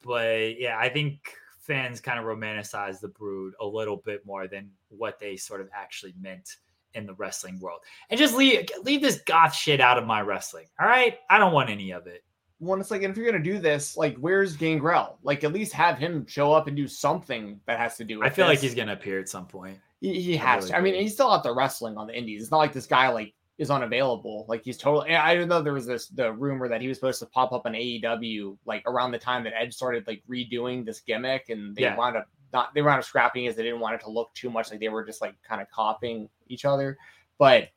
but 0.05 0.59
yeah, 0.59 0.77
I 0.79 0.89
think 0.89 1.21
fans 1.61 2.01
kind 2.01 2.19
of 2.19 2.25
romanticize 2.25 3.01
the 3.01 3.09
Brood 3.09 3.55
a 3.61 3.67
little 3.67 3.99
bit 3.99 4.27
more 4.27 4.49
than 4.49 4.71
what 4.89 5.19
they 5.19 5.37
sort 5.37 5.61
of 5.61 5.69
actually 5.73 6.15
meant 6.21 6.57
in 6.95 7.07
the 7.07 7.15
wrestling 7.15 7.59
world. 7.61 7.81
And 8.11 8.19
just 8.19 8.35
leave 8.35 8.69
leave 8.83 9.01
this 9.01 9.23
goth 9.27 9.55
shit 9.55 9.81
out 9.81 9.99
of 9.99 10.07
my 10.07 10.21
wrestling. 10.21 10.67
All 10.81 10.87
right, 10.87 11.19
I 11.31 11.39
don't 11.39 11.53
want 11.53 11.71
any 11.71 11.93
of 11.93 12.07
it. 12.07 12.25
Well, 12.63 12.81
it's 12.81 12.93
like 12.93 13.03
if 13.03 13.17
you're 13.17 13.27
gonna 13.27 13.43
do 13.43 13.59
this, 13.59 13.97
like, 13.97 14.17
where's 14.19 14.57
Gangrel? 14.57 15.19
Like, 15.25 15.43
at 15.43 15.53
least 15.53 15.73
have 15.73 15.99
him 15.99 16.25
show 16.27 16.53
up 16.53 16.69
and 16.69 16.77
do 16.77 16.87
something 16.87 17.59
that 17.67 17.77
has 17.81 17.97
to 17.97 18.05
do. 18.05 18.21
with 18.21 18.27
I 18.29 18.31
feel 18.31 18.47
like 18.47 18.61
he's 18.61 18.75
gonna 18.75 18.93
appear 18.93 19.19
at 19.19 19.29
some 19.29 19.47
point. 19.47 19.79
He, 20.01 20.21
he 20.21 20.37
has 20.37 20.65
really 20.65 20.71
to. 20.71 20.77
I 20.77 20.81
mean, 20.81 20.95
he's 20.95 21.13
still 21.13 21.29
out 21.29 21.43
there 21.43 21.55
wrestling 21.55 21.97
on 21.97 22.07
the 22.07 22.17
indies. 22.17 22.41
It's 22.41 22.53
not 22.53 22.59
like 22.59 22.73
this 22.73 22.87
guy 22.87 23.09
like 23.09 23.35
is 23.59 23.69
unavailable. 23.69 24.47
Like 24.49 24.63
he's 24.65 24.79
totally. 24.79 25.13
I 25.13 25.45
know 25.45 25.61
there 25.61 25.73
was 25.73 25.87
this 25.87 26.07
the 26.07 26.33
rumor 26.33 26.69
that 26.69 26.81
he 26.81 26.87
was 26.87 26.99
supposed 26.99 27.19
to 27.19 27.27
pop 27.27 27.53
up 27.53 27.67
on 27.67 27.73
AEW 27.73 28.57
like 28.65 28.85
around 28.87 29.11
the 29.11 29.19
time 29.19 29.43
that 29.43 29.55
Edge 29.61 29.75
started 29.75 30.07
like 30.07 30.23
redoing 30.31 30.87
this 30.87 31.01
gimmick, 31.01 31.49
and 31.49 31.75
they 31.75 31.83
Yeah. 31.83 31.97
wound 31.97 32.17
up 32.17 32.29
not 32.53 32.73
they 32.75 32.83
wound 32.83 32.99
up 33.01 33.05
scrapping 33.05 33.49
as 33.49 33.57
they 33.57 33.65
didn't 33.65 33.81
want 33.81 33.97
it 33.97 34.03
to 34.03 34.11
look 34.11 34.33
too 34.35 34.51
much 34.51 34.71
like 34.71 34.79
they 34.79 34.89
were 34.89 35.05
just 35.05 35.21
like 35.21 35.35
kind 35.43 35.61
of 35.61 35.69
copying 35.71 36.29
each 36.47 36.65
other. 36.65 36.97
But, 37.39 37.71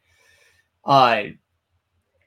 uh, 0.84 1.24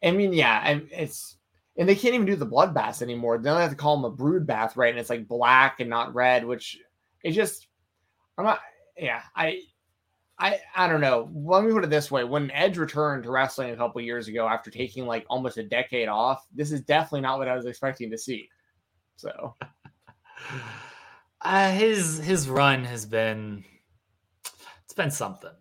I 0.03 0.11
mean, 0.11 0.33
yeah, 0.33 0.61
and 0.65 0.89
it's. 0.91 1.38
And 1.79 1.89
they 1.89 1.95
can't 1.95 2.15
even 2.15 2.27
do 2.27 2.37
the 2.37 2.47
bloodbaths 2.47 3.03
anymore. 3.03 3.39
They 3.39 3.51
only 3.51 3.63
have 3.63 3.71
to 3.71 3.77
call 3.77 3.97
them 3.97 4.13
a 4.13 4.15
brood 4.15 4.47
bath, 4.47 4.77
right? 4.77 4.91
And 4.91 4.99
it's 4.99 5.11
like 5.11 5.29
black 5.29 5.81
and 5.81 5.89
not 5.89 6.15
red, 6.15 6.45
which 6.45 6.77
it 7.23 7.33
just 7.33 7.69
I'm 8.37 8.45
not 8.45 8.61
yeah, 8.97 9.23
I 9.37 9.63
I 10.39 10.59
I 10.75 10.89
don't 10.89 11.01
know. 11.01 11.31
Let 11.33 11.65
me 11.65 11.73
put 11.73 11.85
it 11.85 11.91
this 11.91 12.11
way: 12.11 12.25
when 12.25 12.51
Edge 12.51 12.79
returned 12.79 13.23
to 13.25 13.31
wrestling 13.31 13.71
a 13.71 13.77
couple 13.77 14.01
years 14.01 14.27
ago 14.29 14.49
after 14.49 14.71
taking 14.71 15.07
like 15.07 15.25
almost 15.31 15.57
a 15.57 15.63
decade 15.63 16.09
off, 16.09 16.45
this 16.53 16.73
is 16.73 16.81
definitely 16.83 17.21
not 17.21 17.39
what 17.39 17.49
I 17.49 17.57
was 17.57 17.67
expecting 17.67 18.11
to 18.11 18.19
see. 18.19 18.49
So 19.17 19.55
Uh, 21.41 21.71
his 21.71 22.19
his 22.19 22.49
run 22.49 22.85
has 22.85 23.07
been 23.07 23.65
it's 24.85 24.95
been 24.95 25.11
something. 25.11 25.53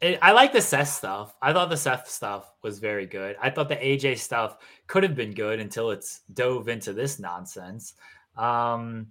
It, 0.00 0.18
I 0.20 0.32
like 0.32 0.52
the 0.52 0.60
Seth 0.60 0.88
stuff. 0.88 1.34
I 1.40 1.52
thought 1.52 1.70
the 1.70 1.76
Seth 1.76 2.08
stuff 2.08 2.52
was 2.62 2.78
very 2.78 3.06
good. 3.06 3.36
I 3.40 3.48
thought 3.50 3.68
the 3.68 3.76
AJ 3.76 4.18
stuff 4.18 4.58
could 4.86 5.02
have 5.02 5.14
been 5.14 5.32
good 5.32 5.58
until 5.58 5.90
it's 5.90 6.20
dove 6.34 6.68
into 6.68 6.92
this 6.92 7.18
nonsense. 7.18 7.94
Um, 8.36 9.08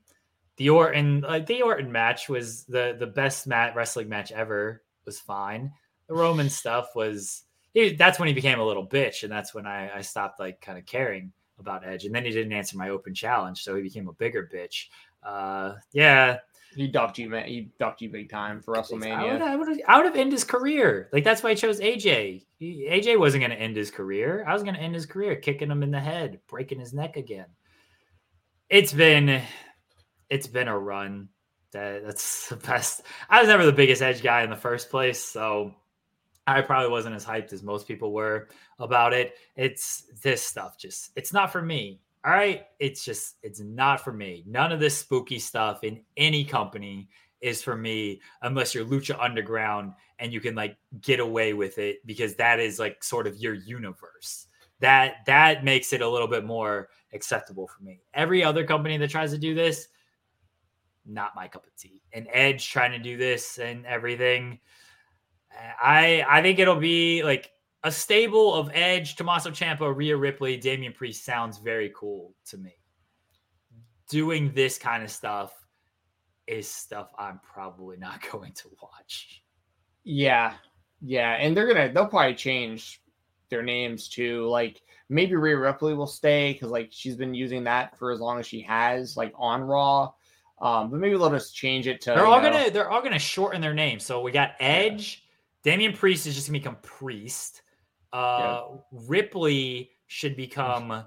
the 0.57 0.69
Orton 0.69 1.21
like 1.21 1.47
the 1.47 1.63
Orton 1.63 1.91
match 1.91 2.29
was 2.29 2.65
the 2.65 2.95
the 2.97 3.07
best 3.07 3.47
mat 3.47 3.75
wrestling 3.75 4.09
match 4.09 4.31
ever. 4.31 4.83
Was 5.05 5.19
fine. 5.19 5.71
The 6.07 6.15
Roman 6.15 6.49
stuff 6.49 6.95
was 6.95 7.43
he, 7.73 7.93
that's 7.93 8.19
when 8.19 8.27
he 8.27 8.33
became 8.33 8.59
a 8.59 8.65
little 8.65 8.87
bitch, 8.87 9.23
and 9.23 9.31
that's 9.31 9.53
when 9.53 9.67
I, 9.67 9.97
I 9.97 10.01
stopped 10.01 10.39
like 10.39 10.61
kind 10.61 10.77
of 10.77 10.85
caring 10.85 11.31
about 11.59 11.85
Edge. 11.85 12.05
And 12.05 12.15
then 12.15 12.25
he 12.25 12.31
didn't 12.31 12.53
answer 12.53 12.77
my 12.77 12.89
open 12.89 13.13
challenge, 13.13 13.63
so 13.63 13.75
he 13.75 13.81
became 13.81 14.07
a 14.07 14.13
bigger 14.13 14.49
bitch. 14.53 14.85
Uh, 15.23 15.75
yeah, 15.91 16.37
He 16.75 16.87
ducked 16.87 17.17
you, 17.17 17.29
man. 17.29 17.47
He 17.47 17.71
ducked 17.79 18.01
you 18.01 18.09
big 18.09 18.29
time 18.29 18.61
for 18.61 18.75
I 18.75 18.79
would, 18.79 18.89
WrestleMania. 18.89 19.41
I 19.41 19.55
would, 19.55 19.81
I 19.87 19.97
would 19.97 20.05
have 20.05 20.15
ended 20.15 20.33
his 20.33 20.43
career. 20.43 21.09
Like 21.13 21.23
that's 21.23 21.41
why 21.41 21.51
I 21.51 21.55
chose 21.55 21.79
AJ. 21.79 22.45
He- 22.59 22.87
AJ 22.89 23.17
wasn't 23.19 23.41
going 23.41 23.51
to 23.51 23.61
end 23.61 23.77
his 23.77 23.91
career. 23.91 24.43
I 24.47 24.53
was 24.53 24.63
going 24.63 24.75
to 24.75 24.81
end 24.81 24.93
his 24.93 25.05
career 25.05 25.35
kicking 25.35 25.71
him 25.71 25.83
in 25.83 25.91
the 25.91 25.99
head, 25.99 26.39
breaking 26.47 26.79
his 26.79 26.93
neck 26.93 27.17
again. 27.17 27.47
It's 28.69 28.91
been, 28.91 29.41
it's 30.29 30.47
been 30.47 30.67
a 30.67 30.77
run. 30.77 31.29
That 31.71 32.05
that's 32.05 32.49
the 32.49 32.57
best. 32.57 33.03
I 33.29 33.39
was 33.39 33.47
never 33.47 33.65
the 33.65 33.71
biggest 33.71 34.01
Edge 34.01 34.21
guy 34.21 34.43
in 34.43 34.49
the 34.49 34.55
first 34.55 34.89
place, 34.89 35.23
so 35.23 35.73
I 36.47 36.61
probably 36.61 36.89
wasn't 36.89 37.15
as 37.15 37.25
hyped 37.25 37.53
as 37.53 37.63
most 37.63 37.87
people 37.87 38.13
were 38.13 38.49
about 38.79 39.13
it. 39.13 39.35
It's 39.55 40.03
this 40.21 40.41
stuff. 40.41 40.77
Just 40.77 41.11
it's 41.15 41.33
not 41.33 41.51
for 41.51 41.61
me. 41.61 42.01
All 42.25 42.31
right. 42.31 42.65
It's 42.79 43.05
just, 43.05 43.35
it's 43.43 43.59
not 43.59 44.03
for 44.03 44.11
me. 44.11 44.43
None 44.47 44.71
of 44.71 44.79
this 44.79 44.97
spooky 44.97 45.37
stuff 45.37 45.83
in 45.83 46.01
any 46.17 46.43
company 46.43 47.07
is 47.39 47.61
for 47.61 47.77
me 47.77 48.19
unless 48.41 48.73
you're 48.73 48.85
Lucha 48.85 49.15
Underground 49.19 49.93
and 50.17 50.33
you 50.33 50.41
can 50.41 50.55
like 50.55 50.75
get 51.01 51.19
away 51.19 51.53
with 51.53 51.77
it 51.77 52.05
because 52.07 52.33
that 52.35 52.59
is 52.59 52.79
like 52.79 53.03
sort 53.03 53.27
of 53.27 53.37
your 53.37 53.53
universe. 53.53 54.47
That 54.79 55.17
that 55.27 55.63
makes 55.63 55.93
it 55.93 56.01
a 56.01 56.09
little 56.09 56.27
bit 56.27 56.43
more 56.45 56.89
acceptable 57.13 57.67
for 57.67 57.83
me. 57.83 58.01
Every 58.15 58.43
other 58.43 58.65
company 58.65 58.97
that 58.97 59.09
tries 59.11 59.31
to 59.31 59.37
do 59.37 59.53
this, 59.53 59.87
not 61.05 61.35
my 61.35 61.47
cup 61.47 61.67
of 61.67 61.75
tea. 61.75 62.01
And 62.11 62.27
Edge 62.31 62.67
trying 62.69 62.91
to 62.91 62.99
do 62.99 63.17
this 63.17 63.59
and 63.59 63.85
everything. 63.85 64.59
I 65.79 66.25
I 66.27 66.41
think 66.41 66.57
it'll 66.57 66.75
be 66.75 67.23
like 67.23 67.51
a 67.85 67.91
stable 67.91 68.55
of 68.55 68.71
Edge, 68.73 69.15
Tommaso 69.15 69.51
Ciampa, 69.51 69.95
Rhea 69.95 70.17
Ripley, 70.17 70.57
Damian 70.57 70.91
Priest 70.91 71.23
sounds 71.23 71.59
very 71.59 71.93
cool 71.95 72.33
to 72.47 72.57
me. 72.57 72.73
Doing 74.09 74.51
this 74.53 74.79
kind 74.79 75.03
of 75.03 75.11
stuff 75.11 75.53
is 76.47 76.67
stuff 76.67 77.11
I'm 77.17 77.39
probably 77.43 77.97
not 77.97 78.19
going 78.31 78.53
to 78.53 78.69
watch. 78.81 79.43
Yeah, 80.03 80.53
yeah, 80.99 81.33
and 81.33 81.55
they're 81.55 81.67
gonna 81.67 81.93
they'll 81.93 82.07
probably 82.07 82.33
change 82.33 83.01
their 83.49 83.61
names 83.61 84.09
too. 84.09 84.47
Like 84.47 84.81
maybe 85.09 85.35
Rhea 85.35 85.57
Ripley 85.57 85.93
will 85.93 86.07
stay 86.07 86.53
because 86.53 86.71
like 86.71 86.89
she's 86.91 87.15
been 87.15 87.35
using 87.35 87.63
that 87.65 87.97
for 87.99 88.11
as 88.11 88.19
long 88.19 88.39
as 88.39 88.47
she 88.47 88.61
has, 88.61 89.15
like 89.15 89.33
on 89.35 89.61
Raw. 89.61 90.11
Um, 90.59 90.89
but 90.89 90.99
maybe 90.99 91.17
they'll 91.17 91.29
just 91.29 91.55
change 91.55 91.85
it 91.85 92.01
to. 92.01 92.11
They're 92.11 92.25
all 92.25 92.41
know- 92.41 92.51
gonna 92.51 92.71
they're 92.71 92.89
all 92.89 93.03
gonna 93.03 93.19
shorten 93.19 93.61
their 93.61 93.75
names. 93.75 94.03
So 94.03 94.21
we 94.21 94.31
got 94.31 94.53
Edge, 94.59 95.23
Damian 95.63 95.93
Priest 95.93 96.25
is 96.25 96.33
just 96.33 96.47
gonna 96.47 96.57
become 96.57 96.77
Priest. 96.81 97.61
Uh 98.15 98.77
Ripley 98.91 99.91
should 100.07 100.35
become 100.35 101.03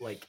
like 0.00 0.26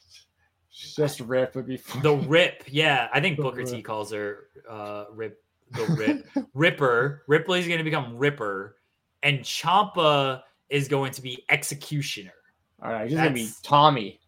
just 0.72 1.20
Rip 1.22 1.56
would 1.56 1.66
be 1.68 1.78
fun. 1.78 2.04
the 2.04 2.16
Rip. 2.16 2.64
Yeah, 2.68 3.08
I 3.14 3.20
think 3.22 3.38
The 3.38 3.44
Booker 3.44 3.64
T 3.64 3.82
calls 3.82 4.12
her 4.12 4.48
uh 4.70 5.06
Rip 5.14 5.42
the 5.72 5.86
Rip. 6.36 6.48
Ripper. 6.54 7.24
Ripley's 7.28 7.68
gonna 7.68 7.84
become 7.84 8.18
Ripper, 8.18 8.78
and 9.24 9.40
Ciampa 9.40 10.42
is 10.70 10.88
going 10.88 11.12
to 11.14 11.22
be 11.22 11.44
Executioner. 11.50 12.32
All 12.82 12.92
right, 12.92 13.10
he's 13.10 13.18
gonna 13.18 13.32
be 13.32 13.50
Tommy. 13.64 14.20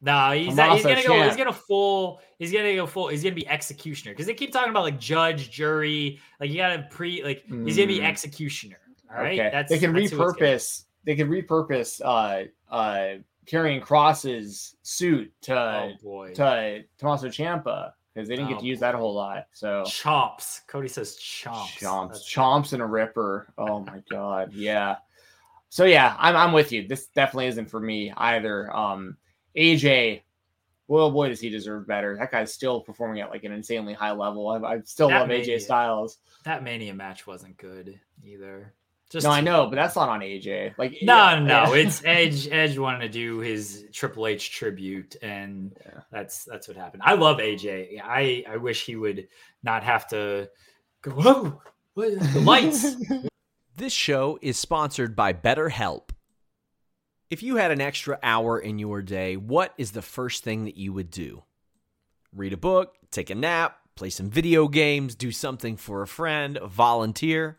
No, 0.00 0.30
he's 0.32 0.54
not, 0.54 0.74
he's 0.76 0.84
gonna 0.84 1.02
go. 1.02 1.22
He's 1.24 1.36
gonna 1.36 1.52
full. 1.52 2.20
He's 2.38 2.52
gonna 2.52 2.74
go 2.76 2.86
full. 2.86 3.08
He's 3.08 3.22
gonna 3.22 3.34
be 3.34 3.46
executioner 3.48 4.12
because 4.14 4.26
they 4.26 4.34
keep 4.34 4.52
talking 4.52 4.70
about 4.70 4.84
like 4.84 4.98
judge, 5.00 5.50
jury. 5.50 6.20
Like 6.40 6.50
you 6.50 6.56
gotta 6.56 6.86
pre. 6.90 7.22
Like 7.24 7.42
he's 7.64 7.76
gonna 7.76 7.88
be 7.88 7.98
Mm. 7.98 8.04
executioner. 8.08 8.78
All 9.10 9.16
right, 9.22 9.32
Okay, 9.32 9.36
they 9.36 9.50
can 9.50 9.52
that's 9.52 9.80
gonna 9.80 9.92
be. 9.92 10.08
repurpose. 10.08 10.84
They 11.08 11.16
could 11.16 11.28
repurpose 11.30 12.02
uh 12.04 12.44
uh 12.70 13.14
Karrion 13.46 13.80
Kross's 13.80 14.76
suit 14.82 15.32
to 15.42 15.58
Oh 15.58 15.92
boy, 16.02 16.34
to 16.34 16.84
Tommaso 16.98 17.28
Ciampa 17.28 17.92
because 18.12 18.28
they 18.28 18.36
didn't 18.36 18.50
get 18.50 18.58
Oh, 18.58 18.60
to 18.60 18.66
use 18.66 18.80
that 18.80 18.94
a 18.94 18.98
whole 18.98 19.14
lot. 19.14 19.46
So 19.52 19.84
chomps. 19.86 20.66
Cody 20.66 20.86
says 20.88 21.16
chomps. 21.16 21.78
chomps, 21.78 22.08
That's- 22.08 22.30
chomps, 22.30 22.74
and 22.74 22.82
a 22.82 22.84
ripper. 22.84 23.54
Oh 23.56 23.80
my 23.80 24.02
god, 24.10 24.52
yeah. 24.52 24.96
So 25.70 25.86
yeah, 25.86 26.14
I'm 26.18 26.36
I'm 26.36 26.52
with 26.52 26.72
you. 26.72 26.86
This 26.86 27.06
definitely 27.06 27.46
isn't 27.46 27.70
for 27.70 27.80
me 27.80 28.12
either. 28.14 28.70
Um, 28.76 29.16
AJ, 29.56 30.20
well, 30.88 31.10
boy, 31.10 31.28
does 31.30 31.40
he 31.40 31.48
deserve 31.48 31.86
better. 31.86 32.18
That 32.18 32.30
guy's 32.30 32.52
still 32.52 32.82
performing 32.82 33.20
at 33.22 33.30
like 33.30 33.44
an 33.44 33.52
insanely 33.52 33.94
high 33.94 34.12
level. 34.12 34.46
I, 34.50 34.58
I 34.74 34.80
still 34.82 35.08
That 35.08 35.20
love 35.20 35.28
made 35.28 35.46
AJ. 35.46 35.62
Styles. 35.62 36.18
That 36.44 36.62
Mania 36.62 36.92
match 36.92 37.26
wasn't 37.26 37.56
good 37.56 37.98
either. 38.22 38.74
Just 39.10 39.24
No, 39.24 39.30
I 39.30 39.40
know, 39.40 39.66
but 39.66 39.76
that's 39.76 39.96
not 39.96 40.08
on 40.10 40.20
AJ. 40.20 40.74
Like, 40.76 40.96
No, 41.02 41.16
yeah, 41.16 41.38
no, 41.38 41.74
yeah. 41.74 41.80
it's 41.86 42.02
Edge. 42.04 42.46
Edge 42.48 42.76
wanted 42.76 43.00
to 43.00 43.08
do 43.08 43.38
his 43.38 43.86
Triple 43.92 44.26
H 44.26 44.50
tribute, 44.50 45.16
and 45.22 45.74
Yeah. 45.84 46.00
that's 46.12 46.44
that's 46.44 46.68
what 46.68 46.76
happened. 46.76 47.02
I 47.06 47.14
love 47.14 47.38
AJ. 47.38 48.00
I 48.04 48.44
I 48.48 48.56
wish 48.58 48.84
he 48.84 48.96
would 48.96 49.28
not 49.62 49.82
have 49.82 50.06
to 50.08 50.50
go. 51.02 51.10
Whoa, 51.12 51.62
what, 51.94 52.18
the 52.20 52.40
lights. 52.40 52.86
This 53.76 53.92
show 53.92 54.40
is 54.42 54.56
sponsored 54.56 55.14
by 55.14 55.32
BetterHelp. 55.32 56.08
If 57.30 57.44
you 57.44 57.56
had 57.56 57.70
an 57.70 57.80
extra 57.80 58.18
hour 58.24 58.58
in 58.58 58.80
your 58.80 59.02
day, 59.02 59.36
what 59.36 59.72
is 59.78 59.92
the 59.92 60.02
first 60.02 60.42
thing 60.42 60.64
that 60.64 60.76
you 60.76 60.92
would 60.92 61.12
do? 61.12 61.44
Read 62.34 62.52
a 62.52 62.56
book, 62.56 62.96
take 63.12 63.30
a 63.30 63.36
nap, 63.36 63.78
play 63.94 64.10
some 64.10 64.30
video 64.30 64.66
games, 64.66 65.14
do 65.14 65.30
something 65.30 65.76
for 65.76 66.02
a 66.02 66.08
friend, 66.08 66.58
volunteer. 66.66 67.58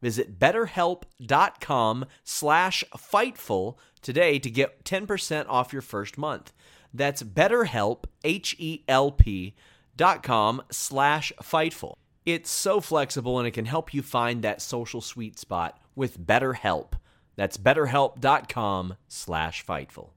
Visit 0.00 0.38
betterhelp.com 0.38 2.04
slash 2.24 2.84
fightful 2.96 3.76
today 4.00 4.38
to 4.38 4.50
get 4.50 4.84
10% 4.84 5.46
off 5.48 5.72
your 5.72 5.82
first 5.82 6.16
month. 6.16 6.52
That's 6.94 7.22
betterhelp, 7.22 8.04
H-E-L-P 8.24 9.54
dot 9.96 10.22
com 10.22 10.62
slash 10.70 11.32
fightful. 11.42 11.94
It's 12.24 12.50
so 12.50 12.80
flexible 12.80 13.38
and 13.38 13.48
it 13.48 13.52
can 13.52 13.64
help 13.64 13.92
you 13.92 14.02
find 14.02 14.42
that 14.42 14.62
social 14.62 15.00
sweet 15.00 15.38
spot 15.38 15.78
with 15.96 16.20
BetterHelp. 16.20 16.92
That's 17.36 17.56
betterhelp.com 17.56 18.96
slash 19.08 19.64
fightful. 19.64 20.10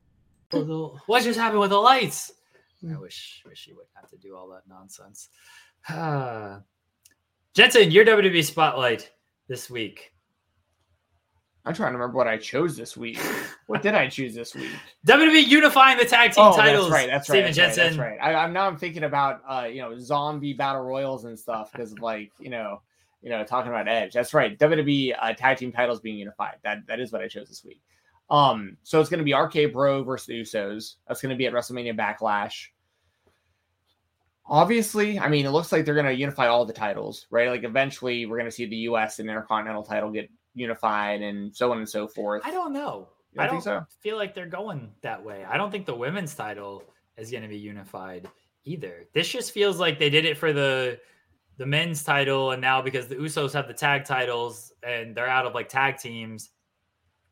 what 1.06 1.24
just 1.24 1.40
happened 1.40 1.62
with 1.62 1.70
the 1.72 1.78
lights? 1.78 2.32
I 2.90 2.98
wish 2.98 3.44
wish 3.46 3.68
you 3.68 3.76
wouldn't 3.76 3.94
have 3.96 4.10
to 4.10 4.18
do 4.18 4.36
all 4.36 4.50
that 4.50 4.64
nonsense. 4.68 5.30
Uh, 5.88 6.60
Jensen, 7.54 7.92
your 7.92 8.06
WWE 8.06 8.44
spotlight 8.44 9.12
this 9.52 9.70
week. 9.70 10.14
I'm 11.66 11.74
trying 11.74 11.92
to 11.92 11.98
remember 11.98 12.16
what 12.16 12.28
I 12.28 12.38
chose 12.38 12.78
this 12.78 12.96
week. 12.96 13.20
What 13.68 13.82
did 13.82 13.96
I 13.96 14.08
choose 14.08 14.34
this 14.34 14.56
week? 14.56 14.72
WWE 15.08 15.46
unifying 15.46 15.98
the 15.98 16.06
tag 16.06 16.32
team 16.32 16.46
oh, 16.46 16.56
titles. 16.56 16.90
that's 16.90 16.94
right. 16.94 17.08
That's 17.10 17.30
right. 17.30 17.36
Stephen 17.36 17.54
That's 17.54 17.78
right, 17.78 17.84
that's 17.84 17.98
right. 17.98 18.18
I, 18.22 18.34
I'm 18.34 18.54
now 18.54 18.66
I'm 18.66 18.78
thinking 18.78 19.04
about 19.04 19.42
uh, 19.48 19.66
you 19.66 19.82
know 19.82 20.00
zombie 20.00 20.54
battle 20.54 20.84
royals 20.84 21.26
and 21.26 21.38
stuff 21.38 21.70
because 21.72 22.00
like 22.00 22.32
you 22.40 22.50
know 22.50 22.82
you 23.22 23.30
know 23.30 23.44
talking 23.44 23.72
about 23.72 23.90
Edge. 23.90 24.14
That's 24.14 24.34
right. 24.34 24.58
WWE 24.58 25.16
uh, 25.20 25.34
tag 25.34 25.58
team 25.58 25.74
titles 25.74 26.00
being 26.00 26.18
unified. 26.18 26.56
That 26.64 26.88
that 26.88 27.02
is 27.02 27.12
what 27.12 27.22
I 27.22 27.28
chose 27.28 27.50
this 27.50 27.66
week. 27.66 27.82
Um, 28.30 28.78
so 28.84 29.02
it's 29.02 29.10
going 29.10 29.24
to 29.24 29.26
be 29.26 29.34
RK 29.34 29.74
Bro 29.74 30.06
versus 30.06 30.28
the 30.28 30.42
Usos. 30.42 30.96
That's 31.08 31.22
going 31.22 31.32
to 31.32 31.38
be 31.38 31.46
at 31.46 31.54
WrestleMania 31.54 31.98
Backlash. 31.98 32.68
Obviously, 34.52 35.18
I 35.18 35.30
mean, 35.30 35.46
it 35.46 35.52
looks 35.52 35.72
like 35.72 35.86
they're 35.86 35.96
going 35.96 36.06
to 36.06 36.14
unify 36.14 36.48
all 36.48 36.66
the 36.66 36.74
titles, 36.74 37.26
right? 37.32 37.50
Like 37.50 37.64
eventually, 37.64 38.26
we're 38.26 38.38
going 38.38 38.50
to 38.50 38.56
see 38.56 38.66
the 38.66 38.76
U.S. 38.76 39.20
and 39.20 39.30
Intercontinental 39.30 39.82
title 39.82 40.12
get 40.12 40.30
unified, 40.54 41.22
and 41.22 41.56
so 41.56 41.72
on 41.72 41.78
and 41.78 41.88
so 41.88 42.06
forth. 42.06 42.42
I 42.46 42.52
don't 42.52 42.74
know. 42.74 43.08
You 43.32 43.42
I 43.42 43.46
don't 43.46 43.56
don't 43.56 43.62
so? 43.64 43.86
feel 44.02 44.18
like 44.18 44.36
they're 44.36 44.46
going 44.46 44.92
that 45.04 45.24
way. 45.24 45.46
I 45.50 45.56
don't 45.56 45.72
think 45.72 45.86
the 45.86 45.96
women's 45.96 46.36
title 46.36 46.84
is 47.18 47.32
going 47.32 47.44
to 47.44 47.50
be 47.50 47.58
unified 47.58 48.28
either. 48.66 49.06
This 49.14 49.30
just 49.30 49.54
feels 49.54 49.80
like 49.80 49.98
they 50.00 50.10
did 50.10 50.26
it 50.26 50.38
for 50.38 50.52
the 50.52 51.00
the 51.58 51.66
men's 51.66 52.04
title, 52.04 52.52
and 52.52 52.62
now 52.62 52.82
because 52.82 53.08
the 53.08 53.16
Usos 53.16 53.54
have 53.54 53.70
the 53.70 53.74
tag 53.74 54.04
titles 54.04 54.74
and 54.84 55.16
they're 55.16 55.28
out 55.28 55.46
of 55.46 55.54
like 55.54 55.70
tag 55.70 55.98
teams, 55.98 56.50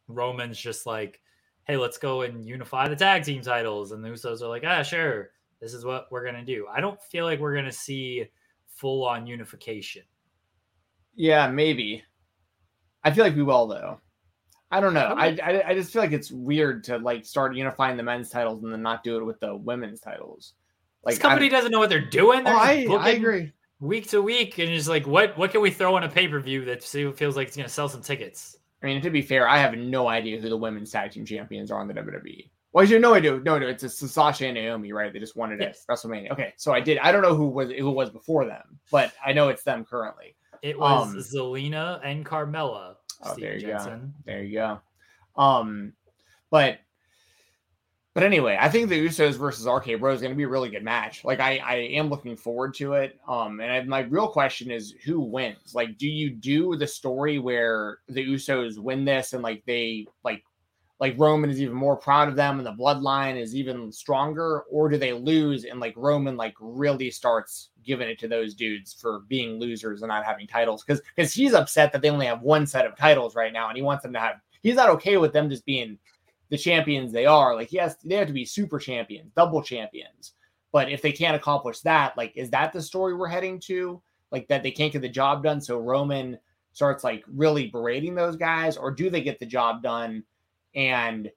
Roman's 0.08 0.58
just 0.58 0.86
like, 0.86 1.20
hey, 1.66 1.76
let's 1.76 1.98
go 1.98 2.22
and 2.22 2.46
unify 2.46 2.88
the 2.88 2.96
tag 2.96 3.24
team 3.24 3.42
titles. 3.42 3.92
And 3.92 4.04
the 4.04 4.10
Usos 4.10 4.42
are 4.42 4.48
like, 4.48 4.64
ah, 4.66 4.84
sure, 4.84 5.32
this 5.62 5.74
is 5.74 5.86
what 5.86 6.12
we're 6.12 6.26
gonna 6.26 6.46
do. 6.46 6.68
I 6.72 6.82
don't 6.82 7.02
feel 7.02 7.26
like 7.26 7.40
we're 7.40 7.56
gonna 7.56 7.72
see 7.72 8.28
full 8.68 9.06
on 9.06 9.28
unification. 9.28 10.04
Yeah, 11.16 11.50
maybe. 11.50 12.04
I 13.04 13.12
feel 13.12 13.24
like 13.24 13.36
we 13.36 13.44
will 13.44 13.68
though. 13.68 14.00
I 14.72 14.80
don't 14.80 14.94
know. 14.94 15.16
I, 15.18 15.38
I, 15.44 15.64
I 15.70 15.74
just 15.74 15.92
feel 15.92 16.02
like 16.02 16.12
it's 16.12 16.32
weird 16.32 16.84
to 16.86 16.98
like 17.00 17.26
start 17.26 17.56
unifying 17.56 17.98
the 17.98 18.04
men's 18.04 18.30
titles 18.30 18.64
and 18.64 18.72
then 18.72 18.84
not 18.84 19.04
do 19.04 19.18
it 19.18 19.26
with 19.26 19.40
the 19.40 19.56
women's 19.56 20.00
titles. 20.00 20.54
Like 21.04 21.16
this 21.16 21.22
company 21.22 21.48
I, 21.48 21.50
doesn't 21.50 21.72
know 21.72 21.80
what 21.80 21.90
they're 21.90 22.06
doing. 22.06 22.44
They're 22.44 22.54
oh, 22.54 22.58
I, 22.58 22.86
I 23.00 23.10
agree. 23.10 23.52
Week 23.80 24.08
to 24.10 24.22
week, 24.22 24.60
and 24.60 24.70
just 24.70 24.90
like 24.90 25.08
what 25.08 25.38
what 25.38 25.52
can 25.52 25.62
we 25.62 25.72
throw 25.72 25.98
in 25.98 26.04
a 26.04 26.10
pay 26.10 26.28
per 26.28 26.40
view 26.40 26.66
that 26.66 26.84
feels 26.84 27.36
like 27.36 27.48
it's 27.48 27.56
going 27.56 27.68
to 27.68 27.74
sell 27.74 27.90
some 27.90 28.02
tickets? 28.02 28.58
I 28.84 28.86
mean, 28.86 29.02
to 29.02 29.10
be 29.10 29.22
fair, 29.22 29.48
I 29.48 29.58
have 29.58 29.78
no 29.78 30.08
idea 30.08 30.40
who 30.40 30.50
the 30.50 30.58
women's 30.58 30.92
tag 30.92 31.12
team 31.12 31.26
champions 31.26 31.72
are 31.72 31.80
on 31.80 31.88
the 31.88 31.94
WWE. 31.94 32.50
Well, 32.72 32.86
you 32.86 33.00
know 33.00 33.14
I 33.14 33.20
do. 33.20 33.40
No, 33.40 33.58
no, 33.58 33.68
it's 33.68 33.84
a 33.84 33.90
Sasha 33.90 34.46
and 34.46 34.54
Naomi, 34.54 34.94
right? 34.94 35.12
They 35.12 35.20
just 35.20 35.36
won 35.36 35.52
it 35.52 35.60
yes. 35.60 35.86
at 35.90 35.96
WrestleMania. 35.96 36.32
Okay, 36.32 36.54
so 36.56 36.72
I 36.72 36.80
did. 36.80 37.00
I 37.00 37.12
don't 37.12 37.24
know 37.24 37.36
who 37.36 37.48
was 37.48 37.72
who 37.72 37.90
was 37.90 38.12
before 38.12 38.46
them, 38.46 38.80
but 38.92 39.12
I 39.26 39.34
know 39.34 39.50
it's 39.50 39.64
them 39.64 39.84
currently. 39.84 40.36
It 40.62 40.78
was 40.78 41.08
um, 41.08 41.16
Zelina 41.18 42.00
and 42.04 42.26
Carmella. 42.26 42.96
Oh, 43.24 43.34
Steve 43.34 43.44
there 43.44 43.54
you 43.56 43.68
Jensen. 43.68 44.00
go. 44.00 44.14
There 44.26 44.44
you 44.44 44.54
go. 44.54 44.82
Um, 45.36 45.94
but 46.52 46.80
but 48.14 48.24
anyway, 48.24 48.58
I 48.60 48.70
think 48.70 48.90
the 48.90 49.06
Usos 49.06 49.36
versus 49.36 49.66
RK 49.66 50.00
Bro 50.00 50.14
is 50.14 50.22
going 50.22 50.34
to 50.34 50.38
be 50.38 50.44
a 50.44 50.50
really 50.50 50.70
good 50.70 50.84
match. 50.84 51.24
Like 51.24 51.40
I, 51.40 51.58
I 51.58 51.76
am 51.76 52.10
looking 52.10 52.36
forward 52.36 52.74
to 52.76 52.94
it. 52.94 53.20
Um, 53.28 53.62
and 53.62 53.72
I, 53.72 53.82
my 53.84 54.02
real 54.02 54.28
question 54.28 54.72
is 54.72 54.94
who 55.06 55.22
wins? 55.22 55.74
Like, 55.74 55.98
do 55.98 56.08
you 56.08 56.30
do 56.32 56.76
the 56.76 56.88
story 56.88 57.40
where 57.40 58.00
the 58.10 58.26
Usos 58.26 58.78
win 58.78 59.06
this 59.06 59.34
and 59.34 59.44
like 59.44 59.64
they 59.66 60.06
like 60.24 60.44
like 61.00 61.16
Roman 61.18 61.50
is 61.50 61.62
even 61.62 61.76
more 61.76 61.96
proud 61.96 62.28
of 62.28 62.36
them 62.36 62.58
and 62.58 62.68
the 62.68 62.74
bloodline 62.74 63.40
is 63.40 63.56
even 63.56 63.92
stronger, 63.92 64.62
or 64.70 64.90
do 64.90 64.98
they 64.98 65.14
lose 65.14 65.64
and 65.64 65.80
like 65.80 65.94
Roman 65.96 66.36
like 66.36 66.56
really 66.60 67.10
starts 67.10 67.70
giving 67.86 68.10
it 68.10 68.20
to 68.20 68.28
those 68.28 68.54
dudes 68.54 68.94
for 68.94 69.22
being 69.30 69.60
losers 69.60 70.02
and 70.02 70.10
not 70.10 70.26
having 70.26 70.46
titles? 70.46 70.84
Because 70.84 71.02
because 71.16 71.34
he's 71.34 71.54
upset 71.54 71.94
that 71.94 72.02
they 72.02 72.10
only 72.10 72.26
have 72.26 72.42
one 72.42 72.68
set 72.68 72.86
of 72.86 72.98
titles 72.98 73.36
right 73.36 73.54
now 73.54 73.70
and 73.70 73.78
he 73.78 73.84
wants 73.84 74.04
them 74.04 74.14
to 74.14 74.20
have 74.20 74.42
he's 74.62 74.76
not 74.76 74.90
okay 74.90 75.18
with 75.18 75.32
them 75.32 75.50
just 75.50 75.66
being 75.66 75.98
the 76.50 76.58
champions 76.58 77.12
they 77.12 77.26
are. 77.26 77.56
Like, 77.56 77.72
yes, 77.72 77.96
they 78.04 78.16
have 78.16 78.28
to 78.28 78.34
be 78.34 78.46
super 78.46 78.80
champions, 78.80 79.32
double 79.36 79.62
champions. 79.62 80.34
But 80.72 80.92
if 80.92 81.02
they 81.02 81.12
can't 81.12 81.36
accomplish 81.36 81.80
that, 81.82 82.18
like, 82.18 82.34
is 82.36 82.50
that 82.52 82.74
the 82.74 82.82
story 82.82 83.16
we're 83.16 83.28
heading 83.28 83.60
to? 83.62 84.02
Like 84.32 84.48
that 84.50 84.62
they 84.62 84.72
can't 84.72 84.94
get 84.94 85.02
the 85.02 85.10
job 85.10 85.44
done, 85.44 85.60
so 85.60 85.80
Roman 85.80 86.38
starts 86.72 87.04
like 87.04 87.24
really 87.28 87.68
berating 87.68 88.14
those 88.14 88.36
guys, 88.36 88.78
or 88.78 88.92
do 88.92 89.10
they 89.10 89.22
get 89.22 89.40
the 89.40 89.46
job 89.46 89.82
done? 89.82 90.24
And 90.76 91.32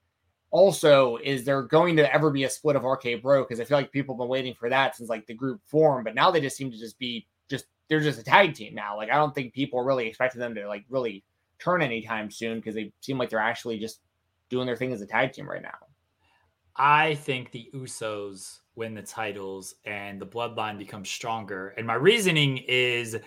also, 0.51 1.16
is 1.16 1.45
there 1.45 1.62
going 1.62 1.97
to 1.97 2.14
ever 2.14 2.30
be 2.30 2.45
a 2.45 2.51
split 2.51 2.76
of 2.76 2.85
RK 2.85 3.22
Bro? 3.22 3.45
Because 3.45 3.61
I 3.61 3.64
feel 3.64 3.78
like 3.78 3.91
people 3.91 4.14
have 4.14 4.20
been 4.20 4.28
waiting 4.28 4.55
for 4.55 4.68
that 4.68 4.97
since 4.97 5.09
like 5.09 5.26
the 5.26 5.35
group 5.35 5.61
formed, 5.66 6.05
but 6.05 6.14
now 6.14 6.30
they 6.30 6.41
just 6.41 6.57
seem 6.57 6.70
to 6.70 6.78
just 6.78 6.99
be 6.99 7.26
just 7.49 7.66
they're 7.89 8.01
just 8.01 8.20
a 8.20 8.24
tag 8.24 8.55
team 8.55 8.74
now. 8.74 8.97
Like 8.97 9.11
I 9.11 9.14
don't 9.14 9.35
think 9.35 9.55
people 9.55 9.83
really 9.83 10.07
expecting 10.07 10.41
them 10.41 10.55
to 10.55 10.68
like 10.68 10.85
really 10.91 11.24
turn 11.59 11.83
anytime 11.83 12.30
soon 12.30 12.59
because 12.59 12.74
they 12.74 12.93
seem 13.01 13.18
like 13.18 13.30
they're 13.30 13.39
actually 13.39 13.78
just 13.78 14.01
doing 14.51 14.66
their 14.66 14.76
thing 14.76 14.93
as 14.93 15.01
a 15.01 15.07
tag 15.07 15.33
team 15.33 15.49
right 15.49 15.62
now. 15.62 15.70
I 16.76 17.14
think 17.14 17.51
the 17.51 17.68
Usos 17.74 18.61
win 18.76 18.95
the 18.95 19.03
titles 19.03 19.74
and 19.85 20.20
the 20.20 20.26
bloodline 20.26 20.78
becomes 20.78 21.11
stronger. 21.11 21.68
And 21.76 21.87
my 21.87 21.95
reasoning 21.95 22.59
is 22.68 23.18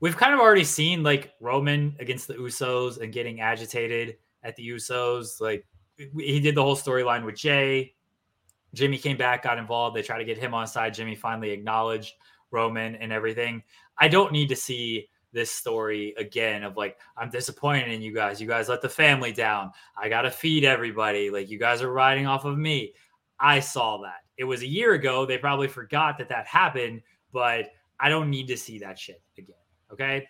we've 0.00 0.16
kind 0.16 0.34
of 0.34 0.40
already 0.40 0.64
seen 0.64 1.02
like 1.02 1.32
Roman 1.40 1.96
against 1.98 2.28
the 2.28 2.34
Usos 2.34 3.00
and 3.00 3.12
getting 3.12 3.40
agitated 3.40 4.16
at 4.44 4.54
the 4.56 4.68
Usos. 4.68 5.40
Like 5.40 5.66
he 5.96 6.40
did 6.40 6.54
the 6.54 6.62
whole 6.62 6.76
storyline 6.76 7.24
with 7.24 7.34
Jay. 7.34 7.94
Jimmy 8.74 8.98
came 8.98 9.16
back, 9.16 9.42
got 9.42 9.58
involved. 9.58 9.96
They 9.96 10.02
tried 10.02 10.18
to 10.18 10.24
get 10.24 10.38
him 10.38 10.54
on 10.54 10.66
side. 10.66 10.94
Jimmy 10.94 11.14
finally 11.14 11.50
acknowledged 11.50 12.14
Roman 12.50 12.94
and 12.96 13.12
everything. 13.12 13.62
I 13.98 14.08
don't 14.08 14.32
need 14.32 14.48
to 14.48 14.56
see 14.56 15.08
this 15.32 15.50
story 15.50 16.14
again 16.16 16.62
of 16.62 16.76
like 16.76 16.98
I'm 17.16 17.30
disappointed 17.30 17.90
in 17.90 18.02
you 18.02 18.14
guys. 18.14 18.40
You 18.40 18.46
guys 18.46 18.68
let 18.68 18.82
the 18.82 18.88
family 18.88 19.32
down. 19.32 19.72
I 19.96 20.08
got 20.08 20.22
to 20.22 20.30
feed 20.30 20.64
everybody. 20.64 21.30
Like 21.30 21.50
you 21.50 21.58
guys 21.58 21.82
are 21.82 21.92
riding 21.92 22.26
off 22.26 22.44
of 22.44 22.56
me. 22.58 22.94
I 23.38 23.60
saw 23.60 23.98
that. 24.02 24.20
It 24.36 24.44
was 24.44 24.62
a 24.62 24.66
year 24.66 24.94
ago. 24.94 25.26
They 25.26 25.38
probably 25.38 25.68
forgot 25.68 26.18
that 26.18 26.28
that 26.28 26.46
happened, 26.46 27.02
but 27.32 27.70
I 28.00 28.08
don't 28.08 28.30
need 28.30 28.48
to 28.48 28.56
see 28.56 28.78
that 28.78 28.98
shit 28.98 29.22
again. 29.38 29.56
Okay? 29.92 30.26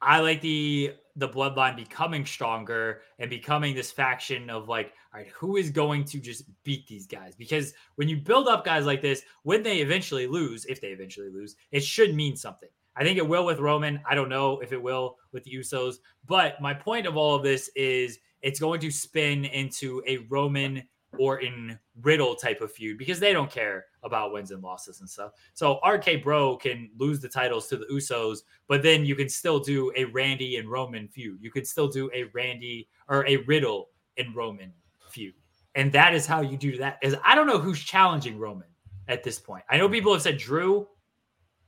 I 0.00 0.20
like 0.20 0.40
the 0.40 0.94
the 1.16 1.28
bloodline 1.28 1.76
becoming 1.76 2.26
stronger 2.26 3.02
and 3.18 3.30
becoming 3.30 3.74
this 3.74 3.92
faction 3.92 4.50
of 4.50 4.68
like, 4.68 4.92
all 5.12 5.20
right, 5.20 5.30
who 5.32 5.56
is 5.56 5.70
going 5.70 6.04
to 6.04 6.18
just 6.18 6.44
beat 6.64 6.86
these 6.86 7.06
guys? 7.06 7.34
Because 7.36 7.72
when 7.94 8.08
you 8.08 8.16
build 8.16 8.48
up 8.48 8.64
guys 8.64 8.84
like 8.84 9.00
this, 9.00 9.22
when 9.44 9.62
they 9.62 9.78
eventually 9.78 10.26
lose, 10.26 10.64
if 10.66 10.80
they 10.80 10.88
eventually 10.88 11.30
lose, 11.30 11.54
it 11.70 11.84
should 11.84 12.14
mean 12.14 12.36
something. 12.36 12.68
I 12.96 13.04
think 13.04 13.18
it 13.18 13.26
will 13.26 13.44
with 13.44 13.58
Roman. 13.58 14.00
I 14.08 14.14
don't 14.14 14.28
know 14.28 14.60
if 14.60 14.72
it 14.72 14.82
will 14.82 15.16
with 15.32 15.44
the 15.44 15.54
Usos. 15.54 15.96
But 16.26 16.60
my 16.60 16.74
point 16.74 17.06
of 17.06 17.16
all 17.16 17.34
of 17.34 17.42
this 17.42 17.70
is 17.74 18.18
it's 18.42 18.60
going 18.60 18.80
to 18.80 18.90
spin 18.90 19.44
into 19.44 20.02
a 20.06 20.18
Roman 20.28 20.82
Orton 21.18 21.78
Riddle 22.02 22.34
type 22.34 22.60
of 22.60 22.72
feud 22.72 22.98
because 22.98 23.20
they 23.20 23.32
don't 23.32 23.50
care 23.50 23.86
about 24.04 24.32
wins 24.32 24.50
and 24.50 24.62
losses 24.62 25.00
and 25.00 25.08
stuff. 25.08 25.32
So 25.54 25.80
RK 25.84 26.22
Bro 26.22 26.58
can 26.58 26.90
lose 26.96 27.20
the 27.20 27.28
titles 27.28 27.66
to 27.68 27.76
the 27.76 27.86
Usos, 27.86 28.40
but 28.68 28.82
then 28.82 29.04
you 29.04 29.16
can 29.16 29.28
still 29.28 29.58
do 29.58 29.92
a 29.96 30.04
Randy 30.04 30.56
and 30.56 30.70
Roman 30.70 31.08
feud. 31.08 31.38
You 31.40 31.50
could 31.50 31.66
still 31.66 31.88
do 31.88 32.10
a 32.14 32.24
Randy 32.34 32.88
or 33.08 33.26
a 33.26 33.38
Riddle 33.38 33.88
and 34.18 34.34
Roman 34.36 34.72
feud. 35.10 35.34
And 35.74 35.90
that 35.92 36.14
is 36.14 36.26
how 36.26 36.40
you 36.40 36.56
do 36.56 36.76
that. 36.78 36.98
Is 37.02 37.16
I 37.24 37.34
don't 37.34 37.46
know 37.46 37.58
who's 37.58 37.82
challenging 37.82 38.38
Roman 38.38 38.68
at 39.08 39.24
this 39.24 39.38
point. 39.38 39.64
I 39.68 39.78
know 39.78 39.88
people 39.88 40.12
have 40.12 40.22
said 40.22 40.38
Drew. 40.38 40.86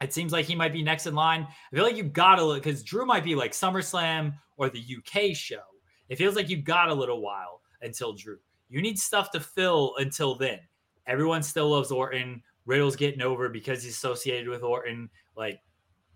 It 0.01 0.13
seems 0.13 0.31
like 0.31 0.45
he 0.45 0.55
might 0.55 0.75
be 0.75 0.83
next 0.83 1.07
in 1.07 1.15
line. 1.15 1.47
I 1.73 1.75
feel 1.75 1.85
like 1.85 1.97
you 1.97 2.05
gotta 2.05 2.55
because 2.55 2.83
Drew 2.83 3.07
might 3.07 3.25
be 3.25 3.35
like 3.35 3.53
SummerSlam 3.53 4.35
or 4.59 4.69
the 4.69 4.85
UK 4.99 5.35
show. 5.35 5.63
It 6.09 6.17
feels 6.17 6.37
like 6.37 6.49
you 6.49 6.59
got 6.59 6.91
a 6.91 6.95
little 6.95 7.21
while 7.21 7.63
until 7.83 8.13
Drew. 8.13 8.39
You 8.69 8.83
need 8.83 8.99
stuff 8.99 9.31
to 9.33 9.41
fill 9.41 9.95
until 9.99 10.35
then. 10.35 10.61
Everyone 11.07 11.43
still 11.43 11.71
loves 11.71 11.91
Orton. 11.91 12.43
Riddle's 12.65 12.97
getting 12.97 13.23
over 13.23 13.49
because 13.49 13.83
he's 13.83 13.95
associated 13.95 14.49
with 14.49 14.63
Orton. 14.63 15.09
Like, 15.37 15.61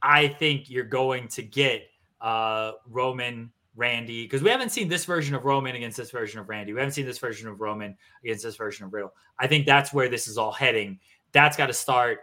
I 0.03 0.29
think 0.29 0.71
you're 0.71 0.85
going 0.85 1.29
to 1.29 1.43
get 1.43 1.83
uh 2.21 2.73
Roman 2.87 3.51
Randy 3.77 4.25
because 4.25 4.43
we 4.43 4.51
haven't 4.51 4.71
seen 4.71 4.89
this 4.89 5.05
version 5.05 5.35
of 5.35 5.45
Roman 5.45 5.77
against 5.77 5.97
this 5.97 6.11
version 6.11 6.41
of 6.41 6.49
Randy. 6.49 6.73
We 6.73 6.81
haven't 6.81 6.93
seen 6.93 7.07
this 7.07 7.19
version 7.19 7.49
of 7.49 7.61
Roman 7.61 7.97
against 8.25 8.43
this 8.43 8.57
version 8.57 8.87
of 8.87 8.93
Riddle. 8.93 9.15
I 9.39 9.47
think 9.47 9.65
that's 9.65 9.93
where 9.93 10.09
this 10.09 10.29
is 10.29 10.37
all 10.37 10.53
heading. 10.53 10.99
That's 11.33 11.57
got 11.57 11.67
to 11.67 11.73
start 11.73 12.21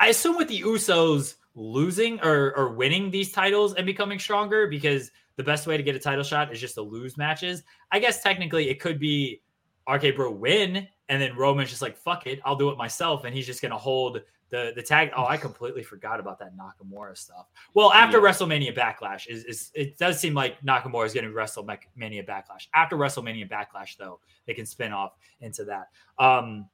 I 0.00 0.08
assume 0.08 0.36
with 0.36 0.48
the 0.48 0.60
Usos 0.62 1.34
losing 1.54 2.20
or, 2.20 2.56
or 2.56 2.72
winning 2.72 3.10
these 3.10 3.32
titles 3.32 3.74
and 3.74 3.84
becoming 3.84 4.18
stronger 4.18 4.68
because 4.68 5.10
the 5.36 5.42
best 5.42 5.66
way 5.66 5.76
to 5.76 5.82
get 5.82 5.96
a 5.96 5.98
title 5.98 6.22
shot 6.22 6.52
is 6.52 6.60
just 6.60 6.74
to 6.74 6.82
lose 6.82 7.16
matches. 7.16 7.64
I 7.90 7.98
guess 7.98 8.22
technically 8.22 8.68
it 8.68 8.80
could 8.80 9.00
be 9.00 9.42
RK 9.90 10.14
Bro 10.14 10.32
win 10.32 10.86
and 11.08 11.20
then 11.20 11.36
Roman's 11.36 11.70
just 11.70 11.82
like 11.82 11.96
fuck 11.96 12.26
it, 12.26 12.40
I'll 12.44 12.56
do 12.56 12.70
it 12.70 12.76
myself, 12.76 13.24
and 13.24 13.34
he's 13.34 13.46
just 13.46 13.62
gonna 13.62 13.78
hold 13.78 14.20
the 14.50 14.72
the 14.74 14.82
tag. 14.82 15.10
Oh, 15.16 15.26
I 15.26 15.36
completely 15.38 15.82
forgot 15.82 16.20
about 16.20 16.38
that 16.40 16.52
Nakamura 16.56 17.16
stuff. 17.16 17.46
Well, 17.74 17.92
after 17.92 18.18
yeah. 18.18 18.24
WrestleMania 18.24 18.76
Backlash, 18.76 19.28
is, 19.28 19.44
is 19.44 19.70
it 19.74 19.98
does 19.98 20.18
seem 20.18 20.34
like 20.34 20.60
Nakamura 20.62 21.06
is 21.06 21.12
getting 21.12 21.30
WrestleMania 21.30 22.26
Backlash. 22.26 22.68
After 22.74 22.96
WrestleMania 22.96 23.50
Backlash, 23.50 23.96
though, 23.96 24.20
they 24.46 24.54
can 24.54 24.66
spin 24.66 24.92
off 24.92 25.12
into 25.40 25.64
that. 25.64 25.88
Um, 26.18 26.68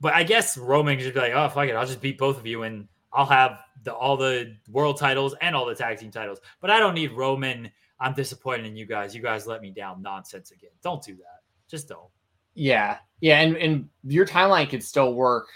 but 0.00 0.14
I 0.14 0.22
guess 0.22 0.56
Roman 0.56 0.98
should 0.98 1.14
be 1.14 1.20
like, 1.20 1.34
oh 1.34 1.48
fuck 1.48 1.68
it, 1.68 1.74
I'll 1.74 1.86
just 1.86 2.00
beat 2.00 2.18
both 2.18 2.38
of 2.38 2.46
you 2.46 2.62
and 2.62 2.88
I'll 3.12 3.26
have 3.26 3.60
the 3.82 3.94
all 3.94 4.16
the 4.16 4.56
world 4.68 4.98
titles 4.98 5.34
and 5.40 5.54
all 5.54 5.66
the 5.66 5.74
tag 5.74 5.98
team 5.98 6.10
titles. 6.10 6.40
But 6.60 6.70
I 6.70 6.78
don't 6.78 6.94
need 6.94 7.12
Roman. 7.12 7.70
I'm 7.98 8.14
disappointed 8.14 8.66
in 8.66 8.76
you 8.76 8.86
guys. 8.86 9.14
You 9.14 9.22
guys 9.22 9.46
let 9.46 9.60
me 9.60 9.70
down. 9.70 10.00
Nonsense 10.00 10.52
again. 10.52 10.70
Don't 10.82 11.02
do 11.02 11.16
that. 11.16 11.40
Just 11.68 11.88
don't. 11.88 12.08
Yeah. 12.54 12.98
Yeah. 13.20 13.40
And 13.40 13.56
and 13.56 13.88
your 14.04 14.26
timeline 14.26 14.68
could 14.68 14.82
still 14.82 15.14
work 15.14 15.48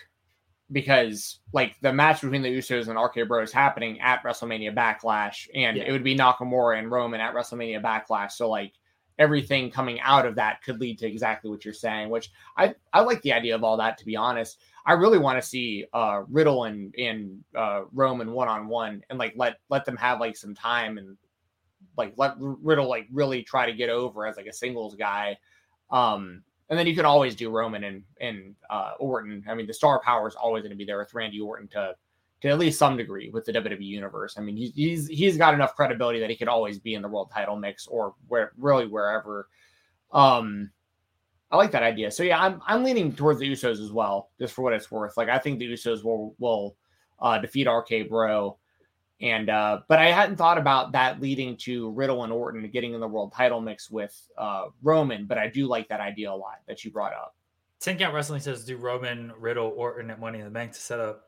because 0.72 1.40
like 1.52 1.76
the 1.80 1.92
match 1.92 2.20
between 2.22 2.42
the 2.42 2.48
Usos 2.48 2.88
and 2.88 2.98
RK 2.98 3.28
Bros 3.28 3.52
happening 3.52 4.00
at 4.00 4.22
WrestleMania 4.22 4.74
Backlash, 4.74 5.48
and 5.54 5.76
yeah. 5.76 5.84
it 5.84 5.92
would 5.92 6.04
be 6.04 6.16
Nakamura 6.16 6.78
and 6.78 6.90
Roman 6.90 7.20
at 7.20 7.34
WrestleMania 7.34 7.82
Backlash. 7.82 8.32
So 8.32 8.48
like 8.48 8.72
everything 9.18 9.70
coming 9.70 10.00
out 10.00 10.26
of 10.26 10.34
that 10.34 10.62
could 10.62 10.80
lead 10.80 10.98
to 10.98 11.06
exactly 11.06 11.50
what 11.50 11.64
you're 11.64 11.74
saying, 11.74 12.10
which 12.10 12.30
I, 12.56 12.74
I 12.92 13.00
like 13.00 13.22
the 13.22 13.32
idea 13.32 13.54
of 13.54 13.62
all 13.62 13.76
that, 13.76 13.98
to 13.98 14.04
be 14.04 14.16
honest. 14.16 14.60
I 14.86 14.94
really 14.94 15.18
want 15.18 15.40
to 15.40 15.48
see 15.48 15.86
uh, 15.92 16.22
Riddle 16.28 16.64
and, 16.64 16.94
and 16.98 17.42
uh, 17.56 17.82
Roman 17.92 18.32
one 18.32 18.48
on 18.48 18.68
one 18.68 19.02
and 19.08 19.18
like 19.18 19.32
let 19.36 19.56
let 19.70 19.84
them 19.84 19.96
have 19.96 20.20
like 20.20 20.36
some 20.36 20.54
time 20.54 20.98
and 20.98 21.16
like 21.96 22.12
let 22.16 22.34
Riddle 22.38 22.88
like 22.88 23.06
really 23.10 23.42
try 23.42 23.66
to 23.66 23.72
get 23.72 23.88
over 23.88 24.26
as 24.26 24.36
like 24.36 24.46
a 24.46 24.52
singles 24.52 24.94
guy. 24.94 25.38
Um, 25.90 26.42
and 26.70 26.78
then 26.78 26.86
you 26.86 26.94
can 26.94 27.04
always 27.04 27.34
do 27.34 27.50
Roman 27.50 27.84
and 27.84 28.02
and 28.20 28.54
uh, 28.70 28.92
Orton. 28.98 29.44
I 29.48 29.54
mean, 29.54 29.66
the 29.66 29.74
star 29.74 30.00
power 30.00 30.26
is 30.28 30.34
always 30.34 30.62
going 30.62 30.70
to 30.70 30.76
be 30.76 30.84
there 30.84 30.98
with 30.98 31.14
Randy 31.14 31.40
Orton 31.40 31.68
to 31.68 31.94
to 32.40 32.48
at 32.48 32.58
least 32.58 32.78
some 32.78 32.96
degree 32.96 33.30
with 33.30 33.44
the 33.44 33.52
WWE 33.52 33.84
universe. 33.84 34.36
I 34.38 34.42
mean, 34.42 34.56
he's 34.56 34.72
he's 34.74 35.08
he's 35.08 35.36
got 35.36 35.54
enough 35.54 35.74
credibility 35.74 36.20
that 36.20 36.30
he 36.30 36.36
could 36.36 36.48
always 36.48 36.78
be 36.78 36.94
in 36.94 37.02
the 37.02 37.08
world 37.08 37.30
title 37.32 37.56
mix 37.56 37.86
or 37.86 38.14
where 38.28 38.52
really 38.56 38.86
wherever. 38.86 39.48
Um, 40.12 40.70
I 41.50 41.56
like 41.56 41.70
that 41.72 41.82
idea. 41.82 42.10
So 42.10 42.22
yeah, 42.22 42.40
I'm 42.40 42.60
I'm 42.66 42.82
leaning 42.82 43.14
towards 43.14 43.40
the 43.40 43.50
Usos 43.50 43.82
as 43.82 43.92
well, 43.92 44.30
just 44.38 44.54
for 44.54 44.62
what 44.62 44.72
it's 44.72 44.90
worth. 44.90 45.16
Like 45.16 45.28
I 45.28 45.38
think 45.38 45.58
the 45.58 45.72
Usos 45.72 46.02
will 46.02 46.34
will 46.38 46.76
uh, 47.20 47.38
defeat 47.38 47.68
RK 47.68 48.08
Bro. 48.08 48.58
And 49.24 49.48
uh, 49.48 49.80
but 49.88 49.98
I 49.98 50.12
hadn't 50.12 50.36
thought 50.36 50.58
about 50.58 50.92
that 50.92 51.18
leading 51.18 51.56
to 51.62 51.90
Riddle 51.92 52.24
and 52.24 52.32
Orton 52.32 52.68
getting 52.70 52.92
in 52.92 53.00
the 53.00 53.08
world 53.08 53.32
title 53.32 53.58
mix 53.58 53.90
with 53.90 54.14
uh, 54.36 54.66
Roman, 54.82 55.24
but 55.24 55.38
I 55.38 55.48
do 55.48 55.66
like 55.66 55.88
that 55.88 56.00
idea 56.00 56.30
a 56.30 56.36
lot 56.36 56.56
that 56.68 56.84
you 56.84 56.90
brought 56.90 57.14
up. 57.14 57.34
Ten 57.80 57.96
Count 57.96 58.12
Wrestling 58.12 58.42
says 58.42 58.66
do 58.66 58.76
Roman, 58.76 59.32
Riddle, 59.38 59.72
Orton 59.76 60.10
at 60.10 60.20
Money 60.20 60.40
in 60.40 60.44
the 60.44 60.50
Bank 60.50 60.72
to 60.72 60.78
set 60.78 61.00
up 61.00 61.22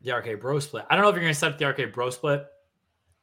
the 0.00 0.12
RK 0.12 0.40
Bro 0.40 0.60
split. 0.60 0.84
I 0.88 0.94
don't 0.94 1.02
know 1.02 1.08
if 1.08 1.14
you're 1.14 1.22
going 1.22 1.34
to 1.34 1.38
set 1.38 1.50
up 1.50 1.58
the 1.58 1.66
RK 1.66 1.92
Bro 1.92 2.10
split, 2.10 2.46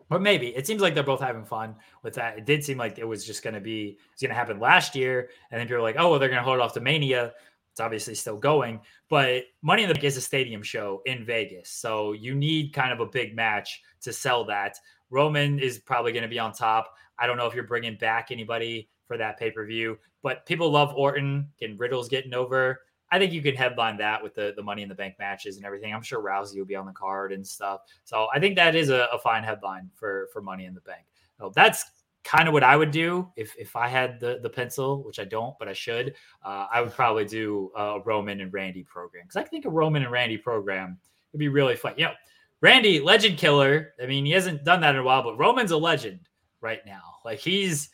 but 0.09 0.21
maybe. 0.21 0.53
It 0.53 0.67
seems 0.67 0.81
like 0.81 0.93
they're 0.93 1.01
both 1.01 1.21
having 1.21 1.45
fun 1.45 1.75
with 2.03 2.15
that. 2.15 2.37
It 2.37 2.45
did 2.45 2.65
seem 2.65 2.77
like 2.77 2.99
it 2.99 3.07
was 3.07 3.25
just 3.25 3.43
going 3.43 3.53
to 3.53 3.61
be 3.61 3.97
it's 4.11 4.21
going 4.21 4.29
to 4.29 4.35
happen 4.35 4.59
last 4.59 4.93
year, 4.93 5.29
and 5.51 5.57
then 5.57 5.67
people 5.67 5.79
are 5.79 5.81
like, 5.81 5.95
oh, 5.97 6.09
well, 6.09 6.19
they're 6.19 6.27
going 6.27 6.41
to 6.41 6.43
hold 6.43 6.57
it 6.57 6.61
off 6.61 6.73
to 6.73 6.81
Mania. 6.81 7.31
It's 7.75 7.81
obviously 7.81 8.15
still 8.15 8.37
going, 8.37 8.79
but 9.09 9.43
Money 9.61 9.83
in 9.83 9.89
the 9.89 9.95
Bank 9.95 10.05
is 10.05 10.15
a 10.15 10.21
stadium 10.21 10.63
show 10.63 11.01
in 11.05 11.25
Vegas. 11.25 11.69
So 11.69 12.13
you 12.13 12.33
need 12.33 12.71
kind 12.71 12.93
of 12.93 13.01
a 13.01 13.05
big 13.05 13.35
match 13.35 13.81
to 13.99 14.13
sell 14.13 14.45
that. 14.45 14.77
Roman 15.09 15.59
is 15.59 15.79
probably 15.79 16.13
going 16.13 16.23
to 16.23 16.29
be 16.29 16.39
on 16.39 16.53
top. 16.53 16.95
I 17.19 17.27
don't 17.27 17.35
know 17.35 17.47
if 17.47 17.53
you're 17.53 17.67
bringing 17.67 17.97
back 17.97 18.31
anybody 18.31 18.87
for 19.09 19.17
that 19.17 19.37
pay 19.37 19.51
per 19.51 19.65
view, 19.65 19.97
but 20.23 20.45
people 20.45 20.71
love 20.71 20.93
Orton 20.95 21.49
and 21.61 21.77
Riddle's 21.77 22.07
getting 22.07 22.33
over. 22.33 22.79
I 23.11 23.19
think 23.19 23.33
you 23.33 23.41
can 23.41 23.55
headline 23.55 23.97
that 23.97 24.23
with 24.23 24.35
the, 24.35 24.53
the 24.55 24.63
Money 24.63 24.81
in 24.81 24.87
the 24.87 24.95
Bank 24.95 25.15
matches 25.19 25.57
and 25.57 25.65
everything. 25.65 25.93
I'm 25.93 26.01
sure 26.01 26.23
Rousey 26.23 26.59
will 26.59 26.65
be 26.65 26.77
on 26.77 26.85
the 26.85 26.93
card 26.93 27.33
and 27.33 27.45
stuff. 27.45 27.81
So 28.05 28.27
I 28.33 28.39
think 28.39 28.55
that 28.55 28.73
is 28.73 28.89
a, 28.89 29.09
a 29.11 29.19
fine 29.19 29.43
headline 29.43 29.89
for 29.95 30.29
for 30.31 30.41
Money 30.41 30.63
in 30.63 30.73
the 30.73 30.79
Bank. 30.79 31.03
So 31.37 31.51
that's 31.53 31.83
kind 32.25 32.47
of 32.47 32.53
what 32.53 32.63
I 32.63 32.75
would 32.75 32.91
do 32.91 33.31
if 33.37 33.55
if 33.57 33.75
I 33.75 33.87
had 33.87 34.19
the 34.19 34.39
the 34.41 34.49
pencil, 34.49 35.03
which 35.03 35.19
I 35.19 35.23
don't, 35.23 35.57
but 35.57 35.69
I 35.69 35.73
should. 35.73 36.15
Uh, 36.43 36.65
I 36.73 36.81
would 36.81 36.91
probably 36.91 37.23
do 37.23 37.71
a 37.77 37.99
Roman 38.03 38.41
and 38.41 38.51
Randy 38.51 38.83
program 38.83 39.23
because 39.25 39.37
I 39.37 39.43
think 39.43 39.65
a 39.65 39.69
Roman 39.69 40.03
and 40.03 40.11
Randy 40.11 40.37
program 40.37 40.97
would 41.31 41.39
be 41.39 41.47
really 41.47 41.75
fun. 41.75 41.93
You 41.97 42.05
know, 42.05 42.13
Randy, 42.61 42.99
legend 42.99 43.37
killer. 43.37 43.93
I 44.01 44.07
mean, 44.07 44.25
he 44.25 44.31
hasn't 44.31 44.65
done 44.65 44.81
that 44.81 44.95
in 44.95 45.01
a 45.01 45.03
while, 45.03 45.23
but 45.23 45.37
Roman's 45.37 45.71
a 45.71 45.77
legend 45.77 46.19
right 46.61 46.81
now. 46.85 47.01
Like 47.23 47.39
he's 47.39 47.89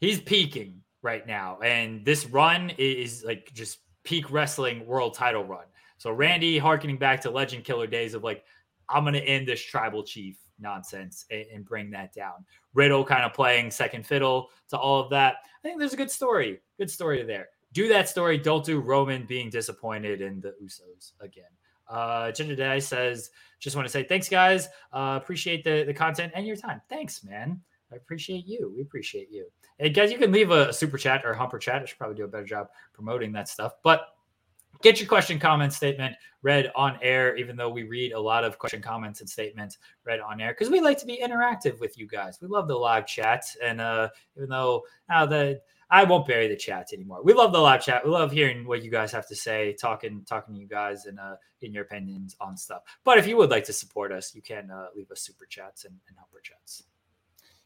he's 0.00 0.20
peaking 0.20 0.82
right 1.02 1.26
now, 1.26 1.58
and 1.60 2.04
this 2.04 2.26
run 2.26 2.70
is 2.76 3.24
like 3.24 3.50
just 3.54 3.78
peak 4.04 4.30
wrestling 4.30 4.86
world 4.86 5.14
title 5.14 5.44
run. 5.44 5.64
So 5.96 6.12
Randy, 6.12 6.58
harkening 6.58 6.98
back 6.98 7.22
to 7.22 7.30
legend 7.30 7.64
killer 7.64 7.86
days 7.86 8.12
of 8.12 8.22
like, 8.22 8.44
I'm 8.88 9.04
gonna 9.04 9.18
end 9.18 9.48
this 9.48 9.62
tribal 9.62 10.02
chief 10.02 10.36
nonsense 10.60 11.26
and, 11.30 11.44
and, 11.52 11.64
bring 11.64 11.90
that 11.90 12.12
down. 12.12 12.44
Riddle 12.74 13.04
kind 13.04 13.24
of 13.24 13.32
playing 13.32 13.70
second 13.70 14.06
fiddle 14.06 14.50
to 14.68 14.78
all 14.78 15.00
of 15.00 15.10
that. 15.10 15.36
I 15.44 15.62
think 15.62 15.78
there's 15.78 15.92
a 15.92 15.96
good 15.96 16.10
story, 16.10 16.60
good 16.78 16.90
story 16.90 17.22
there. 17.22 17.48
Do 17.72 17.88
that 17.88 18.08
story. 18.08 18.38
Don't 18.38 18.64
do 18.64 18.80
Roman 18.80 19.24
being 19.26 19.50
disappointed 19.50 20.20
in 20.20 20.40
the 20.40 20.54
Usos 20.62 21.12
again. 21.20 21.44
Uh, 21.88 22.30
Ginger 22.32 22.56
Day 22.56 22.80
says, 22.80 23.30
just 23.58 23.76
want 23.76 23.86
to 23.86 23.92
say 23.92 24.04
thanks, 24.04 24.28
guys. 24.28 24.68
Uh, 24.92 25.18
appreciate 25.20 25.64
the, 25.64 25.84
the 25.84 25.94
content 25.94 26.32
and 26.34 26.46
your 26.46 26.56
time. 26.56 26.80
Thanks, 26.88 27.22
man. 27.24 27.60
I 27.92 27.96
appreciate 27.96 28.46
you. 28.46 28.72
We 28.74 28.82
appreciate 28.82 29.30
you. 29.30 29.46
Hey, 29.78 29.90
guys, 29.90 30.12
you 30.12 30.18
can 30.18 30.32
leave 30.32 30.50
a, 30.50 30.68
a 30.68 30.72
super 30.72 30.98
chat 30.98 31.22
or 31.24 31.34
humper 31.34 31.58
chat. 31.58 31.82
I 31.82 31.84
should 31.86 31.98
probably 31.98 32.16
do 32.16 32.24
a 32.24 32.28
better 32.28 32.44
job 32.44 32.68
promoting 32.92 33.32
that 33.32 33.48
stuff. 33.48 33.72
But 33.82 34.02
get 34.82 35.00
your 35.00 35.08
question, 35.08 35.38
comment, 35.38 35.72
statement 35.72 36.16
read 36.42 36.70
on 36.74 36.98
air, 37.02 37.36
even 37.36 37.56
though 37.56 37.68
we 37.68 37.82
read 37.82 38.12
a 38.12 38.20
lot 38.20 38.44
of 38.44 38.58
question, 38.58 38.80
comments, 38.80 39.20
and 39.20 39.28
statements 39.28 39.78
read 40.04 40.20
on 40.20 40.40
air 40.40 40.52
because 40.52 40.70
we 40.70 40.80
like 40.80 40.98
to 40.98 41.06
be 41.06 41.20
interactive 41.22 41.78
with 41.80 41.98
you 41.98 42.06
guys. 42.06 42.38
We 42.40 42.48
love 42.48 42.68
the 42.68 42.76
live 42.76 43.06
chat. 43.06 43.44
And 43.62 43.80
uh, 43.80 44.08
even 44.36 44.48
though 44.48 44.84
now 45.08 45.24
uh, 45.24 45.26
the 45.26 45.60
I 45.92 46.04
won't 46.04 46.26
bury 46.26 46.46
the 46.46 46.56
chat 46.56 46.90
anymore. 46.92 47.20
We 47.24 47.32
love 47.32 47.52
the 47.52 47.58
live 47.58 47.82
chat. 47.82 48.04
We 48.04 48.12
love 48.12 48.30
hearing 48.30 48.64
what 48.64 48.84
you 48.84 48.92
guys 48.92 49.10
have 49.10 49.26
to 49.26 49.34
say, 49.34 49.74
talking, 49.80 50.24
talking 50.24 50.54
to 50.54 50.60
you 50.60 50.68
guys 50.68 51.06
and 51.06 51.18
uh 51.18 51.34
in 51.62 51.74
your 51.74 51.82
opinions 51.82 52.36
on 52.40 52.56
stuff. 52.56 52.82
But 53.04 53.18
if 53.18 53.26
you 53.26 53.36
would 53.36 53.50
like 53.50 53.64
to 53.64 53.72
support 53.72 54.12
us, 54.12 54.34
you 54.34 54.40
can 54.40 54.70
uh, 54.70 54.86
leave 54.96 55.10
us 55.10 55.20
super 55.20 55.46
chats 55.46 55.84
and, 55.84 55.94
and 56.08 56.16
helper 56.16 56.40
chats. 56.42 56.84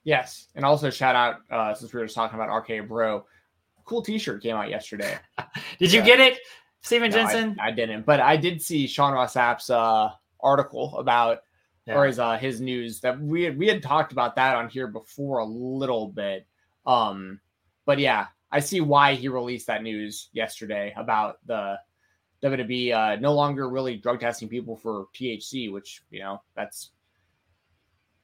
Yes. 0.04 0.48
And 0.54 0.64
also 0.64 0.88
shout 0.88 1.14
out 1.14 1.36
uh 1.50 1.74
since 1.74 1.92
we 1.92 2.00
were 2.00 2.06
just 2.06 2.16
talking 2.16 2.40
about 2.40 2.54
RK 2.54 2.88
Bro. 2.88 3.26
Cool 3.84 4.00
t-shirt 4.00 4.42
came 4.42 4.56
out 4.56 4.70
yesterday. 4.70 5.18
Did 5.78 5.92
you 5.92 6.00
get 6.00 6.18
it? 6.18 6.38
Stephen 6.84 7.10
no, 7.10 7.16
Jensen? 7.16 7.56
I, 7.58 7.68
I, 7.68 7.70
didn't, 7.70 8.04
but 8.04 8.20
I 8.20 8.36
did 8.36 8.60
see 8.60 8.86
Sean 8.86 9.14
Ross 9.14 9.32
Sapp's 9.32 9.70
uh, 9.70 10.10
article 10.40 10.98
about 10.98 11.40
yeah. 11.86 11.94
or 11.94 12.06
his 12.06 12.18
uh, 12.18 12.36
his 12.36 12.60
news 12.60 13.00
that 13.00 13.18
we 13.18 13.42
had, 13.42 13.58
we 13.58 13.66
had 13.66 13.82
talked 13.82 14.12
about 14.12 14.36
that 14.36 14.54
on 14.54 14.68
here 14.68 14.86
before 14.86 15.38
a 15.38 15.44
little 15.44 16.08
bit. 16.08 16.46
Um, 16.86 17.40
but 17.86 17.98
yeah, 17.98 18.26
I 18.52 18.60
see 18.60 18.82
why 18.82 19.14
he 19.14 19.28
released 19.28 19.66
that 19.66 19.82
news 19.82 20.28
yesterday 20.34 20.92
about 20.96 21.38
the 21.46 21.78
WWE 22.42 22.94
uh, 22.94 23.16
no 23.18 23.32
longer 23.32 23.70
really 23.70 23.96
drug 23.96 24.20
testing 24.20 24.48
people 24.48 24.76
for 24.76 25.06
THC, 25.14 25.72
which 25.72 26.02
you 26.10 26.20
know 26.20 26.42
that's 26.54 26.90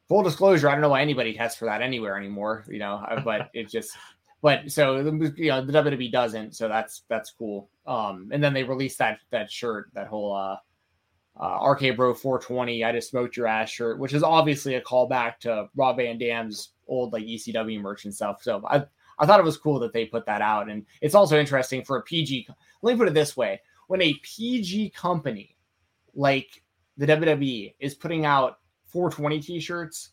full 0.07 0.23
disclosure. 0.23 0.69
I 0.69 0.73
don't 0.73 0.83
know 0.83 0.91
why 0.91 1.01
anybody 1.01 1.33
tests 1.33 1.59
for 1.59 1.65
that 1.65 1.81
anywhere 1.81 2.19
anymore, 2.19 2.67
you 2.69 2.79
know, 2.79 2.97
uh, 2.97 3.21
but 3.21 3.49
it 3.55 3.71
just 3.71 3.97
but 4.43 4.71
so 4.71 4.97
you 5.37 5.49
know 5.49 5.65
the 5.65 5.73
WWE 5.73 6.11
doesn't, 6.11 6.57
so 6.57 6.69
that's 6.69 7.03
that's 7.09 7.31
cool. 7.31 7.69
Um, 7.87 8.31
and 8.33 8.43
then 8.43 8.55
they 8.55 8.65
released 8.65 8.99
that 8.99 9.19
that 9.31 9.51
shirt, 9.51 9.91
that 9.95 10.07
whole 10.07 10.35
uh, 10.35 10.57
uh 11.39 11.71
RK 11.71 11.97
Bro 11.97 12.15
420, 12.15 12.85
I 12.85 12.93
just 12.93 13.11
smoked 13.11 13.37
your 13.37 13.47
ass 13.47 13.71
shirt, 13.71 13.99
which 13.99 14.15
is 14.15 14.23
obviously 14.23 14.75
a 14.77 14.81
callback 14.81 15.39
to 15.41 15.69
Rob 15.77 15.97
Van 15.97 16.19
Dam's 16.19 16.71
old 16.89 17.13
like 17.13 17.25
ECW 17.25 17.81
merch 17.81 18.05
and 18.05 18.15
stuff. 18.15 18.43
So 18.43 18.63
I 18.67 18.85
I 19.19 19.27
thought 19.27 19.41
it 19.41 19.45
was 19.45 19.59
cool 19.59 19.79
that 19.81 19.93
they 19.93 20.07
put 20.07 20.25
that 20.27 20.41
out, 20.41 20.71
and 20.71 20.87
it's 21.03 21.15
also 21.15 21.39
interesting 21.39 21.85
for 21.85 21.99
a 21.99 22.03
PG. 22.03 22.49
Let 22.83 22.93
me 22.93 22.99
put 22.99 23.09
it 23.09 23.15
this 23.15 23.37
way: 23.37 23.61
when 23.89 24.01
a 24.01 24.15
PG 24.23 24.91
company 24.91 25.57
like 26.15 26.63
the 26.97 27.07
WWE 27.07 27.75
is 27.79 27.95
putting 27.95 28.25
out 28.25 28.59
420 28.87 29.41
t-shirts 29.41 30.11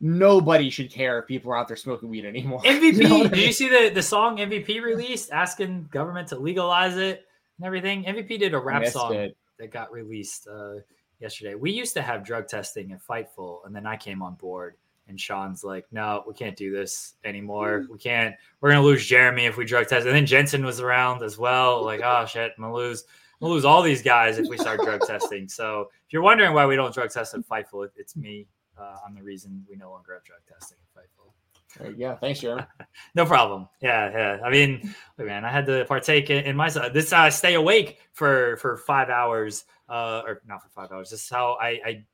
nobody 0.00 0.70
should 0.70 0.90
care 0.90 1.18
if 1.18 1.26
people 1.26 1.50
are 1.52 1.56
out 1.56 1.68
there 1.68 1.76
smoking 1.76 2.08
weed 2.08 2.24
anymore. 2.24 2.60
MVP. 2.62 2.94
You 2.94 3.08
know 3.08 3.22
did 3.22 3.32
I 3.32 3.36
mean? 3.36 3.46
you 3.46 3.52
see 3.52 3.68
the, 3.68 3.90
the 3.92 4.02
song 4.02 4.38
MVP 4.38 4.82
released 4.82 5.30
asking 5.32 5.88
government 5.90 6.28
to 6.28 6.38
legalize 6.38 6.96
it 6.96 7.24
and 7.58 7.66
everything? 7.66 8.04
MVP 8.04 8.38
did 8.38 8.54
a 8.54 8.58
rap 8.58 8.86
song 8.86 9.14
it. 9.14 9.36
that 9.58 9.70
got 9.70 9.92
released 9.92 10.46
uh, 10.46 10.74
yesterday. 11.20 11.54
We 11.54 11.72
used 11.72 11.94
to 11.94 12.02
have 12.02 12.24
drug 12.24 12.48
testing 12.48 12.92
at 12.92 13.00
Fightful, 13.02 13.66
and 13.66 13.74
then 13.74 13.86
I 13.86 13.96
came 13.96 14.22
on 14.22 14.34
board. 14.34 14.76
And 15.06 15.20
Sean's 15.20 15.62
like, 15.62 15.84
no, 15.92 16.24
we 16.26 16.32
can't 16.32 16.56
do 16.56 16.72
this 16.74 17.16
anymore. 17.24 17.84
We 17.90 17.98
can't. 17.98 18.34
We're 18.62 18.70
gonna 18.70 18.80
lose 18.80 19.04
Jeremy 19.04 19.44
if 19.44 19.58
we 19.58 19.66
drug 19.66 19.86
test. 19.86 20.06
And 20.06 20.16
then 20.16 20.24
Jensen 20.24 20.64
was 20.64 20.80
around 20.80 21.22
as 21.22 21.36
well. 21.36 21.84
Like, 21.84 22.00
oh 22.02 22.24
shit, 22.24 22.52
I'm 22.56 22.64
gonna 22.64 22.74
lose. 22.74 23.04
We'll 23.38 23.50
lose 23.50 23.66
all 23.66 23.82
these 23.82 24.00
guys 24.00 24.38
if 24.38 24.48
we 24.48 24.56
start 24.56 24.80
drug 24.80 25.02
testing. 25.06 25.46
So 25.46 25.90
if 26.06 26.12
you're 26.14 26.22
wondering 26.22 26.54
why 26.54 26.64
we 26.64 26.74
don't 26.74 26.94
drug 26.94 27.10
test 27.10 27.34
at 27.34 27.40
Fightful, 27.40 27.86
it's 27.96 28.16
me 28.16 28.46
uh, 28.78 28.96
on 29.04 29.14
the 29.14 29.22
reason 29.22 29.64
we 29.68 29.76
no 29.76 29.90
longer 29.90 30.14
have 30.14 30.24
drug 30.24 30.40
testing 30.48 30.78
at 30.82 31.02
Fightful. 31.02 31.32
Yeah, 31.96 32.14
thanks, 32.16 32.40
Jeremy. 32.40 32.62
no 33.14 33.26
problem. 33.26 33.68
Yeah, 33.82 34.10
yeah. 34.10 34.44
I 34.44 34.50
mean, 34.50 34.94
man, 35.18 35.44
I 35.44 35.50
had 35.50 35.66
to 35.66 35.84
partake 35.86 36.30
in, 36.30 36.44
in 36.44 36.56
my 36.56 36.70
this. 36.70 37.12
I 37.12 37.28
uh, 37.28 37.30
stay 37.30 37.54
awake 37.54 37.98
for 38.12 38.56
for 38.58 38.76
five 38.76 39.10
hours, 39.10 39.64
uh, 39.88 40.22
or 40.24 40.42
not 40.46 40.62
for 40.62 40.68
five 40.68 40.92
hours. 40.92 41.10
This 41.10 41.24
is 41.24 41.28
how 41.28 41.56
I, 41.60 41.80
I 41.84 42.04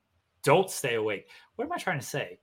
don't 0.44 0.70
stay 0.70 0.94
awake. 0.94 1.28
What 1.56 1.66
am 1.66 1.72
I 1.72 1.76
trying 1.76 2.00
to 2.00 2.06
say? 2.06 2.38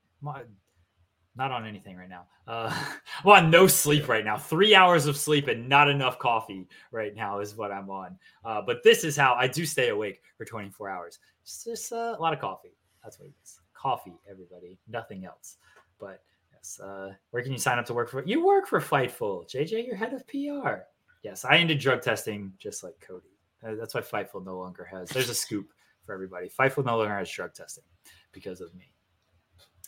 not 1.38 1.52
on 1.52 1.66
anything 1.66 1.96
right 1.96 2.10
now. 2.10 2.26
Uh, 2.48 2.74
I'm 3.24 3.30
on 3.30 3.52
no 3.52 3.68
sleep 3.68 4.08
right 4.08 4.26
now. 4.26 4.38
Three 4.38 4.74
hours 4.74 5.06
of 5.06 5.16
sleep 5.16 5.48
and 5.48 5.70
not 5.70 5.90
enough 5.90 6.18
coffee 6.18 6.68
right 6.92 7.16
now 7.16 7.40
is 7.40 7.56
what 7.56 7.72
I'm 7.72 7.90
on. 7.90 8.18
Uh, 8.44 8.62
but 8.62 8.84
this 8.84 9.04
is 9.04 9.16
how 9.16 9.36
I 9.36 9.48
do 9.48 9.66
stay 9.66 9.90
awake 9.90 10.22
for 10.38 10.46
24 10.46 10.90
hours. 10.90 11.20
It's 11.44 11.64
just 11.64 11.94
uh, 11.94 12.16
a 12.18 12.22
lot 12.22 12.34
of 12.34 12.40
coffee. 12.40 12.74
That's 13.04 13.20
what 13.20 13.28
it 13.28 13.34
is 13.44 13.60
coffee, 13.88 14.20
everybody, 14.30 14.78
nothing 14.90 15.24
else. 15.24 15.56
But 15.98 16.22
yes, 16.54 16.78
uh, 16.84 17.14
where 17.32 17.42
can 17.42 17.54
you 17.54 17.58
sign 17.58 17.80
up 17.80 17.86
to 17.86 17.94
work 17.94 18.10
for? 18.10 18.22
You 18.26 18.46
work 18.46 18.68
for 18.68 18.82
Fightful, 18.82 19.50
JJ. 19.50 19.88
You're 19.88 19.96
head 19.96 20.14
of 20.14 20.28
PR. 20.28 20.82
Yes, 21.24 21.46
I 21.46 21.56
ended 21.56 21.80
drug 21.80 22.02
testing 22.02 22.52
just 22.60 22.84
like 22.84 22.96
Cody. 23.00 23.30
Uh, 23.66 23.76
that's 23.80 23.96
why 23.96 24.02
Fightful 24.02 24.46
no 24.46 24.58
longer 24.58 24.84
has. 24.92 25.10
There's 25.10 25.30
a 25.30 25.34
scoop 25.34 25.70
for 26.06 26.14
everybody. 26.14 26.50
Fightful 26.50 26.84
no 26.86 26.98
longer 26.98 27.18
has 27.18 27.32
drug 27.32 27.54
testing 27.54 27.86
because 28.34 28.60
of 28.60 28.76
me. 28.76 28.92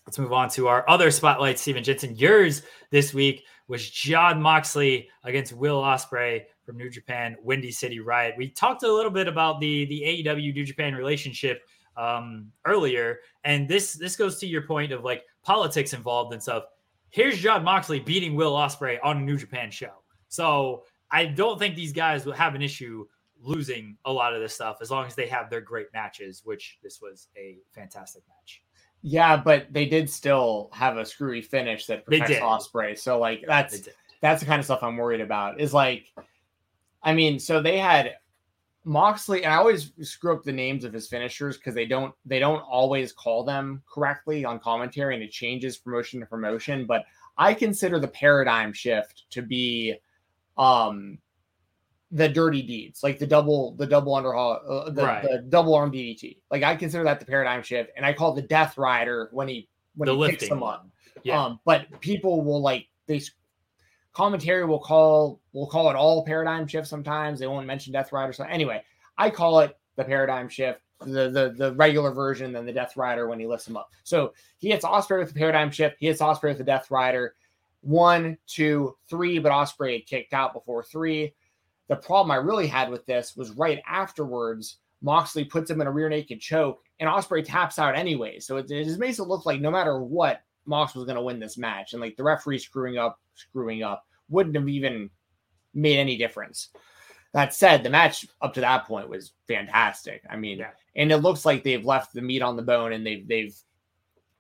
Let's 0.08 0.18
move 0.18 0.32
on 0.32 0.50
to 0.52 0.70
our 0.70 0.90
other 0.90 1.12
spotlight, 1.12 1.60
Stephen 1.60 1.84
Jensen. 1.84 2.16
Yours 2.16 2.64
this 2.90 3.14
week 3.14 3.44
was 3.68 3.90
Jon 3.90 4.42
Moxley 4.42 5.10
against 5.26 5.52
Will 5.52 5.82
Ospreay 5.82 6.44
from 6.66 6.78
New 6.78 6.90
Japan, 6.90 7.36
Windy 7.44 7.70
City 7.70 8.00
Riot. 8.00 8.36
We 8.38 8.50
talked 8.50 8.84
a 8.84 8.92
little 8.92 9.12
bit 9.12 9.28
about 9.28 9.60
the 9.60 9.86
the 9.88 10.24
AEW 10.26 10.54
New 10.54 10.64
Japan 10.64 10.96
relationship 10.96 11.64
um, 12.00 12.52
earlier, 12.66 13.20
and 13.44 13.68
this 13.68 13.94
this 13.94 14.16
goes 14.16 14.40
to 14.40 14.48
your 14.48 14.62
point 14.62 14.92
of 14.92 15.04
like 15.04 15.24
politics 15.44 15.94
involved 15.94 16.34
and 16.34 16.42
stuff. 16.42 16.64
Here's 17.10 17.38
Jon 17.38 17.64
Moxley 17.64 18.00
beating 18.00 18.36
Will 18.36 18.54
Ospreay 18.54 19.00
on 19.04 19.18
a 19.18 19.22
New 19.22 19.38
Japan 19.38 19.70
show. 19.72 20.04
So 20.30 20.84
I 21.12 21.26
don't 21.26 21.60
think 21.60 21.76
these 21.76 21.92
guys 21.92 22.26
will 22.26 22.34
have 22.34 22.56
an 22.56 22.62
issue 22.62 23.06
losing 23.42 23.98
a 24.06 24.12
lot 24.12 24.34
of 24.34 24.42
this 24.42 24.54
stuff 24.54 24.78
as 24.82 24.92
long 24.92 25.08
as 25.08 25.16
they 25.16 25.28
have 25.28 25.50
their 25.50 25.62
great 25.62 25.88
matches, 25.94 26.42
which 26.44 26.78
this 26.84 27.02
was 27.02 27.28
a 27.38 27.58
fantastic 27.72 28.24
match. 28.28 28.64
Yeah, 29.02 29.38
but 29.38 29.72
they 29.72 29.86
did 29.86 30.10
still 30.10 30.70
have 30.74 30.98
a 30.98 31.06
screwy 31.06 31.42
finish 31.42 31.86
that 31.88 32.06
protects 32.06 32.36
Ospreay. 32.36 32.98
So 32.98 33.18
like 33.18 33.44
that's 33.48 33.90
that's 34.22 34.42
the 34.42 34.46
kind 34.46 34.60
of 34.60 34.66
stuff 34.66 34.84
I'm 34.84 34.98
worried 34.98 35.22
about. 35.22 35.60
Is 35.60 35.74
like, 35.74 36.14
I 37.02 37.14
mean, 37.14 37.40
so 37.40 37.62
they 37.62 37.78
had 37.78 38.16
Moxley, 38.90 39.44
and 39.44 39.54
I 39.54 39.58
always 39.58 39.92
screw 40.02 40.34
up 40.34 40.44
the 40.44 40.52
names 40.52 40.84
of 40.84 40.92
his 40.92 41.08
finishers 41.08 41.58
because 41.58 41.76
they 41.76 41.86
don't 41.86 42.12
they 42.26 42.40
don't 42.40 42.62
always 42.62 43.14
call 43.14 43.44
them 43.44 43.84
correctly 43.88 44.44
on 44.44 44.60
commentary, 44.60 45.14
and 45.14 45.24
it 45.24 45.32
changes 45.32 45.78
promotion 45.78 46.20
to 46.22 46.26
promotion. 46.26 46.88
But 46.88 47.06
I 47.38 47.54
consider 47.54 48.00
the 48.00 48.08
paradigm 48.08 48.74
shift 48.74 49.26
to 49.30 49.44
be 49.44 49.94
um 50.58 51.20
the 52.12 52.28
dirty 52.28 52.64
deeds, 52.64 53.04
like 53.04 53.20
the 53.20 53.28
double, 53.28 53.76
the 53.76 53.86
double 53.86 54.16
underhaul, 54.16 54.60
uh, 54.68 54.90
the, 54.90 55.04
right. 55.04 55.22
the, 55.22 55.46
double 55.48 55.76
arm 55.76 55.92
DDT. 55.92 56.38
Like 56.50 56.64
I 56.64 56.76
consider 56.76 57.04
that 57.04 57.20
the 57.20 57.28
paradigm 57.28 57.62
shift, 57.62 57.92
and 57.96 58.04
I 58.04 58.14
call 58.14 58.34
the 58.34 58.42
Death 58.42 58.76
Rider 58.76 59.30
when 59.32 59.48
he 59.48 59.70
when 59.96 60.08
the 60.08 60.16
he 60.16 60.32
picks 60.32 60.50
them 60.50 60.64
up. 60.64 60.90
Yeah. 61.22 61.40
Um, 61.40 61.60
but 61.64 61.86
people 62.02 62.42
will 62.42 62.64
like 62.64 62.88
they 63.06 63.22
commentary 64.14 64.66
will 64.66 64.80
call 64.80 65.40
will 65.54 65.68
call 65.68 65.90
it 65.90 65.96
all 65.96 66.26
paradigm 66.26 66.68
shift. 66.68 66.88
Sometimes 66.88 67.40
they 67.40 67.48
won't 67.48 67.68
mention 67.68 67.94
Death 67.94 68.12
Rider. 68.12 68.34
So 68.34 68.44
anyway, 68.44 68.84
I 69.18 69.30
call 69.30 69.60
it 69.60 69.78
the 69.96 70.04
paradigm 70.04 70.50
shift. 70.50 70.82
The, 71.02 71.30
the 71.30 71.54
the 71.58 71.74
regular 71.76 72.12
version 72.12 72.52
than 72.52 72.66
the 72.66 72.74
Death 72.74 72.98
Rider 72.98 73.30
when 73.30 73.40
he 73.40 73.48
lifts 73.48 73.68
him 73.68 73.78
up. 73.78 73.90
So 74.04 74.34
he 74.58 74.70
hits 74.70 74.84
Ospreay 74.84 75.20
with 75.20 75.34
the 75.34 75.40
paradigm 75.40 75.72
shift. 75.72 75.96
He 76.00 76.08
hits 76.08 76.22
Ospreay 76.22 76.50
with 76.50 76.58
the 76.58 76.64
Death 76.66 76.92
Rider. 76.92 77.36
One, 77.82 78.38
two, 78.48 78.98
three, 79.10 79.40
but 79.40 79.54
Ospreay 79.54 80.06
kicked 80.06 80.34
out 80.34 80.54
before 80.54 80.84
three. 80.84 81.34
The 81.88 81.96
problem 81.96 82.32
I 82.32 82.36
really 82.36 82.68
had 82.68 82.90
with 82.90 83.06
this 83.06 83.38
was 83.38 83.52
right 83.52 83.82
afterwards, 83.88 84.80
Moxley 85.02 85.46
puts 85.46 85.72
him 85.72 85.80
in 85.80 85.88
a 85.88 85.92
rear 85.92 86.10
naked 86.10 86.42
choke, 86.42 86.84
and 87.00 87.10
Ospreay 87.10 87.46
taps 87.46 87.80
out 87.80 87.96
anyway. 87.96 88.40
So 88.40 88.58
it, 88.58 88.70
it 88.70 88.84
just 88.84 89.00
makes 89.00 89.20
it 89.20 89.24
look 89.24 89.46
like 89.46 89.62
no 89.62 89.72
matter 89.72 90.02
what, 90.02 90.42
Mox 90.66 90.94
was 90.94 91.06
going 91.06 91.16
to 91.16 91.22
win 91.24 91.40
this 91.40 91.58
match, 91.58 91.94
and 91.94 92.02
like 92.02 92.18
the 92.18 92.24
referee 92.24 92.60
screwing 92.60 92.98
up, 92.98 93.20
screwing 93.36 93.84
up 93.84 94.06
wouldn't 94.30 94.56
have 94.56 94.70
even 94.70 95.10
made 95.74 95.98
any 95.98 96.18
difference. 96.18 96.70
That 97.34 97.54
said, 97.54 97.84
the 97.84 97.90
match 97.90 98.26
up 98.42 98.54
to 98.56 98.62
that 98.62 98.86
point 98.86 99.08
was 99.08 99.34
fantastic. 99.48 100.24
I 100.30 100.36
mean, 100.36 100.60
yeah. 100.60 100.72
and 100.96 101.12
it 101.12 101.18
looks 101.18 101.46
like 101.46 101.64
they've 101.64 101.86
left 101.86 102.14
the 102.14 102.22
meat 102.22 102.42
on 102.42 102.56
the 102.56 102.64
bone, 102.64 102.94
and 102.94 103.06
they've 103.06 103.28
they've 103.28 103.56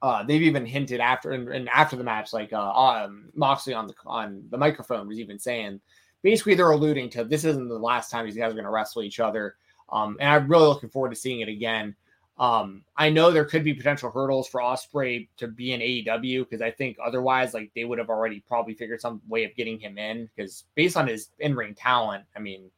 uh, 0.01 0.23
they've 0.23 0.41
even 0.41 0.65
hinted 0.65 0.99
after 0.99 1.31
and, 1.31 1.49
and 1.49 1.69
after 1.69 1.95
the 1.95 2.03
match, 2.03 2.33
like 2.33 2.53
uh, 2.53 2.71
um, 2.71 3.29
Moxley 3.35 3.73
on 3.73 3.87
the 3.87 3.93
on 4.05 4.43
the 4.49 4.57
microphone 4.57 5.07
was 5.07 5.19
even 5.19 5.37
saying 5.37 5.79
basically 6.21 6.55
they're 6.55 6.71
alluding 6.71 7.09
to 7.09 7.23
this 7.23 7.43
isn't 7.43 7.67
the 7.67 7.77
last 7.77 8.09
time 8.09 8.25
these 8.25 8.37
guys 8.37 8.51
are 8.51 8.55
going 8.55 8.65
to 8.65 8.71
wrestle 8.71 9.03
each 9.03 9.19
other. 9.19 9.55
Um, 9.91 10.17
and 10.19 10.29
I'm 10.29 10.47
really 10.47 10.67
looking 10.67 10.89
forward 10.89 11.09
to 11.09 11.15
seeing 11.15 11.41
it 11.41 11.49
again. 11.49 11.95
Um, 12.39 12.83
I 12.95 13.09
know 13.09 13.31
there 13.31 13.43
could 13.43 13.65
be 13.65 13.73
potential 13.73 14.09
hurdles 14.09 14.47
for 14.47 14.61
Ospreay 14.61 15.27
to 15.37 15.47
be 15.47 15.73
in 15.73 15.81
AEW 15.81 16.45
because 16.49 16.61
I 16.61 16.71
think 16.71 16.97
otherwise, 17.03 17.53
like 17.53 17.69
they 17.75 17.83
would 17.83 17.99
have 17.99 18.09
already 18.09 18.43
probably 18.47 18.73
figured 18.73 19.01
some 19.01 19.21
way 19.27 19.43
of 19.43 19.53
getting 19.55 19.77
him 19.77 19.97
in. 19.97 20.29
Because 20.35 20.63
based 20.73 20.95
on 20.95 21.05
his 21.05 21.31
in-ring 21.39 21.75
talent, 21.75 22.23
I 22.37 22.39
mean, 22.39 22.71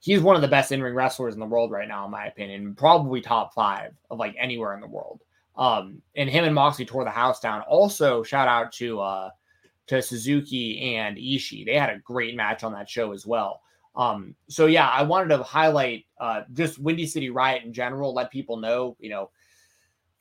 he's 0.00 0.22
one 0.22 0.34
of 0.34 0.42
the 0.42 0.48
best 0.48 0.72
in-ring 0.72 0.94
wrestlers 0.94 1.34
in 1.34 1.40
the 1.40 1.46
world 1.46 1.70
right 1.70 1.86
now, 1.86 2.06
in 2.06 2.10
my 2.10 2.24
opinion. 2.26 2.74
Probably 2.74 3.20
top 3.20 3.52
five 3.52 3.92
of 4.10 4.18
like 4.18 4.34
anywhere 4.38 4.72
in 4.74 4.80
the 4.80 4.86
world. 4.86 5.20
Um, 5.56 6.00
and 6.16 6.30
him 6.30 6.44
and 6.44 6.54
Moxley 6.54 6.86
tore 6.86 7.04
the 7.04 7.10
house 7.10 7.40
down. 7.40 7.60
Also, 7.62 8.22
shout 8.22 8.48
out 8.48 8.72
to 8.72 8.98
uh, 9.00 9.30
to 9.88 10.00
Suzuki 10.00 10.96
and 10.96 11.18
Ishii. 11.18 11.66
They 11.66 11.74
had 11.74 11.90
a 11.90 11.98
great 11.98 12.34
match 12.34 12.64
on 12.64 12.72
that 12.72 12.88
show 12.88 13.12
as 13.12 13.26
well. 13.26 13.60
Um, 13.96 14.34
so 14.48 14.66
yeah, 14.66 14.88
I 14.88 15.02
wanted 15.02 15.36
to 15.36 15.42
highlight 15.42 16.06
uh, 16.18 16.42
just 16.52 16.78
Windy 16.78 17.06
City 17.06 17.30
Riot 17.30 17.64
in 17.64 17.72
general, 17.72 18.12
let 18.12 18.30
people 18.30 18.56
know, 18.56 18.96
you 18.98 19.10
know, 19.10 19.30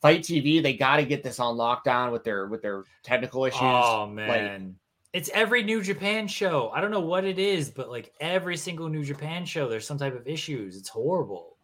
FITE 0.01 0.21
TV, 0.21 0.61
they 0.61 0.73
got 0.73 0.97
to 0.97 1.05
get 1.05 1.23
this 1.23 1.39
on 1.39 1.55
lockdown 1.55 2.11
with 2.11 2.23
their 2.23 2.47
with 2.47 2.61
their 2.61 2.83
technical 3.03 3.45
issues. 3.45 3.61
Oh 3.61 4.05
man. 4.05 4.27
Like, 4.27 4.75
it's 5.13 5.29
every 5.33 5.63
New 5.63 5.81
Japan 5.81 6.27
show. 6.27 6.71
I 6.73 6.81
don't 6.81 6.91
know 6.91 6.99
what 6.99 7.23
it 7.23 7.37
is, 7.39 7.69
but 7.69 7.89
like 7.89 8.11
every 8.19 8.57
single 8.57 8.89
New 8.89 9.03
Japan 9.03 9.45
show, 9.45 9.69
there's 9.69 9.87
some 9.87 9.97
type 9.97 10.15
of 10.15 10.27
issues. 10.27 10.75
It's 10.75 10.89
horrible. 10.89 11.57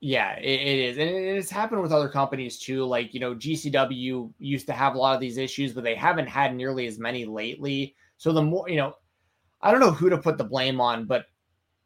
Yeah, 0.00 0.36
it, 0.38 0.60
it 0.60 0.78
is. 0.78 0.98
And 0.98 1.08
it's 1.08 1.50
happened 1.50 1.82
with 1.82 1.92
other 1.92 2.08
companies 2.08 2.58
too. 2.58 2.84
Like, 2.84 3.14
you 3.14 3.20
know, 3.20 3.34
GCW 3.34 4.32
used 4.38 4.66
to 4.66 4.72
have 4.72 4.94
a 4.94 4.98
lot 4.98 5.14
of 5.14 5.20
these 5.20 5.38
issues, 5.38 5.72
but 5.72 5.84
they 5.84 5.94
haven't 5.94 6.26
had 6.26 6.54
nearly 6.54 6.86
as 6.86 6.98
many 6.98 7.24
lately. 7.24 7.94
So 8.18 8.32
the 8.32 8.42
more, 8.42 8.68
you 8.68 8.76
know, 8.76 8.94
I 9.62 9.70
don't 9.70 9.80
know 9.80 9.92
who 9.92 10.10
to 10.10 10.18
put 10.18 10.36
the 10.36 10.44
blame 10.44 10.80
on, 10.80 11.06
but 11.06 11.26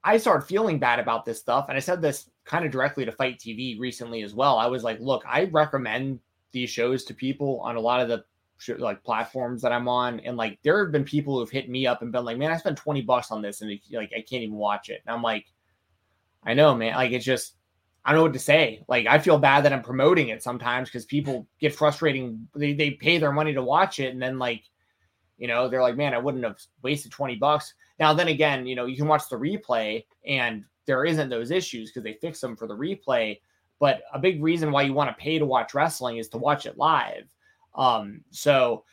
I 0.03 0.17
started 0.17 0.47
feeling 0.47 0.79
bad 0.79 0.99
about 0.99 1.25
this 1.25 1.39
stuff. 1.39 1.67
And 1.69 1.77
I 1.77 1.81
said 1.81 2.01
this 2.01 2.31
kind 2.45 2.65
of 2.65 2.73
directly 2.73 3.05
to 3.05 3.13
FITE 3.13 3.39
TV 3.39 3.79
recently 3.79 4.23
as 4.23 4.35
well. 4.35 4.59
I 4.59 4.67
was 4.67 4.83
like, 4.83 4.99
look, 5.01 5.23
I 5.29 5.45
recommend 5.45 6.21
these 6.53 6.71
shows 6.71 7.05
to 7.05 7.15
people 7.15 7.61
on 7.61 7.77
a 7.77 7.81
lot 7.81 8.01
of 8.01 8.09
the 8.09 8.25
like 8.79 9.03
platforms 9.03 9.63
that 9.63 9.73
I'm 9.73 9.89
on. 9.89 10.21
And 10.21 10.37
like, 10.37 10.59
there 10.63 10.83
have 10.83 10.93
been 10.93 11.05
people 11.05 11.39
who've 11.39 11.51
hit 11.51 11.69
me 11.69 11.87
up 11.87 12.03
and 12.03 12.13
been 12.13 12.25
like, 12.25 12.39
man, 12.39 12.51
I 12.51 12.57
spent 12.57 12.79
20 12.79 13.03
bucks 13.03 13.31
on 13.31 13.43
this 13.43 13.61
and 13.61 13.79
like, 13.93 14.13
I 14.17 14.21
can't 14.21 14.43
even 14.43 14.57
watch 14.57 14.89
it. 14.89 15.03
And 15.07 15.15
I'm 15.15 15.23
like, 15.23 15.47
I 16.45 16.55
know, 16.55 16.75
man. 16.75 16.95
Like, 16.95 17.13
it's 17.13 17.25
just, 17.25 17.57
I 18.05 18.13
don't 18.13 18.21
know 18.21 18.25
what 18.25 18.33
to 18.33 18.39
say. 18.39 18.83
Like 18.89 19.07
I 19.07 19.19
feel 19.19 19.39
bad 19.39 19.65
that 19.65 19.73
I'm 19.73 19.83
promoting 19.83 20.29
it 20.29 20.43
sometimes 20.43 20.89
because 20.89 21.05
people 21.05 21.47
get 21.61 21.75
frustrating. 21.75 22.49
They, 22.55 22.73
they 22.73 22.93
pay 22.93 23.19
their 23.19 23.33
money 23.33 23.53
to 23.53 23.63
watch 23.63 24.01
it 24.01 24.13
and 24.13 24.23
then 24.23 24.39
like, 24.39 24.65
you 25.41 25.49
know, 25.49 25.69
they're 25.69 25.83
like, 25.83 25.97
man, 25.97 26.15
I 26.15 26.19
wouldn't 26.19 26.45
have 26.45 26.59
wasted 26.83 27.11
20 27.11 27.37
bucks. 27.37 27.75
Now 27.99 28.13
then 28.13 28.29
again, 28.29 28.67
you 28.67 28.77
know, 28.77 28.85
you 28.85 28.97
can 28.97 29.09
watch 29.09 29.29
the 29.29 29.37
replay 29.37 30.05
and 30.27 30.65
there 30.87 31.05
isn't 31.05 31.31
those 31.31 31.51
issues 31.51 31.91
because 31.91 32.05
they 32.05 32.13
fix 32.13 32.41
them 32.41 32.55
for 32.55 32.67
the 32.67 32.77
replay. 32.77 33.41
But 33.79 34.03
a 34.13 34.19
big 34.19 34.43
reason 34.43 34.71
why 34.71 34.83
you 34.83 34.93
want 34.93 35.09
to 35.09 35.23
pay 35.23 35.39
to 35.39 35.47
watch 35.47 35.73
wrestling 35.73 36.19
is 36.19 36.29
to 36.29 36.39
watch 36.39 36.67
it 36.67 36.77
live. 36.77 37.25
Um, 37.75 38.23
so 38.31 38.85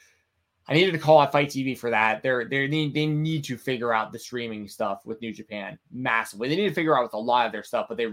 I 0.70 0.74
needed 0.74 0.94
to 0.94 1.00
call 1.00 1.20
out 1.20 1.34
FITE 1.34 1.50
TV 1.50 1.78
for 1.78 1.90
that. 1.90 2.24
They're 2.24 2.46
they 2.46 2.68
need 2.68 2.94
they 2.94 3.06
need 3.06 3.44
to 3.46 3.58
figure 3.58 3.94
out 3.94 4.14
the 4.14 4.20
streaming 4.20 4.70
stuff 4.70 5.06
with 5.06 5.20
New 5.22 5.34
Japan 5.34 5.78
massively. 5.92 6.48
They 6.48 6.56
need 6.56 6.70
to 6.70 6.74
figure 6.74 6.98
out 6.98 7.04
with 7.04 7.14
a 7.14 7.20
lot 7.20 7.46
of 7.46 7.52
their 7.52 7.64
stuff, 7.64 7.88
but 7.90 7.98
they 7.98 8.08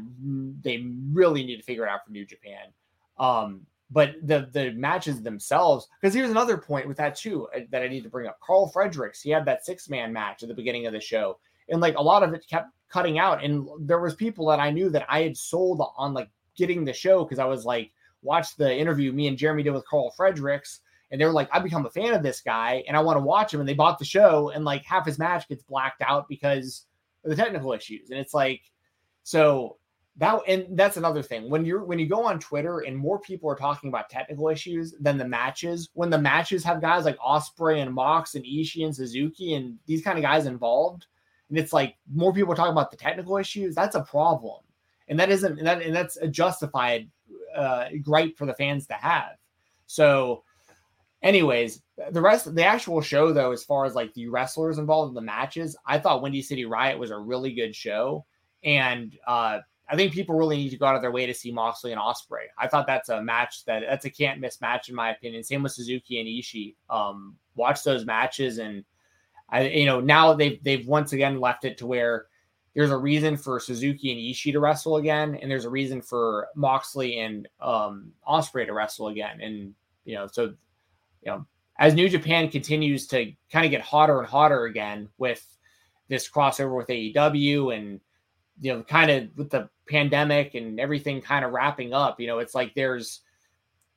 they 0.62 0.84
really 1.12 1.44
need 1.44 1.58
to 1.58 1.62
figure 1.62 1.84
it 1.84 1.88
out 1.88 2.04
for 2.04 2.10
New 2.10 2.24
Japan. 2.24 2.72
Um, 3.18 3.66
but 3.90 4.14
the 4.22 4.48
the 4.52 4.72
matches 4.72 5.22
themselves, 5.22 5.88
because 6.00 6.14
here's 6.14 6.30
another 6.30 6.58
point 6.58 6.88
with 6.88 6.96
that 6.96 7.16
too 7.16 7.48
uh, 7.54 7.60
that 7.70 7.82
I 7.82 7.88
need 7.88 8.02
to 8.02 8.08
bring 8.08 8.26
up. 8.26 8.38
Karl 8.40 8.68
Fredericks, 8.68 9.20
he 9.20 9.30
had 9.30 9.44
that 9.46 9.64
six 9.64 9.88
man 9.88 10.12
match 10.12 10.42
at 10.42 10.48
the 10.48 10.54
beginning 10.54 10.86
of 10.86 10.92
the 10.92 11.00
show, 11.00 11.38
and 11.68 11.80
like 11.80 11.96
a 11.96 12.02
lot 12.02 12.22
of 12.22 12.32
it 12.34 12.46
kept 12.48 12.70
cutting 12.88 13.18
out, 13.18 13.44
and 13.44 13.68
there 13.80 14.00
was 14.00 14.14
people 14.14 14.46
that 14.46 14.60
I 14.60 14.70
knew 14.70 14.88
that 14.90 15.06
I 15.08 15.22
had 15.22 15.36
sold 15.36 15.82
on 15.96 16.14
like 16.14 16.30
getting 16.56 16.84
the 16.84 16.92
show 16.92 17.24
because 17.24 17.38
I 17.38 17.44
was 17.44 17.64
like 17.64 17.90
watch 18.22 18.56
the 18.56 18.74
interview 18.74 19.12
me 19.12 19.28
and 19.28 19.36
Jeremy 19.36 19.62
did 19.62 19.72
with 19.72 19.86
Karl 19.86 20.10
Fredericks 20.16 20.80
and 21.14 21.20
they 21.20 21.26
were 21.26 21.32
like, 21.32 21.48
I 21.52 21.60
become 21.60 21.86
a 21.86 21.90
fan 21.90 22.12
of 22.12 22.24
this 22.24 22.40
guy 22.40 22.82
and 22.88 22.96
I 22.96 23.00
want 23.00 23.18
to 23.18 23.22
watch 23.22 23.54
him. 23.54 23.60
And 23.60 23.68
they 23.68 23.74
bought 23.74 24.00
the 24.00 24.04
show, 24.04 24.50
and 24.50 24.64
like 24.64 24.84
half 24.84 25.06
his 25.06 25.16
match 25.16 25.48
gets 25.48 25.62
blacked 25.62 26.02
out 26.02 26.28
because 26.28 26.86
of 27.24 27.30
the 27.30 27.36
technical 27.36 27.72
issues. 27.72 28.10
And 28.10 28.18
it's 28.18 28.34
like, 28.34 28.62
so 29.22 29.76
that 30.16 30.40
and 30.46 30.78
that's 30.78 30.96
another 30.96 31.22
thing 31.22 31.50
when 31.50 31.64
you're 31.64 31.84
when 31.84 31.98
you 31.98 32.06
go 32.06 32.24
on 32.24 32.38
Twitter 32.38 32.80
and 32.80 32.96
more 32.96 33.18
people 33.18 33.50
are 33.50 33.56
talking 33.56 33.88
about 33.88 34.08
technical 34.08 34.48
issues 34.48 34.94
than 35.00 35.18
the 35.18 35.26
matches. 35.26 35.88
When 35.94 36.10
the 36.10 36.18
matches 36.18 36.62
have 36.64 36.80
guys 36.80 37.04
like 37.04 37.18
Ospreay 37.18 37.82
and 37.82 37.92
Mox 37.92 38.36
and 38.36 38.44
Ishii 38.44 38.84
and 38.84 38.94
Suzuki 38.94 39.54
and 39.54 39.76
these 39.86 40.02
kind 40.02 40.16
of 40.16 40.22
guys 40.22 40.46
involved, 40.46 41.06
and 41.48 41.58
it's 41.58 41.72
like 41.72 41.96
more 42.12 42.32
people 42.32 42.52
are 42.52 42.56
talking 42.56 42.72
about 42.72 42.92
the 42.92 42.96
technical 42.96 43.36
issues. 43.38 43.74
That's 43.74 43.96
a 43.96 44.02
problem, 44.02 44.62
and 45.08 45.18
that 45.18 45.30
isn't 45.30 45.58
and 45.58 45.66
that 45.66 45.82
and 45.82 45.94
that's 45.94 46.16
a 46.18 46.28
justified 46.28 47.10
uh, 47.56 47.86
gripe 48.00 48.38
for 48.38 48.46
the 48.46 48.54
fans 48.54 48.86
to 48.86 48.94
have. 48.94 49.36
So 49.86 50.44
anyways, 51.22 51.82
the 52.12 52.20
rest, 52.20 52.54
the 52.54 52.64
actual 52.64 53.00
show 53.00 53.32
though, 53.32 53.50
as 53.50 53.64
far 53.64 53.84
as 53.84 53.96
like 53.96 54.14
the 54.14 54.28
wrestlers 54.28 54.78
involved 54.78 55.08
in 55.08 55.14
the 55.14 55.20
matches, 55.22 55.76
I 55.84 55.98
thought 55.98 56.22
Windy 56.22 56.42
City 56.42 56.66
Riot 56.66 57.00
was 57.00 57.10
a 57.10 57.18
really 57.18 57.52
good 57.52 57.74
show, 57.74 58.24
and 58.62 59.18
uh, 59.26 59.58
I 59.88 59.96
think 59.96 60.12
people 60.12 60.36
really 60.36 60.56
need 60.56 60.70
to 60.70 60.78
go 60.78 60.86
out 60.86 60.96
of 60.96 61.02
their 61.02 61.12
way 61.12 61.26
to 61.26 61.34
see 61.34 61.52
Moxley 61.52 61.92
and 61.92 62.00
Ospreay. 62.00 62.46
I 62.58 62.68
thought 62.68 62.86
that's 62.86 63.10
a 63.10 63.22
match 63.22 63.64
that 63.66 63.82
that's 63.88 64.06
a 64.06 64.10
can't 64.10 64.40
miss 64.40 64.60
match 64.60 64.88
in 64.88 64.94
my 64.94 65.10
opinion. 65.10 65.42
Same 65.42 65.62
with 65.62 65.72
Suzuki 65.72 66.20
and 66.20 66.28
Ishii. 66.28 66.74
Um, 66.88 67.36
watch 67.54 67.82
those 67.82 68.06
matches, 68.06 68.58
and 68.58 68.84
I, 69.50 69.68
you 69.68 69.86
know, 69.86 70.00
now 70.00 70.32
they've 70.32 70.62
they've 70.64 70.86
once 70.86 71.12
again 71.12 71.38
left 71.38 71.64
it 71.64 71.76
to 71.78 71.86
where 71.86 72.26
there's 72.74 72.90
a 72.90 72.96
reason 72.96 73.36
for 73.36 73.60
Suzuki 73.60 74.10
and 74.10 74.20
Ishii 74.20 74.52
to 74.52 74.60
wrestle 74.60 74.96
again, 74.96 75.34
and 75.34 75.50
there's 75.50 75.66
a 75.66 75.70
reason 75.70 76.00
for 76.00 76.48
Moxley 76.56 77.20
and 77.20 77.46
um, 77.60 78.12
Ospreay 78.26 78.66
to 78.66 78.72
wrestle 78.72 79.08
again, 79.08 79.40
and 79.42 79.74
you 80.06 80.14
know, 80.14 80.26
so 80.26 80.54
you 81.22 81.32
know, 81.32 81.46
as 81.78 81.94
New 81.94 82.08
Japan 82.08 82.48
continues 82.48 83.06
to 83.08 83.32
kind 83.52 83.66
of 83.66 83.70
get 83.70 83.82
hotter 83.82 84.18
and 84.18 84.26
hotter 84.26 84.64
again 84.64 85.10
with 85.18 85.46
this 86.08 86.28
crossover 86.28 86.76
with 86.76 86.88
AEW 86.88 87.76
and 87.76 88.00
you 88.60 88.72
know, 88.72 88.82
kind 88.82 89.10
of 89.10 89.28
with 89.36 89.50
the 89.50 89.68
pandemic 89.88 90.54
and 90.54 90.80
everything 90.80 91.20
kind 91.20 91.44
of 91.44 91.52
wrapping 91.52 91.92
up, 91.92 92.20
you 92.20 92.26
know, 92.26 92.38
it's 92.38 92.54
like 92.54 92.74
there's 92.74 93.20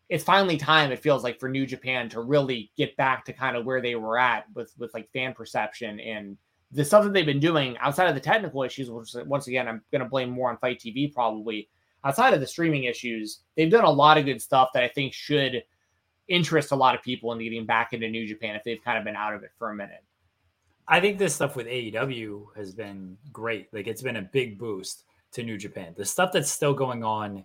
it's 0.09 0.23
finally 0.23 0.57
time 0.57 0.91
it 0.91 0.99
feels 0.99 1.23
like 1.23 1.39
for 1.39 1.49
New 1.49 1.65
Japan 1.65 2.07
to 2.09 2.21
really 2.21 2.71
get 2.77 2.95
back 2.95 3.25
to 3.25 3.33
kind 3.33 3.57
of 3.57 3.65
where 3.65 3.81
they 3.81 3.95
were 3.95 4.17
at 4.17 4.45
with 4.53 4.73
with 4.77 4.93
like 4.93 5.11
fan 5.11 5.33
perception 5.33 5.99
and 5.99 6.37
the 6.71 6.83
stuff 6.83 7.03
that 7.03 7.13
they've 7.13 7.25
been 7.25 7.39
doing 7.39 7.77
outside 7.77 8.07
of 8.07 8.15
the 8.15 8.21
technical 8.21 8.63
issues, 8.63 8.89
which 8.89 9.13
once 9.25 9.47
again 9.47 9.67
I'm 9.67 9.81
going 9.91 10.03
to 10.03 10.09
blame 10.09 10.29
more 10.29 10.49
on 10.49 10.57
FITE 10.57 10.79
TV 10.79 11.13
probably. 11.13 11.69
Outside 12.03 12.33
of 12.33 12.39
the 12.39 12.47
streaming 12.47 12.83
issues, 12.83 13.41
they've 13.55 13.71
done 13.71 13.83
a 13.83 13.89
lot 13.89 14.17
of 14.17 14.25
good 14.25 14.41
stuff 14.41 14.69
that 14.73 14.83
I 14.83 14.87
think 14.87 15.13
should 15.13 15.63
interest 16.27 16.71
a 16.71 16.75
lot 16.75 16.95
of 16.95 17.01
people 17.01 17.31
in 17.31 17.39
getting 17.39 17.65
back 17.65 17.93
into 17.93 18.09
New 18.09 18.27
Japan 18.27 18.55
if 18.55 18.63
they've 18.63 18.83
kind 18.83 18.97
of 18.97 19.03
been 19.03 19.15
out 19.15 19.33
of 19.33 19.43
it 19.43 19.51
for 19.57 19.71
a 19.71 19.75
minute. 19.75 20.03
I 20.87 20.99
think 21.01 21.17
this 21.17 21.35
stuff 21.35 21.55
with 21.55 21.67
AEW 21.67 22.55
has 22.55 22.73
been 22.73 23.17
great. 23.31 23.67
Like 23.73 23.87
it's 23.87 24.01
been 24.01 24.17
a 24.17 24.21
big 24.21 24.57
boost 24.57 25.03
to 25.33 25.43
New 25.43 25.57
Japan. 25.57 25.93
The 25.95 26.05
stuff 26.05 26.31
that's 26.31 26.51
still 26.51 26.73
going 26.73 27.03
on 27.03 27.43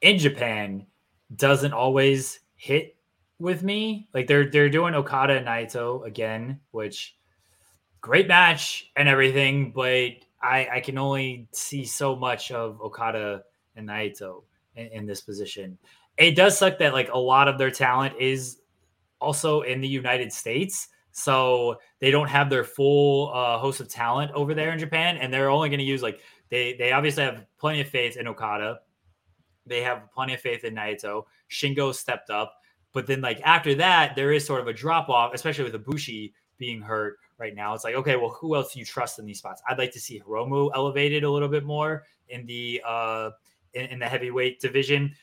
in 0.00 0.18
Japan 0.18 0.86
doesn't 1.34 1.72
always 1.72 2.40
hit 2.56 2.96
with 3.38 3.62
me. 3.62 4.08
Like 4.14 4.26
they're 4.26 4.50
they're 4.50 4.70
doing 4.70 4.94
Okada 4.94 5.34
and 5.34 5.46
Naito 5.46 6.06
again, 6.06 6.60
which 6.70 7.16
great 8.00 8.28
match 8.28 8.90
and 8.96 9.08
everything, 9.08 9.72
but 9.72 10.12
I 10.42 10.68
I 10.74 10.80
can 10.80 10.98
only 10.98 11.48
see 11.52 11.84
so 11.84 12.16
much 12.16 12.50
of 12.50 12.80
Okada 12.80 13.42
and 13.76 13.88
Naito 13.88 14.44
in, 14.74 14.86
in 14.88 15.06
this 15.06 15.20
position. 15.20 15.78
It 16.16 16.34
does 16.34 16.56
suck 16.56 16.78
that 16.78 16.92
like 16.92 17.10
a 17.12 17.18
lot 17.18 17.48
of 17.48 17.58
their 17.58 17.70
talent 17.70 18.14
is 18.18 18.58
also 19.20 19.62
in 19.62 19.80
the 19.80 19.88
United 19.88 20.32
States. 20.32 20.88
So 21.12 21.78
they 21.98 22.10
don't 22.10 22.28
have 22.28 22.50
their 22.50 22.64
full 22.64 23.32
uh, 23.32 23.58
host 23.58 23.80
of 23.80 23.88
talent 23.88 24.32
over 24.32 24.52
there 24.52 24.72
in 24.72 24.78
Japan, 24.78 25.16
and 25.16 25.32
they're 25.32 25.48
only 25.48 25.70
going 25.70 25.78
to 25.78 25.84
use 25.84 26.02
like 26.02 26.20
they 26.50 26.74
they 26.74 26.92
obviously 26.92 27.24
have 27.24 27.44
plenty 27.58 27.80
of 27.80 27.88
faith 27.88 28.16
in 28.16 28.26
Okada. 28.26 28.80
They 29.66 29.82
have 29.82 30.10
plenty 30.14 30.34
of 30.34 30.40
faith 30.40 30.64
in 30.64 30.74
Naito. 30.74 31.24
Shingo 31.50 31.94
stepped 31.94 32.30
up, 32.30 32.54
but 32.92 33.06
then 33.06 33.20
like 33.20 33.40
after 33.44 33.74
that, 33.76 34.14
there 34.16 34.32
is 34.32 34.44
sort 34.46 34.60
of 34.60 34.68
a 34.68 34.72
drop 34.72 35.08
off, 35.08 35.34
especially 35.34 35.70
with 35.70 35.84
Ibushi 35.84 36.32
being 36.58 36.80
hurt 36.80 37.16
right 37.38 37.54
now. 37.54 37.74
It's 37.74 37.84
like 37.84 37.94
okay, 37.96 38.16
well, 38.16 38.30
who 38.30 38.54
else 38.54 38.72
do 38.72 38.78
you 38.78 38.84
trust 38.84 39.18
in 39.18 39.26
these 39.26 39.38
spots? 39.38 39.62
I'd 39.68 39.78
like 39.78 39.92
to 39.92 40.00
see 40.00 40.20
Hiromu 40.20 40.70
elevated 40.74 41.24
a 41.24 41.30
little 41.30 41.48
bit 41.48 41.64
more 41.64 42.04
in 42.28 42.46
the 42.46 42.82
uh 42.86 43.30
in, 43.74 43.86
in 43.86 43.98
the 43.98 44.06
heavyweight 44.06 44.60
division. 44.60 45.14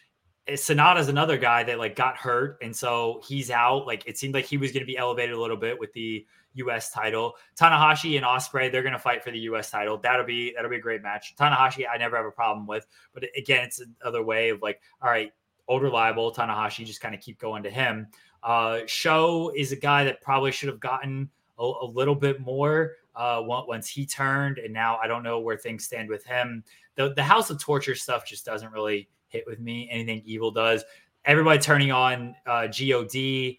Eh, 0.48 0.53
Sanada's 0.53 1.07
another 1.07 1.38
guy 1.38 1.64
that 1.64 1.80
like 1.80 1.95
got 1.95 2.18
hurt, 2.18 2.57
and 2.61 2.76
so 2.76 3.22
he's 3.28 3.49
out. 3.49 3.88
Like 3.88 4.03
it 4.06 4.18
seemed 4.18 4.34
like 4.34 4.45
he 4.45 4.57
was 4.57 4.72
going 4.72 4.82
to 4.82 4.88
be 4.88 4.98
elevated 4.98 5.36
a 5.36 5.40
little 5.40 5.57
bit 5.57 5.80
with 5.80 5.94
the 5.94 6.26
U.S. 6.56 6.91
title. 6.91 7.36
Tanahashi 7.60 8.18
and 8.18 8.26
Ospreay, 8.26 8.72
they're 8.72 8.84
going 8.84 8.94
to 8.94 8.99
fight 8.99 9.24
for 9.24 9.32
the 9.32 9.40
U.S. 9.40 9.72
title. 9.72 9.98
That'll 9.98 10.26
be 10.26 10.53
that'll 10.53 10.70
be 10.70 10.78
a 10.78 10.82
great 10.82 11.02
match. 11.02 11.36
Tanahashi, 11.38 11.86
I 11.91 11.98
never 11.98 12.18
have 12.18 12.26
a 12.26 12.32
problem 12.32 12.68
with, 12.68 12.86
but 13.14 13.24
again, 13.38 13.65
it's 13.65 13.82
another 14.02 14.24
way 14.24 14.49
of 14.49 14.61
like, 14.61 14.82
all 15.02 15.10
right, 15.10 15.32
old 15.68 15.82
reliable 15.82 16.34
Tanahashi, 16.34 16.86
just 16.86 17.02
kind 17.02 17.15
of 17.15 17.22
keep 17.22 17.40
going 17.40 17.64
to 17.64 17.70
him. 17.70 18.07
Uh, 18.44 18.80
Sho 18.86 19.52
is 19.56 19.72
a 19.72 19.78
guy 19.78 20.03
that 20.03 20.22
probably 20.22 20.52
should 20.52 20.70
have 20.70 20.80
gotten 20.80 21.30
a, 21.57 21.64
a 21.64 21.86
little 21.86 22.15
bit 22.15 22.41
more 22.41 22.94
uh, 23.15 23.41
once 23.41 23.88
he 23.88 24.06
turned, 24.06 24.57
and 24.57 24.74
now 24.74 24.98
I 25.02 25.07
don't 25.07 25.24
know 25.24 25.40
where 25.40 25.57
things 25.57 25.86
stand 25.86 26.10
with 26.10 26.26
him. 26.26 26.64
The 26.95 27.14
the 27.14 27.24
House 27.24 27.49
of 27.49 27.60
Torture 27.60 27.95
stuff 27.95 28.26
just 28.26 28.45
doesn't 28.45 28.72
really 28.72 29.10
hit 29.34 29.43
with 29.45 29.60
me. 29.60 29.89
Anything 29.91 30.22
evil 30.26 30.51
does. 30.51 30.85
Everybody 31.26 31.60
turning 31.60 31.91
on 31.91 32.35
uh, 32.45 32.68
God. 32.68 33.57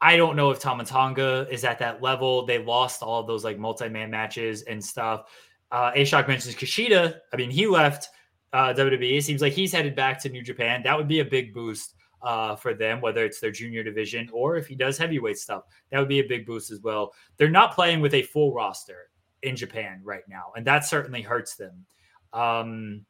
I 0.00 0.16
don't 0.16 0.36
know 0.36 0.50
if 0.50 0.60
Tama 0.60 0.84
Tonga 0.84 1.48
is 1.50 1.64
at 1.64 1.80
that 1.80 2.00
level. 2.00 2.46
They 2.46 2.58
lost 2.58 3.02
all 3.02 3.24
those 3.24 3.42
like 3.42 3.58
multi-man 3.58 4.10
matches 4.10 4.62
and 4.62 4.84
stuff. 4.84 5.24
Uh, 5.72 5.90
Ashok 5.92 6.28
mentions 6.28 6.54
Kushida. 6.54 7.18
I 7.32 7.36
mean, 7.36 7.50
he 7.50 7.66
left 7.66 8.08
uh, 8.52 8.72
WWE. 8.74 9.18
It 9.18 9.22
seems 9.22 9.42
like 9.42 9.52
he's 9.52 9.72
headed 9.72 9.96
back 9.96 10.20
to 10.22 10.28
New 10.28 10.42
Japan. 10.42 10.82
That 10.84 10.96
would 10.96 11.08
be 11.08 11.18
a 11.18 11.24
big 11.24 11.52
boost 11.52 11.94
uh, 12.22 12.54
for 12.56 12.74
them, 12.74 13.00
whether 13.00 13.24
it's 13.24 13.40
their 13.40 13.50
junior 13.50 13.82
division 13.82 14.28
or 14.32 14.56
if 14.56 14.66
he 14.66 14.74
does 14.74 14.98
heavyweight 14.98 15.38
stuff. 15.38 15.64
That 15.90 15.98
would 15.98 16.08
be 16.08 16.20
a 16.20 16.28
big 16.28 16.46
boost 16.46 16.70
as 16.70 16.80
well. 16.80 17.12
They're 17.36 17.50
not 17.50 17.74
playing 17.74 18.00
with 18.00 18.14
a 18.14 18.22
full 18.22 18.54
roster 18.54 19.10
in 19.42 19.56
Japan 19.56 20.00
right 20.04 20.24
now, 20.28 20.52
and 20.56 20.66
that 20.66 20.84
certainly 20.84 21.22
hurts 21.22 21.56
them. 21.56 21.84
Um, 22.32 23.04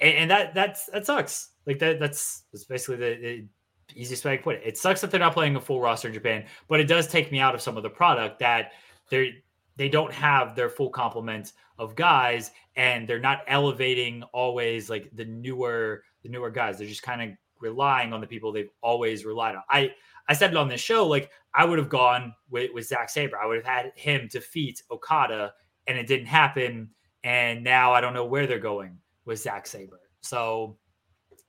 and, 0.00 0.14
and 0.16 0.30
that 0.30 0.54
that's 0.54 0.86
that 0.86 1.06
sucks. 1.06 1.50
Like 1.66 1.78
that 1.80 1.98
that's 1.98 2.44
that's 2.52 2.64
basically 2.64 2.96
the, 2.96 3.20
the 3.20 3.48
easiest 3.94 4.24
way 4.24 4.34
I 4.34 4.36
put 4.36 4.56
it. 4.56 4.62
It 4.64 4.78
sucks 4.78 5.00
that 5.00 5.10
they're 5.10 5.20
not 5.20 5.34
playing 5.34 5.56
a 5.56 5.60
full 5.60 5.80
roster 5.80 6.08
in 6.08 6.14
Japan, 6.14 6.44
but 6.68 6.80
it 6.80 6.84
does 6.88 7.06
take 7.06 7.32
me 7.32 7.40
out 7.40 7.54
of 7.54 7.60
some 7.60 7.76
of 7.76 7.82
the 7.82 7.90
product 7.90 8.38
that 8.40 8.72
they're 9.10 9.30
they 9.76 9.88
don't 9.88 10.12
have 10.12 10.56
their 10.56 10.70
full 10.70 10.90
complement 10.90 11.52
of 11.78 11.94
guys 11.94 12.50
and 12.76 13.06
they're 13.06 13.18
not 13.18 13.40
elevating 13.46 14.22
always 14.32 14.88
like 14.88 15.10
the 15.14 15.24
newer 15.24 16.02
the 16.22 16.28
newer 16.28 16.50
guys. 16.50 16.78
They're 16.78 16.88
just 16.88 17.02
kind 17.02 17.22
of 17.22 17.36
relying 17.60 18.12
on 18.12 18.20
the 18.20 18.26
people 18.26 18.52
they've 18.52 18.70
always 18.82 19.24
relied 19.24 19.54
on. 19.54 19.62
I 19.70 19.92
I 20.28 20.34
said 20.34 20.50
it 20.50 20.56
on 20.56 20.68
this 20.68 20.80
show, 20.80 21.06
like 21.06 21.30
I 21.54 21.64
would 21.64 21.78
have 21.78 21.88
gone 21.88 22.34
with, 22.50 22.70
with 22.74 22.86
Zack 22.86 23.10
Sabre. 23.10 23.38
I 23.38 23.46
would 23.46 23.56
have 23.56 23.66
had 23.66 23.92
him 23.94 24.28
defeat 24.30 24.82
Okada 24.90 25.52
and 25.86 25.96
it 25.96 26.06
didn't 26.06 26.26
happen. 26.26 26.90
And 27.22 27.62
now 27.62 27.92
I 27.92 28.00
don't 28.00 28.14
know 28.14 28.24
where 28.24 28.46
they're 28.46 28.58
going 28.58 28.98
with 29.26 29.38
Zack 29.40 29.66
Sabre. 29.66 30.00
So 30.22 30.78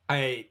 I 0.09 0.47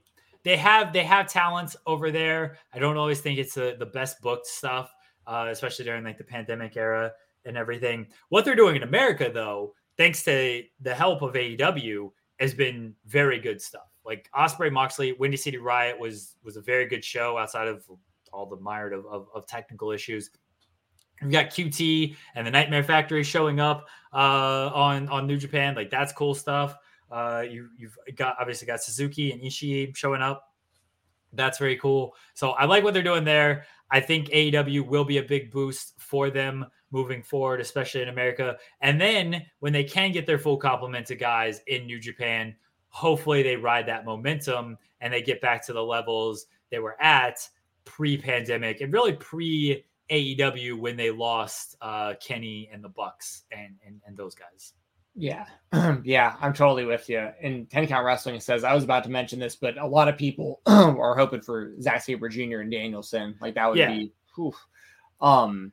they 0.46 0.56
have 0.56 0.92
they 0.92 1.04
have 1.04 1.28
talents 1.28 1.76
over 1.86 2.10
there. 2.10 2.56
I 2.72 2.78
don't 2.78 2.96
always 2.96 3.20
think 3.20 3.38
it's 3.38 3.54
the, 3.54 3.76
the 3.78 3.86
best 3.86 4.20
booked 4.22 4.46
stuff, 4.46 4.94
uh, 5.26 5.48
especially 5.50 5.84
during 5.84 6.04
like 6.04 6.18
the 6.18 6.24
pandemic 6.24 6.76
era 6.76 7.12
and 7.44 7.56
everything. 7.56 8.06
What 8.28 8.44
they're 8.44 8.54
doing 8.54 8.76
in 8.76 8.82
America, 8.82 9.30
though, 9.32 9.74
thanks 9.96 10.22
to 10.24 10.62
the 10.80 10.94
help 10.94 11.22
of 11.22 11.34
AEW, 11.34 12.10
has 12.38 12.54
been 12.54 12.94
very 13.06 13.40
good 13.40 13.60
stuff. 13.60 13.88
Like 14.04 14.30
Ospreay 14.36 14.70
Moxley, 14.70 15.12
Windy 15.12 15.36
City 15.36 15.56
Riot 15.56 15.98
was 15.98 16.36
was 16.44 16.56
a 16.56 16.62
very 16.62 16.86
good 16.86 17.04
show 17.04 17.36
outside 17.36 17.66
of 17.66 17.84
all 18.32 18.46
the 18.46 18.56
mired 18.56 18.92
of, 18.92 19.04
of, 19.06 19.26
of 19.34 19.46
technical 19.46 19.90
issues. 19.90 20.30
We've 21.22 21.32
got 21.32 21.46
QT 21.46 22.14
and 22.34 22.46
the 22.46 22.50
Nightmare 22.50 22.84
Factory 22.84 23.24
showing 23.24 23.58
up 23.58 23.88
uh, 24.12 24.70
on 24.72 25.08
on 25.08 25.26
New 25.26 25.38
Japan. 25.38 25.74
Like 25.74 25.90
that's 25.90 26.12
cool 26.12 26.34
stuff. 26.34 26.76
Uh, 27.10 27.44
you, 27.48 27.68
you've 27.76 27.96
got 28.16 28.36
obviously 28.40 28.66
got 28.66 28.82
Suzuki 28.82 29.32
and 29.32 29.40
Ishii 29.40 29.96
showing 29.96 30.22
up. 30.22 30.52
That's 31.32 31.58
very 31.58 31.76
cool. 31.76 32.14
So 32.34 32.50
I 32.50 32.64
like 32.64 32.82
what 32.82 32.94
they're 32.94 33.02
doing 33.02 33.24
there. 33.24 33.64
I 33.90 34.00
think 34.00 34.28
AEW 34.28 34.86
will 34.86 35.04
be 35.04 35.18
a 35.18 35.22
big 35.22 35.50
boost 35.50 35.94
for 35.98 36.30
them 36.30 36.66
moving 36.90 37.22
forward, 37.22 37.60
especially 37.60 38.02
in 38.02 38.08
America. 38.08 38.56
And 38.80 39.00
then 39.00 39.44
when 39.60 39.72
they 39.72 39.84
can 39.84 40.12
get 40.12 40.26
their 40.26 40.38
full 40.38 40.56
complement 40.56 41.10
of 41.10 41.18
guys 41.18 41.60
in 41.66 41.86
New 41.86 42.00
Japan, 42.00 42.54
hopefully 42.88 43.42
they 43.42 43.56
ride 43.56 43.86
that 43.86 44.04
momentum 44.04 44.78
and 45.00 45.12
they 45.12 45.22
get 45.22 45.40
back 45.40 45.64
to 45.66 45.72
the 45.72 45.82
levels 45.82 46.46
they 46.70 46.78
were 46.78 47.00
at 47.00 47.48
pre-pandemic 47.84 48.80
and 48.80 48.92
really 48.92 49.12
pre 49.12 49.84
AEW 50.10 50.78
when 50.78 50.96
they 50.96 51.10
lost 51.10 51.76
uh, 51.80 52.14
Kenny 52.20 52.68
and 52.72 52.82
the 52.82 52.88
Bucks 52.88 53.44
and, 53.50 53.74
and 53.84 54.00
and 54.06 54.16
those 54.16 54.34
guys. 54.34 54.72
Yeah, 55.16 55.46
yeah, 56.04 56.36
I'm 56.40 56.52
totally 56.52 56.84
with 56.84 57.08
you. 57.08 57.30
And 57.42 57.68
Ten 57.70 57.86
Count 57.86 58.04
Wrestling 58.04 58.38
says 58.40 58.64
I 58.64 58.74
was 58.74 58.84
about 58.84 59.02
to 59.04 59.10
mention 59.10 59.38
this, 59.38 59.56
but 59.56 59.78
a 59.78 59.86
lot 59.86 60.08
of 60.08 60.18
people 60.18 60.60
are 60.66 61.16
hoping 61.16 61.40
for 61.40 61.72
Zack 61.80 62.02
Sabre 62.02 62.28
Jr. 62.28 62.58
and 62.58 62.70
Danielson. 62.70 63.34
Like 63.40 63.54
that 63.54 63.68
would 63.68 63.78
yeah. 63.78 63.92
be, 63.92 64.12
whew. 64.34 64.52
um, 65.22 65.72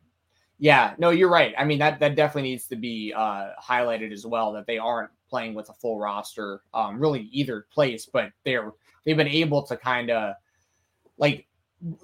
yeah, 0.59 0.93
no, 0.97 1.09
you're 1.09 1.29
right. 1.29 1.53
I 1.57 1.65
mean 1.65 1.79
that 1.79 1.99
that 1.99 2.15
definitely 2.15 2.51
needs 2.51 2.67
to 2.67 2.77
be 2.77 3.13
uh, 3.13 3.49
highlighted 3.61 4.13
as 4.13 4.25
well 4.25 4.53
that 4.53 4.65
they 4.65 4.77
aren't 4.77 5.11
playing 5.29 5.55
with 5.55 5.67
a 5.69 5.73
full 5.73 5.99
roster, 5.99 6.61
um, 6.73 6.99
really 6.99 7.27
either 7.31 7.65
place, 7.73 8.05
but 8.05 8.31
they're 8.45 8.71
they've 9.05 9.17
been 9.17 9.27
able 9.27 9.63
to 9.63 9.75
kind 9.75 10.09
of 10.09 10.35
like 11.17 11.47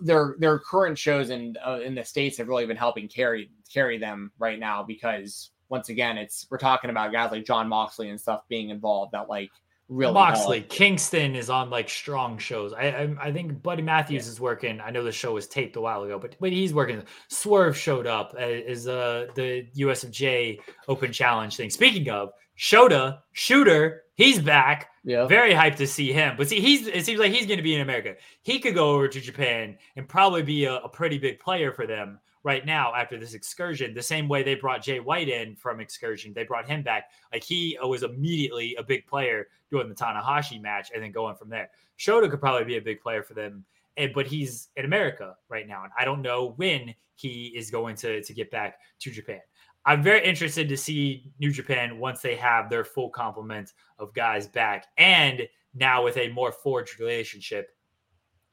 their 0.02 0.36
their 0.40 0.60
current 0.60 0.98
shows 0.98 1.30
in 1.30 1.56
uh, 1.66 1.80
in 1.80 1.96
the 1.96 2.04
states 2.04 2.38
have 2.38 2.50
really 2.50 2.66
been 2.66 2.76
helping 2.76 3.08
carry 3.08 3.50
carry 3.72 3.98
them 3.98 4.32
right 4.40 4.60
now 4.60 4.84
because 4.84 5.52
once 5.70 5.90
again, 5.90 6.18
it's 6.18 6.48
we're 6.50 6.58
talking 6.58 6.90
about 6.90 7.12
guys 7.12 7.32
like 7.32 7.46
Jon 7.46 7.68
Moxley 7.68 8.10
and 8.10 8.20
stuff 8.20 8.42
being 8.48 8.70
involved 8.70 9.14
that 9.14 9.30
like 9.30 9.52
really 9.88 10.14
Moxley 10.14 10.60
help. 10.60 10.70
Kingston 10.70 11.36
is 11.36 11.50
on 11.50 11.70
like 11.70 11.90
strong 11.90 12.38
shows. 12.38 12.74
I 12.74 12.88
I, 12.88 13.16
I 13.22 13.32
think 13.32 13.62
Buddy 13.62 13.82
Matthews 13.82 14.26
yeah. 14.26 14.32
is 14.32 14.40
working. 14.40 14.82
I 14.82 14.92
know 14.92 15.04
the 15.04 15.12
show 15.12 15.34
was 15.34 15.48
taped 15.48 15.76
a 15.76 15.82
while 15.82 16.04
ago, 16.04 16.18
but 16.20 16.36
but 16.40 16.52
he's 16.52 16.74
working. 16.74 17.04
Swerve 17.28 17.78
showed 17.78 18.08
up 18.08 18.36
as 18.36 18.88
uh 18.88 19.28
the 19.36 19.68
USFJ 19.78 20.60
Open 20.88 21.12
Challenge 21.12 21.56
thing. 21.56 21.70
Speaking 21.70 22.10
of 22.10 22.32
Shota 22.58 23.20
Shooter, 23.32 24.04
he's 24.16 24.40
back. 24.40 24.90
Yeah, 25.04 25.28
very 25.28 25.54
hyped 25.54 25.78
to 25.78 25.88
see 25.88 26.12
him. 26.12 26.36
But 26.36 26.50
see, 26.50 26.60
he's 26.60 26.88
it 26.88 27.06
seems 27.06 27.20
like 27.20 27.32
he's 27.32 27.46
going 27.46 27.58
to 27.58 27.64
be 27.64 27.76
in 27.76 27.82
America. 27.82 28.16
He 28.42 28.60
could 28.60 28.76
go 28.76 28.92
over 28.92 29.08
to 29.08 29.22
Japan 29.22 29.78
and 29.96 30.08
probably 30.08 30.44
be 30.44 30.66
a, 30.66 30.76
a 30.78 30.90
pretty 30.90 31.18
big 31.18 31.40
player 31.40 31.72
for 31.72 31.88
them 31.88 32.20
right 32.44 32.66
now 32.66 32.94
after 32.96 33.18
this 33.18 33.34
excursion, 33.34 33.94
the 33.94 34.02
same 34.02 34.28
way 34.28 34.44
they 34.44 34.56
brought 34.56 34.82
Jay 34.82 35.00
White 35.00 35.30
in 35.30 35.56
from 35.56 35.80
excursion, 35.80 36.34
they 36.34 36.44
brought 36.44 36.68
him 36.68 36.82
back. 36.82 37.10
Like 37.34 37.44
he 37.44 37.78
was 37.82 38.04
immediately 38.04 38.76
a 38.76 38.84
big 38.84 39.06
player 39.06 39.48
doing 39.70 39.90
the 39.90 39.96
Tanahashi 39.96 40.62
match 40.62 40.92
and 40.94 41.04
then 41.04 41.12
going 41.12 41.36
from 41.36 41.50
there. 41.50 41.70
Shota 41.98 42.30
could 42.30 42.40
probably 42.40 42.66
be 42.66 42.78
a 42.78 42.82
big 42.82 43.02
player 43.02 43.24
for 43.24 43.34
them, 43.34 43.66
but 44.14 44.26
he's 44.26 44.70
in 44.78 44.86
America 44.86 45.36
right 45.50 45.68
now, 45.68 45.84
and 45.84 45.92
I 46.00 46.06
don't 46.06 46.22
know 46.22 46.54
when 46.56 46.96
he 47.16 47.48
is 47.48 47.70
going 47.70 47.98
to 47.98 48.24
to 48.24 48.34
get 48.34 48.50
back 48.50 48.80
to 49.00 49.12
Japan. 49.12 49.42
I'm 49.86 50.02
very 50.02 50.26
interested 50.26 50.70
to 50.70 50.78
see 50.78 51.32
New 51.40 51.52
Japan 51.52 52.00
once 52.00 52.22
they 52.22 52.36
have 52.36 52.70
their 52.70 52.84
full 52.86 53.10
complement 53.10 53.74
of 53.98 54.14
guys 54.14 54.48
back, 54.48 54.86
and 54.98 55.48
now 55.74 56.04
with 56.04 56.16
a 56.18 56.30
more 56.30 56.52
forged 56.52 57.00
relationship 57.00 57.76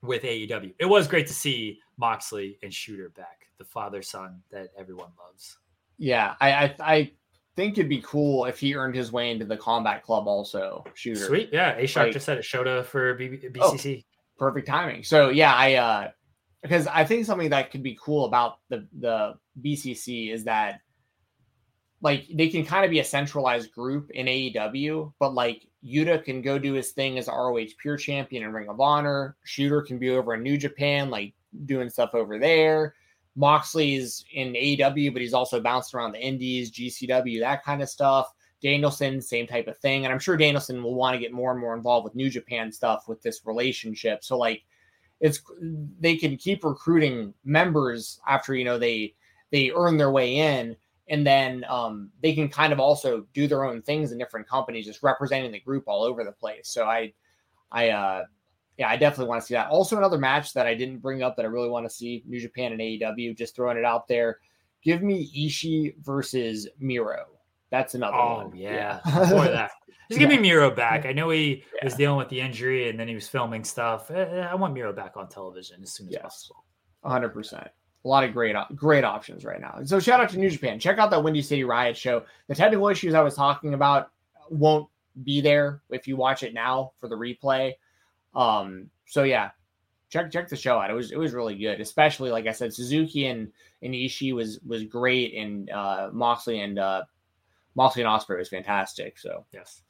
with 0.02 0.22
AEW. 0.22 0.74
It 0.78 0.86
was 0.86 1.08
great 1.08 1.26
to 1.28 1.34
see 1.34 1.80
Moxley 1.96 2.58
and 2.62 2.72
Shooter 2.72 3.10
back 3.10 3.45
the 3.58 3.64
father 3.64 4.02
son 4.02 4.42
that 4.50 4.68
everyone 4.78 5.10
loves. 5.18 5.58
Yeah, 5.98 6.34
I, 6.40 6.52
I 6.52 6.74
I 6.80 7.12
think 7.56 7.78
it'd 7.78 7.88
be 7.88 8.02
cool 8.02 8.44
if 8.44 8.58
he 8.58 8.74
earned 8.74 8.94
his 8.94 9.10
way 9.12 9.30
into 9.30 9.44
the 9.46 9.56
combat 9.56 10.02
club 10.02 10.26
also. 10.28 10.84
Shooter. 10.94 11.24
Sweet. 11.26 11.50
Yeah. 11.52 11.74
A 11.76 11.86
Shark 11.86 12.06
Like- 12.06 12.12
just 12.12 12.26
said 12.26 12.38
it. 12.38 12.44
Shota 12.44 12.84
for 12.84 13.14
B- 13.14 13.40
Oh. 13.60 13.72
BCC. 13.72 14.04
perfect 14.38 14.66
timing. 14.66 15.02
So 15.04 15.30
yeah, 15.30 15.54
I 15.54 15.74
uh 15.74 16.10
because 16.62 16.86
I 16.86 17.04
think 17.04 17.24
something 17.24 17.50
that 17.50 17.70
could 17.70 17.82
be 17.82 17.96
cool 18.02 18.24
about 18.26 18.58
the 18.68 18.86
the 18.98 19.34
BCC 19.62 20.30
is 20.32 20.44
that 20.44 20.80
like 22.02 22.26
they 22.34 22.48
can 22.48 22.64
kind 22.64 22.84
of 22.84 22.90
be 22.90 22.98
a 23.00 23.04
centralized 23.04 23.72
group 23.72 24.10
in 24.10 24.26
AEW, 24.26 25.12
but 25.18 25.32
like 25.34 25.66
Yuta 25.84 26.22
can 26.22 26.42
go 26.42 26.58
do 26.58 26.74
his 26.74 26.90
thing 26.92 27.16
as 27.18 27.26
ROH 27.28 27.68
Pure 27.78 27.96
Champion 27.96 28.42
in 28.44 28.52
Ring 28.52 28.68
of 28.68 28.80
Honor. 28.80 29.36
Shooter 29.44 29.80
can 29.82 29.98
be 29.98 30.10
over 30.10 30.34
in 30.34 30.42
New 30.42 30.58
Japan, 30.58 31.08
like 31.08 31.32
doing 31.64 31.88
stuff 31.88 32.10
over 32.14 32.38
there. 32.38 32.94
Moxley's 33.36 34.24
in 34.32 34.54
AEW, 34.54 35.12
but 35.12 35.22
he's 35.22 35.34
also 35.34 35.60
bounced 35.60 35.94
around 35.94 36.12
the 36.12 36.20
Indies, 36.20 36.70
GCW, 36.70 37.40
that 37.40 37.62
kind 37.62 37.82
of 37.82 37.88
stuff. 37.88 38.32
Danielson, 38.62 39.20
same 39.20 39.46
type 39.46 39.68
of 39.68 39.78
thing. 39.78 40.04
And 40.04 40.12
I'm 40.12 40.18
sure 40.18 40.36
Danielson 40.36 40.82
will 40.82 40.94
want 40.94 41.14
to 41.14 41.20
get 41.20 41.32
more 41.32 41.52
and 41.52 41.60
more 41.60 41.76
involved 41.76 42.04
with 42.04 42.14
New 42.14 42.30
Japan 42.30 42.72
stuff 42.72 43.06
with 43.06 43.22
this 43.22 43.42
relationship. 43.44 44.24
So 44.24 44.38
like 44.38 44.64
it's 45.20 45.40
they 46.00 46.16
can 46.16 46.36
keep 46.36 46.64
recruiting 46.64 47.32
members 47.44 48.20
after 48.26 48.54
you 48.54 48.64
know 48.64 48.78
they 48.78 49.14
they 49.50 49.70
earn 49.74 49.96
their 49.96 50.10
way 50.10 50.36
in 50.36 50.76
and 51.08 51.26
then 51.26 51.64
um, 51.68 52.10
they 52.20 52.34
can 52.34 52.48
kind 52.48 52.72
of 52.72 52.80
also 52.80 53.24
do 53.32 53.46
their 53.46 53.64
own 53.64 53.80
things 53.80 54.10
in 54.10 54.18
different 54.18 54.48
companies 54.48 54.84
just 54.84 55.02
representing 55.02 55.52
the 55.52 55.60
group 55.60 55.84
all 55.86 56.02
over 56.02 56.24
the 56.24 56.32
place 56.32 56.68
so 56.68 56.84
i 56.84 57.12
i 57.72 57.90
uh 57.90 58.24
yeah 58.78 58.88
i 58.88 58.96
definitely 58.96 59.28
want 59.28 59.40
to 59.40 59.46
see 59.46 59.54
that 59.54 59.68
also 59.68 59.96
another 59.96 60.18
match 60.18 60.52
that 60.52 60.66
i 60.66 60.74
didn't 60.74 60.98
bring 60.98 61.22
up 61.22 61.36
that 61.36 61.44
i 61.44 61.48
really 61.48 61.68
want 61.68 61.84
to 61.88 61.90
see 61.94 62.22
new 62.26 62.40
japan 62.40 62.72
and 62.72 62.80
aew 62.80 63.36
just 63.36 63.54
throwing 63.56 63.76
it 63.76 63.84
out 63.84 64.06
there 64.08 64.38
give 64.82 65.02
me 65.02 65.30
ishii 65.36 65.94
versus 66.02 66.68
miro 66.78 67.24
that's 67.70 67.94
another 67.94 68.16
Oh 68.16 68.36
one 68.44 68.56
yeah. 68.56 69.00
Before 69.04 69.44
that. 69.48 69.72
Just 70.08 70.20
give 70.20 70.28
me 70.30 70.38
Miro 70.38 70.70
back. 70.70 71.04
I 71.04 71.10
know 71.10 71.30
he 71.30 71.64
was 71.82 71.94
dealing 71.94 72.16
with 72.16 72.28
the 72.28 72.40
injury 72.40 72.88
and 72.88 72.98
then 72.98 73.08
he 73.08 73.14
was 73.16 73.26
filming 73.28 73.64
stuff. 73.64 74.08
Eh, 74.08 74.14
eh, 74.14 74.46
I 74.48 74.54
want 74.54 74.72
Miro 74.72 74.92
back 74.92 75.16
on 75.16 75.28
television 75.28 75.82
as 75.82 75.90
soon 75.92 76.06
as 76.06 76.12
Yes. 76.12 76.22
possible. 76.22 76.64
hundred 77.04 77.30
percent. 77.30 77.66
A 78.04 78.08
lot 78.08 78.22
of 78.22 78.32
great, 78.32 78.54
great 78.76 79.02
options 79.02 79.44
right 79.44 79.60
now. 79.60 79.80
So 79.84 79.98
shout 79.98 80.20
out 80.20 80.30
to 80.30 80.38
New 80.38 80.48
Japan. 80.48 80.78
Check 80.78 80.98
out 80.98 81.10
that 81.10 81.24
Windy 81.24 81.42
City 81.42 81.64
Riot 81.64 81.96
show. 81.96 82.22
The 82.46 82.54
technical 82.54 82.86
issues 82.88 83.14
I 83.14 83.20
was 83.20 83.34
talking 83.34 83.74
about 83.74 84.12
won't 84.48 84.88
be 85.24 85.40
there 85.40 85.82
if 85.90 86.06
you 86.06 86.16
watch 86.16 86.44
it 86.44 86.54
now 86.54 86.92
for 87.00 87.08
the 87.08 87.16
replay. 87.16 87.72
Um, 88.36 88.90
so 89.06 89.24
yeah, 89.24 89.50
check 90.10 90.30
check 90.30 90.48
the 90.48 90.56
show 90.56 90.78
out. 90.78 90.90
It 90.90 90.94
was 90.94 91.10
it 91.10 91.18
was 91.18 91.32
really 91.32 91.56
good, 91.56 91.80
especially 91.80 92.30
like 92.30 92.46
I 92.46 92.52
said, 92.52 92.72
Suzuki 92.72 93.26
and 93.26 93.50
and 93.82 93.94
Ishii 93.94 94.34
was 94.34 94.60
was 94.64 94.84
great, 94.84 95.34
and 95.34 95.68
uh, 95.70 96.10
Moxley 96.12 96.60
and 96.60 96.78
uh, 96.78 97.02
Moxley 97.74 98.02
and 98.02 98.10
Ospreay 98.10 98.38
was 98.38 98.48
fantastic. 98.48 99.18
So 99.18 99.44
Yes. 99.52 99.82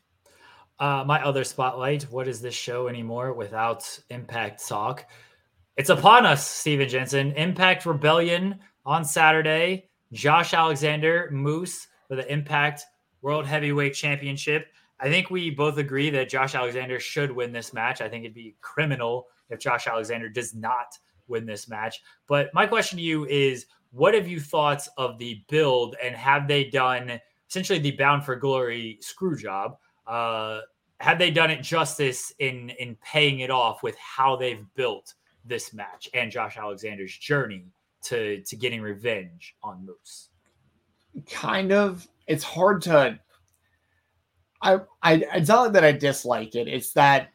Uh, 0.79 1.03
my 1.07 1.23
other 1.25 1.43
spotlight. 1.43 2.03
What 2.05 2.29
is 2.29 2.43
this 2.43 2.55
show 2.55 2.87
anymore 2.89 3.33
without 3.33 3.99
Impact 4.11 4.67
Talk? 4.69 5.07
It's 5.77 5.89
upon 5.89 6.27
us, 6.27 6.47
Stephen 6.47 6.89
Jensen. 6.89 7.33
Impact 7.33 7.87
Rebellion 7.87 8.59
on 8.85 9.05
Saturday. 9.05 9.89
Josh 10.13 10.53
Alexander, 10.53 11.31
Moose 11.33 11.89
for 12.09 12.17
the 12.17 12.31
Impact 12.31 12.85
World 13.23 13.47
Heavyweight 13.47 13.95
Championship. 13.95 14.67
I 14.99 15.09
think 15.09 15.31
we 15.31 15.51
both 15.51 15.79
agree 15.79 16.11
that 16.11 16.29
Josh 16.29 16.55
Alexander 16.55 16.99
should 16.99 17.31
win 17.31 17.53
this 17.53 17.73
match. 17.73 18.01
I 18.01 18.09
think 18.09 18.25
it'd 18.25 18.35
be 18.35 18.57
criminal 18.61 19.27
if 19.51 19.59
Josh 19.61 19.87
Alexander 19.87 20.29
does 20.29 20.55
not 20.55 20.99
win 21.29 21.45
this 21.45 21.69
match. 21.69 22.03
But 22.27 22.53
my 22.55 22.67
question 22.67 22.99
to 22.99 23.05
you 23.05 23.27
is 23.27 23.67
what 23.91 24.15
have 24.15 24.29
you 24.29 24.41
thought 24.41 24.87
of 24.97 25.19
the 25.19 25.43
build 25.49 25.97
and 26.03 26.15
have 26.15 26.49
they 26.49 26.65
done 26.65 27.21
essentially 27.49 27.79
the 27.79 27.93
Bound 27.93 28.25
for 28.25 28.37
Glory 28.37 28.99
screw 29.01 29.37
job? 29.37 29.77
Uh, 30.07 30.61
have 31.01 31.19
they 31.19 31.31
done 31.31 31.51
it 31.51 31.63
justice 31.63 32.33
in 32.39 32.71
in 32.71 32.97
paying 33.05 33.41
it 33.41 33.51
off 33.51 33.83
with 33.83 33.97
how 33.99 34.37
they've 34.37 34.65
built 34.75 35.15
this 35.45 35.75
match 35.75 36.09
and 36.15 36.31
Josh 36.31 36.57
Alexander's 36.57 37.17
journey 37.17 37.67
to 38.03 38.41
to 38.43 38.57
getting 38.57 38.81
revenge 38.81 39.57
on 39.63 39.85
Moose? 39.85 40.31
kind 41.31 41.73
of 41.73 42.07
it's 42.27 42.45
hard 42.45 42.83
to 42.83 43.19
I, 44.63 44.79
I 45.03 45.15
it's 45.35 45.49
not 45.49 45.73
that 45.73 45.85
I 45.85 45.93
dislike 45.93 46.55
it. 46.55 46.69
It's 46.69 46.93
that 46.93 47.29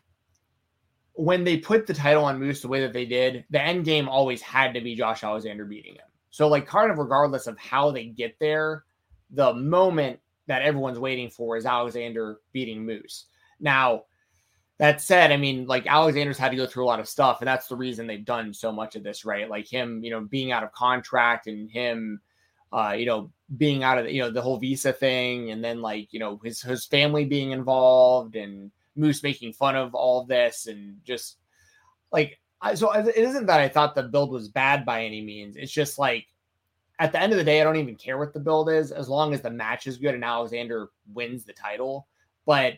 when 1.14 1.44
they 1.44 1.58
put 1.58 1.86
the 1.86 1.94
title 1.94 2.26
on 2.26 2.40
Moose 2.40 2.62
the 2.62 2.68
way 2.68 2.82
that 2.82 2.94
they 2.94 3.06
did, 3.06 3.46
the 3.50 3.62
end 3.62 3.86
game 3.86 4.10
always 4.10 4.42
had 4.42 4.74
to 4.74 4.82
be 4.82 4.96
Josh 4.96 5.24
Alexander 5.24 5.66
beating 5.66 5.96
him. 5.96 6.02
So 6.30 6.48
like 6.48 6.66
kind 6.66 6.90
of 6.90 6.98
regardless 6.98 7.48
of 7.48 7.60
how 7.60 7.92
they 7.92 8.06
get 8.06 8.38
there, 8.40 8.86
the 9.30 9.54
moment 9.54 10.20
that 10.48 10.62
everyone's 10.62 11.00
waiting 11.00 11.30
for 11.30 11.58
is 11.58 11.66
Alexander 11.66 12.40
beating 12.54 12.86
Moose. 12.86 13.26
Now, 13.60 14.04
that 14.80 15.00
said, 15.00 15.32
I 15.32 15.38
mean, 15.38 15.68
like 15.68 15.86
Alexander's 15.86 16.40
had 16.40 16.50
to 16.50 16.58
go 16.58 16.66
through 16.66 16.86
a 16.86 16.88
lot 16.88 17.00
of 17.00 17.08
stuff, 17.08 17.42
and 17.42 17.48
that's 17.48 17.68
the 17.68 17.76
reason 17.76 18.08
they've 18.08 18.26
done 18.26 18.52
so 18.52 18.72
much 18.72 18.96
of 18.96 19.04
this, 19.04 19.24
right? 19.24 19.48
Like 19.48 19.72
him, 19.72 20.04
you 20.04 20.10
know, 20.10 20.22
being 20.22 20.52
out 20.52 20.64
of 20.64 20.72
contract 20.72 21.46
and 21.46 21.70
him 21.70 22.20
uh, 22.72 22.96
you 22.98 23.06
know, 23.06 23.32
being 23.58 23.84
out 23.84 23.98
of 23.98 24.06
the, 24.06 24.14
you 24.14 24.22
know 24.22 24.32
the 24.32 24.42
whole 24.42 24.58
visa 24.58 24.94
thing, 24.94 25.52
and 25.52 25.64
then 25.64 25.82
like 25.82 26.12
you 26.14 26.20
know 26.20 26.40
his 26.44 26.62
his 26.62 26.86
family 26.86 27.26
being 27.26 27.52
involved, 27.52 28.36
and 28.36 28.72
Moose 28.96 29.24
making 29.24 29.54
fun 29.54 29.76
of 29.76 29.94
all 29.94 30.22
of 30.22 30.28
this, 30.28 30.68
and 30.68 30.98
just 31.04 31.38
like 32.12 32.40
I, 32.62 32.76
so 32.76 32.92
it 32.92 33.16
isn't 33.16 33.48
that 33.48 33.60
I 33.60 33.68
thought 33.68 33.96
the 33.96 34.04
build 34.04 34.32
was 34.32 34.50
bad 34.50 34.86
by 34.86 35.04
any 35.04 35.22
means. 35.22 35.56
It's 35.58 35.72
just 35.72 35.98
like 35.98 36.28
at 37.00 37.12
the 37.12 37.20
end 37.20 37.32
of 37.32 37.40
the 37.40 37.44
day, 37.44 37.60
I 37.60 37.64
don't 37.64 37.78
even 37.78 37.96
care 37.96 38.20
what 38.20 38.34
the 38.34 38.40
build 38.40 38.70
is 38.70 38.92
as 38.92 39.10
long 39.10 39.34
as 39.34 39.42
the 39.42 39.50
match 39.50 39.88
is 39.88 39.98
good 39.98 40.14
and 40.14 40.24
Alexander 40.24 40.90
wins 41.12 41.44
the 41.44 41.54
title. 41.54 42.08
But 42.46 42.76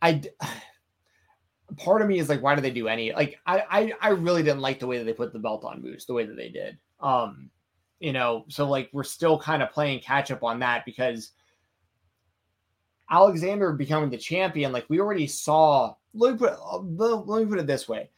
I 0.00 0.22
part 1.76 2.00
of 2.00 2.08
me 2.08 2.18
is 2.18 2.30
like, 2.30 2.42
why 2.42 2.54
do 2.54 2.62
they 2.62 2.70
do 2.70 2.88
any? 2.88 3.12
Like, 3.12 3.38
I, 3.46 3.64
I 3.68 3.92
I 4.00 4.08
really 4.10 4.42
didn't 4.42 4.60
like 4.60 4.80
the 4.80 4.86
way 4.86 4.96
that 4.96 5.04
they 5.04 5.12
put 5.12 5.34
the 5.34 5.38
belt 5.38 5.64
on 5.64 5.82
Moose, 5.82 6.06
the 6.06 6.14
way 6.14 6.24
that 6.24 6.36
they 6.36 6.48
did. 6.48 6.78
Um, 7.00 7.50
you 8.00 8.12
know, 8.12 8.44
so 8.48 8.68
like 8.68 8.90
we're 8.92 9.04
still 9.04 9.38
kind 9.38 9.62
of 9.62 9.70
playing 9.70 10.00
catch 10.00 10.30
up 10.30 10.42
on 10.42 10.60
that 10.60 10.84
because 10.84 11.32
Alexander 13.10 13.72
becoming 13.72 14.10
the 14.10 14.18
champion, 14.18 14.72
like 14.72 14.86
we 14.88 15.00
already 15.00 15.26
saw. 15.26 15.94
Let 16.14 16.32
me 16.32 16.38
put 16.38 16.58
let 17.26 17.42
me 17.42 17.48
put 17.48 17.58
it 17.58 17.66
this 17.66 17.88
way: 17.88 18.10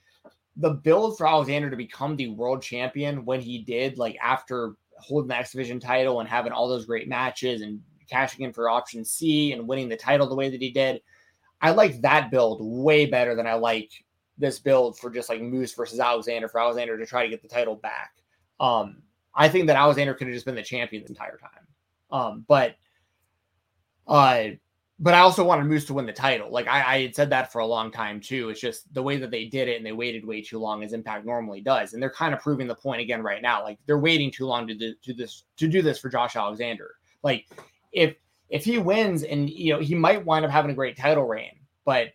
the 0.57 0.71
build 0.71 1.19
for 1.19 1.27
Alexander 1.27 1.71
to 1.71 1.77
become 1.77 2.17
the 2.17 2.29
world 2.29 2.63
champion 2.63 3.25
when 3.25 3.41
he 3.41 3.59
did, 3.59 3.99
like 3.99 4.17
after 4.23 4.75
holding 4.99 5.29
the 5.29 5.37
X 5.37 5.53
Division 5.53 5.79
title 5.79 6.21
and 6.21 6.29
having 6.29 6.53
all 6.53 6.69
those 6.69 6.87
great 6.87 7.09
matches 7.09 7.63
and 7.63 7.81
cashing 8.09 8.45
in 8.45 8.53
for 8.53 8.71
option 8.71 9.05
C 9.05 9.53
and 9.53 9.69
winning 9.69 9.89
the 9.89 9.97
title 9.97 10.29
the 10.29 10.35
way 10.35 10.49
that 10.49 10.63
he 10.63 10.71
did. 10.71 11.01
I 11.61 11.71
like 11.71 12.01
that 12.03 12.31
build 12.31 12.59
way 12.63 13.07
better 13.07 13.35
than 13.35 13.47
I 13.47 13.55
like 13.55 13.91
this 14.39 14.59
build 14.59 14.99
for 14.99 15.11
just 15.11 15.29
like 15.29 15.43
Moose 15.43 15.75
versus 15.75 16.01
Alexander 16.01 16.49
for 16.49 16.61
Alexander 16.61 16.97
to 16.97 17.07
try 17.07 17.25
to 17.25 17.29
get 17.29 17.43
the 17.43 17.49
title 17.49 17.75
back. 17.75 18.13
Um, 18.61 19.03
I 19.39 19.49
think 19.49 19.69
that 19.69 19.77
Alexander 19.77 20.13
could 20.15 20.27
have 20.27 20.35
just 20.35 20.45
been 20.45 20.57
the 20.57 20.63
champion 20.63 21.05
the 21.05 21.09
entire 21.09 21.39
time. 21.39 21.67
Um, 22.11 22.45
but 22.49 22.75
uh 24.07 24.49
but 25.01 25.15
I 25.15 25.21
also 25.21 25.45
wanted 25.45 25.67
Moose 25.67 25.85
to 25.87 25.95
win 25.95 26.07
the 26.07 26.13
title. 26.13 26.51
Like 26.51 26.67
I, 26.67 26.95
I 26.95 27.03
had 27.03 27.15
said 27.15 27.31
that 27.31 27.53
for 27.53 27.61
a 27.61 27.67
long 27.67 27.93
time 27.93 28.21
too. 28.21 28.49
It's 28.49 28.61
just 28.61 28.93
the 28.93 29.03
way 29.03 29.17
that 29.19 29.31
they 29.31 29.45
did 29.45 29.69
it 29.69 29.77
and 29.77 29.87
they 29.87 29.93
waited 29.93 30.27
way 30.27 30.43
too 30.43 30.59
long 30.59 30.83
as 30.83 30.93
Impact 30.93 31.25
normally 31.25 31.61
does. 31.61 31.93
And 31.93 32.03
they're 32.03 32.11
kind 32.11 32.35
of 32.35 32.41
proving 32.41 32.67
the 32.67 32.75
point 32.75 33.01
again 33.01 33.23
right 33.23 33.41
now. 33.41 33.63
Like 33.63 33.79
they're 33.87 34.01
waiting 34.01 34.33
too 34.33 34.47
long 34.47 34.67
to 34.67 34.75
do, 34.75 34.95
to 35.05 35.15
this 35.15 35.45
to 35.59 35.69
do 35.69 35.83
this 35.83 36.01
for 36.01 36.09
Josh 36.09 36.35
Alexander. 36.35 36.97
Like 37.23 37.49
if 37.93 38.17
if 38.49 38.65
he 38.65 38.79
wins 38.79 39.23
and 39.23 39.49
you 39.49 39.73
know 39.73 39.79
he 39.79 39.95
might 39.95 40.25
wind 40.25 40.45
up 40.45 40.51
having 40.51 40.73
a 40.73 40.75
great 40.75 40.97
title 40.97 41.25
reign, 41.25 41.61
but 41.85 42.09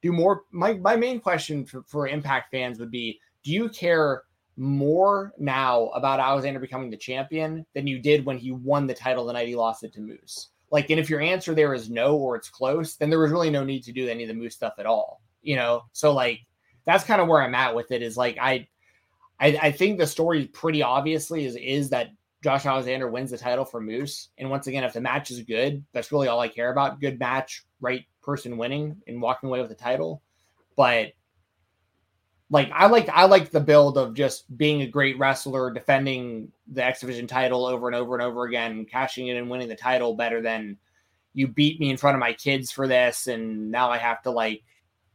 do 0.00 0.10
more 0.10 0.44
my 0.52 0.72
my 0.74 0.96
main 0.96 1.20
question 1.20 1.66
for, 1.66 1.82
for 1.82 2.08
Impact 2.08 2.50
fans 2.50 2.78
would 2.78 2.90
be 2.90 3.20
do 3.44 3.52
you 3.52 3.68
care 3.68 4.22
more 4.56 5.32
now 5.38 5.86
about 5.88 6.20
Alexander 6.20 6.60
becoming 6.60 6.90
the 6.90 6.96
champion 6.96 7.64
than 7.74 7.86
you 7.86 7.98
did 7.98 8.24
when 8.24 8.38
he 8.38 8.52
won 8.52 8.86
the 8.86 8.94
title 8.94 9.24
the 9.24 9.32
night 9.32 9.48
he 9.48 9.56
lost 9.56 9.84
it 9.84 9.92
to 9.94 10.00
Moose? 10.00 10.48
Like, 10.70 10.90
and 10.90 10.98
if 10.98 11.10
your 11.10 11.20
answer 11.20 11.54
there 11.54 11.74
is 11.74 11.90
no 11.90 12.16
or 12.16 12.36
it's 12.36 12.48
close, 12.48 12.96
then 12.96 13.10
there 13.10 13.18
was 13.18 13.30
really 13.30 13.50
no 13.50 13.64
need 13.64 13.84
to 13.84 13.92
do 13.92 14.08
any 14.08 14.24
of 14.24 14.28
the 14.28 14.34
Moose 14.34 14.54
stuff 14.54 14.74
at 14.78 14.86
all. 14.86 15.20
You 15.42 15.56
know, 15.56 15.82
so 15.92 16.12
like 16.12 16.40
that's 16.84 17.04
kind 17.04 17.20
of 17.20 17.28
where 17.28 17.42
I'm 17.42 17.54
at 17.54 17.74
with 17.74 17.90
it. 17.90 18.02
Is 18.02 18.16
like 18.16 18.38
I, 18.40 18.66
I, 19.40 19.58
I 19.60 19.72
think 19.72 19.98
the 19.98 20.06
story 20.06 20.46
pretty 20.46 20.82
obviously 20.82 21.44
is 21.44 21.56
is 21.56 21.90
that 21.90 22.10
Josh 22.42 22.66
Alexander 22.66 23.08
wins 23.08 23.30
the 23.30 23.38
title 23.38 23.64
for 23.64 23.80
Moose, 23.80 24.30
and 24.38 24.50
once 24.50 24.66
again, 24.66 24.84
if 24.84 24.92
the 24.92 25.00
match 25.00 25.30
is 25.30 25.42
good, 25.42 25.84
that's 25.92 26.10
really 26.10 26.28
all 26.28 26.40
I 26.40 26.48
care 26.48 26.72
about. 26.72 27.00
Good 27.00 27.18
match, 27.18 27.64
right 27.80 28.04
person 28.22 28.56
winning 28.56 28.96
and 29.06 29.20
walking 29.20 29.48
away 29.48 29.60
with 29.60 29.68
the 29.68 29.74
title. 29.74 30.22
But 30.76 31.12
like 32.52 32.70
I 32.74 32.86
like 32.86 33.08
I 33.08 33.24
like 33.24 33.50
the 33.50 33.60
build 33.60 33.96
of 33.96 34.12
just 34.12 34.56
being 34.58 34.82
a 34.82 34.86
great 34.86 35.18
wrestler, 35.18 35.70
defending 35.70 36.52
the 36.70 36.84
X 36.84 37.00
Division 37.00 37.26
title 37.26 37.64
over 37.64 37.88
and 37.88 37.96
over 37.96 38.14
and 38.14 38.22
over 38.22 38.44
again, 38.44 38.84
cashing 38.84 39.28
it 39.28 39.32
in 39.32 39.38
and 39.38 39.50
winning 39.50 39.68
the 39.68 39.74
title 39.74 40.14
better 40.14 40.42
than 40.42 40.76
you 41.32 41.48
beat 41.48 41.80
me 41.80 41.88
in 41.88 41.96
front 41.96 42.14
of 42.14 42.20
my 42.20 42.34
kids 42.34 42.70
for 42.70 42.86
this, 42.86 43.26
and 43.26 43.70
now 43.70 43.90
I 43.90 43.96
have 43.96 44.22
to 44.24 44.30
like 44.30 44.64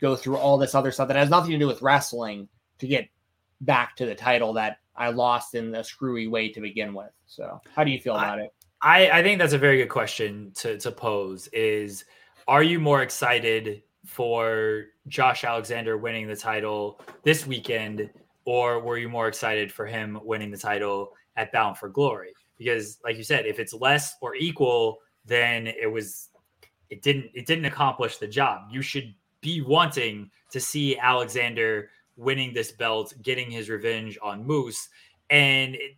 go 0.01 0.15
through 0.15 0.38
all 0.38 0.57
this 0.57 0.73
other 0.73 0.91
stuff 0.91 1.09
that 1.09 1.18
has 1.18 1.30
nothing 1.30 1.51
to 1.51 1.59
do 1.59 1.68
with 1.68 1.84
wrestling 1.84 2.49
to 2.80 2.88
get 2.88 3.07
back 3.61 3.95
to 3.97 4.07
the 4.07 4.15
title 4.15 4.53
that 4.53 4.80
I 4.95 5.11
lost 5.11 5.53
in 5.53 5.76
a 5.76 5.84
screwy 5.84 6.27
way 6.27 6.49
to 6.49 6.59
begin 6.59 6.95
with. 6.95 7.11
So, 7.27 7.61
how 7.76 7.84
do 7.84 7.91
you 7.91 7.99
feel 7.99 8.15
about 8.15 8.39
I, 8.39 8.43
it? 8.43 8.53
I, 8.81 9.19
I 9.19 9.23
think 9.23 9.38
that's 9.38 9.53
a 9.53 9.59
very 9.59 9.77
good 9.77 9.89
question 9.89 10.53
to, 10.55 10.80
to 10.80 10.91
pose 10.91 11.47
is 11.49 12.03
are 12.47 12.64
you 12.64 12.80
more 12.80 13.03
excited 13.03 13.84
for 14.08 14.86
Josh 15.08 15.44
Alexander 15.44 15.98
winning 15.98 16.28
the 16.28 16.36
title 16.36 17.02
this 17.24 17.46
weekend, 17.46 18.10
or 18.46 18.80
were 18.80 18.98
you 18.98 19.10
more 19.10 19.28
excited 19.28 19.72
for 19.72 19.86
him 19.86 20.18
winning 20.24 20.50
the 20.50 20.58
title 20.58 21.12
at 21.36 21.52
Bound 21.52 21.78
for 21.78 21.90
Glory? 21.90 22.32
Because, 22.58 23.00
like 23.04 23.18
you 23.18 23.24
said, 23.24 23.46
if 23.46 23.60
it's 23.60 23.74
less 23.74 24.16
or 24.22 24.34
equal, 24.36 25.00
then 25.26 25.68
it 25.68 25.92
was 25.92 26.30
it 26.90 27.02
didn't 27.02 27.30
it 27.34 27.46
didn't 27.46 27.66
accomplish 27.66 28.18
the 28.18 28.28
job. 28.28 28.70
You 28.72 28.82
should 28.82 29.14
be 29.42 29.62
wanting 29.62 30.32
to 30.52 30.60
see 30.60 30.98
Alexander 30.98 31.90
winning 32.16 32.54
this 32.54 32.72
belt, 32.72 33.14
getting 33.22 33.52
his 33.52 33.70
revenge 33.70 34.18
on 34.24 34.46
Moose, 34.46 34.88
and 35.30 35.76
it, 35.76 35.98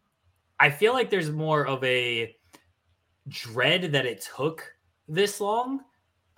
I 0.59 0.71
feel 0.71 0.93
like 0.93 1.09
there's 1.09 1.29
more 1.29 1.65
of 1.67 1.81
a 1.83 2.35
dread 3.27 3.91
that 3.91 4.07
it 4.07 4.27
took 4.35 4.65
this 5.07 5.39
long 5.39 5.81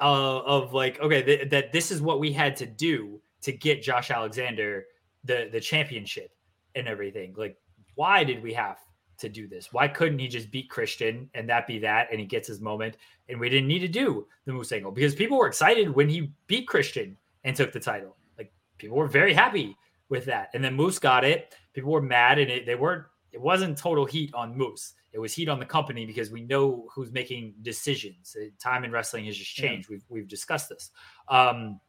uh, 0.01 0.39
of 0.39 0.73
like 0.73 0.99
okay 0.99 1.21
th- 1.21 1.49
that 1.49 1.71
this 1.71 1.91
is 1.91 2.01
what 2.01 2.19
we 2.19 2.31
had 2.31 2.55
to 2.57 2.65
do 2.65 3.21
to 3.41 3.51
get 3.51 3.81
Josh 3.81 4.11
Alexander 4.11 4.85
the 5.23 5.49
the 5.51 5.59
championship 5.59 6.31
and 6.75 6.87
everything. 6.87 7.33
Like 7.37 7.57
why 7.95 8.23
did 8.23 8.41
we 8.41 8.53
have 8.53 8.77
to 9.19 9.29
do 9.29 9.47
this? 9.47 9.71
Why 9.71 9.87
couldn't 9.87 10.19
he 10.19 10.27
just 10.27 10.51
beat 10.51 10.69
Christian 10.69 11.29
and 11.33 11.47
that 11.49 11.67
be 11.67 11.79
that 11.79 12.07
and 12.11 12.19
he 12.19 12.25
gets 12.25 12.47
his 12.47 12.59
moment 12.59 12.97
and 13.29 13.39
we 13.39 13.49
didn't 13.49 13.67
need 13.67 13.79
to 13.79 13.87
do 13.87 14.27
the 14.45 14.53
Moose 14.53 14.71
angle? 14.71 14.91
Because 14.91 15.15
people 15.15 15.37
were 15.37 15.47
excited 15.47 15.89
when 15.89 16.09
he 16.09 16.31
beat 16.47 16.67
Christian 16.67 17.15
and 17.43 17.55
took 17.55 17.71
the 17.71 17.79
title. 17.79 18.17
Like 18.37 18.51
people 18.77 18.97
were 18.97 19.07
very 19.07 19.33
happy 19.33 19.77
with 20.09 20.25
that. 20.25 20.49
And 20.53 20.63
then 20.63 20.73
Moose 20.73 20.99
got 20.99 21.23
it. 21.23 21.55
People 21.73 21.91
were 21.91 22.01
mad 22.01 22.39
and 22.39 22.49
it, 22.51 22.65
they 22.65 22.75
weren't 22.75 23.05
it 23.31 23.41
wasn't 23.41 23.77
total 23.77 24.05
heat 24.05 24.33
on 24.33 24.57
Moose 24.57 24.93
it 25.13 25.19
was 25.19 25.33
heat 25.33 25.49
on 25.49 25.59
the 25.59 25.65
company 25.65 26.05
because 26.05 26.31
we 26.31 26.41
know 26.41 26.87
who's 26.93 27.11
making 27.11 27.53
decisions. 27.61 28.35
Uh, 28.39 28.45
time 28.59 28.83
in 28.83 28.91
wrestling 28.91 29.25
has 29.25 29.37
just 29.37 29.53
changed. 29.53 29.89
Yeah. 29.89 29.95
We've 29.95 30.05
we've 30.09 30.27
discussed 30.27 30.69
this, 30.69 30.91
um, 31.27 31.79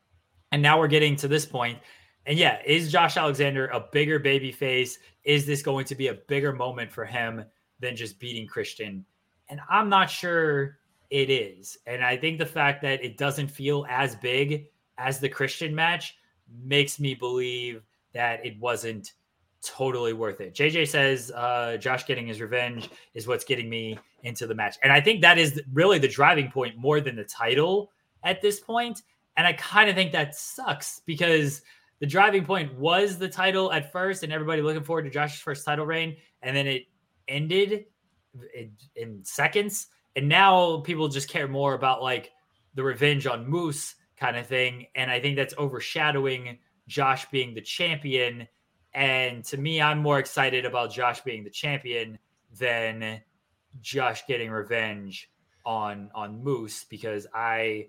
and 0.50 0.60
now 0.60 0.78
we're 0.78 0.88
getting 0.88 1.16
to 1.16 1.28
this 1.28 1.46
point. 1.46 1.78
And 2.26 2.38
yeah, 2.38 2.60
is 2.64 2.90
Josh 2.90 3.16
Alexander 3.16 3.68
a 3.68 3.80
bigger 3.92 4.18
baby 4.18 4.52
face? 4.52 4.98
Is 5.24 5.46
this 5.46 5.62
going 5.62 5.84
to 5.86 5.94
be 5.94 6.08
a 6.08 6.14
bigger 6.14 6.52
moment 6.52 6.90
for 6.90 7.04
him 7.04 7.44
than 7.80 7.96
just 7.96 8.18
beating 8.18 8.46
Christian? 8.46 9.04
And 9.48 9.60
I'm 9.68 9.88
not 9.88 10.10
sure 10.10 10.78
it 11.10 11.30
is. 11.30 11.76
And 11.86 12.04
I 12.04 12.16
think 12.16 12.38
the 12.38 12.46
fact 12.46 12.80
that 12.82 13.04
it 13.04 13.18
doesn't 13.18 13.48
feel 13.48 13.86
as 13.88 14.14
big 14.16 14.66
as 14.98 15.18
the 15.18 15.28
Christian 15.28 15.74
match 15.74 16.16
makes 16.64 17.00
me 17.00 17.14
believe 17.14 17.82
that 18.14 18.44
it 18.46 18.58
wasn't 18.60 19.12
totally 19.64 20.12
worth 20.12 20.40
it. 20.40 20.54
JJ 20.54 20.88
says 20.88 21.30
uh, 21.34 21.76
Josh 21.78 22.06
getting 22.06 22.26
his 22.26 22.40
revenge 22.40 22.90
is 23.14 23.26
what's 23.26 23.44
getting 23.44 23.68
me 23.68 23.98
into 24.22 24.46
the 24.46 24.54
match. 24.54 24.76
And 24.82 24.92
I 24.92 25.00
think 25.00 25.22
that 25.22 25.38
is 25.38 25.60
really 25.72 25.98
the 25.98 26.08
driving 26.08 26.50
point 26.50 26.76
more 26.76 27.00
than 27.00 27.16
the 27.16 27.24
title 27.24 27.92
at 28.24 28.42
this 28.42 28.60
point. 28.60 29.02
And 29.36 29.46
I 29.46 29.52
kind 29.54 29.88
of 29.88 29.94
think 29.94 30.12
that 30.12 30.34
sucks 30.34 31.00
because 31.06 31.62
the 32.00 32.06
driving 32.06 32.44
point 32.44 32.74
was 32.74 33.18
the 33.18 33.28
title 33.28 33.72
at 33.72 33.92
first 33.92 34.22
and 34.22 34.32
everybody 34.32 34.60
looking 34.62 34.82
forward 34.82 35.04
to 35.04 35.10
Josh's 35.10 35.40
first 35.40 35.64
title 35.64 35.86
reign. 35.86 36.16
And 36.42 36.56
then 36.56 36.66
it 36.66 36.86
ended 37.28 37.86
in, 38.54 38.72
in 38.96 39.24
seconds. 39.24 39.86
And 40.16 40.28
now 40.28 40.80
people 40.80 41.08
just 41.08 41.28
care 41.28 41.48
more 41.48 41.74
about 41.74 42.02
like 42.02 42.32
the 42.74 42.82
revenge 42.82 43.26
on 43.26 43.48
Moose 43.48 43.94
kind 44.16 44.36
of 44.36 44.46
thing. 44.46 44.86
And 44.94 45.10
I 45.10 45.20
think 45.20 45.36
that's 45.36 45.54
overshadowing 45.56 46.58
Josh 46.88 47.26
being 47.30 47.54
the 47.54 47.60
champion 47.60 48.46
and 48.94 49.44
to 49.46 49.56
me, 49.56 49.80
I'm 49.80 49.98
more 49.98 50.18
excited 50.18 50.64
about 50.64 50.92
Josh 50.92 51.20
being 51.22 51.44
the 51.44 51.50
champion 51.50 52.18
than 52.58 53.22
Josh 53.80 54.26
getting 54.26 54.50
revenge 54.50 55.30
on 55.64 56.10
on 56.14 56.42
Moose 56.42 56.84
because 56.84 57.26
I 57.34 57.86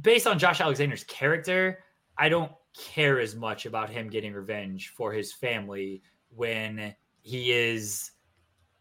based 0.00 0.26
on 0.26 0.38
Josh 0.38 0.60
Alexander's 0.60 1.04
character, 1.04 1.80
I 2.16 2.28
don't 2.28 2.52
care 2.76 3.18
as 3.18 3.34
much 3.34 3.66
about 3.66 3.90
him 3.90 4.08
getting 4.08 4.32
revenge 4.32 4.92
for 4.96 5.12
his 5.12 5.32
family 5.32 6.02
when 6.34 6.94
he 7.22 7.52
is 7.52 8.12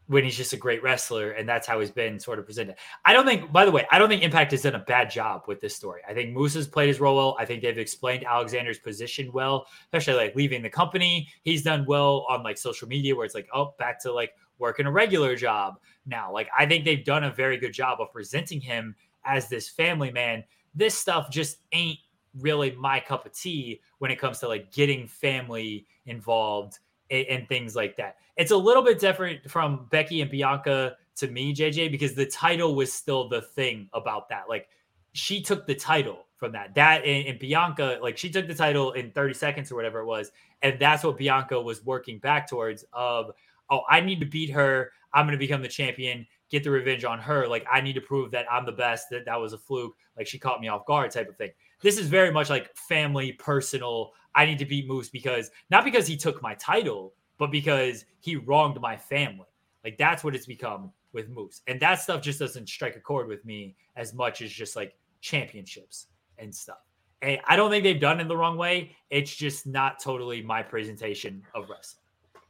when 0.08 0.24
he's 0.24 0.38
just 0.38 0.54
a 0.54 0.58
great 0.58 0.82
wrestler 0.82 1.32
and 1.32 1.48
that's 1.48 1.68
how 1.68 1.80
he's 1.80 1.92
been 1.92 2.20
sort 2.20 2.40
of 2.40 2.46
presented. 2.46 2.76
I 3.06 3.14
don't 3.14 3.26
think, 3.26 3.52
by 3.52 3.66
the 3.66 3.72
way, 3.72 3.86
I 3.92 4.00
don't 4.00 4.08
think 4.08 4.24
Impact 4.24 4.52
has 4.52 4.62
done 4.62 4.76
a 4.76 4.80
bad 4.80 5.10
job 5.10 5.44
with 5.48 5.60
this 5.60 5.76
story. 5.76 6.02
I 6.08 6.14
think 6.14 6.34
Moose 6.34 6.54
has 6.54 6.68
played 6.68 6.88
his 6.88 7.00
role 7.00 7.16
well. 7.16 7.36
I 7.38 7.46
think 7.46 7.62
they've 7.62 7.78
explained 7.78 8.26
Alexander's 8.26 8.80
position 8.80 9.30
well, 9.34 9.68
especially 9.84 10.14
like 10.14 10.36
leaving 10.36 10.62
the 10.62 10.70
company. 10.70 11.28
He's 11.44 11.62
done 11.62 11.86
well 11.86 12.26
on 12.30 12.42
like 12.42 12.58
social 12.58 12.88
media 12.88 13.16
where 13.16 13.26
it's 13.26 13.36
like, 13.36 13.50
oh, 13.54 13.76
back 13.78 14.02
to 14.04 14.14
like 14.14 14.32
working 14.60 14.86
a 14.86 14.92
regular 14.92 15.36
job 15.36 15.76
now. 16.06 16.32
Like 16.32 16.50
I 16.58 16.66
think 16.66 16.86
they've 16.86 17.04
done 17.04 17.26
a 17.26 17.32
very 17.32 17.58
good 17.58 17.74
job 17.74 18.00
of 18.00 18.12
presenting 18.12 18.62
him 18.62 18.96
as 19.26 19.50
this 19.50 19.68
family 19.68 20.12
man. 20.12 20.44
This 20.74 20.96
stuff 20.96 21.30
just 21.30 21.58
ain't 21.74 22.00
really 22.40 22.72
my 22.72 23.00
cup 23.00 23.26
of 23.26 23.34
tea 23.34 23.82
when 23.98 24.12
it 24.12 24.20
comes 24.20 24.40
to 24.40 24.48
like 24.48 24.72
getting 24.72 25.08
family 25.08 25.86
involved 26.06 26.80
and, 27.12 27.26
and 27.28 27.50
things 27.50 27.76
like 27.76 27.96
that. 27.98 28.18
It's 28.36 28.52
a 28.52 28.58
little 28.58 28.84
bit 28.84 29.00
different 29.00 29.50
from 29.50 29.88
Becky 29.90 30.22
and 30.22 30.30
Bianca 30.30 30.96
to 31.18 31.28
me, 31.28 31.54
JJ, 31.54 31.92
because 31.92 32.14
the 32.14 32.26
title 32.26 32.76
was 32.76 32.94
still 32.94 33.28
the 33.28 33.42
thing 33.42 33.90
about 33.94 34.30
that. 34.30 34.44
Like 34.48 34.70
she 35.14 35.42
took 35.42 35.66
the 35.66 35.76
title 35.76 36.26
from 36.38 36.52
that. 36.52 36.76
That 36.76 37.04
and, 37.04 37.28
and, 37.28 37.40
Bianca, 37.40 38.00
like 38.02 38.18
she 38.18 38.30
took 38.30 38.48
the 38.48 38.54
title 38.54 38.92
in 38.94 39.12
30 39.12 39.34
seconds 39.34 39.72
or 39.72 39.76
whatever 39.76 40.00
it 40.00 40.06
was. 40.06 40.32
And 40.62 40.80
that's 40.80 41.04
what 41.04 41.18
Bianca 41.18 41.60
was 41.60 41.84
working 41.84 42.20
back 42.20 42.48
towards 42.48 42.86
of, 42.94 43.32
oh, 43.70 43.82
I 43.90 44.00
need 44.02 44.20
to 44.20 44.26
beat 44.26 44.52
her. 44.52 44.92
I'm 45.14 45.26
going 45.26 45.34
to 45.34 45.40
become 45.40 45.62
the 45.62 45.68
champion, 45.68 46.28
get 46.50 46.64
the 46.64 46.70
revenge 46.70 47.04
on 47.04 47.20
her. 47.20 47.48
Like 47.48 47.66
I 47.72 47.82
need 47.82 47.94
to 47.94 48.02
prove 48.02 48.32
that 48.32 48.46
I'm 48.52 48.66
the 48.66 48.72
best, 48.72 49.10
that 49.10 49.26
that 49.26 49.40
was 49.40 49.54
a 49.54 49.58
fluke. 49.58 49.96
Like 50.16 50.28
she 50.28 50.38
caught 50.38 50.62
me 50.62 50.68
off 50.68 50.86
guard 50.86 51.12
type 51.12 51.30
of 51.30 51.38
thing. 51.38 51.52
This 51.82 51.98
is 51.98 52.08
very 52.08 52.32
much 52.32 52.50
like 52.50 52.76
family, 52.76 53.32
personal. 53.34 54.12
I 54.38 54.46
need 54.46 54.60
to 54.60 54.66
beat 54.66 54.88
Moose 54.88 55.10
because 55.10 55.50
not 55.72 55.84
because 55.84 56.08
he 56.08 56.16
took 56.16 56.42
my 56.42 56.54
title, 56.56 57.14
but 57.40 57.52
because 57.52 58.06
he 58.20 58.36
wronged 58.36 58.80
my 58.80 58.96
family. 58.96 59.48
Like 59.84 59.98
that's 59.98 60.24
what 60.24 60.36
it's 60.36 60.46
become 60.46 60.92
with 61.12 61.28
Moose. 61.30 61.62
And 61.68 61.80
that 61.80 61.96
stuff 61.96 62.22
just 62.22 62.40
doesn't 62.40 62.70
strike 62.70 62.96
a 62.96 63.00
chord 63.00 63.28
with 63.28 63.44
me 63.44 63.76
as 63.96 64.14
much 64.14 64.42
as 64.42 64.52
just 64.52 64.76
like 64.76 64.96
championships 65.22 66.08
and 66.38 66.54
stuff. 66.54 66.78
And 67.24 67.40
I 67.48 67.56
don't 67.56 67.72
think 67.72 67.84
they've 67.84 68.00
done 68.00 68.20
it 68.20 68.28
the 68.28 68.38
wrong 68.38 68.58
way. 68.58 68.96
It's 69.10 69.36
just 69.36 69.66
not 69.66 70.00
totally 70.00 70.44
my 70.44 70.62
presentation 70.62 71.42
of 71.56 71.68
wrestling. 71.68 72.04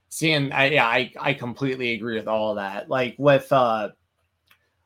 Seeing, 0.10 0.52
I, 0.52 0.70
yeah, 0.72 0.86
I, 0.86 1.12
I 1.20 1.34
completely 1.34 1.94
agree 1.94 2.18
with 2.18 2.28
all 2.28 2.52
of 2.52 2.58
that. 2.58 2.90
Like 2.90 3.16
with, 3.18 3.50
uh, 3.54 3.90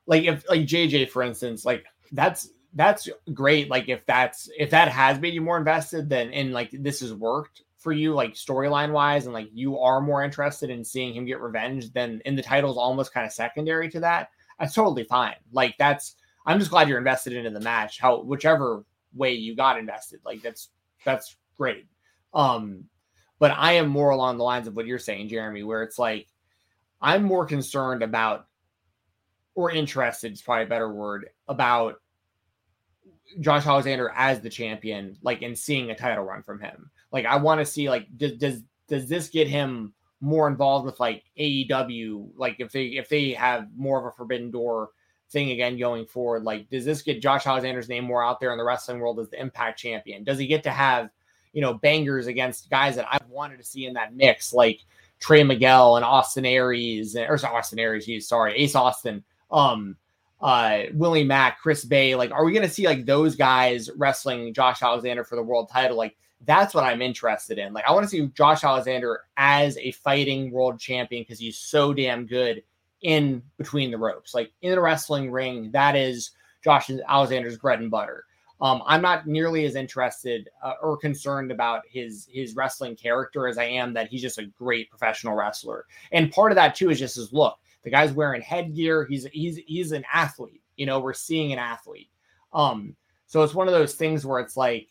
like 0.06 0.26
if 0.26 0.48
like 0.49 0.61
JJ 0.61 1.10
for 1.10 1.23
instance, 1.23 1.65
like 1.65 1.86
that's 2.11 2.49
that's 2.73 3.10
great. 3.34 3.69
Like 3.69 3.89
if 3.89 4.06
that's 4.06 4.49
if 4.57 4.69
that 4.72 4.88
has 4.88 5.19
made 5.19 5.34
you 5.34 5.41
more 5.41 5.57
invested, 5.57 6.10
then 6.10 6.31
and 6.31 6.53
like 6.53 6.69
this 6.72 7.02
has 7.02 7.14
worked 7.14 7.64
for 7.77 7.91
you, 7.91 8.14
like 8.14 8.34
storyline 8.34 8.91
wise, 8.91 9.26
and 9.26 9.34
like 9.34 9.49
you 9.53 9.80
are 9.80 10.02
more 10.02 10.23
interested 10.23 10.69
in 10.69 10.84
seeing 10.84 11.14
him 11.14 11.26
get 11.26 11.41
revenge, 11.41 11.91
then 11.93 12.22
in 12.26 12.35
the 12.35 12.43
title's 12.43 12.77
almost 12.77 13.14
kind 13.14 13.26
of 13.26 13.34
secondary 13.34 13.89
to 13.89 13.99
that. 13.99 14.30
That's 14.60 14.73
totally 14.73 15.03
fine. 15.03 15.35
Like 15.52 15.76
that's 15.77 16.15
I'm 16.45 16.60
just 16.60 16.72
glad 16.72 16.88
you're 16.88 16.98
invested 16.98 17.34
into 17.34 17.49
the 17.49 17.60
match. 17.60 17.99
How 17.99 18.22
whichever 18.22 18.85
way 19.14 19.34
you 19.34 19.56
got 19.56 19.77
invested, 19.77 20.22
like 20.26 20.41
that's 20.41 20.69
that's 21.03 21.35
great. 21.57 21.88
Um, 22.34 22.85
but 23.39 23.52
I 23.52 23.73
am 23.73 23.88
more 23.88 24.11
along 24.11 24.38
the 24.38 24.43
lines 24.43 24.68
of 24.68 24.76
what 24.76 24.85
you're 24.85 24.99
saying, 24.99 25.27
Jeremy, 25.27 25.64
where 25.64 25.84
it's 25.84 25.99
like 25.99 26.27
I'm 27.02 27.23
more 27.23 27.45
concerned 27.45 28.03
about 28.03 28.45
or 29.56 29.72
interested 29.72 30.31
is 30.31 30.41
probably 30.41 30.64
a 30.65 30.69
better 30.69 30.93
word 30.93 31.30
about 31.48 31.95
Josh 33.40 33.66
Alexander 33.66 34.12
as 34.16 34.41
the 34.41 34.49
champion, 34.49 35.18
like 35.22 35.41
in 35.41 35.56
seeing 35.56 35.91
a 35.91 35.95
title 35.95 36.24
run 36.24 36.44
from 36.44 36.60
him. 36.60 36.90
Like 37.12 37.26
I 37.26 37.38
want 37.38 37.60
to 37.60 37.66
see 37.66 37.90
like 37.90 38.08
does 38.18 38.34
does 38.34 38.64
does 38.88 39.08
this 39.08 39.30
get 39.30 39.48
him 39.48 39.94
more 40.20 40.48
involved 40.48 40.86
with 40.86 40.99
like 40.99 41.24
AEW? 41.40 42.30
Like 42.36 42.58
if 42.60 42.72
they 42.72 42.86
if 42.88 43.10
they 43.10 43.32
have 43.32 43.68
more 43.76 43.99
of 43.99 44.06
a 44.06 44.16
Forbidden 44.16 44.52
Door 44.52 44.90
thing 45.30 45.52
again 45.52 45.78
going 45.78 46.06
forward, 46.06 46.44
like 46.44 46.70
does 46.70 46.86
this 46.86 47.02
get 47.02 47.22
Josh 47.22 47.48
Alexander's 47.48 47.90
name 47.90 48.03
more 48.03 48.24
out 48.24 48.40
there 48.40 48.52
in 48.52 48.58
the 48.58 48.64
wrestling 48.64 48.99
world 48.99 49.20
as 49.20 49.30
the 49.30 49.40
Impact 49.40 49.80
champion? 49.80 50.24
Does 50.24 50.38
he 50.38 50.48
get 50.48 50.64
to 50.64 50.72
have 50.72 51.10
you 51.53 51.62
know 51.62 51.74
bangers 51.74 52.28
against 52.28 52.70
guys 52.70 52.95
that 52.95 53.08
I've 53.12 53.28
wanted 53.28 53.58
to 53.58 53.64
see 53.64 53.86
in 53.86 53.94
that 53.94 54.16
mix, 54.16 54.53
like 54.53 54.82
Trey 55.20 55.44
Miguel 55.44 55.98
and 55.98 56.06
Austin 56.06 56.45
Aries, 56.45 57.16
or 57.16 57.40
Austin 57.45 57.80
Aries, 57.80 58.06
he's 58.06 58.28
sorry, 58.28 58.56
Ace 58.56 58.76
Austin. 58.76 59.24
Um, 59.52 59.95
uh, 60.41 60.84
Willie 60.93 61.23
Mack, 61.23 61.59
Chris 61.59 61.85
Bey. 61.85 62.15
Like, 62.15 62.31
are 62.31 62.43
we 62.43 62.51
going 62.51 62.68
to 62.68 62.73
see 62.73 62.85
like 62.85 63.05
those 63.05 63.35
guys 63.35 63.89
wrestling 63.95 64.53
Josh 64.53 64.81
Alexander 64.81 65.23
for 65.23 65.35
the 65.35 65.43
world 65.43 65.69
title? 65.69 65.97
Like, 65.97 66.18
that's 66.45 66.73
what 66.73 66.84
I'm 66.84 67.01
interested 67.01 67.59
in. 67.59 67.73
Like, 67.73 67.85
I 67.85 67.91
want 67.91 68.03
to 68.03 68.09
see 68.09 68.27
Josh 68.35 68.63
Alexander 68.63 69.22
as 69.38 69.77
a 69.77 69.91
fighting 69.91 70.51
world 70.51 70.80
champion 70.80 71.22
because 71.22 71.39
he's 71.39 71.57
so 71.57 71.93
damn 71.93 72.26
good 72.26 72.63
in 73.01 73.41
between 73.57 73.91
the 73.91 73.97
ropes. 73.97 74.34
Like 74.34 74.51
in 74.61 74.72
the 74.72 74.81
wrestling 74.81 75.31
ring, 75.31 75.72
that 75.72 75.95
is 75.95 76.31
Josh 76.63 76.89
Alexander's 77.07 77.57
bread 77.57 77.80
and 77.80 77.91
butter. 77.91 78.26
Um, 78.61 78.84
I'm 78.85 79.01
not 79.01 79.26
nearly 79.26 79.65
as 79.65 79.76
interested 79.76 80.47
uh, 80.63 80.73
or 80.84 80.95
concerned 80.95 81.51
about 81.51 81.81
his 81.89 82.27
his 82.31 82.55
wrestling 82.55 82.95
character 82.95 83.47
as 83.47 83.57
I 83.57 83.63
am 83.63 83.93
that 83.93 84.07
he's 84.07 84.22
just 84.22 84.38
a 84.38 84.45
great 84.45 84.89
professional 84.89 85.34
wrestler. 85.34 85.85
And 86.11 86.31
part 86.31 86.51
of 86.51 86.57
that 86.57 86.76
too 86.76 86.91
is 86.91 86.99
just 86.99 87.15
his 87.15 87.34
look. 87.34 87.57
The 87.84 87.90
guy's 87.90 88.14
wearing 88.14 88.41
headgear. 88.41 89.06
He's 89.06 89.26
he's 89.32 89.58
he's 89.66 89.91
an 89.91 90.06
athlete. 90.14 90.62
You 90.76 90.86
know, 90.86 90.99
we're 90.99 91.14
seeing 91.14 91.53
an 91.53 91.60
athlete. 91.60 92.10
Um, 92.53 92.95
so 93.28 93.44
it's 93.44 93.53
one 93.56 93.68
of 93.68 93.74
those 93.74 93.95
things 93.95 94.26
where 94.26 94.40
it's 94.40 94.58
like 94.58 94.88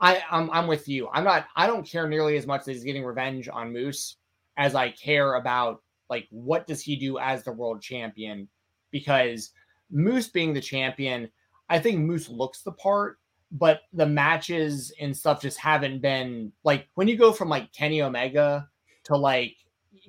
I 0.00 0.22
I'm, 0.30 0.50
I'm 0.50 0.66
with 0.66 0.88
you. 0.88 1.08
I'm 1.12 1.24
not. 1.24 1.46
I 1.56 1.66
don't 1.66 1.86
care 1.86 2.08
nearly 2.08 2.36
as 2.36 2.46
much 2.46 2.64
that 2.64 2.72
he's 2.72 2.84
getting 2.84 3.04
revenge 3.04 3.48
on 3.50 3.72
Moose 3.72 4.16
as 4.56 4.74
I 4.74 4.90
care 4.90 5.34
about 5.34 5.82
like 6.10 6.26
what 6.30 6.66
does 6.66 6.82
he 6.82 6.96
do 6.96 7.18
as 7.18 7.42
the 7.42 7.52
world 7.52 7.80
champion 7.80 8.48
because 8.90 9.52
Moose 9.90 10.28
being 10.28 10.52
the 10.52 10.60
champion, 10.60 11.30
I 11.68 11.78
think 11.78 12.00
Moose 12.00 12.28
looks 12.28 12.62
the 12.62 12.72
part, 12.72 13.18
but 13.52 13.82
the 13.92 14.06
matches 14.06 14.92
and 15.00 15.16
stuff 15.16 15.40
just 15.40 15.58
haven't 15.58 16.02
been 16.02 16.52
like 16.64 16.88
when 16.94 17.08
you 17.08 17.16
go 17.16 17.32
from 17.32 17.48
like 17.48 17.72
Kenny 17.72 18.02
Omega 18.02 18.68
to 19.04 19.16
like 19.16 19.56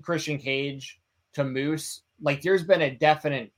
Christian 0.01 0.37
Cage 0.37 0.99
to 1.33 1.43
Moose, 1.43 2.01
like 2.21 2.41
there's 2.41 2.63
been 2.63 2.81
a 2.81 2.91
definite 2.91 3.51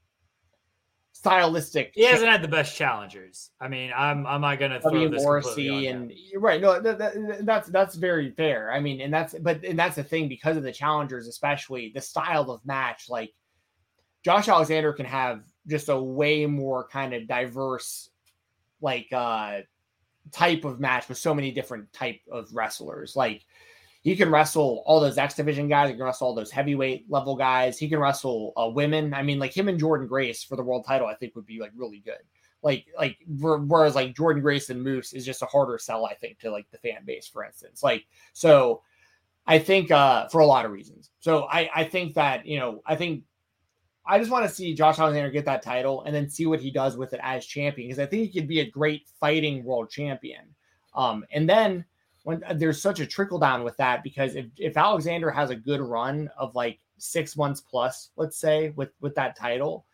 stylistic. 1.25 1.91
He 1.95 2.05
hasn't 2.05 2.29
had 2.29 2.41
the 2.41 2.47
best 2.47 2.75
challengers. 2.75 3.49
I 3.59 3.67
mean, 3.67 3.91
I'm 3.95 4.27
I'm 4.27 4.41
not 4.41 4.59
gonna 4.59 4.79
throw 4.79 4.91
W. 4.91 5.09
this 5.09 5.23
Morrissey 5.23 5.87
and 5.87 6.11
him. 6.11 6.41
right, 6.41 6.61
no, 6.61 6.79
that, 6.79 6.97
that, 6.99 7.45
that's 7.45 7.69
that's 7.69 7.95
very 7.95 8.31
fair. 8.31 8.71
I 8.71 8.79
mean, 8.79 9.01
and 9.01 9.13
that's 9.13 9.33
but 9.33 9.63
and 9.63 9.77
that's 9.77 9.95
the 9.95 10.03
thing 10.03 10.27
because 10.27 10.57
of 10.57 10.63
the 10.63 10.71
challengers, 10.71 11.27
especially 11.27 11.91
the 11.93 12.01
style 12.01 12.51
of 12.51 12.65
match. 12.65 13.09
Like 13.09 13.33
Josh 14.23 14.47
Alexander 14.47 14.93
can 14.93 15.05
have 15.05 15.43
just 15.67 15.89
a 15.89 15.99
way 15.99 16.45
more 16.45 16.87
kind 16.87 17.13
of 17.13 17.27
diverse, 17.27 18.09
like 18.81 19.07
uh 19.11 19.61
type 20.31 20.65
of 20.65 20.79
match 20.79 21.07
with 21.07 21.17
so 21.17 21.33
many 21.33 21.51
different 21.51 21.91
type 21.93 22.19
of 22.31 22.53
wrestlers. 22.53 23.15
Like 23.15 23.45
he 24.05 24.15
can 24.15 24.29
wrestle 24.29 24.83
all 24.85 24.99
those 24.99 25.17
X 25.17 25.33
division 25.33 25.67
guys. 25.67 25.89
He 25.89 25.95
can 25.95 26.05
wrestle 26.05 26.27
all 26.27 26.35
those 26.35 26.51
heavyweight 26.51 27.09
level 27.09 27.35
guys. 27.35 27.79
He 27.79 27.89
can 27.89 27.97
wrestle 27.97 28.53
uh, 28.55 28.69
women. 28.69 29.15
I 29.15 29.23
mean, 29.23 29.39
like 29.39 29.51
him 29.51 29.67
and 29.67 29.81
Jordynne 29.81 30.07
Grace 30.07 30.43
for 30.43 30.55
the 30.55 30.61
world 30.61 30.85
title, 30.85 31.07
I 31.07 31.15
think 31.15 31.35
would 31.35 31.47
be 31.47 31.59
like 31.59 31.71
really 31.75 32.03
good. 32.05 32.19
Like, 32.61 32.85
like 32.95 33.17
whereas 33.27 33.95
like 33.95 34.13
Jordynne 34.13 34.43
Grace 34.43 34.69
and 34.69 34.83
Moose 34.83 35.11
is 35.13 35.25
just 35.25 35.41
a 35.41 35.47
harder 35.47 35.79
sell, 35.79 36.05
I 36.05 36.13
think, 36.13 36.37
to 36.41 36.51
like 36.51 36.69
the 36.69 36.77
fan 36.77 37.03
base, 37.03 37.27
for 37.27 37.43
instance. 37.43 37.81
Like, 37.81 38.05
so 38.33 38.83
I 39.47 39.57
think 39.57 39.89
uh 39.89 40.27
for 40.27 40.41
a 40.41 40.45
lot 40.45 40.65
of 40.65 40.71
reasons. 40.71 41.09
So 41.19 41.45
I 41.45 41.67
I 41.75 41.83
think 41.83 42.13
that 42.13 42.45
you 42.45 42.59
know 42.59 42.83
I 42.85 42.95
think 42.95 43.23
I 44.05 44.19
just 44.19 44.29
want 44.29 44.47
to 44.47 44.53
see 44.53 44.75
Josh 44.75 44.99
Alexander 44.99 45.31
get 45.31 45.45
that 45.45 45.63
title 45.63 46.03
and 46.03 46.13
then 46.13 46.29
see 46.29 46.45
what 46.45 46.61
he 46.61 46.69
does 46.69 46.95
with 46.95 47.13
it 47.13 47.19
as 47.23 47.43
champion 47.43 47.89
because 47.89 47.99
I 47.99 48.05
think 48.05 48.29
he 48.29 48.39
could 48.39 48.47
be 48.47 48.59
a 48.59 48.69
great 48.69 49.07
fighting 49.19 49.63
world 49.63 49.89
champion. 49.89 50.45
Um, 50.93 51.25
and 51.31 51.49
then 51.49 51.85
when 52.25 52.43
uh, 52.43 52.53
there's 52.55 52.81
such 52.81 52.99
a 52.99 53.05
trickle 53.05 53.37
down 53.37 53.63
with 53.63 53.77
that 53.77 54.03
because 54.03 54.35
if, 54.35 54.47
if 54.57 54.75
Alexander 54.75 55.29
has 55.29 55.51
a 55.51 55.55
good 55.55 55.79
run 55.79 56.27
of 56.37 56.55
like 56.55 56.79
six 56.97 57.37
months 57.37 57.61
plus, 57.61 58.09
let's 58.17 58.37
say 58.37 58.69
with 58.75 58.89
with 58.99 59.13
that 59.13 59.37
title, 59.37 59.85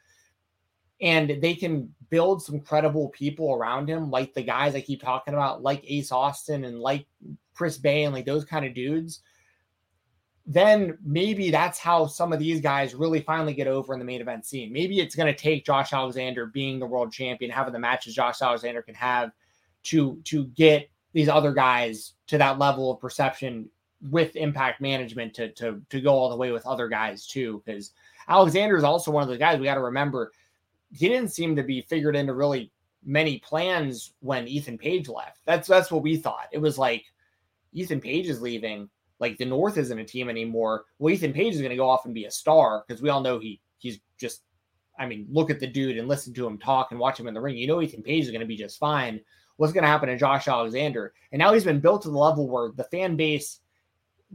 and 1.02 1.42
they 1.42 1.54
can 1.54 1.94
build 2.10 2.42
some 2.42 2.62
credible 2.62 3.10
people 3.10 3.54
around 3.54 3.90
him, 3.90 4.10
like 4.10 4.34
the 4.34 4.42
guys 4.42 4.76
I 4.76 4.82
keep 4.82 5.02
talking 5.02 5.34
about, 5.34 5.62
like 5.62 5.84
Ace 5.86 6.12
Austin 6.12 6.64
and 6.64 6.80
like 6.80 7.06
Chris 7.54 7.78
Bey 7.78 8.06
and 8.06 8.14
like 8.14 8.26
those 8.26 8.46
kind 8.46 8.66
of 8.66 8.74
dudes, 8.74 9.22
then 10.46 10.98
maybe 11.04 11.52
that's 11.52 11.80
how 11.80 12.06
some 12.06 12.32
of 12.32 12.40
these 12.40 12.62
guys 12.62 12.96
really 12.96 13.20
finally 13.20 13.54
get 13.54 13.68
over 13.68 13.92
in 13.92 14.00
the 14.00 14.06
main 14.06 14.22
event 14.22 14.46
scene. 14.46 14.72
Maybe 14.72 15.02
it's 15.02 15.16
going 15.16 15.34
to 15.34 15.38
take 15.38 15.66
Josh 15.66 15.92
Alexander 15.92 16.46
being 16.46 16.80
the 16.80 16.88
world 16.88 17.12
champion, 17.12 17.52
having 17.52 17.74
the 17.74 17.80
matches 17.80 18.16
Josh 18.16 18.42
Alexander 18.42 18.82
can 18.82 18.96
have 18.96 19.32
to 19.84 20.22
to 20.24 20.46
get 20.48 20.90
these 21.14 21.30
other 21.30 21.54
guys 21.54 22.14
to 22.28 22.38
that 22.38 22.60
level 22.60 22.92
of 22.92 23.00
perception 23.00 23.70
with 24.10 24.36
impact 24.36 24.82
management 24.82 25.34
to 25.36 25.50
to 25.50 25.82
to 25.90 26.02
go 26.02 26.14
all 26.14 26.30
the 26.30 26.36
way 26.36 26.52
with 26.52 26.66
other 26.66 26.88
guys 26.88 27.28
too 27.28 27.62
because 27.66 27.92
Alexander 28.28 28.78
is 28.78 28.84
also 28.84 29.12
one 29.12 29.24
of 29.24 29.30
the 29.30 29.38
guys 29.38 29.60
we 29.60 29.66
got 29.66 29.76
to 29.76 29.82
remember 29.82 30.32
he 30.92 31.08
didn't 31.08 31.30
seem 31.30 31.56
to 31.56 31.64
be 31.64 31.82
figured 31.82 32.16
into 32.16 32.34
really 32.34 32.72
many 33.04 33.40
plans 33.40 34.14
when 34.20 34.48
Ethan 34.48 34.78
Page 34.78 35.08
left. 35.08 35.40
That's 35.46 35.68
that's 35.68 35.92
what 35.92 36.04
we 36.04 36.18
thought. 36.18 36.48
It 36.52 36.60
was 36.60 36.78
like 36.78 37.06
Ethan 37.74 38.02
Page 38.02 38.28
is 38.28 38.42
leaving, 38.42 38.90
like 39.20 39.38
the 39.38 39.46
North 39.46 39.78
isn't 39.78 40.00
a 40.00 40.04
team 40.04 40.30
anymore. 40.30 40.86
Well, 41.00 41.14
Ethan 41.14 41.34
Page 41.34 41.56
is 41.56 41.62
going 41.62 41.72
to 41.72 41.78
go 41.78 41.90
off 41.90 42.06
and 42.06 42.14
be 42.14 42.26
a 42.26 42.32
star 42.32 42.84
because 42.88 43.02
we 43.02 43.10
all 43.10 43.22
know 43.22 43.40
he 43.40 43.60
he's 43.78 44.00
just 44.18 44.44
I 45.02 45.08
mean, 45.08 45.26
look 45.32 45.50
at 45.50 45.60
the 45.60 45.66
dude 45.66 45.98
and 45.98 46.08
listen 46.08 46.32
to 46.36 46.46
him 46.46 46.60
talk 46.60 46.92
and 46.92 47.00
watch 47.00 47.20
him 47.20 47.28
in 47.28 47.34
the 47.34 47.42
ring. 47.42 47.58
You 47.58 47.66
know 47.66 47.82
Ethan 47.82 48.04
Page 48.04 48.26
is 48.26 48.30
going 48.30 48.42
to 48.42 48.46
be 48.46 48.56
just 48.56 48.78
fine 48.78 49.20
what's 49.58 49.74
going 49.74 49.84
to 49.84 49.90
happen 49.90 50.10
to 50.10 50.18
Josh 50.18 50.48
Alexander. 50.48 51.14
And 51.32 51.40
now 51.40 51.54
he's 51.54 51.64
been 51.64 51.80
built 51.80 52.04
to 52.04 52.10
the 52.10 52.18
level 52.18 52.48
where 52.48 52.72
the 52.72 52.84
fan 52.86 53.16
base, 53.16 53.60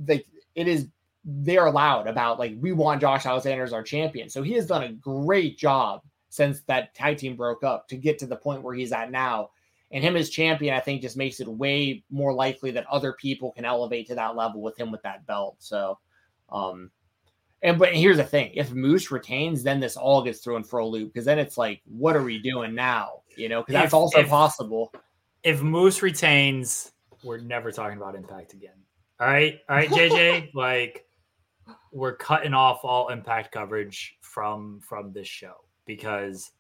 like 0.07 0.27
it 0.55 0.69
is, 0.69 0.89
they're 1.25 1.71
loud 1.71 2.07
about 2.07 2.39
like 2.39 2.55
we 2.61 2.73
want 2.73 3.01
Josh 3.01 3.27
Alexander 3.27 3.65
as 3.65 3.73
our 3.73 3.83
champion. 3.83 4.29
So 4.29 4.43
he 4.43 4.53
has 4.55 4.67
done 4.67 4.83
a 4.83 4.93
great 4.93 5.59
job 5.59 6.03
since 6.29 6.61
that 6.63 6.95
tag 6.95 7.19
team 7.19 7.37
broke 7.37 7.65
up 7.65 7.89
to 7.89 7.97
get 7.97 8.19
to 8.21 8.27
the 8.27 8.37
point 8.37 8.63
where 8.63 8.75
he's 8.75 8.93
at 8.93 9.11
now. 9.11 9.51
And 9.93 10.03
him 10.03 10.17
as 10.17 10.31
champion, 10.31 10.75
I 10.75 10.81
think, 10.81 11.03
just 11.03 11.17
makes 11.17 11.41
it 11.41 11.49
way 11.49 12.03
more 12.11 12.33
likely 12.33 12.73
that 12.73 12.87
other 12.87 13.13
people 13.13 13.53
can 13.53 13.65
elevate 13.65 14.09
to 14.09 14.17
that 14.17 14.37
level 14.37 14.61
with 14.61 14.79
him 14.79 14.91
with 14.91 15.03
that 15.03 15.27
belt. 15.27 15.57
So, 15.61 15.99
um, 16.51 16.91
and 17.63 17.79
but 17.79 17.95
here's 17.95 18.19
the 18.19 18.25
thing: 18.25 18.53
if 18.55 18.73
Moose 18.73 19.11
retains, 19.11 19.63
then 19.63 19.81
this 19.81 19.97
all 19.97 20.23
gets 20.23 20.41
thrown 20.41 20.63
for 20.63 20.81
a 20.81 20.87
loop 20.87 21.13
because 21.13 21.25
then 21.25 21.39
it's 21.39 21.57
like, 21.57 21.81
what 21.85 22.17
are 22.17 22.23
we 22.23 22.39
doing 22.39 22.75
now? 22.75 23.23
You 23.37 23.49
know, 23.49 23.63
because 23.63 23.75
that's 23.75 23.95
also 23.95 24.21
if- 24.21 24.29
possible. 24.29 24.93
If 25.43 25.63
Moose 25.63 26.03
retains, 26.03 26.93
we're 27.23 27.39
never 27.39 27.71
talking 27.71 27.97
about 27.97 28.17
Impact 28.17 28.53
again. 28.53 28.75
All 29.21 29.29
right, 29.29 29.61
all 29.69 29.77
right, 29.77 29.89
JJ. 29.89 30.51
like 30.55 31.07
we're 31.93 32.17
cutting 32.17 32.53
off 32.53 32.81
all 32.85 33.09
Impact 33.09 33.53
coverage 33.53 34.17
from 34.21 34.81
from 34.81 35.13
this 35.13 35.29
show 35.29 35.55
because 35.87 36.51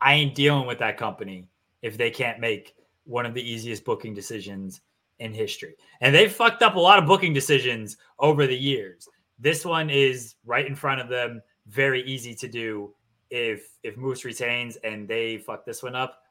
I 0.00 0.14
ain't 0.14 0.34
dealing 0.34 0.66
with 0.66 0.78
that 0.78 0.96
company 0.96 1.48
if 1.82 1.96
they 1.96 2.10
can't 2.10 2.40
make 2.40 2.74
one 3.04 3.26
of 3.26 3.34
the 3.34 3.42
easiest 3.42 3.84
booking 3.84 4.14
decisions 4.14 4.80
in 5.18 5.32
history. 5.32 5.76
And 6.00 6.14
they've 6.14 6.32
fucked 6.32 6.62
up 6.62 6.74
a 6.74 6.80
lot 6.80 6.98
of 6.98 7.06
booking 7.06 7.32
decisions 7.32 7.96
over 8.18 8.46
the 8.46 8.56
years. 8.56 9.08
This 9.38 9.64
one 9.64 9.90
is 9.90 10.34
right 10.44 10.66
in 10.66 10.74
front 10.74 11.00
of 11.00 11.08
them, 11.08 11.42
very 11.66 12.02
easy 12.04 12.34
to 12.34 12.48
do. 12.48 12.94
If 13.30 13.68
if 13.82 13.96
Moose 13.96 14.24
retains 14.24 14.76
and 14.76 15.08
they 15.08 15.38
fuck 15.38 15.64
this 15.64 15.82
one 15.82 15.94
up, 15.94 16.22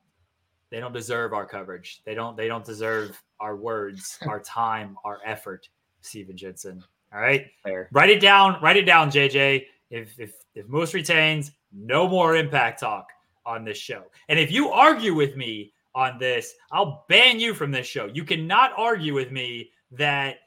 they 0.72 0.80
don't 0.80 0.94
deserve 0.94 1.34
our 1.34 1.46
coverage. 1.46 2.02
They 2.06 2.16
don't 2.16 2.36
they 2.36 2.48
don't 2.48 2.66
deserve 2.66 3.22
our 3.40 3.56
words, 3.56 4.18
our 4.28 4.40
time, 4.40 4.98
our 5.04 5.20
effort, 5.26 5.70
Stephen 6.02 6.38
Jensen. 6.38 6.84
All 7.14 7.20
right. 7.22 7.48
Fair. 7.64 7.90
Write 7.92 8.10
it 8.10 8.20
down. 8.20 8.62
Write 8.62 8.78
it 8.78 8.86
down, 8.86 9.10
JJ. 9.10 9.66
If 9.90 10.20
if 10.20 10.34
if 10.56 10.68
Moose 10.68 10.94
retains, 10.94 11.52
no 11.72 12.08
more 12.08 12.36
impact 12.36 12.80
talk 12.80 13.08
on 13.46 13.64
this 13.64 13.78
show. 13.78 14.04
And 14.30 14.40
if 14.40 14.52
you 14.52 14.70
argue 14.70 15.14
with 15.14 15.36
me 15.36 15.74
on 15.94 16.18
this, 16.18 16.54
I'll 16.72 17.06
ban 17.08 17.40
you 17.40 17.54
from 17.54 17.72
this 17.72 17.88
show. 17.88 18.08
You 18.08 18.24
cannot 18.24 18.72
argue 18.78 19.14
with 19.14 19.32
me 19.32 19.72
that 19.92 20.38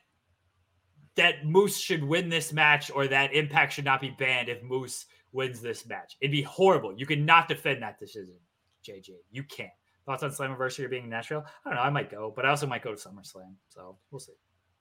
that 1.18 1.44
Moose 1.44 1.76
should 1.76 2.02
win 2.02 2.28
this 2.28 2.52
match 2.52 2.90
or 2.94 3.06
that 3.06 3.34
Impact 3.34 3.72
should 3.72 3.84
not 3.84 4.00
be 4.00 4.10
banned 4.18 4.48
if 4.48 4.62
Moose 4.62 5.06
wins 5.32 5.60
this 5.60 5.86
match. 5.86 6.16
It'd 6.20 6.32
be 6.32 6.42
horrible. 6.42 6.94
You 6.96 7.06
cannot 7.06 7.48
defend 7.48 7.82
that 7.82 7.98
decision, 7.98 8.36
JJ. 8.86 9.10
You 9.30 9.42
can't. 9.42 9.70
Thoughts 10.06 10.22
on 10.22 10.30
Slammiversary 10.30 10.88
being 10.88 11.04
in 11.04 11.10
Nashville? 11.10 11.44
I 11.64 11.68
don't 11.68 11.76
know. 11.76 11.82
I 11.82 11.90
might 11.90 12.10
go, 12.10 12.32
but 12.34 12.46
I 12.46 12.48
also 12.48 12.66
might 12.66 12.82
go 12.82 12.94
to 12.94 12.96
SummerSlam. 12.96 13.54
So 13.68 13.98
we'll 14.10 14.20
see. 14.20 14.32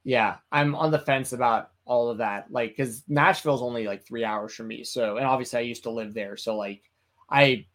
Yeah, 0.05 0.37
I'm 0.53 0.73
on 0.73 0.91
the 0.91 0.99
fence 0.99 1.33
about 1.33 1.71
all 1.83 2.09
of 2.09 2.19
that. 2.19 2.49
Like, 2.49 2.77
because 2.77 3.03
Nashville's 3.09 3.61
only 3.61 3.85
like 3.87 4.07
three 4.07 4.23
hours 4.23 4.53
from 4.53 4.67
me. 4.67 4.85
So, 4.85 5.17
and 5.17 5.25
obviously 5.25 5.59
I 5.59 5.63
used 5.63 5.83
to 5.83 5.89
live 5.89 6.13
there. 6.13 6.37
So, 6.37 6.55
like, 6.55 6.83
I, 7.29 7.65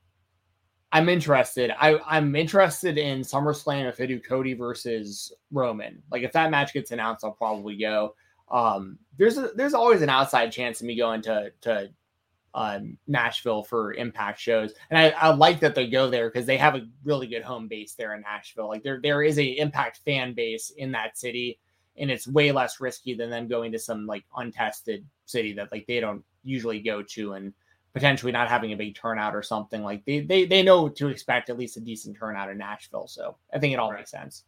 I'm 0.92 1.10
interested. 1.10 1.70
I, 1.78 1.98
I'm 2.06 2.34
interested 2.34 2.96
in 2.96 3.20
SummerSlam 3.20 3.86
if 3.86 3.98
they 3.98 4.06
do 4.06 4.18
Cody 4.18 4.54
versus 4.54 5.30
Roman. 5.50 6.02
Like, 6.10 6.22
if 6.22 6.32
that 6.32 6.50
match 6.50 6.72
gets 6.72 6.90
announced, 6.90 7.22
I'll 7.22 7.32
probably 7.32 7.76
go. 7.76 8.14
Um, 8.52 8.98
there's 9.18 9.38
a, 9.38 9.50
there's 9.54 9.74
always 9.74 10.02
an 10.02 10.08
outside 10.10 10.52
chance 10.52 10.80
of 10.80 10.86
me 10.86 10.96
going 10.96 11.22
to 11.22 11.52
to 11.62 11.90
um, 12.54 12.98
Nashville 13.06 13.62
for 13.62 13.94
Impact 13.94 14.38
shows, 14.38 14.74
and 14.90 14.98
I, 14.98 15.10
I 15.10 15.34
like 15.34 15.58
that 15.60 15.74
they 15.74 15.86
go 15.88 16.10
there 16.10 16.28
because 16.30 16.46
they 16.46 16.58
have 16.58 16.74
a 16.74 16.86
really 17.02 17.26
good 17.26 17.42
home 17.42 17.66
base 17.66 17.94
there 17.94 18.14
in 18.14 18.20
Nashville. 18.20 18.68
Like, 18.68 18.82
there 18.82 19.00
there 19.02 19.22
is 19.22 19.38
a 19.38 19.44
Impact 19.58 20.00
fan 20.04 20.34
base 20.34 20.70
in 20.76 20.92
that 20.92 21.18
city 21.18 21.58
and 21.96 22.10
it's 22.10 22.26
way 22.26 22.52
less 22.52 22.80
risky 22.80 23.14
than 23.14 23.30
them 23.30 23.48
going 23.48 23.72
to 23.72 23.78
some 23.78 24.06
like 24.06 24.24
untested 24.36 25.04
city 25.26 25.52
that 25.52 25.70
like 25.72 25.86
they 25.86 26.00
don't 26.00 26.24
usually 26.42 26.80
go 26.80 27.02
to 27.02 27.34
and 27.34 27.52
potentially 27.92 28.32
not 28.32 28.48
having 28.48 28.72
a 28.72 28.76
big 28.76 28.94
turnout 28.94 29.34
or 29.34 29.42
something 29.42 29.82
like 29.82 30.02
they 30.06 30.20
they, 30.20 30.46
they 30.46 30.62
know 30.62 30.88
to 30.88 31.08
expect 31.08 31.50
at 31.50 31.58
least 31.58 31.76
a 31.76 31.80
decent 31.80 32.16
turnout 32.16 32.50
in 32.50 32.56
Nashville 32.56 33.06
so 33.06 33.36
I 33.52 33.58
think 33.58 33.74
it 33.74 33.78
all 33.78 33.90
Right. 33.90 33.98
makes 33.98 34.10
sense 34.10 34.44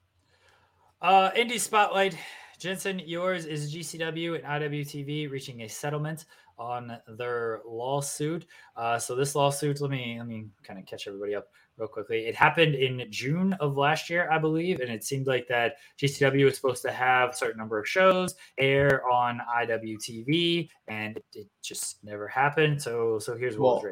Uh, 1.02 1.30
Indie 1.32 1.60
Spotlight. 1.60 2.16
Jensen, 2.58 3.00
yours 3.00 3.46
is 3.46 3.74
GCW 3.74 4.36
and 4.36 4.44
IWTV 4.44 5.30
reaching 5.30 5.62
a 5.62 5.68
settlement 5.68 6.26
on 6.58 6.96
their 7.18 7.60
lawsuit. 7.66 8.46
Uh, 8.76 8.98
so 8.98 9.14
this 9.16 9.34
lawsuit, 9.34 9.80
let 9.80 9.90
me 9.90 10.16
let 10.18 10.28
me 10.28 10.46
kind 10.62 10.78
of 10.78 10.86
catch 10.86 11.08
everybody 11.08 11.34
up 11.34 11.48
real 11.76 11.88
quickly. 11.88 12.26
It 12.26 12.34
happened 12.36 12.76
in 12.76 13.04
June 13.10 13.54
of 13.54 13.76
last 13.76 14.08
year, 14.08 14.28
I 14.30 14.38
believe, 14.38 14.78
and 14.80 14.88
it 14.90 15.02
seemed 15.02 15.26
like 15.26 15.48
that 15.48 15.74
GCW 16.00 16.44
was 16.44 16.54
supposed 16.56 16.82
to 16.82 16.92
have 16.92 17.30
a 17.30 17.36
certain 17.36 17.58
number 17.58 17.78
of 17.78 17.88
shows 17.88 18.36
air 18.58 19.04
on 19.08 19.40
IWTV, 19.58 20.68
and 20.86 21.18
it 21.34 21.48
just 21.62 22.02
never 22.04 22.28
happened. 22.28 22.80
So, 22.80 23.18
so 23.18 23.36
here's 23.36 23.58
Well. 23.58 23.82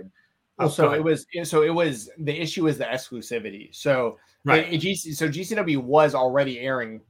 Well, 0.59 0.69
Oh, 0.69 0.69
so 0.69 0.93
it 0.93 1.03
was 1.03 1.27
so 1.45 1.63
it 1.63 1.75
was 1.75 2.11
the 2.19 2.39
issue 2.41 2.69
is 2.69 2.79
the 2.79 2.85
exclusivity. 2.85 3.75
So 3.75 4.19
Right. 4.45 4.73
it- 4.73 4.85
it- 4.85 5.17
so 5.17 5.27
GCW 5.29 5.79
was 5.79 6.15
already 6.15 6.61
airing 6.61 7.01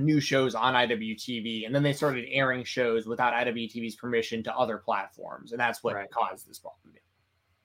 new 0.00 0.20
shows 0.20 0.54
on 0.54 0.74
IWTV, 0.74 1.66
and 1.66 1.74
then 1.74 1.82
they 1.82 1.92
started 1.92 2.26
airing 2.30 2.64
shows 2.64 3.06
without 3.06 3.32
IWTV's 3.34 3.96
permission 3.96 4.42
to 4.44 4.56
other 4.56 4.78
platforms, 4.78 5.52
and 5.52 5.60
that's 5.60 5.82
what 5.82 5.94
Right. 5.94 6.10
caused 6.10 6.48
this 6.48 6.58
problem. 6.58 6.94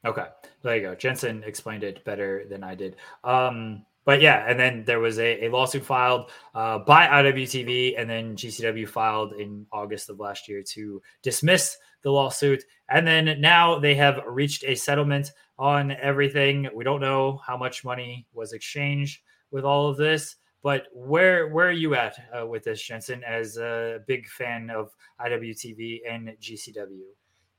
Okay, 0.06 0.28
there 0.62 0.76
you 0.76 0.82
go. 0.84 0.94
Jensen 0.94 1.44
explained 1.44 1.84
it 1.84 2.06
better 2.06 2.45
than 2.48 2.64
I 2.64 2.76
did. 2.76 2.95
Um, 3.24 3.88
but 4.06 4.22
yeah, 4.22 4.45
and 4.48 4.60
then 4.60 4.84
there 4.86 4.99
was 4.99 5.18
a, 5.18 5.45
a 5.45 5.49
lawsuit 5.49 5.84
filed 5.84 6.30
uh, 6.53 6.78
by 6.78 7.07
IWTV, 7.07 7.99
and 7.99 8.07
then 8.07 8.36
GCW 8.36 8.88
filed 8.88 9.34
in 9.34 9.66
August 9.72 10.12
of 10.12 10.20
last 10.20 10.48
year 10.48 10.62
to 10.74 11.02
dismiss 11.24 11.76
the 12.03 12.12
lawsuit. 12.12 12.64
And 12.88 13.07
then 13.07 13.41
now 13.41 13.80
they 13.80 13.95
have 13.95 14.20
reached 14.28 14.64
a 14.64 14.76
settlement 14.76 15.32
on 15.57 15.91
everything. 15.94 16.70
We 16.76 16.84
don't 16.84 17.02
know 17.02 17.41
how 17.44 17.57
much 17.57 17.84
money 17.84 18.28
was 18.32 18.53
exchanged 18.53 19.22
with 19.49 19.66
all 19.66 19.88
of 19.90 19.98
this, 19.98 20.36
but 20.66 20.88
where 20.94 21.50
where 21.50 21.68
are 21.68 21.72
you 21.72 21.94
at 21.94 22.18
uh, 22.36 22.48
with 22.48 22.64
this, 22.64 22.82
Jensen, 22.82 23.24
as 23.24 23.58
a 23.58 24.00
big 24.08 24.28
fan 24.28 24.72
of 24.72 24.90
IWTV 25.24 26.00
and 26.10 26.30
GCW? 26.42 27.02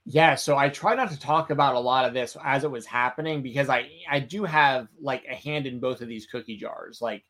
Yeah, 0.05 0.35
so 0.35 0.59
I 0.59 0.69
try 0.70 0.97
not 0.97 1.12
to 1.12 1.20
talk 1.20 1.51
about 1.51 1.77
a 1.77 1.78
lot 1.78 2.05
of 2.05 2.15
this 2.15 2.37
as 2.45 2.65
it 2.65 2.70
was 2.73 2.85
happening 2.85 3.43
because 3.43 3.69
I 3.69 3.89
I 4.11 4.19
do 4.19 4.43
have 4.43 4.89
like 5.01 5.24
a 5.31 5.37
hand 5.37 5.69
in 5.69 5.78
both 5.78 6.01
of 6.01 6.09
these 6.09 6.27
cookie 6.27 6.57
jars. 6.57 6.99
Like 7.01 7.23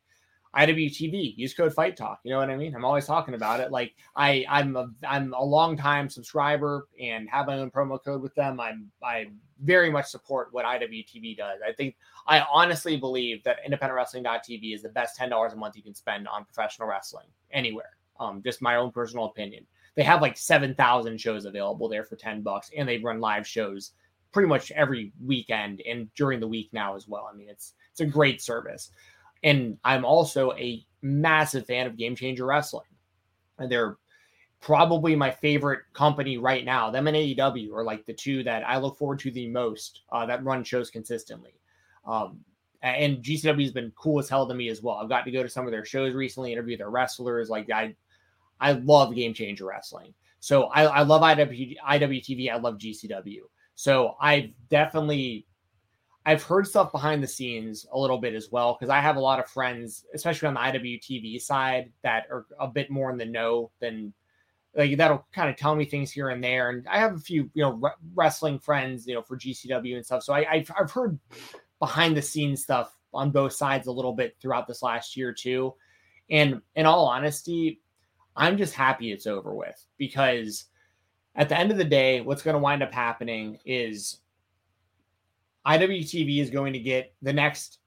IWTV, 0.55 1.37
use 1.37 1.53
code 1.53 1.73
Fight 1.73 1.97
Talk. 1.97 2.19
You 2.23 2.31
know 2.31 2.39
what 2.39 2.49
I 2.49 2.57
mean? 2.57 2.75
I'm 2.75 2.85
always 2.85 3.05
talking 3.05 3.33
about 3.33 3.59
it. 3.59 3.71
Like 3.71 3.93
I 4.15 4.45
I'm 4.49 4.75
a 4.75 4.89
I'm 5.07 5.33
a 5.33 5.43
long 5.43 5.77
time 5.77 6.09
subscriber 6.09 6.87
and 7.01 7.29
have 7.29 7.47
my 7.47 7.59
own 7.59 7.71
promo 7.71 8.03
code 8.03 8.21
with 8.21 8.35
them. 8.35 8.59
I'm 8.59 8.91
I 9.03 9.27
very 9.63 9.89
much 9.89 10.05
support 10.05 10.49
what 10.51 10.65
IWTV 10.65 11.37
does. 11.37 11.59
I 11.67 11.73
think 11.73 11.95
I 12.27 12.45
honestly 12.51 12.97
believe 12.97 13.43
that 13.43 13.57
independentwrestling.tv 13.67 14.73
is 14.73 14.81
the 14.81 14.89
best 14.89 15.15
ten 15.15 15.29
dollars 15.29 15.53
a 15.53 15.55
month 15.55 15.75
you 15.75 15.83
can 15.83 15.95
spend 15.95 16.27
on 16.27 16.45
professional 16.45 16.87
wrestling 16.87 17.27
anywhere. 17.51 17.97
Um, 18.19 18.41
just 18.43 18.61
my 18.61 18.75
own 18.77 18.91
personal 18.91 19.25
opinion 19.25 19.65
they 19.97 20.03
have 20.03 20.21
like 20.21 20.37
7,000 20.37 21.19
shows 21.19 21.45
available 21.45 21.89
there 21.89 22.03
for 22.03 22.15
10 22.15 22.43
bucks 22.43 22.69
and 22.77 22.87
they 22.87 22.99
run 22.99 23.19
live 23.19 23.45
shows 23.47 23.93
pretty 24.31 24.47
much 24.47 24.71
every 24.71 25.11
weekend 25.25 25.81
and 25.89 26.13
during 26.13 26.39
the 26.39 26.47
week 26.47 26.69
now 26.71 26.95
as 26.95 27.07
well. 27.07 27.27
I 27.31 27.35
mean, 27.35 27.49
it's 27.49 27.73
it's 27.91 28.01
a 28.01 28.05
great 28.05 28.39
service. 28.39 28.91
And 29.43 29.77
I'm 29.83 30.05
also 30.05 30.53
a 30.53 30.85
massive 31.01 31.65
fan 31.65 31.87
of 31.87 31.97
Game 31.97 32.15
Changer 32.15 32.45
Wrestling. 32.45 32.87
And 33.59 33.71
they're 33.71 33.97
probably 34.59 35.15
my 35.15 35.31
favorite 35.31 35.81
company 35.93 36.37
right 36.37 36.65
now. 36.65 36.89
Them 36.89 37.07
and 37.07 37.15
AEW 37.15 37.73
are 37.73 37.83
like 37.83 38.05
the 38.05 38.13
two 38.13 38.43
that 38.43 38.67
I 38.67 38.77
look 38.77 38.97
forward 38.97 39.19
to 39.19 39.31
the 39.31 39.47
most 39.47 40.01
uh, 40.11 40.25
that 40.25 40.43
run 40.43 40.63
shows 40.63 40.89
consistently. 40.89 41.53
Um, 42.05 42.39
and 42.83 43.23
GCW 43.23 43.63
has 43.63 43.71
been 43.71 43.91
cool 43.95 44.19
as 44.19 44.29
hell 44.29 44.47
to 44.47 44.53
me 44.53 44.69
as 44.69 44.81
well. 44.81 44.97
I've 44.97 45.09
got 45.09 45.25
to 45.25 45.31
go 45.31 45.43
to 45.43 45.49
some 45.49 45.65
of 45.65 45.71
their 45.71 45.85
shows 45.85 46.13
recently, 46.13 46.53
interview 46.53 46.77
their 46.77 46.89
wrestlers. 46.89 47.49
Like 47.49 47.69
I 47.71 47.95
I 48.59 48.73
love 48.73 49.15
Game 49.15 49.33
Changer 49.33 49.65
Wrestling. 49.65 50.13
So 50.39 50.65
I, 50.65 50.83
I 50.83 51.01
love 51.01 51.21
IW, 51.21 51.75
IWTV. 51.77 52.51
I 52.51 52.57
love 52.57 52.77
GCW. 52.77 53.39
So 53.75 54.15
I've 54.21 54.51
definitely 54.69 55.46
I've 56.27 56.43
heard 56.43 56.67
stuff 56.67 56.91
behind 56.91 57.23
the 57.23 57.27
scenes 57.27 57.85
a 57.93 57.97
little 57.97 58.17
bit 58.17 58.35
as 58.35 58.51
well 58.51 58.75
because 58.77 58.89
I 58.89 58.99
have 58.99 59.15
a 59.15 59.21
lot 59.21 59.39
of 59.39 59.47
friends, 59.47 60.03
especially 60.13 60.49
on 60.49 60.55
the 60.55 60.59
IWTV 60.59 61.39
side, 61.41 61.89
that 62.03 62.25
are 62.29 62.45
a 62.59 62.67
bit 62.67 62.91
more 62.91 63.09
in 63.09 63.17
the 63.17 63.25
know 63.25 63.71
than 63.79 64.13
like 64.75 64.97
that'll 64.97 65.25
kind 65.31 65.49
of 65.49 65.55
tell 65.55 65.73
me 65.73 65.85
things 65.85 66.11
here 66.11 66.27
and 66.27 66.43
there. 66.43 66.69
And 66.69 66.85
I 66.89 66.99
have 66.99 67.15
a 67.15 67.19
few, 67.19 67.49
you 67.53 67.63
know, 67.63 67.75
re- 67.75 67.91
wrestling 68.13 68.59
friends, 68.59 69.07
you 69.07 69.13
know, 69.13 69.21
for 69.21 69.37
GCW 69.37 69.95
and 69.95 70.05
stuff. 70.05 70.21
So 70.21 70.33
I, 70.33 70.45
I've, 70.51 70.71
I've 70.77 70.91
heard 70.91 71.17
behind 71.79 72.17
the 72.17 72.21
scenes 72.21 72.61
stuff 72.61 72.93
on 73.13 73.31
both 73.31 73.53
sides 73.53 73.87
a 73.87 73.91
little 73.93 74.13
bit 74.13 74.35
throughout 74.41 74.67
this 74.67 74.83
last 74.83 75.15
year 75.15 75.31
too. 75.31 75.75
And 76.29 76.61
in 76.75 76.85
all 76.85 77.05
honesty, 77.05 77.79
I'm 78.35 78.57
just 78.57 78.73
happy 78.73 79.13
it's 79.13 79.27
over 79.27 79.55
with 79.55 79.81
because 79.97 80.65
at 81.35 81.47
the 81.47 81.57
end 81.57 81.71
of 81.71 81.77
the 81.77 81.85
day, 81.85 82.19
what's 82.19 82.43
going 82.43 82.55
to 82.55 82.59
wind 82.59 82.83
up 82.83 82.93
happening 82.93 83.59
is 83.63 84.19
IWTV 85.67 86.39
is 86.39 86.49
going 86.49 86.73
to 86.73 86.79
get 86.79 87.13
the 87.21 87.33
next 87.33 87.79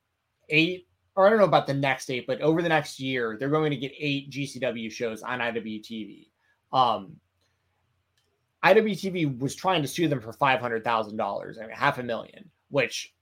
eight, 0.51 0.87
or 1.17 1.27
I 1.27 1.31
don't 1.31 1.39
know 1.39 1.45
about 1.47 1.67
the 1.67 1.75
next 1.75 2.11
eight, 2.11 2.27
but 2.27 2.41
over 2.43 2.61
the 2.61 2.69
next 2.69 3.01
year, 3.01 3.37
they're 3.39 3.49
going 3.49 3.71
to 3.71 3.77
get 3.77 3.93
eight 3.99 4.31
GCW 4.31 4.93
shows 4.93 5.23
on 5.23 5.39
IWTV. 5.39 6.29
Um, 6.73 7.17
IWTV 8.65 9.39
was 9.39 9.55
trying 9.55 9.83
to 9.83 9.89
sue 9.89 10.09
them 10.09 10.21
for 10.21 10.33
five 10.35 10.61
hundred 10.61 10.85
thousand 10.85 11.17
dollars, 11.17 11.59
I 11.59 11.63
mean, 11.63 11.75
half 11.75 11.99
a 11.99 12.03
million, 12.03 12.51
which, 12.69 13.15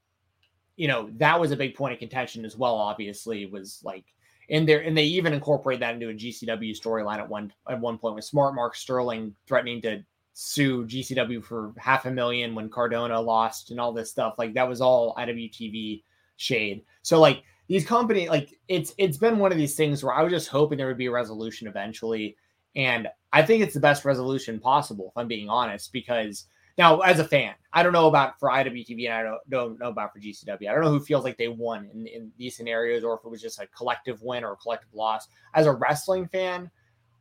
you 0.75 0.87
know, 0.87 1.09
that 1.17 1.39
was 1.39 1.51
a 1.51 1.57
big 1.57 1.75
point 1.75 1.93
of 1.93 1.99
contention 1.99 2.43
as 2.43 2.57
well. 2.57 2.75
Obviously, 2.75 3.45
was 3.45 3.79
like 3.83 4.05
in 4.49 4.65
there, 4.65 4.81
and 4.81 4.97
they 4.97 5.03
even 5.03 5.31
incorporate 5.31 5.79
that 5.79 5.93
into 5.93 6.09
a 6.09 6.13
GCW 6.13 6.77
storyline 6.77 7.19
at 7.19 7.29
one 7.29 7.53
at 7.69 7.79
one 7.79 7.97
point 7.97 8.15
with 8.15 8.25
Smart 8.25 8.53
Mark 8.53 8.75
Sterling 8.75 9.33
threatening 9.47 9.81
to 9.83 10.03
sue 10.41 10.85
GCW 10.85 11.43
for 11.43 11.73
half 11.77 12.05
a 12.05 12.11
million 12.11 12.55
when 12.55 12.69
Cardona 12.69 13.19
lost 13.19 13.71
and 13.71 13.79
all 13.79 13.91
this 13.91 14.09
stuff. 14.09 14.35
Like 14.37 14.53
that 14.53 14.69
was 14.69 14.79
all 14.79 15.13
IWTV 15.15 16.01
shade. 16.37 16.81
So 17.01 17.19
like 17.19 17.43
these 17.67 17.85
company, 17.85 18.29
like 18.29 18.57
it's 18.69 18.93
it's 18.97 19.17
been 19.17 19.37
one 19.37 19.51
of 19.51 19.57
these 19.57 19.75
things 19.75 20.01
where 20.01 20.13
I 20.13 20.23
was 20.23 20.31
just 20.31 20.47
hoping 20.47 20.77
there 20.77 20.87
would 20.87 20.97
be 20.97 21.07
a 21.07 21.11
resolution 21.11 21.67
eventually. 21.67 22.37
And 22.77 23.09
I 23.33 23.43
think 23.43 23.61
it's 23.61 23.73
the 23.73 23.81
best 23.81 24.05
resolution 24.05 24.61
possible, 24.61 25.09
if 25.09 25.17
I'm 25.19 25.27
being 25.27 25.49
honest, 25.49 25.91
because 25.91 26.45
now 26.77 26.99
as 26.99 27.19
a 27.19 27.25
fan, 27.25 27.55
I 27.73 27.83
don't 27.83 27.91
know 27.91 28.07
about 28.07 28.39
for 28.39 28.47
IWTV 28.47 29.09
and 29.09 29.13
I 29.13 29.23
don't, 29.23 29.49
don't 29.49 29.79
know 29.79 29.89
about 29.89 30.13
for 30.13 30.21
GCW. 30.21 30.69
I 30.69 30.73
don't 30.73 30.85
know 30.85 30.89
who 30.89 31.01
feels 31.01 31.25
like 31.25 31.37
they 31.37 31.49
won 31.49 31.89
in, 31.93 32.07
in 32.07 32.31
these 32.37 32.55
scenarios 32.55 33.03
or 33.03 33.15
if 33.15 33.25
it 33.25 33.29
was 33.29 33.41
just 33.41 33.59
a 33.59 33.67
collective 33.67 34.21
win 34.21 34.45
or 34.45 34.53
a 34.53 34.55
collective 34.55 34.93
loss. 34.93 35.27
As 35.53 35.65
a 35.65 35.73
wrestling 35.73 36.29
fan, 36.29 36.71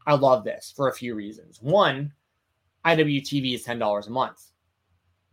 I 0.06 0.14
love 0.14 0.44
this 0.44 0.72
for 0.76 0.88
a 0.88 0.94
few 0.94 1.16
reasons. 1.16 1.60
One, 1.60 2.12
IWTV 2.86 3.54
is 3.54 3.66
$10 3.66 4.06
a 4.06 4.10
month. 4.10 4.42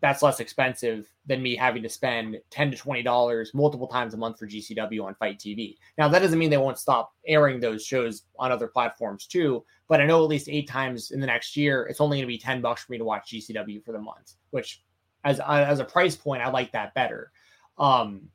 That's 0.01 0.21
less 0.21 0.39
expensive 0.39 1.07
than 1.25 1.41
me 1.41 1.55
having 1.55 1.81
to 1.83 1.89
spend 1.89 2.37
10 2.51 2.71
to 2.71 2.77
$20 2.77 3.47
multiple 3.53 3.87
times 3.87 4.13
a 4.13 4.17
month 4.17 4.37
for 4.37 4.45
GCW 4.45 5.03
on 5.03 5.15
FITE 5.15 5.39
TV. 5.39 5.77
Now, 5.97 6.07
that 6.09 6.19
doesn't 6.19 6.37
mean 6.37 6.49
they 6.49 6.57
won't 6.57 6.77
stop 6.77 7.13
airing 7.25 7.59
those 7.59 7.83
shows 7.83 8.23
on 8.37 8.51
other 8.51 8.67
platforms 8.67 9.25
too, 9.25 9.65
but 9.87 10.01
I 10.01 10.05
know 10.05 10.21
at 10.23 10.29
least 10.29 10.49
eight 10.49 10.67
times 10.67 11.11
in 11.11 11.19
the 11.19 11.25
next 11.25 11.55
year, 11.55 11.87
it's 11.87 12.01
only 12.01 12.17
going 12.17 12.27
to 12.27 12.33
be 12.33 12.37
10 12.37 12.61
bucks 12.61 12.83
for 12.83 12.91
me 12.91 12.97
to 12.97 13.05
watch 13.05 13.31
GCW 13.31 13.83
for 13.83 13.93
the 13.93 13.99
month, 13.99 14.33
which 14.51 14.83
as, 15.23 15.39
as 15.47 15.79
a 15.79 15.85
price 15.85 16.15
point, 16.15 16.43
I 16.43 16.49
like 16.49 16.71
that 16.73 16.93
better. 16.93 17.31
Um, 17.77 18.29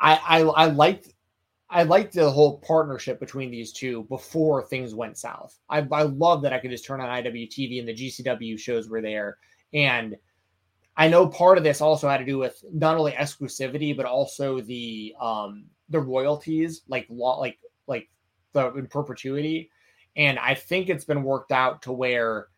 I, 0.00 0.16
I, 0.16 0.40
I 0.42 0.66
liked 0.66 1.08
I 1.70 1.82
liked 1.82 2.14
the 2.14 2.30
whole 2.30 2.58
partnership 2.58 3.20
between 3.20 3.50
these 3.50 3.72
two 3.72 4.04
before 4.04 4.64
things 4.64 4.94
went 4.94 5.18
south. 5.18 5.58
I, 5.68 5.86
I 5.92 6.02
love 6.02 6.42
that 6.42 6.52
I 6.52 6.58
could 6.58 6.70
just 6.70 6.84
turn 6.84 7.00
on 7.00 7.22
IWTV 7.22 7.78
and 7.78 7.88
the 7.88 7.94
GCW 7.94 8.58
shows 8.58 8.88
were 8.88 9.02
there. 9.02 9.36
And 9.74 10.16
I 10.96 11.08
know 11.08 11.28
part 11.28 11.58
of 11.58 11.64
this 11.64 11.80
also 11.80 12.08
had 12.08 12.18
to 12.18 12.24
do 12.24 12.38
with 12.38 12.64
not 12.72 12.96
only 12.96 13.12
exclusivity, 13.12 13.96
but 13.96 14.06
also 14.06 14.60
the 14.60 15.14
um 15.20 15.66
the 15.90 16.00
royalties, 16.00 16.82
like 16.88 17.06
law 17.08 17.38
like 17.38 17.58
like 17.86 18.08
the 18.52 18.72
in 18.74 18.86
perpetuity. 18.86 19.70
And 20.16 20.38
I 20.38 20.54
think 20.54 20.88
it's 20.88 21.04
been 21.04 21.22
worked 21.22 21.52
out 21.52 21.82
to 21.82 21.92
where 21.92 22.48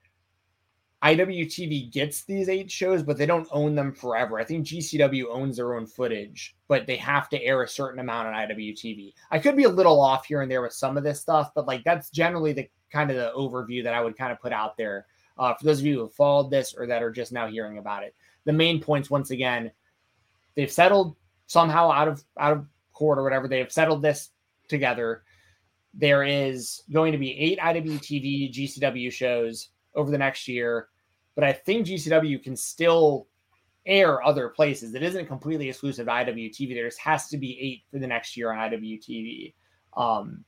IWTV 1.03 1.93
gets 1.93 2.25
these 2.25 2.51
eight 2.51 2.71
shows, 2.71 3.03
but 3.03 3.17
they 3.17 3.25
don't 3.25 3.49
own 3.53 3.75
them 3.75 3.93
forever. 3.93 4.39
I 4.39 4.45
think 4.45 4.67
GCW 4.67 5.25
owns 5.31 5.57
their 5.57 5.75
own 5.75 5.87
footage, 5.87 6.57
but 6.69 6.87
they 6.87 6.97
have 6.97 7.31
to 7.31 7.43
air 7.43 7.63
a 7.63 7.69
certain 7.69 8.01
amount 8.01 8.29
on 8.29 8.35
IWTV. 8.35 9.15
I 9.31 9.39
could 9.39 9.57
be 9.57 9.65
a 9.65 9.69
little 9.69 9.99
off 9.99 10.27
here 10.27 10.43
and 10.43 10.51
there 10.51 10.61
with 10.61 10.75
some 10.75 10.99
of 10.99 11.05
this 11.05 11.21
stuff, 11.21 11.53
but 11.55 11.67
like 11.67 11.85
that's 11.85 12.11
generally 12.11 12.53
the 12.53 12.69
kind 12.93 13.11
of 13.11 13.17
the 13.17 13.33
overview 13.35 13.83
that 13.85 13.95
I 13.95 14.03
would 14.03 14.19
kind 14.19 14.31
of 14.31 14.41
put 14.41 14.53
out 14.53 14.77
there 14.77 15.07
uh, 15.39 15.55
for 15.55 15.65
those 15.65 15.81
of 15.81 15.87
you 15.87 15.95
who 15.95 16.01
have 16.03 16.15
followed 16.15 16.51
this 16.51 16.75
or 16.75 16.87
that 16.87 17.03
are 17.03 17.11
just 17.11 17.33
now 17.33 17.47
hearing 17.47 17.79
about 17.79 18.03
it. 18.03 18.15
The 18.45 18.53
main 18.53 18.79
points, 18.81 19.09
once 19.09 19.31
again, 19.31 19.71
they've 20.55 20.71
settled 20.71 21.17
somehow 21.47 21.91
out 21.91 22.09
of 22.09 22.23
out 22.39 22.53
of 22.53 22.67
court 22.93 23.19
or 23.19 23.23
whatever. 23.23 23.49
They 23.49 23.59
have 23.59 23.73
settled 23.73 24.03
this 24.03 24.31
together. 24.69 25.23
There 25.95 26.25
is 26.25 26.83
going 26.93 27.13
to 27.13 27.19
be 27.19 27.39
eight 27.39 27.59
IWTV 27.59 28.53
GCW 28.53 29.11
shows 29.11 29.71
over 30.01 30.11
the 30.11 30.19
next 30.19 30.49
year, 30.49 30.89
but 31.35 31.45
I 31.45 31.53
think 31.53 31.87
GCW 31.87 32.43
can 32.43 32.57
still 32.57 33.29
air 33.87 34.23
other 34.23 34.49
places. 34.49 34.95
It 34.95 35.03
isn't 35.03 35.27
completely 35.27 35.69
exclusive 35.69 36.07
to 36.07 36.13
IWTV. 36.13 36.75
There 36.75 36.87
just 36.87 37.01
has 37.01 37.29
to 37.29 37.39
be 37.39 37.59
eight 37.61 37.83
for 37.91 37.99
the 37.99 38.07
next 38.07 38.37
year 38.37 38.53
on 38.53 38.71
IWTV. 38.71 39.55
Um, 39.97 40.45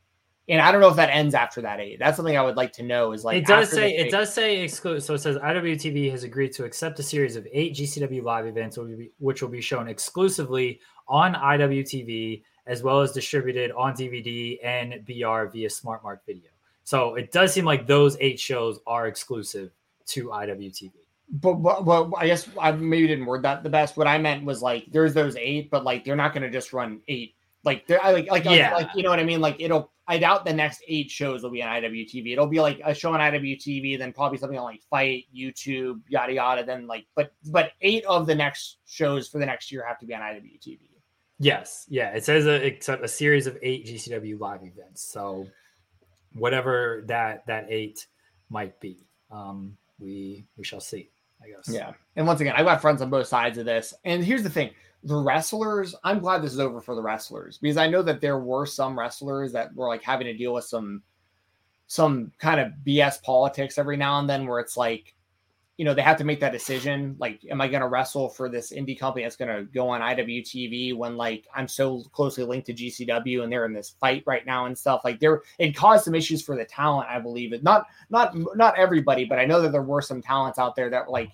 and 0.48 0.60
I 0.60 0.72
don't 0.72 0.80
know 0.80 0.88
if 0.88 0.96
that 0.96 1.10
ends 1.10 1.34
after 1.34 1.62
that 1.62 1.80
eight. 1.80 1.98
That's 1.98 2.16
something 2.16 2.36
I 2.36 2.42
would 2.42 2.56
like 2.56 2.72
to 2.74 2.82
know. 2.82 3.12
Is 3.12 3.24
like 3.24 3.36
it 3.36 3.46
does 3.46 3.70
say 3.70 3.96
it 3.96 4.10
does 4.10 4.32
say 4.32 4.60
exclusive. 4.60 5.04
So 5.04 5.14
it 5.14 5.18
says 5.18 5.36
IWTV 5.36 6.10
has 6.10 6.24
agreed 6.24 6.52
to 6.54 6.64
accept 6.64 6.98
a 6.98 7.02
series 7.02 7.36
of 7.36 7.46
eight 7.52 7.74
GCW 7.74 8.22
live 8.22 8.46
events, 8.46 8.76
which 8.76 8.88
will 8.88 8.96
be, 8.96 9.10
which 9.18 9.40
will 9.40 9.48
be 9.48 9.60
shown 9.60 9.88
exclusively 9.88 10.80
on 11.08 11.34
IWTV 11.34 12.42
as 12.66 12.82
well 12.82 13.00
as 13.00 13.12
distributed 13.12 13.72
on 13.72 13.94
DVD 13.94 14.58
and 14.64 15.04
BR 15.06 15.50
via 15.50 15.68
SmartMark 15.68 16.18
Video. 16.26 16.50
So 16.84 17.14
it 17.14 17.32
does 17.32 17.52
seem 17.52 17.64
like 17.64 17.86
those 17.86 18.16
eight 18.20 18.38
shows 18.40 18.80
are 18.86 19.06
exclusive 19.06 19.70
to 20.06 20.26
IWTV. 20.26 20.92
but, 21.30 21.54
but, 21.54 21.84
but 21.84 22.10
I 22.16 22.26
guess 22.26 22.48
I 22.60 22.72
maybe 22.72 23.06
didn't 23.06 23.26
word 23.26 23.42
that 23.42 23.62
the 23.62 23.70
best. 23.70 23.96
What 23.96 24.06
I 24.06 24.18
meant 24.18 24.44
was 24.44 24.62
like 24.62 24.86
there's 24.90 25.14
those 25.14 25.36
eight, 25.36 25.70
but 25.70 25.84
like 25.84 26.04
they're 26.04 26.16
not 26.16 26.32
going 26.34 26.42
to 26.42 26.50
just 26.50 26.72
run 26.72 27.00
eight. 27.09 27.34
Like 27.64 27.86
they're 27.86 28.02
I 28.02 28.12
like 28.12 28.28
like, 28.30 28.44
Yeah. 28.44 28.74
like 28.74 28.90
you 28.94 29.02
know 29.04 29.10
what 29.10 29.20
I 29.20 29.24
mean. 29.24 29.40
Like 29.40 29.56
it'll. 29.60 29.90
I 30.09 30.18
doubt 30.18 30.44
the 30.44 30.52
next 30.52 30.82
eight 30.88 31.09
shows 31.09 31.44
will 31.44 31.50
be 31.50 31.62
on 31.62 31.68
IWTV. 31.80 32.32
It'll 32.32 32.48
be 32.48 32.60
like 32.60 32.80
a 32.84 32.92
show 32.92 33.14
on 33.14 33.20
IWTV, 33.20 33.96
then 33.96 34.12
probably 34.12 34.36
something 34.36 34.59
on 34.59 34.64
like 34.64 34.82
FITE, 34.90 35.26
YouTube, 35.34 36.00
yada 36.09 36.32
yada. 36.32 36.64
Then 36.64 36.88
like, 36.88 37.06
but 37.14 37.32
but 37.52 37.70
eight 37.82 38.04
of 38.06 38.26
the 38.26 38.34
next 38.34 38.78
shows 38.84 39.28
for 39.28 39.38
the 39.38 39.46
next 39.46 39.70
year 39.70 39.84
have 39.86 40.00
to 40.00 40.06
be 40.06 40.12
on 40.12 40.20
IWTV. 40.20 40.80
Yes, 41.38 41.86
yeah, 41.88 42.10
it 42.10 42.24
says 42.24 42.46
a, 42.46 42.76
a 43.00 43.09
series 43.09 43.46
of 43.46 43.56
eight 43.62 43.86
GCW 43.86 44.38
live 44.40 44.64
events. 44.64 45.02
So 45.02 45.46
whatever 46.34 47.02
that 47.06 47.46
that 47.46 47.66
eight 47.68 48.06
might 48.50 48.78
be, 48.80 49.06
um, 49.30 49.76
we 49.98 50.44
we 50.56 50.64
shall 50.64 50.80
see. 50.80 51.09
I 51.42 51.48
guess. 51.48 51.68
Yeah. 51.68 51.92
And 52.14 52.26
once 52.26 52.40
again, 52.40 52.54
I've 52.56 52.66
got 52.66 52.80
friends 52.80 53.02
on 53.02 53.10
both 53.10 53.26
sides 53.26 53.59
of 53.59 53.64
this. 53.64 53.92
And 54.04 54.24
here's 54.24 54.44
the 54.44 54.50
thing 54.50 54.70
the 55.04 55.16
wrestlers, 55.16 55.94
I'm 56.04 56.20
glad 56.20 56.42
this 56.42 56.52
is 56.52 56.60
over 56.60 56.80
for 56.80 56.94
the 56.94 57.02
wrestlers 57.02 57.59
because 57.59 57.76
I 57.76 57.88
know 57.88 58.02
that 58.02 58.20
there 58.20 58.38
were 58.38 58.66
some 58.66 58.96
wrestlers 58.96 59.52
that 59.52 59.74
were 59.74 59.88
like 59.88 60.02
having 60.02 60.26
to 60.26 60.34
deal 60.34 60.54
with 60.54 60.64
some 60.64 61.02
some 61.88 62.32
kind 62.38 62.60
of 62.60 62.72
BS 62.86 63.22
politics 63.22 63.76
every 63.76 63.96
now 63.96 64.18
and 64.18 64.30
then 64.30 64.46
where 64.46 64.60
it's 64.60 64.76
like, 64.76 65.14
you 65.78 65.85
know, 65.86 65.94
they 65.94 66.03
have 66.03 66.19
to 66.19 66.24
make 66.24 66.40
that 66.40 66.53
decision. 66.53 67.16
Like, 67.19 67.44
am 67.51 67.61
I 67.61 67.69
going 67.69 67.81
to 67.81 67.89
wrestle 67.89 68.28
for 68.28 68.49
this 68.49 68.73
indie 68.73 68.99
company 68.99 69.24
that's 69.24 69.36
going 69.36 69.55
to 69.55 69.65
go 69.65 69.89
on 69.89 70.01
IWTV 70.01 70.94
when 70.94 71.16
like 71.16 71.47
I'm 71.55 71.66
so 71.66 72.03
closely 72.12 72.44
linked 72.44 72.66
to 72.66 72.74
GCW 72.74 73.43
and 73.43 73.51
they're 73.51 73.65
in 73.65 73.73
this 73.73 73.90
fight 73.99 74.23
right 74.27 74.44
now 74.44 74.66
and 74.66 74.77
stuff? 74.77 75.01
Like, 75.05 75.19
there 75.19 75.43
it 75.59 75.74
caused 75.74 76.05
some 76.05 76.15
issues 76.15 76.43
for 76.43 76.57
the 76.57 76.65
talent, 76.65 77.09
I 77.09 77.19
believe. 77.19 77.53
It 77.53 77.62
not 77.62 77.86
not 78.11 78.36
not 78.57 78.78
everybody, 78.78 79.24
but 79.24 79.39
I 79.39 79.47
know 79.47 79.62
that 79.62 79.73
there 79.73 79.82
were 79.82 80.03
some 80.03 80.20
talents 80.20 80.59
out 80.59 80.77
there 80.77 80.90
that 80.90 81.11
like 81.11 81.31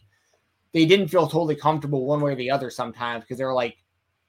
they 0.72 0.86
didn't 0.86 1.08
feel 1.08 1.26
totally 1.26 1.56
comfortable 1.56 2.06
one 2.06 2.20
way 2.20 2.32
or 2.32 2.36
the 2.36 2.50
other 2.50 2.70
sometimes 2.70 3.24
because 3.24 3.38
they're 3.38 3.54
like, 3.54 3.78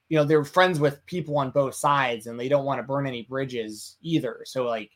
you 0.07 0.18
know, 0.18 0.23
they're 0.23 0.44
friends 0.44 0.80
with 0.80 1.06
people 1.06 1.38
on 1.38 1.52
both 1.52 1.76
sides 1.76 2.27
and 2.27 2.40
they 2.40 2.49
don't 2.49 2.65
want 2.65 2.80
to 2.80 2.84
burn 2.84 3.06
any 3.06 3.23
bridges 3.23 3.98
either. 4.02 4.41
So 4.45 4.65
like 4.65 4.91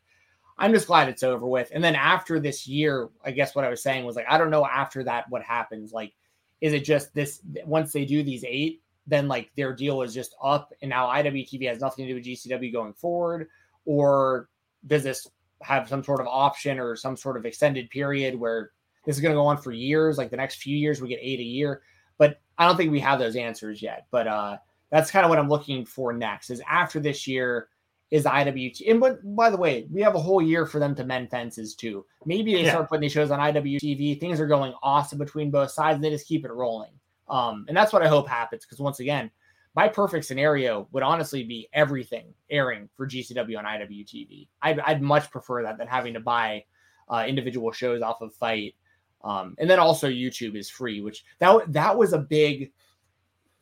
I'm 0.56 0.72
just 0.72 0.86
glad 0.86 1.08
it's 1.08 1.22
over 1.22 1.46
with. 1.46 1.70
And 1.74 1.82
then 1.82 1.96
after 1.96 2.38
this 2.38 2.66
year, 2.66 3.08
I 3.24 3.32
guess 3.32 3.54
what 3.54 3.64
I 3.64 3.68
was 3.68 3.82
saying 3.82 4.04
was 4.04 4.16
like, 4.16 4.26
I 4.28 4.38
don't 4.38 4.50
know 4.50 4.64
after 4.64 5.02
that 5.04 5.28
what 5.28 5.42
happens. 5.42 5.92
Like, 5.92 6.12
is 6.60 6.72
it 6.72 6.84
just 6.84 7.12
this 7.14 7.40
once 7.64 7.92
they 7.92 8.04
do 8.04 8.22
these 8.22 8.44
eight, 8.46 8.82
then 9.06 9.28
like 9.28 9.50
their 9.56 9.74
deal 9.74 10.02
is 10.02 10.14
just 10.14 10.34
up 10.42 10.72
and 10.80 10.88
now 10.88 11.08
IWTV 11.08 11.68
has 11.68 11.80
nothing 11.80 12.06
to 12.06 12.12
do 12.12 12.14
with 12.14 12.24
GCW 12.24 12.72
going 12.72 12.94
forward? 12.94 13.48
Or 13.84 14.48
does 14.86 15.02
this 15.02 15.26
have 15.62 15.88
some 15.88 16.04
sort 16.04 16.20
of 16.20 16.26
option 16.28 16.78
or 16.78 16.94
some 16.94 17.16
sort 17.16 17.36
of 17.36 17.44
extended 17.44 17.90
period 17.90 18.38
where 18.38 18.70
this 19.04 19.16
is 19.16 19.22
going 19.22 19.32
to 19.32 19.38
go 19.38 19.46
on 19.46 19.58
for 19.58 19.72
years? 19.72 20.18
Like 20.18 20.30
the 20.30 20.36
next 20.36 20.56
few 20.56 20.76
years, 20.76 21.02
we 21.02 21.08
get 21.08 21.18
eight 21.20 21.40
a 21.40 21.44
year. 21.44 21.82
But 22.16 22.40
I 22.56 22.66
don't 22.66 22.76
think 22.76 22.92
we 22.92 23.00
have 23.00 23.18
those 23.18 23.36
answers 23.36 23.82
yet. 23.82 24.06
But 24.10 24.28
uh 24.28 24.56
that's 24.90 25.10
kind 25.10 25.24
of 25.24 25.30
what 25.30 25.40
I'm 25.40 25.48
looking 25.48 25.84
for 25.84 26.12
next 26.12 26.50
is 26.50 26.62
after 26.68 27.00
this 27.00 27.26
year 27.26 27.68
is 28.14 28.26
IWT. 28.26 28.88
And 28.88 29.00
but 29.00 29.18
by 29.34 29.50
the 29.50 29.56
way, 29.56 29.88
we 29.90 30.00
have 30.00 30.14
a 30.14 30.20
whole 30.20 30.40
year 30.40 30.66
for 30.66 30.78
them 30.78 30.94
to 30.94 31.02
mend 31.02 31.30
fences 31.30 31.74
too. 31.74 32.06
Maybe 32.24 32.54
they 32.54 32.62
Yeah. 32.62 32.70
start 32.70 32.88
putting 32.88 33.00
these 33.00 33.10
shows 33.10 33.32
on 33.32 33.40
IWTV. 33.40 34.20
Things 34.20 34.38
are 34.38 34.46
going 34.46 34.72
awesome 34.84 35.18
between 35.18 35.50
both 35.50 35.72
sides. 35.72 35.96
And 35.96 36.04
they 36.04 36.10
just 36.10 36.28
keep 36.28 36.44
it 36.44 36.52
rolling. 36.52 36.92
Um, 37.28 37.64
and 37.66 37.76
that's 37.76 37.92
what 37.92 38.02
I 38.02 38.06
hope 38.06 38.28
happens. 38.28 38.64
Because 38.64 38.78
once 38.78 39.00
again, 39.00 39.32
my 39.74 39.88
perfect 39.88 40.26
scenario 40.26 40.86
would 40.92 41.02
honestly 41.02 41.42
be 41.42 41.68
everything 41.72 42.32
airing 42.50 42.88
for 42.96 43.04
GCW 43.04 43.58
on 43.58 43.64
IWTV. 43.64 44.46
I'd, 44.62 44.78
I'd 44.78 45.02
much 45.02 45.28
prefer 45.32 45.64
that 45.64 45.76
than 45.76 45.88
having 45.88 46.14
to 46.14 46.20
buy 46.20 46.66
uh, 47.08 47.24
individual 47.26 47.72
shows 47.72 48.00
off 48.00 48.20
of 48.20 48.32
FITE. 48.36 48.76
Um, 49.24 49.56
and 49.58 49.68
then 49.68 49.80
also 49.80 50.08
YouTube 50.08 50.54
is 50.54 50.70
free, 50.70 51.00
which 51.00 51.24
that 51.40 51.72
that 51.72 51.98
was 51.98 52.12
a 52.12 52.18
big 52.18 52.70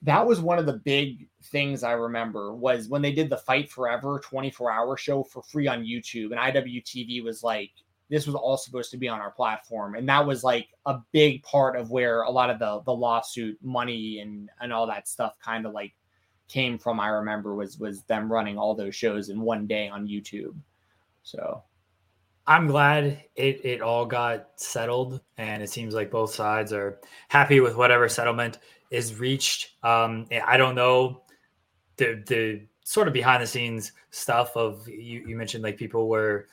that 0.03 0.27
was 0.27 0.41
one 0.41 0.59
of 0.59 0.67
the 0.67 0.81
big 0.85 1.29
things 1.45 1.83
I 1.83 1.93
remember 1.93 2.55
was 2.55 2.89
when 2.89 3.03
they 3.03 3.13
did 3.13 3.31
the 3.31 3.37
Fight 3.37 3.71
Forever 3.71 4.21
24 4.25 4.71
hour 4.71 4.97
show 4.97 5.23
for 5.23 5.43
free 5.43 5.69
on 5.69 5.85
YouTube, 5.85 6.33
and 6.33 6.41
IWTV 6.41 7.23
was 7.23 7.43
like, 7.43 7.71
this 8.11 8.27
was 8.27 8.35
all 8.35 8.57
supposed 8.57 8.91
to 8.91 8.99
be 8.99 9.09
on 9.09 9.21
our 9.21 9.31
platform. 9.31 9.95
And 9.95 10.09
that 10.09 10.27
was 10.27 10.45
like 10.45 10.69
a 10.87 10.99
big 11.13 11.43
part 11.45 11.77
of 11.77 11.91
where 11.91 12.23
a 12.23 12.31
lot 12.31 12.51
of 12.51 12.59
the 12.59 12.83
the 12.85 12.93
lawsuit 12.93 13.57
money 13.63 14.19
and 14.19 14.51
and 14.61 14.73
all 14.73 14.87
that 14.89 15.09
stuff 15.09 15.39
kind 15.43 15.67
of 15.67 15.73
like 15.73 15.95
came 16.49 16.79
from, 16.79 17.01
I 17.01 17.09
remember, 17.09 17.55
was 17.55 17.79
was 17.79 18.03
them 18.03 18.31
running 18.31 18.59
all 18.59 18.75
those 18.75 18.95
shows 18.95 19.31
in 19.31 19.41
one 19.41 19.67
day 19.67 19.89
on 19.89 20.09
YouTube. 20.09 20.55
So 21.23 21.63
I'm 22.47 22.67
glad 22.67 23.23
it 23.37 23.65
it 23.65 23.81
all 23.81 24.05
got 24.05 24.49
settled, 24.57 25.21
and 25.39 25.63
it 25.63 25.71
seems 25.71 25.95
like 25.95 26.11
both 26.11 26.35
sides 26.35 26.73
are 26.73 27.01
happy 27.29 27.61
with 27.61 27.77
whatever 27.77 28.09
settlement 28.09 28.59
is 28.93 29.19
reached. 29.19 29.71
Um, 29.83 30.27
I 30.47 30.57
don't 30.57 30.77
know 30.77 31.23
the 31.97 32.23
the 32.27 32.67
sort 32.85 33.09
of 33.09 33.15
behind 33.15 33.43
the 33.43 33.47
scenes 33.47 33.93
stuff 34.11 34.57
of 34.57 34.87
you. 34.87 35.27
You 35.27 35.35
mentioned 35.35 35.65
like 35.65 35.77
people 35.77 36.09
were 36.09 36.47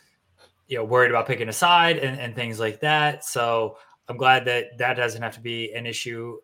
you 0.67 0.77
know 0.77 0.85
worried 0.85 1.11
about 1.11 1.27
picking 1.27 1.49
a 1.49 1.53
side 1.53 1.97
and, 1.97 2.19
and 2.19 2.33
things 2.33 2.59
like 2.59 2.79
that. 2.79 3.25
So 3.25 3.77
I'm 4.07 4.17
glad 4.17 4.45
that 4.45 4.77
that 4.77 4.95
doesn't 4.95 5.21
have 5.21 5.35
to 5.35 5.41
be 5.41 5.73
an 5.73 5.85
issue 5.85 6.37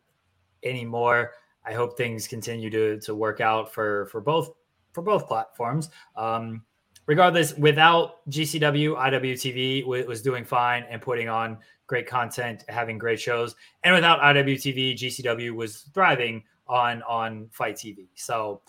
anymore. 0.64 1.32
I 1.66 1.74
hope 1.74 1.98
things 1.98 2.28
continue 2.28 2.70
to 2.70 3.00
to 3.00 3.16
work 3.16 3.40
out 3.40 3.74
for 3.74 4.08
for 4.08 4.20
both 4.20 4.52
for 4.92 5.02
both 5.02 5.28
platforms. 5.28 5.90
Um, 6.18 6.64
regardless, 7.06 7.54
without 7.56 8.28
GCW, 8.30 8.98
IWTV 8.98 9.86
was 9.86 10.22
doing 10.22 10.44
fine 10.44 10.86
and 10.90 11.02
putting 11.02 11.30
on 11.30 11.58
great 11.88 12.08
content, 12.08 12.64
having 12.68 12.98
great 12.98 13.20
shows, 13.20 13.56
and 13.84 13.94
without 13.94 14.20
IWTV, 14.22 14.96
GCW 14.96 15.52
was 15.52 15.90
thriving 15.94 16.44
on 16.68 17.04
on 17.04 17.48
FITE 17.52 17.76
TV. 17.76 18.08
So 18.16 18.62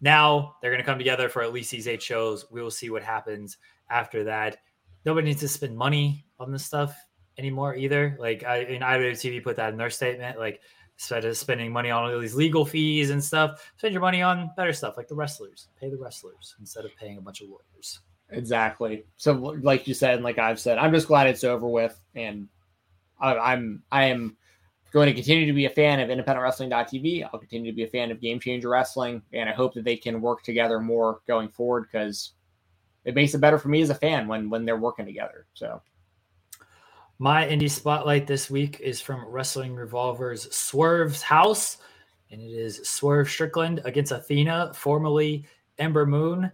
now 0.00 0.56
they're 0.60 0.70
going 0.70 0.82
to 0.82 0.86
come 0.86 0.98
together 0.98 1.28
for 1.28 1.42
at 1.42 1.52
least 1.52 1.70
these 1.70 1.88
eight 1.88 2.02
shows. 2.02 2.46
We 2.50 2.62
will 2.62 2.70
see 2.70 2.90
what 2.90 3.02
happens 3.02 3.56
after 3.90 4.24
that. 4.24 4.58
Nobody 5.04 5.28
needs 5.28 5.40
to 5.40 5.48
spend 5.48 5.76
money 5.76 6.26
on 6.38 6.52
this 6.52 6.64
stuff 6.64 6.94
anymore 7.38 7.74
either. 7.74 8.16
Like 8.18 8.44
I 8.44 8.58
in 8.58 8.82
IWTV 8.82 9.42
put 9.42 9.56
that 9.56 9.72
in 9.72 9.78
their 9.78 9.90
statement. 9.90 10.38
Like 10.38 10.60
instead 10.98 11.24
of 11.24 11.36
spending 11.36 11.72
money 11.72 11.90
on 11.90 12.12
all 12.12 12.18
these 12.18 12.34
legal 12.34 12.64
fees 12.64 13.10
and 13.10 13.22
stuff, 13.22 13.72
spend 13.76 13.92
your 13.92 14.00
money 14.00 14.20
on 14.20 14.50
better 14.56 14.72
stuff 14.72 14.96
like 14.96 15.06
the 15.06 15.14
wrestlers. 15.14 15.68
Pay 15.80 15.90
the 15.90 15.96
wrestlers 15.96 16.56
instead 16.58 16.84
of 16.84 16.90
paying 16.96 17.18
a 17.18 17.20
bunch 17.20 17.40
of 17.40 17.48
lawyers. 17.48 18.00
Exactly. 18.30 19.04
So, 19.16 19.32
like 19.32 19.86
you 19.86 19.94
said, 19.94 20.16
and 20.16 20.24
like 20.24 20.38
I've 20.38 20.58
said, 20.58 20.76
I'm 20.76 20.92
just 20.92 21.06
glad 21.06 21.28
it's 21.28 21.44
over 21.44 21.68
with, 21.68 21.98
and 22.16 22.48
I, 23.20 23.36
I'm 23.36 23.82
I 23.92 24.04
am 24.06 24.36
going 24.90 25.06
to 25.06 25.14
continue 25.14 25.46
to 25.46 25.52
be 25.52 25.66
a 25.66 25.70
fan 25.70 26.00
of 26.00 26.10
Independent 26.10 26.44
IndependentWrestling.tv. 26.44 27.28
I'll 27.32 27.38
continue 27.38 27.70
to 27.70 27.76
be 27.76 27.84
a 27.84 27.88
fan 27.88 28.10
of 28.10 28.20
Game 28.20 28.40
Changer 28.40 28.68
Wrestling, 28.68 29.22
and 29.32 29.48
I 29.48 29.52
hope 29.52 29.74
that 29.74 29.84
they 29.84 29.96
can 29.96 30.20
work 30.20 30.42
together 30.42 30.80
more 30.80 31.20
going 31.28 31.48
forward 31.48 31.86
because 31.90 32.32
it 33.04 33.14
makes 33.14 33.34
it 33.34 33.40
better 33.40 33.58
for 33.58 33.68
me 33.68 33.82
as 33.82 33.90
a 33.90 33.94
fan 33.94 34.26
when 34.26 34.50
when 34.50 34.64
they're 34.64 34.76
working 34.76 35.06
together. 35.06 35.46
So, 35.54 35.80
My 37.20 37.44
indie 37.44 37.68
spotlight 37.68 38.28
this 38.28 38.48
week 38.48 38.78
is 38.78 39.00
from 39.00 39.26
Wrestling 39.26 39.74
Revolver's 39.74 40.54
Swerve's 40.54 41.20
House, 41.20 41.78
and 42.30 42.40
it 42.40 42.44
is 42.44 42.88
Swerve 42.88 43.28
Strickland 43.28 43.80
against 43.84 44.12
Athena, 44.12 44.72
formerly 44.72 45.44
Ember 45.78 46.06
Moon. 46.06 46.48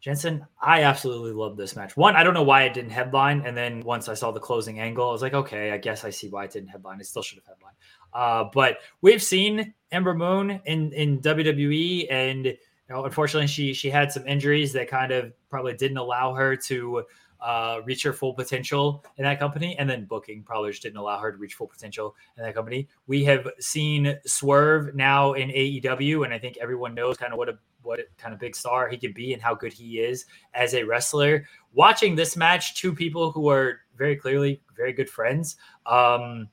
Jensen, 0.00 0.44
I 0.60 0.82
absolutely 0.82 1.30
love 1.30 1.56
this 1.56 1.76
match. 1.76 1.96
One, 1.96 2.16
I 2.16 2.24
don't 2.24 2.34
know 2.34 2.42
why 2.42 2.64
it 2.64 2.74
didn't 2.74 2.90
headline, 2.90 3.42
and 3.46 3.56
then 3.56 3.80
once 3.82 4.08
I 4.08 4.14
saw 4.14 4.32
the 4.32 4.40
closing 4.40 4.80
angle, 4.80 5.08
I 5.08 5.12
was 5.12 5.22
like, 5.22 5.34
okay, 5.34 5.70
I 5.70 5.78
guess 5.78 6.04
I 6.04 6.10
see 6.10 6.28
why 6.28 6.46
it 6.46 6.50
didn't 6.50 6.70
headline. 6.70 7.00
It 7.00 7.06
still 7.06 7.22
should 7.22 7.38
have 7.38 7.46
headline. 7.46 7.74
Uh, 8.12 8.50
but 8.52 8.78
we've 9.02 9.22
seen 9.22 9.72
Ember 9.92 10.14
Moon 10.14 10.60
in 10.64 10.92
in 10.94 11.20
WWE, 11.20 12.10
and 12.10 12.44
you 12.44 12.56
know, 12.88 13.04
unfortunately, 13.04 13.46
she 13.46 13.72
she 13.72 13.88
had 13.88 14.10
some 14.10 14.26
injuries 14.26 14.72
that 14.72 14.88
kind 14.88 15.12
of 15.12 15.32
probably 15.48 15.74
didn't 15.74 15.98
allow 15.98 16.34
her 16.34 16.56
to 16.56 17.04
uh, 17.40 17.80
reach 17.84 18.02
her 18.02 18.12
full 18.12 18.34
potential 18.34 19.04
in 19.16 19.24
that 19.24 19.38
company, 19.38 19.76
and 19.78 19.88
then 19.88 20.04
booking 20.04 20.42
probably 20.42 20.70
just 20.70 20.82
didn't 20.82 20.98
allow 20.98 21.18
her 21.18 21.30
to 21.30 21.38
reach 21.38 21.54
full 21.54 21.66
potential 21.66 22.16
in 22.36 22.42
that 22.42 22.54
company. 22.54 22.88
We 23.06 23.24
have 23.24 23.48
seen 23.60 24.16
Swerve 24.26 24.94
now 24.94 25.34
in 25.34 25.48
AEW, 25.50 26.24
and 26.24 26.34
I 26.34 26.38
think 26.38 26.56
everyone 26.58 26.94
knows 26.94 27.16
kind 27.16 27.32
of 27.32 27.38
what 27.38 27.48
a 27.48 27.58
what 27.82 28.00
kind 28.18 28.34
of 28.34 28.40
big 28.40 28.56
star 28.56 28.88
he 28.88 28.96
can 28.96 29.12
be 29.12 29.32
and 29.32 29.40
how 29.40 29.54
good 29.54 29.72
he 29.72 30.00
is 30.00 30.26
as 30.54 30.74
a 30.74 30.82
wrestler. 30.82 31.46
Watching 31.72 32.16
this 32.16 32.36
match, 32.36 32.74
two 32.74 32.92
people 32.92 33.30
who 33.30 33.48
are 33.48 33.80
very 33.96 34.16
clearly 34.16 34.60
very 34.76 34.92
good 34.92 35.08
friends, 35.08 35.56
um, 35.86 36.48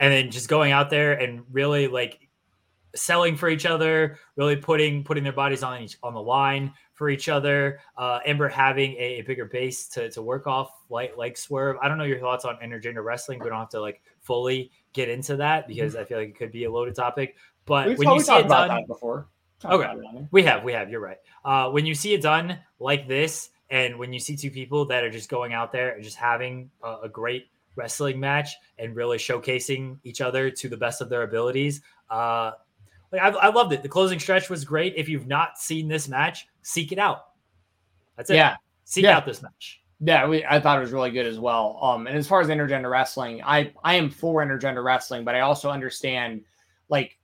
and 0.00 0.12
then 0.12 0.30
just 0.30 0.48
going 0.48 0.72
out 0.72 0.90
there 0.90 1.14
and 1.14 1.44
really 1.50 1.88
like 1.88 2.28
selling 2.94 3.36
for 3.36 3.48
each 3.48 3.66
other, 3.66 4.18
really 4.36 4.56
putting 4.56 5.04
putting 5.04 5.22
their 5.22 5.32
bodies 5.32 5.62
on 5.62 5.82
each 5.82 5.96
on 6.02 6.14
the 6.14 6.22
line 6.22 6.72
for 6.96 7.10
each 7.10 7.28
other. 7.28 7.78
Uh, 7.96 8.18
Ember 8.24 8.48
having 8.48 8.92
a, 8.94 9.18
a, 9.18 9.22
bigger 9.22 9.44
base 9.44 9.86
to, 9.88 10.10
to 10.10 10.22
work 10.22 10.46
off, 10.46 10.70
like 10.90 11.16
like 11.16 11.36
Swerve. 11.36 11.76
I 11.80 11.88
don't 11.88 11.98
know 11.98 12.04
your 12.04 12.18
thoughts 12.18 12.44
on 12.44 12.56
intergender 12.56 13.04
wrestling. 13.04 13.38
We 13.38 13.48
don't 13.48 13.58
have 13.58 13.68
to 13.70 13.80
like 13.80 14.02
fully 14.22 14.72
get 14.94 15.08
into 15.08 15.36
that 15.36 15.68
because 15.68 15.92
mm-hmm. 15.92 16.02
I 16.02 16.04
feel 16.06 16.18
like 16.18 16.28
it 16.30 16.36
could 16.36 16.50
be 16.50 16.64
a 16.64 16.72
loaded 16.72 16.96
topic. 16.96 17.36
But 17.66 17.86
We've 17.88 17.98
when 17.98 18.14
you 18.14 18.20
see 18.20 18.34
it 18.34 18.48
done 18.48 18.84
before, 18.86 19.28
okay, 19.64 19.92
we 20.30 20.42
have, 20.42 20.64
we 20.64 20.72
have. 20.72 20.90
You're 20.90 21.00
right. 21.00 21.18
Uh, 21.44 21.70
when 21.70 21.84
you 21.86 21.94
see 21.94 22.14
it 22.14 22.22
done 22.22 22.58
like 22.80 23.06
this, 23.06 23.50
and 23.70 23.98
when 23.98 24.12
you 24.12 24.18
see 24.18 24.36
two 24.36 24.50
people 24.50 24.86
that 24.86 25.04
are 25.04 25.10
just 25.10 25.28
going 25.28 25.52
out 25.52 25.72
there 25.72 25.94
and 25.94 26.02
just 26.02 26.16
having 26.16 26.70
a, 26.82 26.96
a 27.04 27.08
great 27.08 27.48
wrestling 27.74 28.18
match 28.18 28.56
and 28.78 28.96
really 28.96 29.18
showcasing 29.18 29.98
each 30.02 30.20
other 30.20 30.50
to 30.50 30.68
the 30.68 30.76
best 30.76 31.00
of 31.00 31.08
their 31.10 31.22
abilities, 31.22 31.82
uh, 32.08 32.52
like 33.12 33.22
I, 33.22 33.28
I 33.28 33.48
loved 33.48 33.72
it. 33.72 33.82
The 33.82 33.88
closing 33.88 34.18
stretch 34.18 34.50
was 34.50 34.64
great. 34.64 34.94
If 34.96 35.08
you've 35.08 35.26
not 35.26 35.58
seen 35.58 35.88
this 35.88 36.08
match, 36.08 36.46
seek 36.66 36.90
it 36.90 36.98
out. 36.98 37.20
That's 38.16 38.28
it. 38.28 38.36
Yeah, 38.36 38.56
seek 38.84 39.04
yeah. 39.04 39.16
out 39.16 39.24
this 39.24 39.40
match. 39.40 39.80
Yeah, 40.00 40.26
we, 40.26 40.44
I 40.44 40.60
thought 40.60 40.76
it 40.76 40.82
was 40.82 40.92
really 40.92 41.10
good 41.10 41.26
as 41.26 41.38
well. 41.38 41.78
Um, 41.80 42.06
and 42.06 42.16
as 42.16 42.26
far 42.26 42.40
as 42.40 42.48
intergender 42.48 42.90
wrestling, 42.90 43.40
I 43.42 43.72
I 43.82 43.94
am 43.94 44.10
for 44.10 44.44
intergender 44.44 44.84
wrestling, 44.84 45.24
but 45.24 45.34
I 45.34 45.40
also 45.40 45.70
understand, 45.70 46.42
like, 46.88 47.18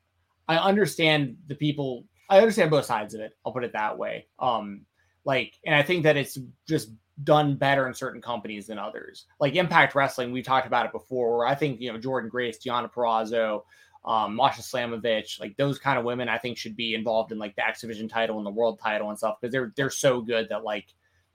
I 0.48 0.56
understand 0.56 1.36
the 1.48 1.55
people. 1.55 2.05
I 2.31 2.39
understand 2.39 2.70
both 2.70 2.86
sides 2.86 3.14
of 3.14 3.20
it. 3.20 3.36
I'll 3.44 3.52
put 3.52 3.64
it 3.64 3.73
that 3.74 3.98
way. 3.98 4.27
Um, 4.39 4.86
like, 5.24 5.59
and 5.66 5.74
I 5.74 5.82
think 5.82 6.05
that 6.05 6.16
it's 6.16 6.39
just 6.66 6.90
done 7.24 7.56
better 7.56 7.86
in 7.89 7.94
certain 7.94 8.23
companies 8.23 8.66
than 8.66 8.78
others. 8.78 9.27
Like 9.39 9.55
Impact 9.55 9.94
Wrestling, 9.94 10.32
we 10.32 10.43
talked 10.43 10.66
about 10.66 10.86
it 10.86 10.93
before. 10.93 11.36
Where 11.36 11.47
I 11.47 11.55
think 11.55 11.81
you 11.81 11.93
know 11.93 11.98
Jordynne 11.98 12.31
Grace, 12.31 12.59
Deonna 12.64 12.90
Purrazzo, 12.90 13.64
um, 14.05 14.35
Masha 14.37 14.62
Slamovich, 14.62 15.41
like 15.41 15.57
those 15.57 15.79
kind 15.79 15.99
of 15.99 16.05
women, 16.05 16.29
I 16.29 16.39
think 16.39 16.59
should 16.59 16.77
be 16.77 16.95
involved 16.95 17.33
in 17.33 17.39
like 17.39 17.55
the 17.55 17.66
X 17.66 17.81
Division 17.81 18.09
title 18.09 18.39
and 18.39 18.47
the 18.47 18.51
World 18.51 18.81
title 18.83 19.11
and 19.11 19.19
stuff 19.19 19.37
because 19.41 19.53
they're 19.53 19.73
they're 19.77 19.91
so 19.91 20.20
good 20.20 20.49
that 20.49 20.65
like 20.65 20.87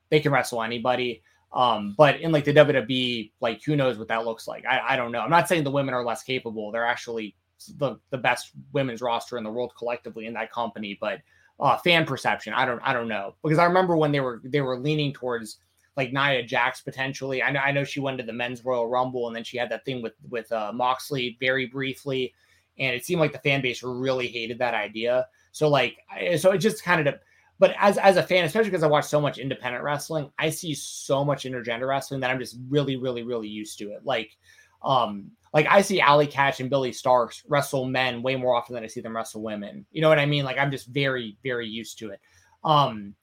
they 0.09 0.19
can 0.19 0.31
wrestle 0.31 0.61
anybody. 0.61 1.23
Um, 1.53 1.95
but 1.97 2.19
in 2.19 2.31
like 2.31 2.43
the 2.43 2.53
WWE, 2.53 3.31
like 3.39 3.63
who 3.63 3.75
knows 3.75 3.97
what 3.97 4.09
that 4.09 4.25
looks 4.25 4.47
like? 4.47 4.65
I, 4.65 4.81
I 4.89 4.95
don't 4.97 5.11
know. 5.11 5.21
I'm 5.21 5.29
not 5.29 5.47
saying 5.47 5.63
the 5.63 5.71
women 5.71 5.93
are 5.93 6.03
less 6.03 6.23
capable. 6.23 6.71
They're 6.71 6.85
actually 6.85 7.35
the, 7.77 7.95
the 8.09 8.17
best 8.17 8.51
women's 8.73 9.01
roster 9.01 9.37
in 9.37 9.43
the 9.43 9.49
world 9.49 9.73
collectively 9.77 10.25
in 10.25 10.33
that 10.33 10.51
company, 10.51 10.97
but 10.99 11.19
uh, 11.59 11.77
fan 11.77 12.05
perception, 12.05 12.53
I 12.53 12.65
don't 12.65 12.79
I 12.81 12.93
don't 12.93 13.07
know. 13.07 13.35
Because 13.43 13.59
I 13.59 13.65
remember 13.65 13.97
when 13.97 14.11
they 14.11 14.19
were 14.19 14.41
they 14.43 14.61
were 14.61 14.77
leaning 14.77 15.13
towards 15.13 15.57
like 15.95 16.13
Nia 16.13 16.43
Jax 16.43 16.81
potentially. 16.81 17.41
I 17.41 17.49
know 17.49 17.59
I 17.59 17.71
know 17.71 17.83
she 17.83 17.99
went 17.99 18.19
to 18.19 18.23
the 18.23 18.33
men's 18.33 18.63
Royal 18.63 18.87
Rumble 18.87 19.27
and 19.27 19.35
then 19.35 19.43
she 19.43 19.57
had 19.57 19.69
that 19.71 19.83
thing 19.85 20.01
with 20.01 20.13
with 20.29 20.51
uh, 20.51 20.71
Moxley 20.73 21.37
very 21.39 21.65
briefly, 21.65 22.33
and 22.79 22.95
it 22.95 23.05
seemed 23.05 23.19
like 23.19 23.31
the 23.31 23.39
fan 23.39 23.61
base 23.61 23.83
really 23.83 24.27
hated 24.27 24.59
that 24.59 24.73
idea. 24.73 25.27
So 25.51 25.67
like 25.67 25.97
so 26.37 26.51
it 26.51 26.59
just 26.59 26.83
kind 26.83 27.07
of 27.07 27.15
but 27.59 27.73
as 27.79 27.97
as 27.97 28.17
a 28.17 28.23
fan, 28.23 28.45
especially 28.45 28.69
because 28.69 28.83
I 28.83 28.87
watch 28.87 29.05
so 29.05 29.19
much 29.19 29.39
independent 29.39 29.83
wrestling, 29.83 30.31
I 30.37 30.49
see 30.49 30.73
so 30.73 31.25
much 31.25 31.43
intergender 31.43 31.87
wrestling 31.87 32.19
that 32.21 32.29
I'm 32.29 32.39
just 32.39 32.57
really, 32.69 32.97
really, 32.97 33.23
really 33.23 33.47
used 33.47 33.79
to 33.79 33.91
it. 33.91 34.01
Like, 34.03 34.37
um, 34.83 35.31
like 35.53 35.65
I 35.67 35.81
see 35.81 35.99
Allie 35.99 36.27
Katch 36.27 36.59
and 36.59 36.69
Billie 36.69 36.91
Starkz 36.91 37.43
wrestle 37.47 37.85
men 37.85 38.21
way 38.21 38.35
more 38.35 38.55
often 38.55 38.75
than 38.75 38.83
I 38.83 38.87
see 38.87 39.01
them 39.01 39.15
wrestle 39.15 39.41
women. 39.41 39.85
You 39.91 40.01
know 40.01 40.09
what 40.09 40.19
I 40.19 40.25
mean? 40.27 40.45
Like 40.45 40.59
I'm 40.59 40.71
just 40.71 40.87
very, 40.87 41.37
very 41.43 41.67
used 41.67 41.97
to 41.99 42.11
it. 42.11 42.21
Um, 42.63 43.15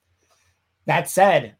that 0.87 1.09
said, 1.09 1.55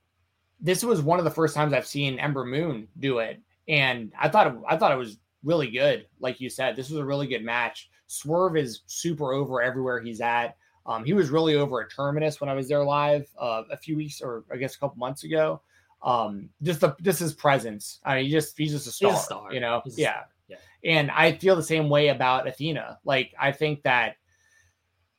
this 0.61 0.83
was 0.83 1.01
one 1.01 1.19
of 1.19 1.25
the 1.25 1.31
first 1.31 1.55
times 1.55 1.73
I've 1.73 1.87
seen 1.87 2.19
Ember 2.19 2.45
Moon 2.45 2.89
do 2.99 3.19
it, 3.19 3.41
and 3.69 4.13
I 4.21 4.29
thought 4.29 4.49
it, 4.49 4.55
I 4.69 4.77
thought 4.77 4.93
it 4.93 4.99
was 4.99 5.19
really 5.45 5.71
good. 5.71 6.07
Like 6.21 6.41
you 6.41 6.51
said, 6.51 6.77
this 6.77 6.91
was 6.91 6.99
a 6.99 7.05
really 7.05 7.27
good 7.27 7.45
match. 7.45 7.91
Swerve 8.07 8.57
is 8.57 8.83
super 8.87 9.33
over 9.33 9.63
everywhere 9.63 10.01
he's 10.01 10.21
at. 10.21 10.57
Um, 10.87 11.05
he 11.05 11.15
was 11.15 11.31
really 11.31 11.55
over 11.55 11.83
at 11.83 11.91
Terminus 11.91 12.41
when 12.41 12.51
I 12.51 12.55
was 12.55 12.69
there 12.69 12.85
live 12.85 13.27
uh, 13.39 13.63
a 13.71 13.77
few 13.77 13.97
weeks 13.97 14.21
or 14.21 14.45
I 14.53 14.57
guess 14.57 14.75
a 14.75 14.79
couple 14.79 14.99
months 14.99 15.25
ago. 15.25 15.63
Um, 16.03 16.51
just 16.63 16.81
the 16.81 16.95
just 17.01 17.21
his 17.21 17.33
presence. 17.33 18.01
I 18.05 18.17
mean, 18.17 18.25
he 18.27 18.31
just 18.31 18.57
he's 18.59 18.73
just 18.73 18.87
a 18.87 18.93
star, 18.93 19.15
a 19.15 19.17
star. 19.17 19.53
you 19.55 19.61
know. 19.61 19.81
He's, 19.85 19.99
yeah. 19.99 20.25
yeah. 20.49 20.57
And 20.85 21.11
I 21.11 21.33
feel 21.33 21.57
the 21.57 21.63
same 21.63 21.89
way 21.89 22.09
about 22.09 22.47
Athena. 22.47 22.99
Like 23.05 23.33
I 23.41 23.53
think 23.53 23.83
that 23.85 24.17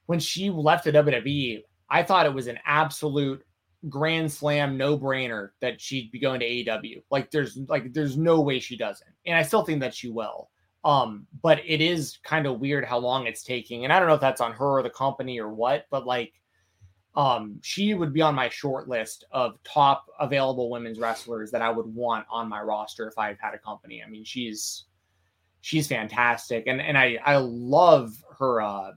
when 0.06 0.20
she 0.20 0.52
left 0.52 0.84
the 0.84 0.92
WWE, 0.92 1.64
I 1.90 2.04
thought 2.04 2.28
it 2.28 2.34
was 2.34 2.48
an 2.48 2.60
absolute 2.66 3.44
grand 3.90 4.32
slam 4.32 4.78
no 4.78 4.98
brainer 4.98 5.50
that 5.62 5.80
she'd 5.80 6.12
be 6.12 6.20
going 6.20 6.40
to 6.40 6.46
AEW. 6.46 7.04
Like 7.12 7.32
there's 7.32 7.58
like 7.68 7.94
there's 7.94 8.18
no 8.18 8.42
way 8.42 8.60
she 8.60 8.78
doesn't. 8.78 9.10
And 9.26 9.38
I 9.38 9.42
still 9.42 9.64
think 9.64 9.82
that 9.82 9.94
she 9.94 10.10
will. 10.10 10.50
Um, 10.84 11.26
but 11.42 11.62
it 11.66 11.82
is 11.82 12.20
kind 12.24 12.46
of 12.46 12.60
weird 12.60 12.86
how 12.86 13.00
long 13.00 13.26
it's 13.26 13.44
taking. 13.44 13.84
And 13.84 13.92
I 13.92 14.00
don't 14.00 14.08
know 14.08 14.14
if 14.14 14.22
that's 14.22 14.42
on 14.42 14.54
her 14.54 14.80
or 14.80 14.84
the 14.84 14.90
company 14.90 15.40
or 15.40 15.52
what, 15.52 15.88
but 15.90 16.06
like 16.06 16.34
um, 17.16 17.60
she 17.62 17.94
would 17.94 18.14
be 18.14 18.22
on 18.22 18.36
my 18.36 18.50
short 18.50 18.88
list 18.88 19.26
of 19.32 19.58
top 19.64 20.06
available 20.20 20.70
women's 20.70 21.00
wrestlers 21.00 21.50
that 21.52 21.62
I 21.62 21.70
would 21.70 21.88
want 21.88 22.26
on 22.30 22.50
my 22.50 22.62
roster 22.62 23.08
if 23.08 23.18
I 23.18 23.36
had 23.40 23.54
a 23.54 23.60
company. 23.60 24.04
I 24.06 24.10
mean, 24.10 24.26
she's 24.26 24.86
she's 25.62 25.88
fantastic. 25.88 26.66
And 26.68 26.82
and 26.82 26.98
I 26.98 27.18
I 27.26 27.38
love 27.38 28.14
her 28.38 28.62
uh 28.62 28.92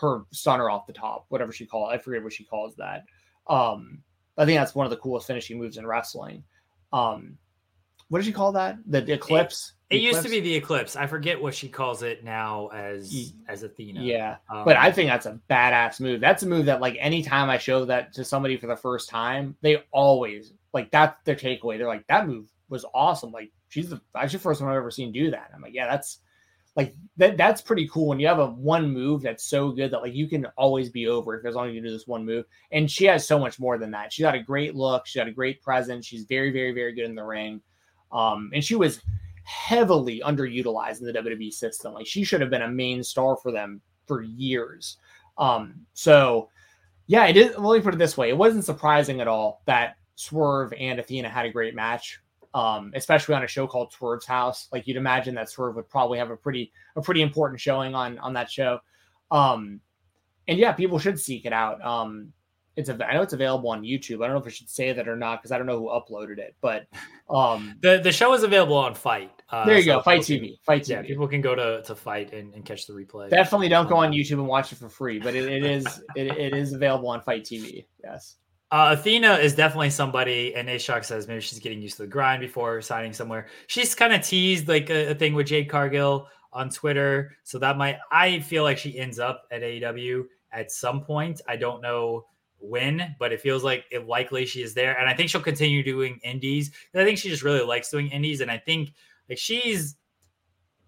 her 0.00 0.24
stunner 0.32 0.68
off 0.68 0.86
the 0.86 0.92
top, 0.92 1.24
whatever 1.28 1.50
she 1.50 1.66
calls 1.66 1.90
I 1.92 1.98
forget 1.98 2.22
what 2.22 2.32
she 2.32 2.44
calls 2.44 2.76
that. 2.76 3.04
Um, 3.48 4.02
I 4.36 4.44
think 4.44 4.58
that's 4.58 4.74
one 4.74 4.86
of 4.86 4.90
the 4.90 4.96
coolest 4.96 5.26
finishing 5.26 5.58
moves 5.58 5.76
in 5.76 5.86
wrestling. 5.86 6.44
Um, 6.92 7.38
what 8.08 8.18
did 8.18 8.26
she 8.26 8.32
call 8.32 8.52
that? 8.52 8.78
The 8.86 9.12
eclipse. 9.12 9.72
It, 9.90 9.96
it 9.96 9.98
used 10.00 10.22
to 10.22 10.28
be 10.28 10.40
the 10.40 10.54
eclipse. 10.54 10.96
I 10.96 11.06
forget 11.06 11.40
what 11.40 11.54
she 11.54 11.68
calls 11.68 12.02
it 12.02 12.24
now 12.24 12.68
as 12.68 13.32
as 13.48 13.62
Athena. 13.62 14.02
Yeah, 14.02 14.36
um, 14.50 14.64
but 14.64 14.76
I 14.76 14.92
think 14.92 15.10
that's 15.10 15.26
a 15.26 15.40
badass 15.48 16.00
move. 16.00 16.20
That's 16.20 16.42
a 16.42 16.46
move 16.46 16.66
that 16.66 16.80
like 16.80 16.96
anytime 16.98 17.50
I 17.50 17.58
show 17.58 17.84
that 17.84 18.12
to 18.14 18.24
somebody 18.24 18.56
for 18.56 18.66
the 18.66 18.76
first 18.76 19.08
time, 19.08 19.56
they 19.60 19.82
always 19.92 20.52
like 20.72 20.90
that's 20.90 21.16
their 21.24 21.36
takeaway. 21.36 21.78
They're 21.78 21.86
like 21.86 22.06
that 22.08 22.26
move 22.26 22.46
was 22.68 22.84
awesome. 22.94 23.32
Like 23.32 23.52
she's 23.68 23.90
the 23.90 24.00
actually 24.14 24.40
first 24.40 24.60
one 24.60 24.70
I've 24.70 24.76
ever 24.76 24.90
seen 24.90 25.12
do 25.12 25.30
that. 25.30 25.50
I'm 25.54 25.62
like, 25.62 25.74
yeah, 25.74 25.88
that's 25.88 26.18
like 26.76 26.94
that. 27.16 27.36
That's 27.36 27.60
pretty 27.60 27.88
cool 27.88 28.08
when 28.08 28.20
you 28.20 28.26
have 28.26 28.38
a 28.38 28.46
one 28.48 28.92
move 28.92 29.22
that's 29.22 29.44
so 29.44 29.70
good 29.70 29.90
that 29.90 30.02
like 30.02 30.14
you 30.14 30.28
can 30.28 30.46
always 30.56 30.90
be 30.90 31.08
over 31.08 31.42
as 31.46 31.54
long 31.54 31.68
as 31.68 31.74
you 31.74 31.82
do 31.82 31.90
this 31.90 32.06
one 32.06 32.24
move. 32.24 32.44
And 32.70 32.90
she 32.90 33.06
has 33.06 33.26
so 33.26 33.38
much 33.38 33.58
more 33.58 33.78
than 33.78 33.90
that. 33.92 34.12
She 34.12 34.22
got 34.22 34.34
a 34.34 34.42
great 34.42 34.74
look. 34.74 35.06
She 35.06 35.18
got 35.18 35.28
a 35.28 35.32
great 35.32 35.62
presence. 35.62 36.06
She's 36.06 36.24
very, 36.24 36.52
very, 36.52 36.72
very 36.72 36.94
good 36.94 37.06
in 37.06 37.14
the 37.14 37.24
ring. 37.24 37.60
Um, 38.12 38.50
and 38.54 38.62
she 38.62 38.76
was 38.76 39.00
heavily 39.44 40.20
underutilized 40.24 41.00
in 41.00 41.06
the 41.06 41.12
WWE 41.12 41.52
system. 41.52 41.94
Like 41.94 42.06
she 42.06 42.24
should 42.24 42.40
have 42.40 42.50
been 42.50 42.62
a 42.62 42.68
main 42.68 43.02
star 43.02 43.36
for 43.36 43.50
them 43.50 43.80
for 44.06 44.22
years. 44.22 44.98
Um, 45.38 45.86
so 45.94 46.50
yeah, 47.06 47.26
it 47.26 47.36
is. 47.36 47.56
Let 47.56 47.78
me 47.78 47.82
put 47.82 47.94
it 47.94 47.98
this 47.98 48.16
way: 48.16 48.28
it 48.28 48.36
wasn't 48.36 48.64
surprising 48.64 49.20
at 49.20 49.28
all 49.28 49.62
that 49.66 49.96
Swerve 50.16 50.72
and 50.78 50.98
Athena 50.98 51.28
had 51.28 51.46
a 51.46 51.50
great 51.50 51.74
match, 51.74 52.20
um, 52.54 52.92
especially 52.94 53.34
on 53.34 53.44
a 53.44 53.46
show 53.46 53.66
called 53.66 53.92
Swerve's 53.92 54.26
House. 54.26 54.68
Like 54.72 54.86
you'd 54.86 54.96
imagine 54.96 55.34
that 55.36 55.50
Swerve 55.50 55.76
would 55.76 55.88
probably 55.88 56.18
have 56.18 56.30
a 56.30 56.36
pretty 56.36 56.72
a 56.96 57.02
pretty 57.02 57.22
important 57.22 57.60
showing 57.60 57.94
on 57.94 58.18
on 58.18 58.32
that 58.34 58.50
show. 58.50 58.80
Um, 59.30 59.80
and 60.48 60.58
yeah, 60.58 60.72
people 60.72 60.98
should 60.98 61.18
seek 61.18 61.44
it 61.44 61.52
out. 61.52 61.84
Um, 61.84 62.32
it's 62.76 62.90
a, 62.90 63.06
I 63.06 63.14
know 63.14 63.22
it's 63.22 63.32
available 63.32 63.70
on 63.70 63.82
YouTube. 63.82 64.22
I 64.22 64.26
don't 64.26 64.34
know 64.34 64.40
if 64.40 64.46
I 64.46 64.50
should 64.50 64.68
say 64.68 64.92
that 64.92 65.08
or 65.08 65.16
not 65.16 65.40
because 65.40 65.50
I 65.50 65.56
don't 65.56 65.66
know 65.66 65.78
who 65.78 65.88
uploaded 65.88 66.38
it. 66.38 66.54
But 66.60 66.86
um, 67.30 67.76
the 67.82 68.00
the 68.02 68.12
show 68.12 68.34
is 68.34 68.42
available 68.42 68.76
on 68.76 68.94
FITE. 68.94 69.30
Uh, 69.50 69.64
there 69.64 69.76
you 69.78 69.82
so 69.82 69.96
go, 69.96 70.02
FITE 70.02 70.20
TV. 70.20 70.40
Can, 70.40 70.56
FITE 70.64 70.82
TV. 70.82 70.88
Yeah, 70.88 71.02
people 71.02 71.26
can 71.26 71.40
go 71.40 71.54
to 71.54 71.82
to 71.82 71.94
FITE 71.94 72.32
and, 72.32 72.54
and 72.54 72.64
catch 72.64 72.86
the 72.86 72.92
replay. 72.92 73.30
Definitely 73.30 73.68
don't 73.68 73.88
go 73.88 73.96
on 73.96 74.12
YouTube 74.12 74.34
and 74.34 74.46
watch 74.46 74.72
it 74.72 74.76
for 74.76 74.88
free, 74.88 75.18
but 75.18 75.34
it, 75.34 75.50
it 75.50 75.64
is 75.64 75.86
it, 76.14 76.26
it 76.36 76.54
is 76.54 76.74
available 76.74 77.08
on 77.08 77.22
FITE 77.22 77.44
TV. 77.44 77.86
Yes. 78.04 78.36
Uh, 78.72 78.96
Athena 78.98 79.34
is 79.34 79.54
definitely 79.54 79.90
somebody, 79.90 80.54
and 80.56 80.68
Ashok 80.68 81.04
says 81.04 81.28
maybe 81.28 81.40
she's 81.40 81.60
getting 81.60 81.80
used 81.80 81.96
to 81.98 82.02
the 82.02 82.08
grind 82.08 82.40
before 82.40 82.82
signing 82.82 83.12
somewhere. 83.12 83.46
She's 83.68 83.94
kind 83.94 84.12
of 84.12 84.22
teased 84.22 84.66
like 84.66 84.90
a, 84.90 85.10
a 85.10 85.14
thing 85.14 85.34
with 85.34 85.46
Jade 85.46 85.68
Cargill 85.68 86.26
on 86.52 86.70
Twitter, 86.70 87.36
so 87.44 87.58
that 87.60 87.78
might. 87.78 87.98
I 88.10 88.40
feel 88.40 88.64
like 88.64 88.78
she 88.78 88.98
ends 88.98 89.20
up 89.20 89.44
at 89.52 89.62
AEW 89.62 90.24
at 90.52 90.72
some 90.72 91.02
point. 91.02 91.40
I 91.46 91.56
don't 91.56 91.80
know 91.80 92.26
when, 92.58 93.14
but 93.18 93.32
it 93.32 93.40
feels 93.40 93.62
like 93.62 93.84
it 93.90 94.06
likely 94.06 94.46
she 94.46 94.62
is 94.62 94.74
there. 94.74 94.98
And 94.98 95.08
I 95.08 95.14
think 95.14 95.30
she'll 95.30 95.40
continue 95.40 95.82
doing 95.82 96.18
indies. 96.24 96.72
I 96.94 97.04
think 97.04 97.18
she 97.18 97.28
just 97.28 97.42
really 97.42 97.62
likes 97.64 97.90
doing 97.90 98.08
indies. 98.08 98.40
And 98.40 98.50
I 98.50 98.58
think 98.58 98.92
like 99.28 99.38
she's 99.38 99.96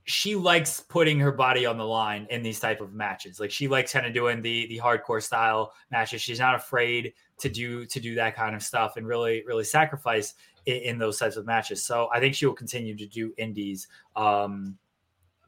she 0.09 0.35
likes 0.35 0.80
putting 0.80 1.20
her 1.20 1.30
body 1.30 1.66
on 1.66 1.76
the 1.76 1.85
line 1.85 2.26
in 2.30 2.43
these 2.43 2.59
type 2.59 2.80
of 2.80 2.94
matches. 2.94 3.39
Like 3.39 3.51
she 3.51 3.68
likes 3.68 3.93
kind 3.93 4.06
of 4.06 4.14
doing 4.14 4.40
the 4.40 4.66
the 4.68 4.78
hardcore 4.78 5.22
style 5.22 5.74
matches. 5.90 6.22
She's 6.22 6.40
not 6.40 6.55
afraid 6.55 7.12
to 7.40 7.51
do 7.51 7.85
to 7.85 8.01
do 8.01 8.14
that 8.14 8.35
kind 8.35 8.56
of 8.56 8.62
stuff 8.62 8.97
and 8.97 9.06
really 9.06 9.44
really 9.47 9.64
sacrifice 9.64 10.35
in, 10.64 10.76
in 10.76 10.98
those 10.98 11.18
types 11.18 11.36
of 11.36 11.44
matches. 11.44 11.85
So 11.85 12.09
I 12.12 12.20
think 12.20 12.35
she 12.35 12.47
will 12.47 12.55
continue 12.55 12.97
to 12.97 13.06
do 13.06 13.35
indies. 13.36 13.86
Um, 14.16 14.78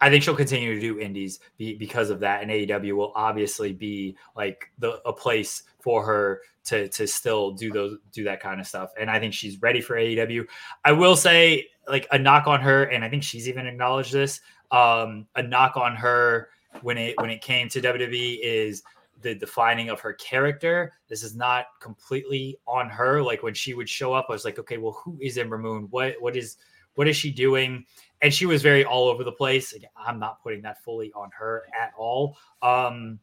I 0.03 0.11
think 0.11 0.23
she'll 0.23 0.37
continue 0.37 0.75
to 0.75 0.81
do 0.81 0.99
indies 0.99 1.41
be, 1.57 1.75
because 1.75 2.11
of 2.11 2.21
that, 2.21 2.43
and 2.43 2.51
AEW 2.51 2.95
will 2.95 3.13
obviously 3.15 3.73
be 3.73 4.17
like 4.37 4.71
the 4.79 5.01
a 5.07 5.13
place 5.13 5.63
for 5.81 6.05
her 6.05 6.43
to 6.65 6.87
to 6.89 7.07
still 7.07 7.53
do 7.53 7.73
those 7.73 7.97
do 8.13 8.25
that 8.25 8.41
kind 8.41 8.61
of 8.61 8.67
stuff. 8.67 8.93
And 9.01 9.11
I 9.11 9.19
think 9.19 9.33
she's 9.33 9.61
ready 9.63 9.81
for 9.81 9.97
AEW. 9.97 10.45
I 10.85 10.93
will 10.93 11.17
say 11.17 11.69
like 11.91 12.07
a 12.13 12.19
knock 12.19 12.47
on 12.47 12.61
her, 12.61 12.85
and 12.85 13.05
I 13.05 13.09
think 13.09 13.23
she's 13.23 13.49
even 13.49 13.67
acknowledged 13.67 14.13
this. 14.13 14.41
Um, 14.71 15.27
a 15.35 15.43
knock 15.43 15.77
on 15.77 15.97
her 15.97 16.49
when 16.83 16.97
it 16.97 17.21
when 17.21 17.31
it 17.31 17.43
came 17.43 17.69
to 17.71 17.81
WWE 17.81 18.39
is 18.43 18.83
the 19.23 19.35
defining 19.35 19.89
of 19.91 20.01
her 20.01 20.15
character. 20.15 20.93
This 21.09 21.23
is 21.23 21.37
not 21.37 21.67
completely 21.81 22.59
on 22.67 22.89
her. 22.89 23.23
Like 23.23 23.43
when 23.43 23.55
she 23.55 23.75
would 23.75 23.89
show 23.89 24.13
up, 24.13 24.27
I 24.29 24.33
was 24.33 24.45
like, 24.45 24.59
okay, 24.59 24.79
well, 24.79 25.01
who 25.05 25.19
is 25.21 25.37
Ember 25.39 25.59
Moon? 25.59 25.89
What 25.91 26.15
what 26.21 26.37
is 26.37 26.57
what 26.95 27.09
is 27.09 27.17
she 27.17 27.31
doing? 27.31 27.85
And 28.23 28.33
she 28.33 28.47
was 28.47 28.63
very 28.63 28.85
all 28.85 29.09
over 29.09 29.25
the 29.25 29.33
place. 29.33 29.73
Again, 29.73 29.91
I'm 29.97 30.19
not 30.19 30.43
putting 30.43 30.63
that 30.63 30.83
fully 30.83 31.13
on 31.15 31.31
her 31.39 31.65
at 31.79 31.93
all. 31.97 32.37
Um, 32.63 33.19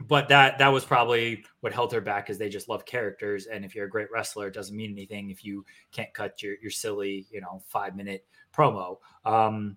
but 0.00 0.28
that 0.28 0.58
that 0.58 0.68
was 0.68 0.84
probably 0.84 1.44
what 1.60 1.72
held 1.72 1.92
her 1.92 2.00
back 2.00 2.26
because 2.26 2.38
they 2.38 2.48
just 2.48 2.68
love 2.68 2.84
characters. 2.84 3.46
And 3.46 3.64
if 3.64 3.74
you're 3.74 3.86
a 3.86 3.90
great 3.90 4.10
wrestler, 4.12 4.48
it 4.48 4.54
doesn't 4.54 4.76
mean 4.76 4.92
anything 4.92 5.30
if 5.30 5.44
you 5.44 5.64
can't 5.92 6.12
cut 6.12 6.42
your 6.42 6.54
your 6.60 6.70
silly, 6.70 7.26
you 7.30 7.40
know, 7.40 7.62
five 7.66 7.96
minute 7.96 8.26
promo. 8.54 8.98
Um, 9.24 9.76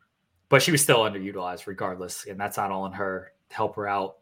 but 0.50 0.62
she 0.62 0.72
was 0.72 0.82
still 0.82 1.00
underutilized 1.00 1.68
regardless, 1.68 2.26
and 2.26 2.40
that's 2.40 2.58
not 2.58 2.72
all 2.72 2.84
on 2.84 2.94
her. 2.94 3.34
Help 3.52 3.76
her 3.76 3.88
out, 3.88 4.18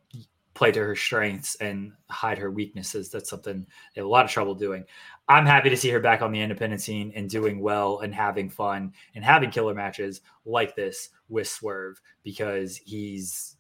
play 0.54 0.72
to 0.72 0.80
her 0.80 0.96
strengths, 0.96 1.56
and 1.56 1.94
hide 2.10 2.38
her 2.38 2.52
weaknesses. 2.52 3.10
That's 3.10 3.30
something 3.30 3.66
they 3.94 4.02
have 4.02 4.06
a 4.06 4.10
lot 4.10 4.26
of 4.26 4.32
trouble 4.32 4.56
doing. 4.56 4.86
I'm 5.28 5.46
happy 5.46 5.70
to 5.70 5.78
see 5.78 5.90
her 5.90 6.00
back 6.00 6.22
on 6.22 6.32
the 6.32 6.42
independent 6.42 6.82
scene 6.82 7.12
and 7.16 7.30
doing 7.30 7.60
well 7.60 8.00
and 8.00 8.14
having 8.14 8.50
fun 8.50 8.94
and 9.16 9.24
having 9.24 9.50
killer 9.50 9.74
matches 9.74 10.22
like 10.46 10.76
this 10.76 11.10
with 11.30 11.48
Swerve 11.48 12.00
because 12.24 12.78
he's 12.78 13.55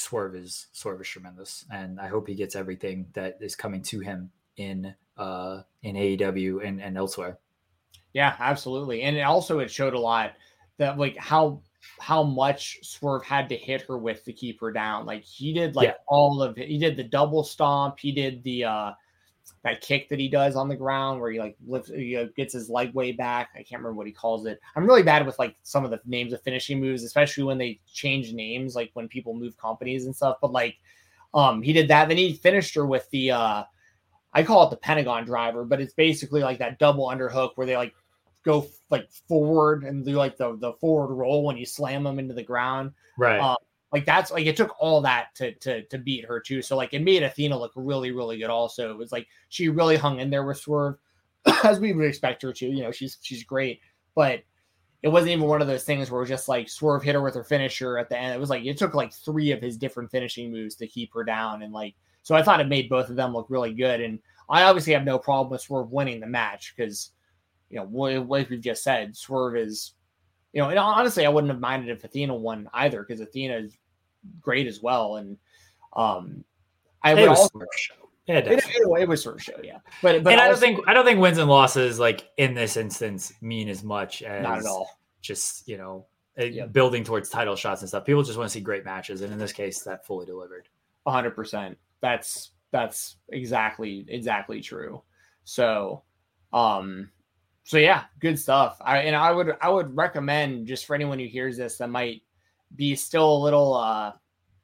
Swerve 0.00 0.34
is 0.34 0.66
Swerve 0.72 1.00
is 1.00 1.08
tremendous, 1.08 1.64
and 1.70 2.00
I 2.00 2.08
hope 2.08 2.26
he 2.26 2.34
gets 2.34 2.56
everything 2.56 3.06
that 3.12 3.38
is 3.40 3.54
coming 3.54 3.82
to 3.82 4.00
him 4.00 4.30
in 4.56 4.94
uh 5.16 5.62
in 5.82 5.96
AEW 5.96 6.66
and, 6.66 6.80
and 6.80 6.96
elsewhere. 6.96 7.38
Yeah, 8.12 8.34
absolutely. 8.38 9.02
And 9.02 9.16
it 9.16 9.20
also 9.22 9.58
it 9.60 9.70
showed 9.70 9.94
a 9.94 10.00
lot 10.00 10.32
that 10.78 10.98
like 10.98 11.16
how 11.16 11.62
how 11.98 12.22
much 12.22 12.78
Swerve 12.82 13.24
had 13.24 13.48
to 13.50 13.56
hit 13.56 13.82
her 13.82 13.98
with 13.98 14.24
to 14.24 14.32
keep 14.32 14.60
her 14.60 14.72
down. 14.72 15.06
Like 15.06 15.22
he 15.22 15.52
did 15.52 15.76
like 15.76 15.88
Yeah. 15.88 15.94
all 16.08 16.42
of 16.42 16.58
it. 16.58 16.68
He 16.68 16.78
did 16.78 16.96
the 16.96 17.04
double 17.04 17.44
stomp. 17.44 17.98
He 17.98 18.12
did 18.12 18.42
the 18.42 18.64
uh 18.64 18.92
that 19.62 19.82
kick 19.82 20.08
that 20.08 20.18
he 20.18 20.28
does 20.28 20.56
on 20.56 20.68
the 20.68 20.76
ground 20.76 21.20
where 21.20 21.30
he 21.30 21.38
like 21.38 21.56
lifts 21.66 21.90
he 21.90 22.16
uh, 22.16 22.26
gets 22.36 22.54
his 22.54 22.70
leg 22.70 22.94
way 22.94 23.12
back. 23.12 23.50
I 23.54 23.58
can't 23.58 23.82
remember 23.82 23.94
what 23.94 24.06
he 24.06 24.12
calls 24.12 24.46
it. 24.46 24.58
I'm 24.74 24.86
really 24.86 25.02
bad 25.02 25.26
with 25.26 25.38
like 25.38 25.56
some 25.62 25.84
of 25.84 25.90
the 25.90 26.00
names 26.06 26.32
of 26.32 26.42
finishing 26.42 26.80
moves, 26.80 27.04
especially 27.04 27.44
when 27.44 27.58
they 27.58 27.80
change 27.92 28.32
names, 28.32 28.74
like 28.74 28.90
when 28.94 29.08
people 29.08 29.34
move 29.34 29.56
companies 29.58 30.06
and 30.06 30.16
stuff. 30.16 30.38
But 30.40 30.52
like 30.52 30.76
um 31.34 31.60
he 31.60 31.72
did 31.72 31.88
that. 31.88 32.08
Then 32.08 32.16
he 32.16 32.32
finished 32.32 32.74
her 32.74 32.86
with 32.86 33.08
the 33.10 33.32
uh 33.32 33.64
I 34.32 34.42
call 34.44 34.66
it 34.66 34.70
the 34.70 34.76
Pentagon 34.76 35.24
driver, 35.24 35.64
but 35.64 35.80
it's 35.80 35.94
basically 35.94 36.40
like 36.40 36.58
that 36.58 36.78
double 36.78 37.08
underhook 37.08 37.50
where 37.56 37.66
they 37.66 37.76
like 37.76 37.94
go 38.44 38.66
like 38.88 39.10
forward 39.28 39.84
and 39.84 40.04
do 40.04 40.12
like 40.12 40.38
the 40.38 40.56
the 40.56 40.72
forward 40.74 41.14
roll 41.14 41.44
when 41.44 41.58
you 41.58 41.66
slam 41.66 42.04
them 42.04 42.18
into 42.18 42.32
the 42.32 42.42
ground. 42.42 42.92
Right. 43.18 43.38
Uh, 43.38 43.56
Like 43.92 44.06
that's 44.06 44.30
like 44.30 44.46
it 44.46 44.56
took 44.56 44.74
all 44.78 45.00
that 45.00 45.34
to 45.36 45.52
to 45.54 45.82
to 45.84 45.98
beat 45.98 46.24
her 46.24 46.40
too. 46.40 46.62
So 46.62 46.76
like 46.76 46.94
it 46.94 47.02
made 47.02 47.22
Athena 47.22 47.58
look 47.58 47.72
really 47.74 48.12
really 48.12 48.38
good. 48.38 48.50
Also, 48.50 48.90
it 48.90 48.96
was 48.96 49.10
like 49.10 49.26
she 49.48 49.68
really 49.68 49.96
hung 49.96 50.20
in 50.20 50.30
there 50.30 50.44
with 50.44 50.58
Swerve 50.58 50.96
as 51.64 51.80
we 51.80 51.92
would 51.92 52.06
expect 52.06 52.42
her 52.42 52.52
to. 52.52 52.66
You 52.66 52.82
know, 52.84 52.92
she's 52.92 53.18
she's 53.20 53.42
great, 53.42 53.80
but 54.14 54.42
it 55.02 55.08
wasn't 55.08 55.32
even 55.32 55.48
one 55.48 55.62
of 55.62 55.66
those 55.66 55.84
things 55.84 56.10
where 56.10 56.20
it 56.20 56.22
was 56.22 56.28
just 56.28 56.48
like 56.48 56.68
Swerve 56.68 57.02
hit 57.02 57.14
her 57.14 57.22
with 57.22 57.34
her 57.34 57.42
finisher 57.42 57.98
at 57.98 58.08
the 58.08 58.18
end. 58.18 58.34
It 58.34 58.40
was 58.40 58.50
like 58.50 58.64
it 58.64 58.76
took 58.76 58.94
like 58.94 59.12
three 59.12 59.50
of 59.50 59.60
his 59.60 59.76
different 59.76 60.10
finishing 60.10 60.52
moves 60.52 60.76
to 60.76 60.86
keep 60.86 61.12
her 61.14 61.24
down, 61.24 61.62
and 61.62 61.72
like 61.72 61.94
so 62.22 62.36
I 62.36 62.42
thought 62.42 62.60
it 62.60 62.68
made 62.68 62.88
both 62.88 63.10
of 63.10 63.16
them 63.16 63.32
look 63.32 63.46
really 63.48 63.72
good. 63.72 64.00
And 64.00 64.20
I 64.48 64.64
obviously 64.64 64.92
have 64.92 65.04
no 65.04 65.18
problem 65.18 65.50
with 65.50 65.62
Swerve 65.62 65.90
winning 65.90 66.20
the 66.20 66.26
match 66.26 66.74
because 66.76 67.10
you 67.70 67.78
know 67.78 67.86
what 67.86 68.26
we've 68.50 68.60
just 68.60 68.84
said, 68.84 69.16
Swerve 69.16 69.56
is 69.56 69.94
you 70.52 70.60
know, 70.60 70.68
and 70.68 70.78
honestly, 70.78 71.26
I 71.26 71.28
wouldn't 71.28 71.52
have 71.52 71.60
minded 71.60 71.96
if 71.96 72.04
Athena 72.04 72.34
won 72.34 72.68
either 72.74 73.02
because 73.02 73.20
Athena 73.20 73.56
is 73.56 73.76
great 74.40 74.66
as 74.66 74.80
well. 74.82 75.16
And 75.16 75.36
um, 75.94 76.44
I 77.02 77.12
It 77.12 77.20
would 77.20 77.28
also 77.28 77.48
Swerve 77.48 77.68
show. 77.76 77.94
Yeah, 78.26 78.38
it, 78.38 78.46
it, 78.48 78.64
it 79.00 79.08
was 79.08 79.22
sort 79.22 79.36
of 79.36 79.42
show, 79.42 79.60
yeah. 79.64 79.78
But 80.02 80.22
but 80.22 80.32
and 80.32 80.40
I 80.40 80.46
don't 80.48 80.58
think 80.58 80.80
I 80.86 80.94
don't 80.94 81.04
think 81.04 81.18
wins 81.20 81.38
and 81.38 81.48
losses 81.50 81.98
like 81.98 82.28
in 82.36 82.54
this 82.54 82.76
instance 82.76 83.32
mean 83.40 83.68
as 83.68 83.82
much 83.82 84.22
as 84.22 84.42
not 84.42 84.58
at 84.60 84.66
all. 84.66 85.00
just 85.20 85.66
you 85.66 85.76
know 85.78 86.06
Yeah. 86.36 86.66
building 86.66 87.02
towards 87.02 87.28
title 87.28 87.56
shots 87.56 87.80
and 87.82 87.88
stuff. 87.88 88.04
People 88.04 88.22
just 88.22 88.38
want 88.38 88.48
to 88.48 88.52
see 88.52 88.60
great 88.60 88.84
matches, 88.84 89.22
and 89.22 89.32
in 89.32 89.38
this 89.38 89.52
case, 89.52 89.82
that 89.82 90.06
fully 90.06 90.26
delivered. 90.26 90.68
hundred 91.08 91.32
percent. 91.32 91.76
That's 92.00 92.50
that's 92.70 93.16
exactly 93.30 94.04
exactly 94.08 94.60
true. 94.60 95.02
So, 95.42 96.02
um, 96.52 97.10
so 97.64 97.78
yeah, 97.78 98.04
good 98.20 98.38
stuff. 98.38 98.76
I 98.80 98.98
and 98.98 99.16
I 99.16 99.32
would 99.32 99.56
I 99.60 99.70
would 99.70 99.96
recommend 99.96 100.68
just 100.68 100.86
for 100.86 100.94
anyone 100.94 101.18
who 101.18 101.26
hears 101.26 101.56
this 101.56 101.78
that 101.78 101.88
might 101.90 102.22
be 102.76 102.94
still 102.94 103.36
a 103.36 103.42
little 103.42 103.74
uh 103.74 104.12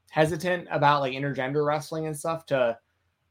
hesitant 0.09 0.67
about 0.71 1.01
like 1.01 1.13
intergender 1.13 1.65
wrestling 1.65 2.07
and 2.07 2.17
stuff 2.17 2.45
to 2.47 2.77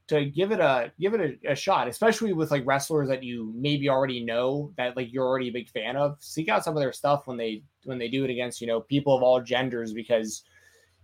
to 0.08 0.24
give 0.24 0.52
it 0.52 0.60
a 0.60 0.92
give 1.00 1.14
it 1.14 1.38
a, 1.44 1.52
a 1.52 1.54
shot, 1.54 1.88
especially 1.88 2.32
with 2.32 2.50
like 2.50 2.64
wrestlers 2.64 3.08
that 3.08 3.24
you 3.24 3.52
maybe 3.56 3.88
already 3.88 4.24
know 4.24 4.72
that 4.76 4.96
like 4.96 5.12
you're 5.12 5.26
already 5.26 5.48
a 5.48 5.52
big 5.52 5.68
fan 5.68 5.96
of. 5.96 6.16
Seek 6.20 6.48
out 6.48 6.62
some 6.62 6.76
of 6.76 6.80
their 6.80 6.92
stuff 6.92 7.26
when 7.26 7.36
they 7.36 7.62
when 7.84 7.98
they 7.98 8.08
do 8.08 8.24
it 8.24 8.30
against 8.30 8.60
you 8.60 8.66
know 8.66 8.80
people 8.80 9.16
of 9.16 9.22
all 9.22 9.40
genders 9.40 9.92
because 9.92 10.44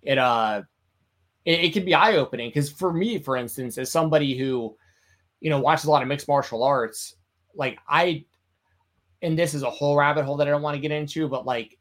it 0.03 0.19
uh 0.19 0.63
it, 1.45 1.65
it 1.65 1.73
can 1.73 1.85
be 1.85 1.95
eye 1.95 2.17
opening. 2.17 2.49
Because 2.49 2.71
for 2.71 2.93
me, 2.93 3.19
for 3.19 3.37
instance, 3.37 3.77
as 3.77 3.91
somebody 3.91 4.39
who 4.39 4.77
you 5.41 5.51
know 5.51 5.59
watches 5.59 5.87
a 5.87 5.91
lot 5.91 6.03
of 6.03 6.09
mixed 6.09 6.29
martial 6.29 6.63
arts, 6.63 7.17
like 7.57 7.79
I 7.89 8.25
and 9.23 9.37
this 9.37 9.55
is 9.55 9.63
a 9.63 9.71
whole 9.71 9.97
rabbit 9.97 10.25
hole 10.25 10.37
that 10.37 10.47
I 10.47 10.51
don't 10.51 10.63
want 10.63 10.77
to 10.77 10.81
get 10.81 10.93
into, 10.93 11.29
but 11.29 11.45
like 11.45 11.77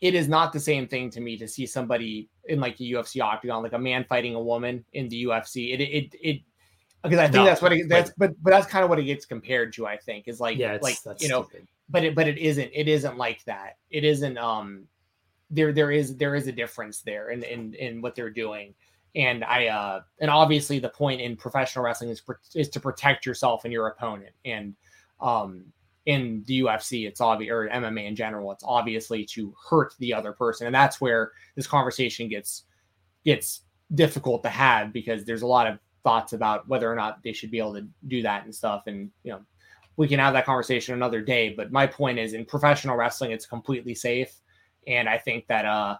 it 0.00 0.14
is 0.14 0.28
not 0.28 0.52
the 0.52 0.60
same 0.60 0.86
thing 0.86 1.10
to 1.10 1.20
me 1.20 1.36
to 1.38 1.48
see 1.48 1.66
somebody 1.66 2.28
in 2.44 2.60
like 2.60 2.76
the 2.76 2.92
UFC 2.92 3.22
octagon, 3.22 3.62
like 3.62 3.72
a 3.72 3.78
man 3.78 4.04
fighting 4.04 4.34
a 4.34 4.40
woman 4.40 4.84
in 4.92 5.08
the 5.08 5.24
UFC. 5.24 5.72
It 5.72 5.80
it 5.80 6.14
it 6.20 6.42
because 7.02 7.18
I 7.18 7.24
think 7.24 7.34
No, 7.34 7.44
that's 7.44 7.62
what 7.62 7.72
it, 7.72 7.88
that's 7.88 8.10
but 8.16 8.32
but 8.42 8.50
that's 8.50 8.66
kind 8.66 8.84
of 8.84 8.90
what 8.90 8.98
it 8.98 9.04
gets 9.04 9.24
compared 9.24 9.72
to. 9.74 9.86
I 9.86 9.96
think 9.96 10.28
is 10.28 10.40
like 10.40 10.58
yeah, 10.58 10.72
it's, 10.72 10.82
like 10.82 11.20
you 11.20 11.28
know 11.28 11.44
stupid. 11.44 11.66
but 11.88 12.04
it 12.04 12.14
but 12.14 12.28
it 12.28 12.38
isn't 12.38 12.70
it 12.74 12.88
isn't 12.88 13.16
like 13.16 13.42
that 13.44 13.76
it 13.90 14.04
isn't 14.04 14.36
um 14.38 14.86
there 15.50 15.72
there 15.72 15.90
is 15.90 16.16
there 16.16 16.34
is 16.34 16.46
a 16.46 16.52
difference 16.52 17.02
there 17.02 17.30
in 17.30 17.42
in 17.44 17.74
in 17.74 18.02
what 18.02 18.14
they're 18.14 18.30
doing 18.30 18.74
and 19.14 19.44
i 19.44 19.68
uh 19.68 20.00
and 20.20 20.30
obviously 20.30 20.78
the 20.78 20.88
point 20.88 21.20
in 21.20 21.36
professional 21.36 21.84
wrestling 21.84 22.10
is 22.10 22.20
pr- 22.20 22.32
is 22.54 22.68
to 22.68 22.80
protect 22.80 23.24
yourself 23.24 23.64
and 23.64 23.72
your 23.72 23.86
opponent 23.86 24.34
and 24.44 24.74
um 25.20 25.64
in 26.06 26.42
the 26.46 26.60
UFC 26.60 27.06
it's 27.06 27.20
obvious 27.20 27.52
or 27.52 27.68
MMA 27.68 28.06
in 28.06 28.16
general 28.16 28.52
it's 28.52 28.64
obviously 28.66 29.24
to 29.26 29.54
hurt 29.68 29.94
the 29.98 30.14
other 30.14 30.32
person 30.32 30.66
and 30.66 30.74
that's 30.74 31.00
where 31.00 31.32
this 31.56 31.66
conversation 31.66 32.28
gets 32.28 32.64
gets 33.24 33.62
difficult 33.94 34.42
to 34.42 34.48
have 34.48 34.92
because 34.92 35.24
there's 35.24 35.42
a 35.42 35.46
lot 35.46 35.66
of 35.66 35.78
thoughts 36.04 36.32
about 36.32 36.66
whether 36.68 36.90
or 36.90 36.94
not 36.94 37.22
they 37.24 37.32
should 37.32 37.50
be 37.50 37.58
able 37.58 37.74
to 37.74 37.86
do 38.06 38.22
that 38.22 38.44
and 38.44 38.54
stuff 38.54 38.84
and 38.86 39.10
you 39.24 39.32
know 39.32 39.40
we 39.96 40.06
can 40.06 40.18
have 40.18 40.34
that 40.34 40.46
conversation 40.46 40.94
another 40.94 41.20
day. 41.20 41.50
But 41.50 41.72
my 41.72 41.86
point 41.86 42.18
is, 42.18 42.34
in 42.34 42.44
professional 42.44 42.96
wrestling, 42.96 43.32
it's 43.32 43.46
completely 43.46 43.94
safe, 43.94 44.40
and 44.86 45.08
I 45.08 45.18
think 45.18 45.46
that 45.48 45.64
uh, 45.64 45.96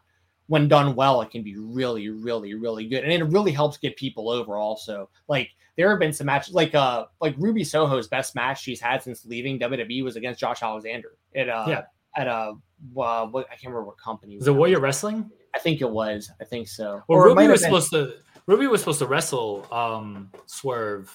when 0.47 0.69
done 0.69 0.95
well, 0.95 1.23
it 1.23 1.31
can 1.31 1.43
be 1.43 1.57
really, 1.57 2.09
really, 2.09 2.55
really 2.55 2.87
good, 2.87 3.05
and 3.05 3.13
it 3.13 3.25
really 3.25 3.53
helps 3.53 3.79
get 3.79 3.97
people 3.97 4.31
over. 4.31 4.57
Also, 4.57 5.09
like 5.29 5.51
there 5.77 5.91
have 5.91 5.99
been 5.99 6.13
some 6.13 6.27
matches, 6.27 6.55
like 6.55 6.75
uh, 6.75 7.07
like 7.21 7.35
Ruby 7.39 7.65
Soho's 7.65 8.09
best 8.09 8.35
match 8.35 8.63
she's 8.63 8.81
had 8.81 9.03
since 9.03 9.25
leaving 9.27 9.59
WWE 9.59 10.03
was 10.05 10.17
against 10.17 10.41
Josh 10.41 10.63
Alexander 10.63 11.13
at 11.35 11.49
uh, 11.49 11.65
Yeah. 11.69 11.83
at 12.17 12.27
a 12.27 12.55
uh, 12.97 13.27
what 13.27 13.47
I 13.47 13.51
can't 13.57 13.65
remember 13.65 13.85
what 13.85 13.99
company. 13.99 14.37
Was 14.37 14.49
it 14.49 14.53
Warrior 14.53 14.81
Wrestling? 14.81 15.31
I 15.55 15.59
think 15.59 15.81
it 15.81 15.91
was. 15.91 16.31
I 16.41 16.45
think 16.45 16.69
so. 16.69 17.03
Well, 17.09 17.19
Or 17.21 17.25
Ruby 17.27 17.49
was 17.49 17.61
been- 17.63 17.71
supposed 17.71 17.91
to 17.93 18.15
Ruby 18.47 18.67
was 18.67 18.81
supposed 18.81 18.99
to 19.01 19.07
wrestle 19.07 19.67
um 19.73 20.31
Swerve 20.47 21.15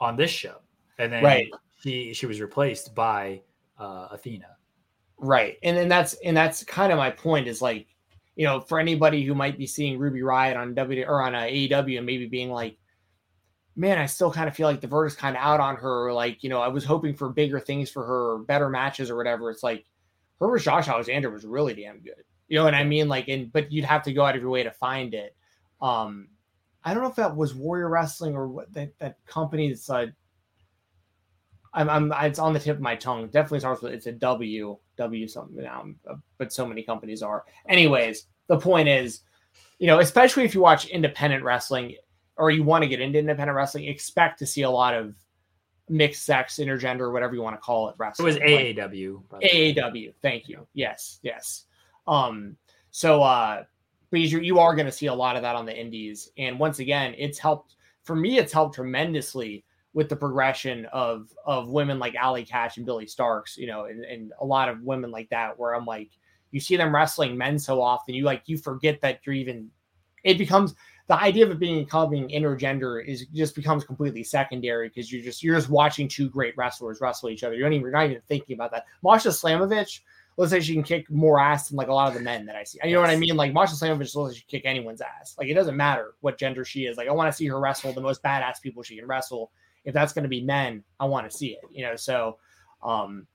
on 0.00 0.16
this 0.16 0.30
show, 0.30 0.56
and 0.98 1.12
then 1.12 1.22
Right. 1.24 1.48
she 1.80 2.12
she 2.12 2.26
was 2.26 2.40
replaced 2.40 2.94
by 2.94 3.42
uh, 3.78 4.08
Athena. 4.10 4.48
Right. 5.18 5.56
And 5.62 5.76
then 5.76 5.88
that's 5.88 6.14
and 6.24 6.36
that's 6.36 6.64
kind 6.64 6.92
of 6.92 6.98
my 6.98 7.10
point 7.10 7.46
is 7.48 7.62
like, 7.62 7.86
you 8.36 8.44
know, 8.44 8.60
for 8.60 8.78
anybody 8.78 9.22
who 9.22 9.34
might 9.34 9.56
be 9.56 9.66
seeing 9.66 9.98
Ruby 9.98 10.20
Riott 10.20 10.56
on 10.56 10.74
W 10.74 11.04
or 11.06 11.22
on 11.22 11.34
uh, 11.34 11.40
AEW 11.42 11.96
and 11.98 12.04
maybe 12.06 12.26
being 12.26 12.50
like, 12.50 12.76
man, 13.76 13.98
I 13.98 14.06
still 14.06 14.32
kind 14.32 14.48
of 14.48 14.56
feel 14.56 14.66
like 14.66 14.80
the 14.80 14.86
verdict's 14.86 15.18
kind 15.18 15.36
of 15.36 15.42
out 15.42 15.60
on 15.60 15.76
her. 15.76 16.12
Like, 16.12 16.42
you 16.42 16.48
know, 16.48 16.60
I 16.60 16.68
was 16.68 16.84
hoping 16.84 17.14
for 17.14 17.28
bigger 17.28 17.60
things 17.60 17.90
for 17.90 18.04
her, 18.04 18.38
better 18.38 18.70
matches 18.70 19.10
or 19.10 19.16
whatever. 19.16 19.50
It's 19.50 19.62
like 19.62 19.84
her 20.40 20.48
versus 20.48 20.64
Josh 20.64 20.88
Alexander 20.88 21.30
was 21.30 21.44
really 21.44 21.74
damn 21.74 22.00
good. 22.00 22.24
You 22.48 22.58
know 22.58 22.64
what 22.64 22.74
I 22.74 22.84
mean? 22.84 23.08
Like, 23.08 23.28
and 23.28 23.52
but 23.52 23.70
you'd 23.70 23.84
have 23.84 24.02
to 24.04 24.12
go 24.12 24.24
out 24.24 24.34
of 24.34 24.40
your 24.40 24.50
way 24.50 24.62
to 24.62 24.70
find 24.70 25.14
it. 25.14 25.36
Um, 25.80 26.28
I 26.84 26.94
don't 26.94 27.02
know 27.02 27.10
if 27.10 27.16
that 27.16 27.36
was 27.36 27.54
Warrior 27.54 27.88
Wrestling 27.88 28.34
or 28.34 28.48
what 28.48 28.72
that 28.72 28.98
that 28.98 29.18
company 29.26 29.68
that's 29.68 29.90
uh 29.90 30.06
I'm, 31.74 31.90
I'm 31.90 32.12
it's 32.24 32.38
on 32.38 32.54
the 32.54 32.60
tip 32.60 32.76
of 32.76 32.82
my 32.82 32.96
tongue. 32.96 33.26
Definitely 33.26 33.60
starts 33.60 33.82
with 33.82 33.92
it's 33.92 34.06
a 34.06 34.12
W 34.12 34.78
W 34.96 35.28
something 35.28 35.62
now, 35.62 35.84
but 36.38 36.52
so 36.52 36.64
many 36.64 36.82
companies 36.82 37.22
are. 37.22 37.44
Anyways, 37.68 38.26
the 38.46 38.58
point 38.58 38.88
is, 38.88 39.20
you 39.78 39.86
know, 39.86 39.98
especially 39.98 40.44
if 40.44 40.54
you 40.54 40.60
watch 40.62 40.86
independent 40.86 41.44
wrestling 41.44 41.96
or 42.36 42.50
you 42.50 42.62
want 42.62 42.82
to 42.82 42.88
get 42.88 43.00
into 43.00 43.18
independent 43.18 43.56
wrestling, 43.56 43.84
expect 43.84 44.38
to 44.40 44.46
see 44.46 44.62
a 44.62 44.70
lot 44.70 44.94
of 44.94 45.14
mixed 45.88 46.24
sex, 46.24 46.56
intergender, 46.56 47.12
whatever 47.12 47.34
you 47.34 47.42
want 47.42 47.56
to 47.56 47.60
call 47.60 47.88
it. 47.88 47.94
Wrestling. 47.98 48.28
It 48.28 48.76
was 48.76 48.86
AAW. 48.88 49.22
way. 49.30 49.74
AAW. 49.74 50.14
Thank 50.22 50.48
you. 50.48 50.66
Yes, 50.74 51.18
yes. 51.22 51.64
Um, 52.06 52.56
so 52.90 53.22
uh 53.22 53.64
but 54.10 54.20
you 54.20 54.40
you 54.40 54.58
are 54.58 54.74
going 54.74 54.86
to 54.86 54.92
see 54.92 55.06
a 55.06 55.14
lot 55.14 55.36
of 55.36 55.42
that 55.42 55.56
on 55.56 55.66
the 55.66 55.78
indies. 55.78 56.30
And 56.38 56.58
once 56.58 56.78
again, 56.78 57.14
it's 57.18 57.38
helped 57.38 57.76
for 58.04 58.16
me. 58.16 58.38
It's 58.38 58.52
helped 58.52 58.76
tremendously 58.76 59.64
with 59.94 60.08
the 60.08 60.16
progression 60.16 60.86
of 60.86 61.28
of 61.44 61.68
women 61.68 61.98
like 61.98 62.14
Allie 62.14 62.44
Katch 62.44 62.76
and 62.76 62.86
Billie 62.86 63.06
Starkz, 63.06 63.56
you 63.56 63.66
know, 63.66 63.86
and, 63.86 64.04
and 64.04 64.32
a 64.40 64.44
lot 64.44 64.68
of 64.68 64.82
women 64.82 65.10
like 65.10 65.28
that, 65.30 65.58
where 65.58 65.74
I'm 65.74 65.84
like, 65.84 66.10
you 66.50 66.60
see 66.60 66.76
them 66.76 66.94
wrestling 66.94 67.36
men 67.36 67.58
so 67.58 67.82
often, 67.82 68.14
you 68.14 68.24
like 68.24 68.42
you 68.46 68.58
forget 68.58 69.00
that 69.02 69.20
you're 69.24 69.34
even. 69.34 69.70
It 70.24 70.38
becomes 70.38 70.74
the 71.08 71.20
idea 71.20 71.44
of 71.44 71.52
it 71.52 71.58
being 71.58 71.84
becoming 71.84 72.28
intergender 72.28 73.04
is 73.04 73.26
just 73.26 73.54
becomes 73.54 73.84
completely 73.84 74.24
secondary 74.24 74.88
because 74.88 75.12
you're 75.12 75.22
just 75.22 75.42
you're 75.42 75.54
just 75.54 75.68
watching 75.68 76.08
two 76.08 76.28
great 76.28 76.56
wrestlers 76.56 77.00
wrestle 77.00 77.30
each 77.30 77.44
other. 77.44 77.54
You 77.54 77.62
don't 77.62 77.72
even 77.72 77.82
you're 77.82 77.92
not 77.92 78.06
even 78.06 78.22
thinking 78.26 78.54
about 78.54 78.72
that. 78.72 78.86
Masha 79.04 79.28
Slamovich 79.28 80.00
looks 80.36 80.52
like 80.52 80.62
she 80.62 80.74
can 80.74 80.82
kick 80.82 81.08
more 81.10 81.38
ass 81.38 81.68
than 81.68 81.76
like 81.76 81.88
a 81.88 81.92
lot 81.92 82.08
of 82.08 82.14
the 82.14 82.20
men 82.20 82.44
that 82.46 82.56
I 82.56 82.64
see. 82.64 82.78
You 82.82 82.94
know 82.94 83.00
what 83.00 83.10
I 83.10 83.16
mean? 83.16 83.36
Like 83.36 83.52
Masha 83.52 83.74
Slamovich 83.74 84.14
looks 84.14 84.16
like 84.16 84.34
she 84.34 84.40
can 84.42 84.60
kick 84.60 84.62
anyone's 84.66 85.00
ass. 85.00 85.36
Like 85.38 85.48
it 85.48 85.54
doesn't 85.54 85.76
matter 85.76 86.14
what 86.20 86.38
gender 86.38 86.64
she 86.64 86.86
is. 86.86 86.96
Like 86.96 87.08
I 87.08 87.12
want 87.12 87.30
to 87.30 87.36
see 87.36 87.46
her 87.46 87.60
wrestle 87.60 87.92
the 87.92 88.00
most 88.00 88.22
badass 88.22 88.60
people 88.60 88.82
she 88.82 88.96
can 88.96 89.06
wrestle. 89.06 89.52
If 89.84 89.94
that's 89.94 90.12
going 90.12 90.24
to 90.24 90.28
be 90.28 90.42
men, 90.42 90.82
I 90.98 91.04
want 91.04 91.30
to 91.30 91.36
see 91.36 91.52
it. 91.52 91.60
You 91.70 91.84
know, 91.84 91.96
so 91.96 92.38
um 92.82 93.28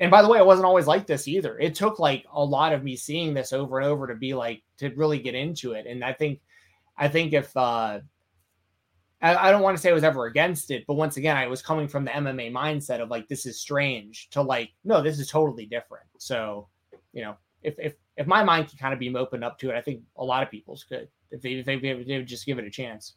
and 0.00 0.10
by 0.10 0.22
the 0.22 0.28
way, 0.28 0.38
it 0.38 0.46
wasn't 0.46 0.66
always 0.66 0.86
like 0.86 1.06
this 1.06 1.28
either. 1.28 1.58
It 1.58 1.74
took 1.74 1.98
like 1.98 2.26
a 2.32 2.44
lot 2.44 2.72
of 2.72 2.82
me 2.82 2.96
seeing 2.96 3.32
this 3.32 3.52
over 3.52 3.78
and 3.78 3.86
over 3.86 4.08
to 4.08 4.14
be 4.14 4.34
like 4.34 4.62
to 4.78 4.90
really 4.90 5.20
get 5.20 5.36
into 5.36 5.72
it. 5.72 5.86
And 5.86 6.04
I 6.04 6.12
think 6.12 6.40
I 6.96 7.08
think 7.08 7.32
if 7.32 7.56
uh, 7.56 8.00
I, 9.20 9.48
I 9.48 9.50
don't 9.50 9.62
want 9.62 9.76
to 9.76 9.82
say 9.82 9.90
I 9.90 9.94
was 9.94 10.04
ever 10.04 10.26
against 10.26 10.70
it, 10.70 10.84
but 10.86 10.94
once 10.94 11.16
again, 11.16 11.36
I 11.36 11.46
was 11.46 11.62
coming 11.62 11.88
from 11.88 12.04
the 12.04 12.10
MMA 12.10 12.52
mindset 12.52 13.00
of 13.00 13.08
like 13.08 13.26
this 13.28 13.46
is 13.46 13.60
strange 13.60 14.28
to 14.30 14.42
like 14.42 14.70
no, 14.84 15.02
this 15.02 15.18
is 15.18 15.28
totally 15.30 15.66
different. 15.66 16.06
So 16.18 16.68
you 17.12 17.22
know, 17.22 17.36
if 17.62 17.74
if 17.78 17.94
if 18.16 18.26
my 18.26 18.44
mind 18.44 18.68
can 18.68 18.78
kind 18.78 18.92
of 18.92 19.00
be 19.00 19.14
opened 19.14 19.42
up 19.42 19.58
to 19.60 19.70
it, 19.70 19.76
I 19.76 19.80
think 19.80 20.02
a 20.16 20.24
lot 20.24 20.42
of 20.42 20.50
people's 20.50 20.84
could 20.84 21.08
if 21.30 21.42
they 21.42 21.54
if 21.54 21.66
they, 21.66 21.74
if 21.76 22.06
they 22.06 22.18
would 22.18 22.26
just 22.26 22.46
give 22.46 22.58
it 22.58 22.64
a 22.64 22.70
chance. 22.70 23.14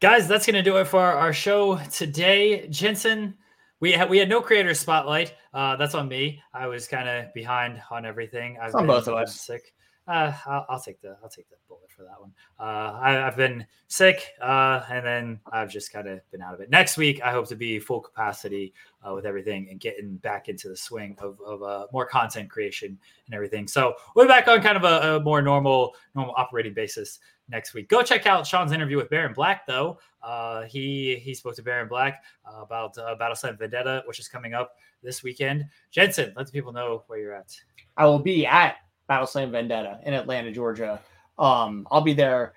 Guys, 0.00 0.26
that's 0.26 0.46
going 0.46 0.56
to 0.56 0.62
do 0.62 0.78
it 0.78 0.86
for 0.86 1.02
our 1.02 1.32
show 1.32 1.76
today. 1.92 2.66
Jensen, 2.68 3.34
we 3.80 3.92
had 3.92 4.08
we 4.08 4.16
had 4.16 4.30
no 4.30 4.40
creator 4.40 4.72
spotlight. 4.72 5.34
Uh, 5.52 5.76
that's 5.76 5.94
on 5.94 6.08
me. 6.08 6.42
I 6.54 6.66
was 6.68 6.88
kind 6.88 7.06
of 7.06 7.32
behind 7.34 7.82
on 7.90 8.06
everything. 8.06 8.56
I've 8.58 8.68
it's 8.68 8.76
on 8.76 8.86
both 8.86 9.08
of 9.08 9.14
us. 9.14 9.38
Sick. 9.38 9.74
Uh, 10.08 10.32
I'll, 10.68 10.80
take 10.80 11.00
the 11.00 11.16
I'll 11.22 11.28
take 11.28 11.48
the 11.50 11.56
bullet 11.68 11.88
for 11.96 12.02
that 12.02 12.20
one. 12.20 12.32
Uh, 12.58 12.98
I, 13.00 13.12
have 13.12 13.36
been 13.36 13.64
sick, 13.86 14.32
uh, 14.42 14.82
and 14.90 15.06
then 15.06 15.40
I've 15.52 15.70
just 15.70 15.92
kind 15.92 16.08
of 16.08 16.20
been 16.32 16.42
out 16.42 16.54
of 16.54 16.60
it. 16.60 16.70
Next 16.70 16.96
week, 16.96 17.20
I 17.22 17.30
hope 17.30 17.46
to 17.48 17.54
be 17.54 17.78
full 17.78 18.00
capacity 18.00 18.74
uh, 19.06 19.14
with 19.14 19.24
everything 19.24 19.68
and 19.70 19.78
getting 19.78 20.16
back 20.16 20.48
into 20.48 20.68
the 20.68 20.76
swing 20.76 21.16
of, 21.20 21.38
of 21.46 21.62
uh, 21.62 21.86
more 21.92 22.06
content 22.06 22.50
creation 22.50 22.98
and 23.26 23.34
everything. 23.34 23.68
So 23.68 23.94
we're 24.16 24.26
back 24.26 24.48
on 24.48 24.60
kind 24.62 24.76
of 24.76 24.84
a, 24.84 25.16
a, 25.16 25.20
more 25.20 25.42
normal 25.42 25.94
normal 26.14 26.34
operating 26.36 26.74
basis 26.74 27.20
next 27.48 27.74
week. 27.74 27.88
Go 27.88 28.02
check 28.02 28.26
out 28.26 28.46
Sean's 28.46 28.72
interview 28.72 28.96
with 28.96 29.10
Baron 29.10 29.32
Black, 29.32 29.64
though. 29.66 29.98
Uh, 30.22 30.62
he 30.62 31.20
he 31.22 31.34
spoke 31.34 31.54
to 31.56 31.62
Baron 31.62 31.88
Black 31.88 32.24
about 32.46 32.96
uh, 32.98 33.14
Battleslam 33.20 33.58
Vendetta, 33.58 34.02
which 34.06 34.18
is 34.18 34.28
coming 34.28 34.54
up 34.54 34.72
this 35.02 35.22
weekend. 35.22 35.66
Jensen, 35.90 36.32
let 36.36 36.46
the 36.46 36.52
people 36.52 36.72
know 36.72 37.04
where 37.06 37.18
you're 37.18 37.34
at. 37.34 37.54
I 37.96 38.06
will 38.06 38.18
be 38.18 38.46
at 38.46 38.76
Battleslam 39.10 39.50
Vendetta 39.50 39.98
in 40.04 40.14
Atlanta, 40.14 40.52
Georgia. 40.52 41.00
Um, 41.38 41.86
I'll 41.90 42.00
be 42.00 42.14
there 42.14 42.54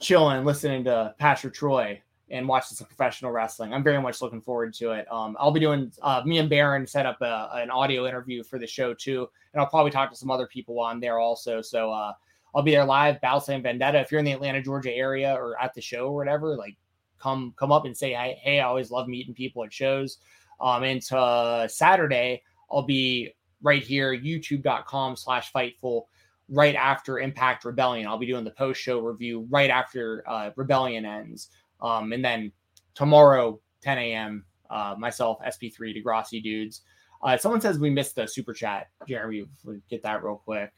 chilling, 0.00 0.44
listening 0.44 0.84
to 0.84 1.14
Pastor 1.18 1.50
Troy 1.50 2.00
and 2.30 2.46
watching 2.46 2.76
some 2.76 2.86
professional 2.86 3.32
wrestling. 3.32 3.72
I'm 3.72 3.82
very 3.82 4.00
much 4.02 4.20
looking 4.20 4.42
forward 4.42 4.74
to 4.74 4.90
it. 4.90 5.10
Um, 5.10 5.36
I'll 5.40 5.50
be 5.50 5.60
doing 5.60 5.90
uh, 6.02 6.22
me 6.26 6.38
and 6.38 6.50
Baron 6.50 6.86
set 6.86 7.06
up 7.06 7.20
a, 7.22 7.48
an 7.54 7.70
audio 7.70 8.06
interview 8.06 8.42
for 8.42 8.58
the 8.58 8.66
show 8.66 8.92
too, 8.92 9.28
and 9.52 9.60
I'll 9.60 9.68
probably 9.68 9.90
talk 9.90 10.10
to 10.10 10.16
some 10.16 10.30
other 10.30 10.46
people 10.46 10.78
on 10.78 11.00
there 11.00 11.18
also. 11.18 11.62
So 11.62 11.90
uh, 11.90 12.12
I'll 12.54 12.62
be 12.62 12.72
there 12.72 12.84
live, 12.84 13.18
Battleslam 13.22 13.62
Vendetta. 13.62 13.98
If 13.98 14.12
you're 14.12 14.18
in 14.18 14.26
the 14.26 14.32
Atlanta, 14.32 14.60
Georgia 14.60 14.92
area 14.92 15.32
or 15.32 15.60
at 15.60 15.72
the 15.74 15.80
show 15.80 16.08
or 16.08 16.16
whatever, 16.16 16.54
like 16.54 16.76
come 17.18 17.54
come 17.56 17.72
up 17.72 17.86
and 17.86 17.96
say 17.96 18.12
hey. 18.12 18.60
I 18.60 18.64
always 18.64 18.90
love 18.90 19.08
meeting 19.08 19.34
people 19.34 19.64
at 19.64 19.72
shows. 19.72 20.18
Um, 20.60 20.82
and 20.82 21.12
uh, 21.12 21.66
Saturday 21.66 22.42
I'll 22.70 22.82
be 22.82 23.32
right 23.62 23.82
here, 23.82 24.16
youtube.com 24.16 25.16
slash 25.16 25.52
fightful, 25.52 26.02
right 26.48 26.74
after 26.74 27.18
Impact 27.18 27.64
Rebellion. 27.64 28.06
I'll 28.06 28.18
be 28.18 28.26
doing 28.26 28.44
the 28.44 28.50
post 28.52 28.80
show 28.80 29.00
review 29.00 29.46
right 29.50 29.70
after 29.70 30.24
uh, 30.26 30.50
Rebellion 30.56 31.04
ends. 31.04 31.50
Um, 31.80 32.12
and 32.12 32.24
then 32.24 32.52
tomorrow, 32.94 33.60
10 33.82 33.98
a.m., 33.98 34.44
uh, 34.70 34.94
myself, 34.98 35.38
SP3, 35.40 36.02
Degrassi 36.02 36.42
dudes. 36.42 36.82
Uh, 37.22 37.36
someone 37.36 37.60
says 37.60 37.78
we 37.78 37.90
missed 37.90 38.14
the 38.14 38.26
super 38.26 38.52
chat. 38.52 38.88
Jeremy, 39.06 39.44
get 39.90 40.02
that 40.02 40.22
real 40.22 40.40
quick. 40.44 40.72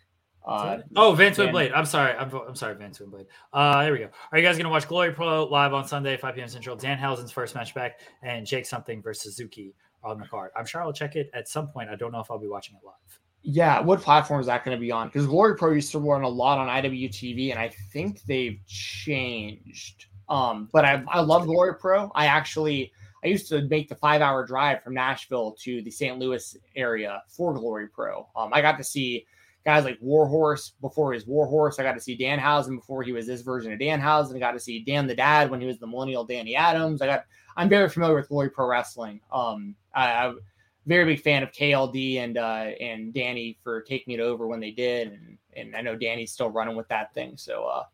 Uh, 0.47 0.79
oh, 0.97 1.13
Van 1.13 1.35
Twin 1.35 1.53
Blade. 1.53 1.73
I'm 1.73 1.85
sorry. 1.85 2.15
I'm, 2.15 2.33
I'm 2.33 2.55
sorry, 2.55 2.75
Van 2.75 2.93
Twin 2.93 3.11
Blade. 3.11 3.27
Uh, 3.53 3.83
there 3.83 3.93
we 3.93 3.99
go. 3.99 4.09
Are 4.33 4.39
you 4.39 4.45
guys 4.45 4.57
going 4.57 4.65
to 4.65 4.71
watch 4.71 4.89
Glory 4.89 5.13
Pro 5.13 5.45
live 5.45 5.75
on 5.75 5.87
Sunday, 5.87 6.17
5 6.17 6.35
p.m. 6.35 6.49
Central? 6.49 6.77
Danhausen's 6.77 7.31
first 7.31 7.55
match 7.55 7.75
back 7.75 8.01
and 8.23 8.47
Jake 8.47 8.65
something 8.65 9.03
versus 9.03 9.37
Suzuki 9.37 9.75
on 10.03 10.19
the 10.19 10.27
card. 10.27 10.51
I'm 10.57 10.67
sure 10.67 10.83
I'll 10.83 10.93
check 10.93 11.17
it 11.17 11.31
at 11.35 11.49
some 11.49 11.69
point. 11.69 11.91
I 11.91 11.97
don't 11.97 12.13
know 12.13 12.21
if 12.21 12.31
I'll 12.31 12.39
be 12.39 12.49
watching 12.49 12.77
it 12.77 12.85
live. 12.85 12.95
Yeah, 13.43 13.81
what 13.81 14.03
platform 14.03 14.41
is 14.41 14.47
that 14.47 14.65
going 14.65 14.77
to 14.77 14.81
be 14.81 14.93
on? 14.93 15.09
Because 15.09 15.27
Glory 15.27 15.57
Pro 15.57 15.73
used 15.73 15.93
to 15.93 15.99
run 15.99 16.23
a 16.23 16.29
lot 16.29 16.59
on 16.59 16.69
IWTV, 16.69 17.51
and 17.51 17.59
I 17.59 17.71
think 17.93 18.23
they've 18.25 18.61
changed. 18.67 20.07
Um, 20.29 20.69
but 20.73 20.85
I, 20.85 21.03
I 21.09 21.21
love 21.21 21.47
Glory 21.47 21.75
Pro. 21.77 22.11
I 22.15 22.27
actually 22.27 22.93
I 23.25 23.29
used 23.29 23.49
to 23.49 23.63
make 23.63 23.89
the 23.89 23.95
five 23.95 24.23
hour 24.23 24.45
drive 24.47 24.83
from 24.83 24.95
Nashville 24.95 25.53
to 25.61 25.83
the 25.83 25.91
St. 25.91 26.19
Louis 26.19 26.57
area 26.77 27.23
for 27.29 27.53
Glory 27.55 27.89
Pro. 27.89 28.29
Um, 28.35 28.51
I 28.53 28.61
got 28.61 28.79
to 28.79 28.85
see 28.85 29.27
guys 29.65 29.85
like 29.85 29.99
Warhorse 30.01 30.73
before 30.81 31.13
his 31.13 31.27
Warhorse. 31.27 31.79
I 31.79 31.83
got 31.83 31.93
to 31.93 32.01
see 32.01 32.17
Danhausen 32.17 32.77
before 32.77 33.03
he 33.03 33.13
was 33.13 33.27
this 33.27 33.43
version 33.43 33.73
of 33.73 33.79
Danhausen. 33.79 34.37
I 34.37 34.39
got 34.39 34.53
to 34.53 34.61
see 34.61 34.83
Dan 34.83 35.07
the 35.07 35.15
Dad 35.15 35.51
when 35.51 35.61
he 35.61 35.67
was 35.67 35.79
the 35.79 35.87
Millennial 35.87 36.25
Danny 36.25 36.57
Adams. 36.57 37.03
I 37.03 37.07
got 37.07 37.25
I'm 37.57 37.69
very 37.69 37.89
familiar 37.89 38.15
with 38.15 38.29
Glory 38.29 38.51
Pro 38.51 38.67
Wrestling. 38.67 39.21
Um, 39.33 39.75
I, 39.95 40.27
am 40.27 40.41
very 40.87 41.05
big 41.05 41.23
fan 41.23 41.43
of 41.43 41.53
KLD 41.53 42.19
and 42.19 42.39
uh, 42.39 42.71
and 42.81 43.13
Danny 43.13 43.59
for 43.63 43.83
taking 43.83 44.15
it 44.15 44.21
over 44.21 44.47
when 44.47 44.61
they 44.61 44.71
did, 44.71 45.09
and 45.09 45.39
and 45.55 45.77
I 45.77 45.81
know 45.81 45.97
Danny's 45.97 46.33
still 46.33 46.49
running 46.49 46.77
with 46.77 46.89
that 46.89 47.13
thing. 47.15 47.37
So 47.37 47.65
uh, 47.65 47.85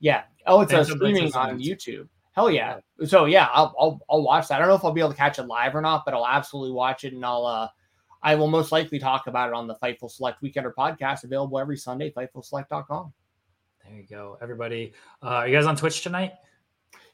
yeah. 0.00 0.24
Oh, 0.46 0.60
it's 0.60 0.72
a 0.72 0.84
streaming 0.84 1.34
on 1.34 1.60
YouTube. 1.60 2.08
Hell 2.32 2.50
yeah. 2.50 2.78
So 3.04 3.26
yeah, 3.26 3.48
I'll, 3.52 3.74
I'll 3.78 4.00
I'll 4.10 4.22
watch 4.22 4.48
that. 4.48 4.56
I 4.56 4.58
don't 4.58 4.68
know 4.68 4.74
if 4.74 4.84
I'll 4.84 4.92
be 4.92 5.00
able 5.00 5.10
to 5.10 5.16
catch 5.16 5.38
it 5.38 5.44
live 5.44 5.74
or 5.74 5.80
not, 5.80 6.04
but 6.04 6.14
I'll 6.14 6.26
absolutely 6.26 6.72
watch 6.72 7.04
it, 7.04 7.12
and 7.12 7.24
I'll 7.24 7.46
uh 7.46 7.68
I 8.22 8.34
will 8.34 8.48
most 8.48 8.72
likely 8.72 8.98
talk 8.98 9.26
about 9.26 9.48
it 9.48 9.54
on 9.54 9.66
the 9.66 9.74
Fightful 9.76 10.10
Select 10.10 10.42
Weekender 10.42 10.72
podcast, 10.72 11.24
available 11.24 11.58
every 11.58 11.76
Sunday, 11.76 12.12
FightfulSelect.com. 12.12 13.12
There 13.84 13.98
you 13.98 14.06
go, 14.06 14.38
everybody. 14.40 14.92
Uh, 15.22 15.26
are 15.26 15.48
you 15.48 15.56
guys 15.56 15.66
on 15.66 15.74
Twitch 15.74 16.02
tonight? 16.02 16.34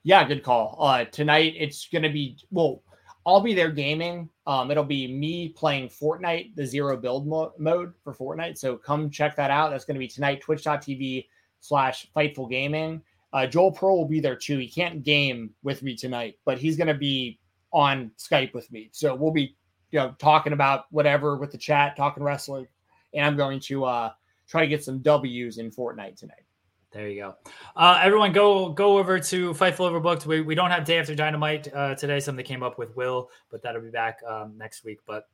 Yeah, 0.02 0.22
good 0.24 0.42
call. 0.42 0.76
Uh, 0.78 1.04
tonight 1.04 1.54
it's 1.56 1.88
gonna 1.92 2.10
be 2.10 2.38
well. 2.50 2.82
I'll 3.28 3.42
be 3.42 3.52
there 3.52 3.70
gaming. 3.70 4.30
Um, 4.46 4.70
it'll 4.70 4.84
be 4.84 5.12
me 5.12 5.50
playing 5.50 5.90
Fortnite, 5.90 6.56
the 6.56 6.64
zero 6.64 6.96
build 6.96 7.26
mo- 7.26 7.52
mode 7.58 7.92
for 8.02 8.14
Fortnite. 8.14 8.56
So 8.56 8.78
come 8.78 9.10
check 9.10 9.36
that 9.36 9.50
out. 9.50 9.70
That's 9.70 9.84
going 9.84 9.96
to 9.96 10.00
be 10.00 10.08
tonight, 10.08 10.40
twitch.tv 10.40 11.26
slash 11.60 12.08
Fightful 12.16 12.48
Gaming. 12.48 13.02
Uh, 13.34 13.46
Joel 13.46 13.72
Pearl 13.72 13.98
will 13.98 14.08
be 14.08 14.20
there 14.20 14.34
too. 14.34 14.56
He 14.56 14.66
can't 14.66 15.02
game 15.02 15.50
with 15.62 15.82
me 15.82 15.94
tonight, 15.94 16.38
but 16.46 16.56
he's 16.56 16.78
going 16.78 16.88
to 16.88 16.94
be 16.94 17.38
on 17.70 18.10
Skype 18.16 18.54
with 18.54 18.72
me. 18.72 18.88
So 18.92 19.14
we'll 19.14 19.30
be, 19.30 19.54
you 19.90 19.98
know, 19.98 20.14
talking 20.18 20.54
about 20.54 20.86
whatever 20.90 21.36
with 21.36 21.52
the 21.52 21.58
chat, 21.58 21.98
talking 21.98 22.22
wrestling, 22.22 22.66
and 23.12 23.26
I'm 23.26 23.36
going 23.36 23.60
to 23.60 23.84
uh, 23.84 24.12
try 24.48 24.62
to 24.62 24.66
get 24.68 24.82
some 24.82 25.00
W's 25.00 25.58
in 25.58 25.70
Fortnite 25.70 26.16
tonight. 26.16 26.47
There 26.90 27.06
you 27.06 27.20
go. 27.20 27.34
Uh, 27.76 28.00
everyone, 28.02 28.32
go 28.32 28.70
go 28.70 28.98
over 28.98 29.18
to 29.18 29.52
Fightful 29.52 29.90
Overbooked. 29.90 30.24
We, 30.24 30.40
we 30.40 30.54
don't 30.54 30.70
have 30.70 30.84
day 30.84 30.98
after 30.98 31.14
Dynamite 31.14 31.68
uh, 31.74 31.94
today. 31.94 32.18
Something 32.18 32.46
came 32.46 32.62
up 32.62 32.78
with 32.78 32.96
Will, 32.96 33.30
but 33.50 33.62
that'll 33.62 33.82
be 33.82 33.90
back 33.90 34.20
um, 34.26 34.56
next 34.56 34.84
week. 34.84 35.00
But 35.06 35.28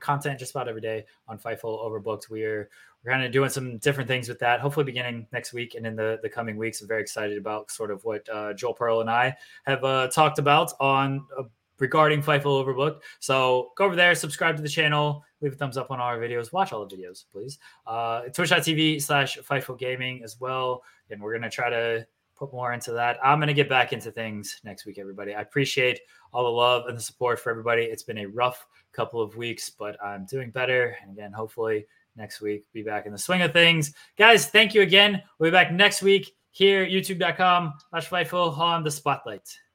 content 0.00 0.38
just 0.38 0.52
about 0.52 0.66
every 0.66 0.80
day 0.80 1.04
on 1.26 1.38
Fightful 1.38 1.84
Overbooked. 1.84 2.30
We're 2.30 2.70
we're 3.04 3.12
kind 3.12 3.24
of 3.24 3.32
doing 3.32 3.50
some 3.50 3.76
different 3.78 4.08
things 4.08 4.30
with 4.30 4.38
that. 4.38 4.60
Hopefully, 4.60 4.84
beginning 4.84 5.26
next 5.30 5.52
week 5.52 5.74
and 5.74 5.86
in 5.86 5.94
the 5.94 6.18
the 6.22 6.28
coming 6.28 6.56
weeks. 6.56 6.80
I'm 6.80 6.88
very 6.88 7.02
excited 7.02 7.36
about 7.36 7.70
sort 7.70 7.90
of 7.90 8.02
what 8.04 8.26
uh, 8.30 8.54
Joel 8.54 8.72
Pearl 8.72 9.02
and 9.02 9.10
I 9.10 9.36
have 9.66 9.84
uh, 9.84 10.08
talked 10.08 10.38
about 10.38 10.72
on 10.80 11.26
uh, 11.38 11.42
regarding 11.78 12.22
Fightful 12.22 12.64
Overbooked. 12.64 13.00
So 13.20 13.72
go 13.76 13.84
over 13.84 13.94
there, 13.94 14.14
subscribe 14.14 14.56
to 14.56 14.62
the 14.62 14.68
channel, 14.68 15.22
leave 15.40 15.52
a 15.52 15.56
thumbs 15.56 15.76
up 15.76 15.90
on 15.90 16.00
our 16.00 16.18
videos, 16.18 16.52
watch 16.52 16.72
all 16.72 16.84
the 16.84 16.96
videos, 16.96 17.24
please. 17.30 17.58
Uh, 17.86 18.22
Twitch.tv 18.22 19.00
slash 19.02 19.38
Fightful 19.38 19.78
Gaming 19.78 20.22
as 20.22 20.38
well. 20.40 20.82
And 21.10 21.20
we're 21.22 21.32
going 21.32 21.42
to 21.42 21.50
try 21.50 21.70
to 21.70 22.06
put 22.36 22.52
more 22.52 22.72
into 22.72 22.92
that. 22.92 23.18
I'm 23.22 23.38
going 23.38 23.48
to 23.48 23.54
get 23.54 23.68
back 23.68 23.92
into 23.92 24.10
things 24.10 24.60
next 24.64 24.86
week, 24.86 24.98
everybody. 24.98 25.34
I 25.34 25.40
appreciate 25.40 26.00
all 26.32 26.44
the 26.44 26.50
love 26.50 26.86
and 26.86 26.96
the 26.96 27.02
support 27.02 27.40
for 27.40 27.50
everybody. 27.50 27.82
It's 27.82 28.02
been 28.02 28.18
a 28.18 28.26
rough 28.26 28.66
couple 28.92 29.20
of 29.20 29.36
weeks, 29.36 29.70
but 29.70 30.02
I'm 30.02 30.24
doing 30.26 30.50
better. 30.50 30.96
And 31.02 31.10
again, 31.10 31.32
hopefully 31.32 31.86
next 32.16 32.40
week, 32.40 32.64
be 32.72 32.82
back 32.82 33.06
in 33.06 33.12
the 33.12 33.18
swing 33.18 33.42
of 33.42 33.52
things. 33.52 33.94
Guys, 34.16 34.46
thank 34.46 34.74
you 34.74 34.82
again. 34.82 35.22
We'll 35.38 35.50
be 35.50 35.52
back 35.52 35.72
next 35.72 36.02
week 36.02 36.34
here, 36.50 36.86
youtube.com 36.86 37.74
slash 37.90 38.08
Fightful 38.08 38.56
on 38.58 38.82
the 38.82 38.90
Spotlight. 38.90 39.67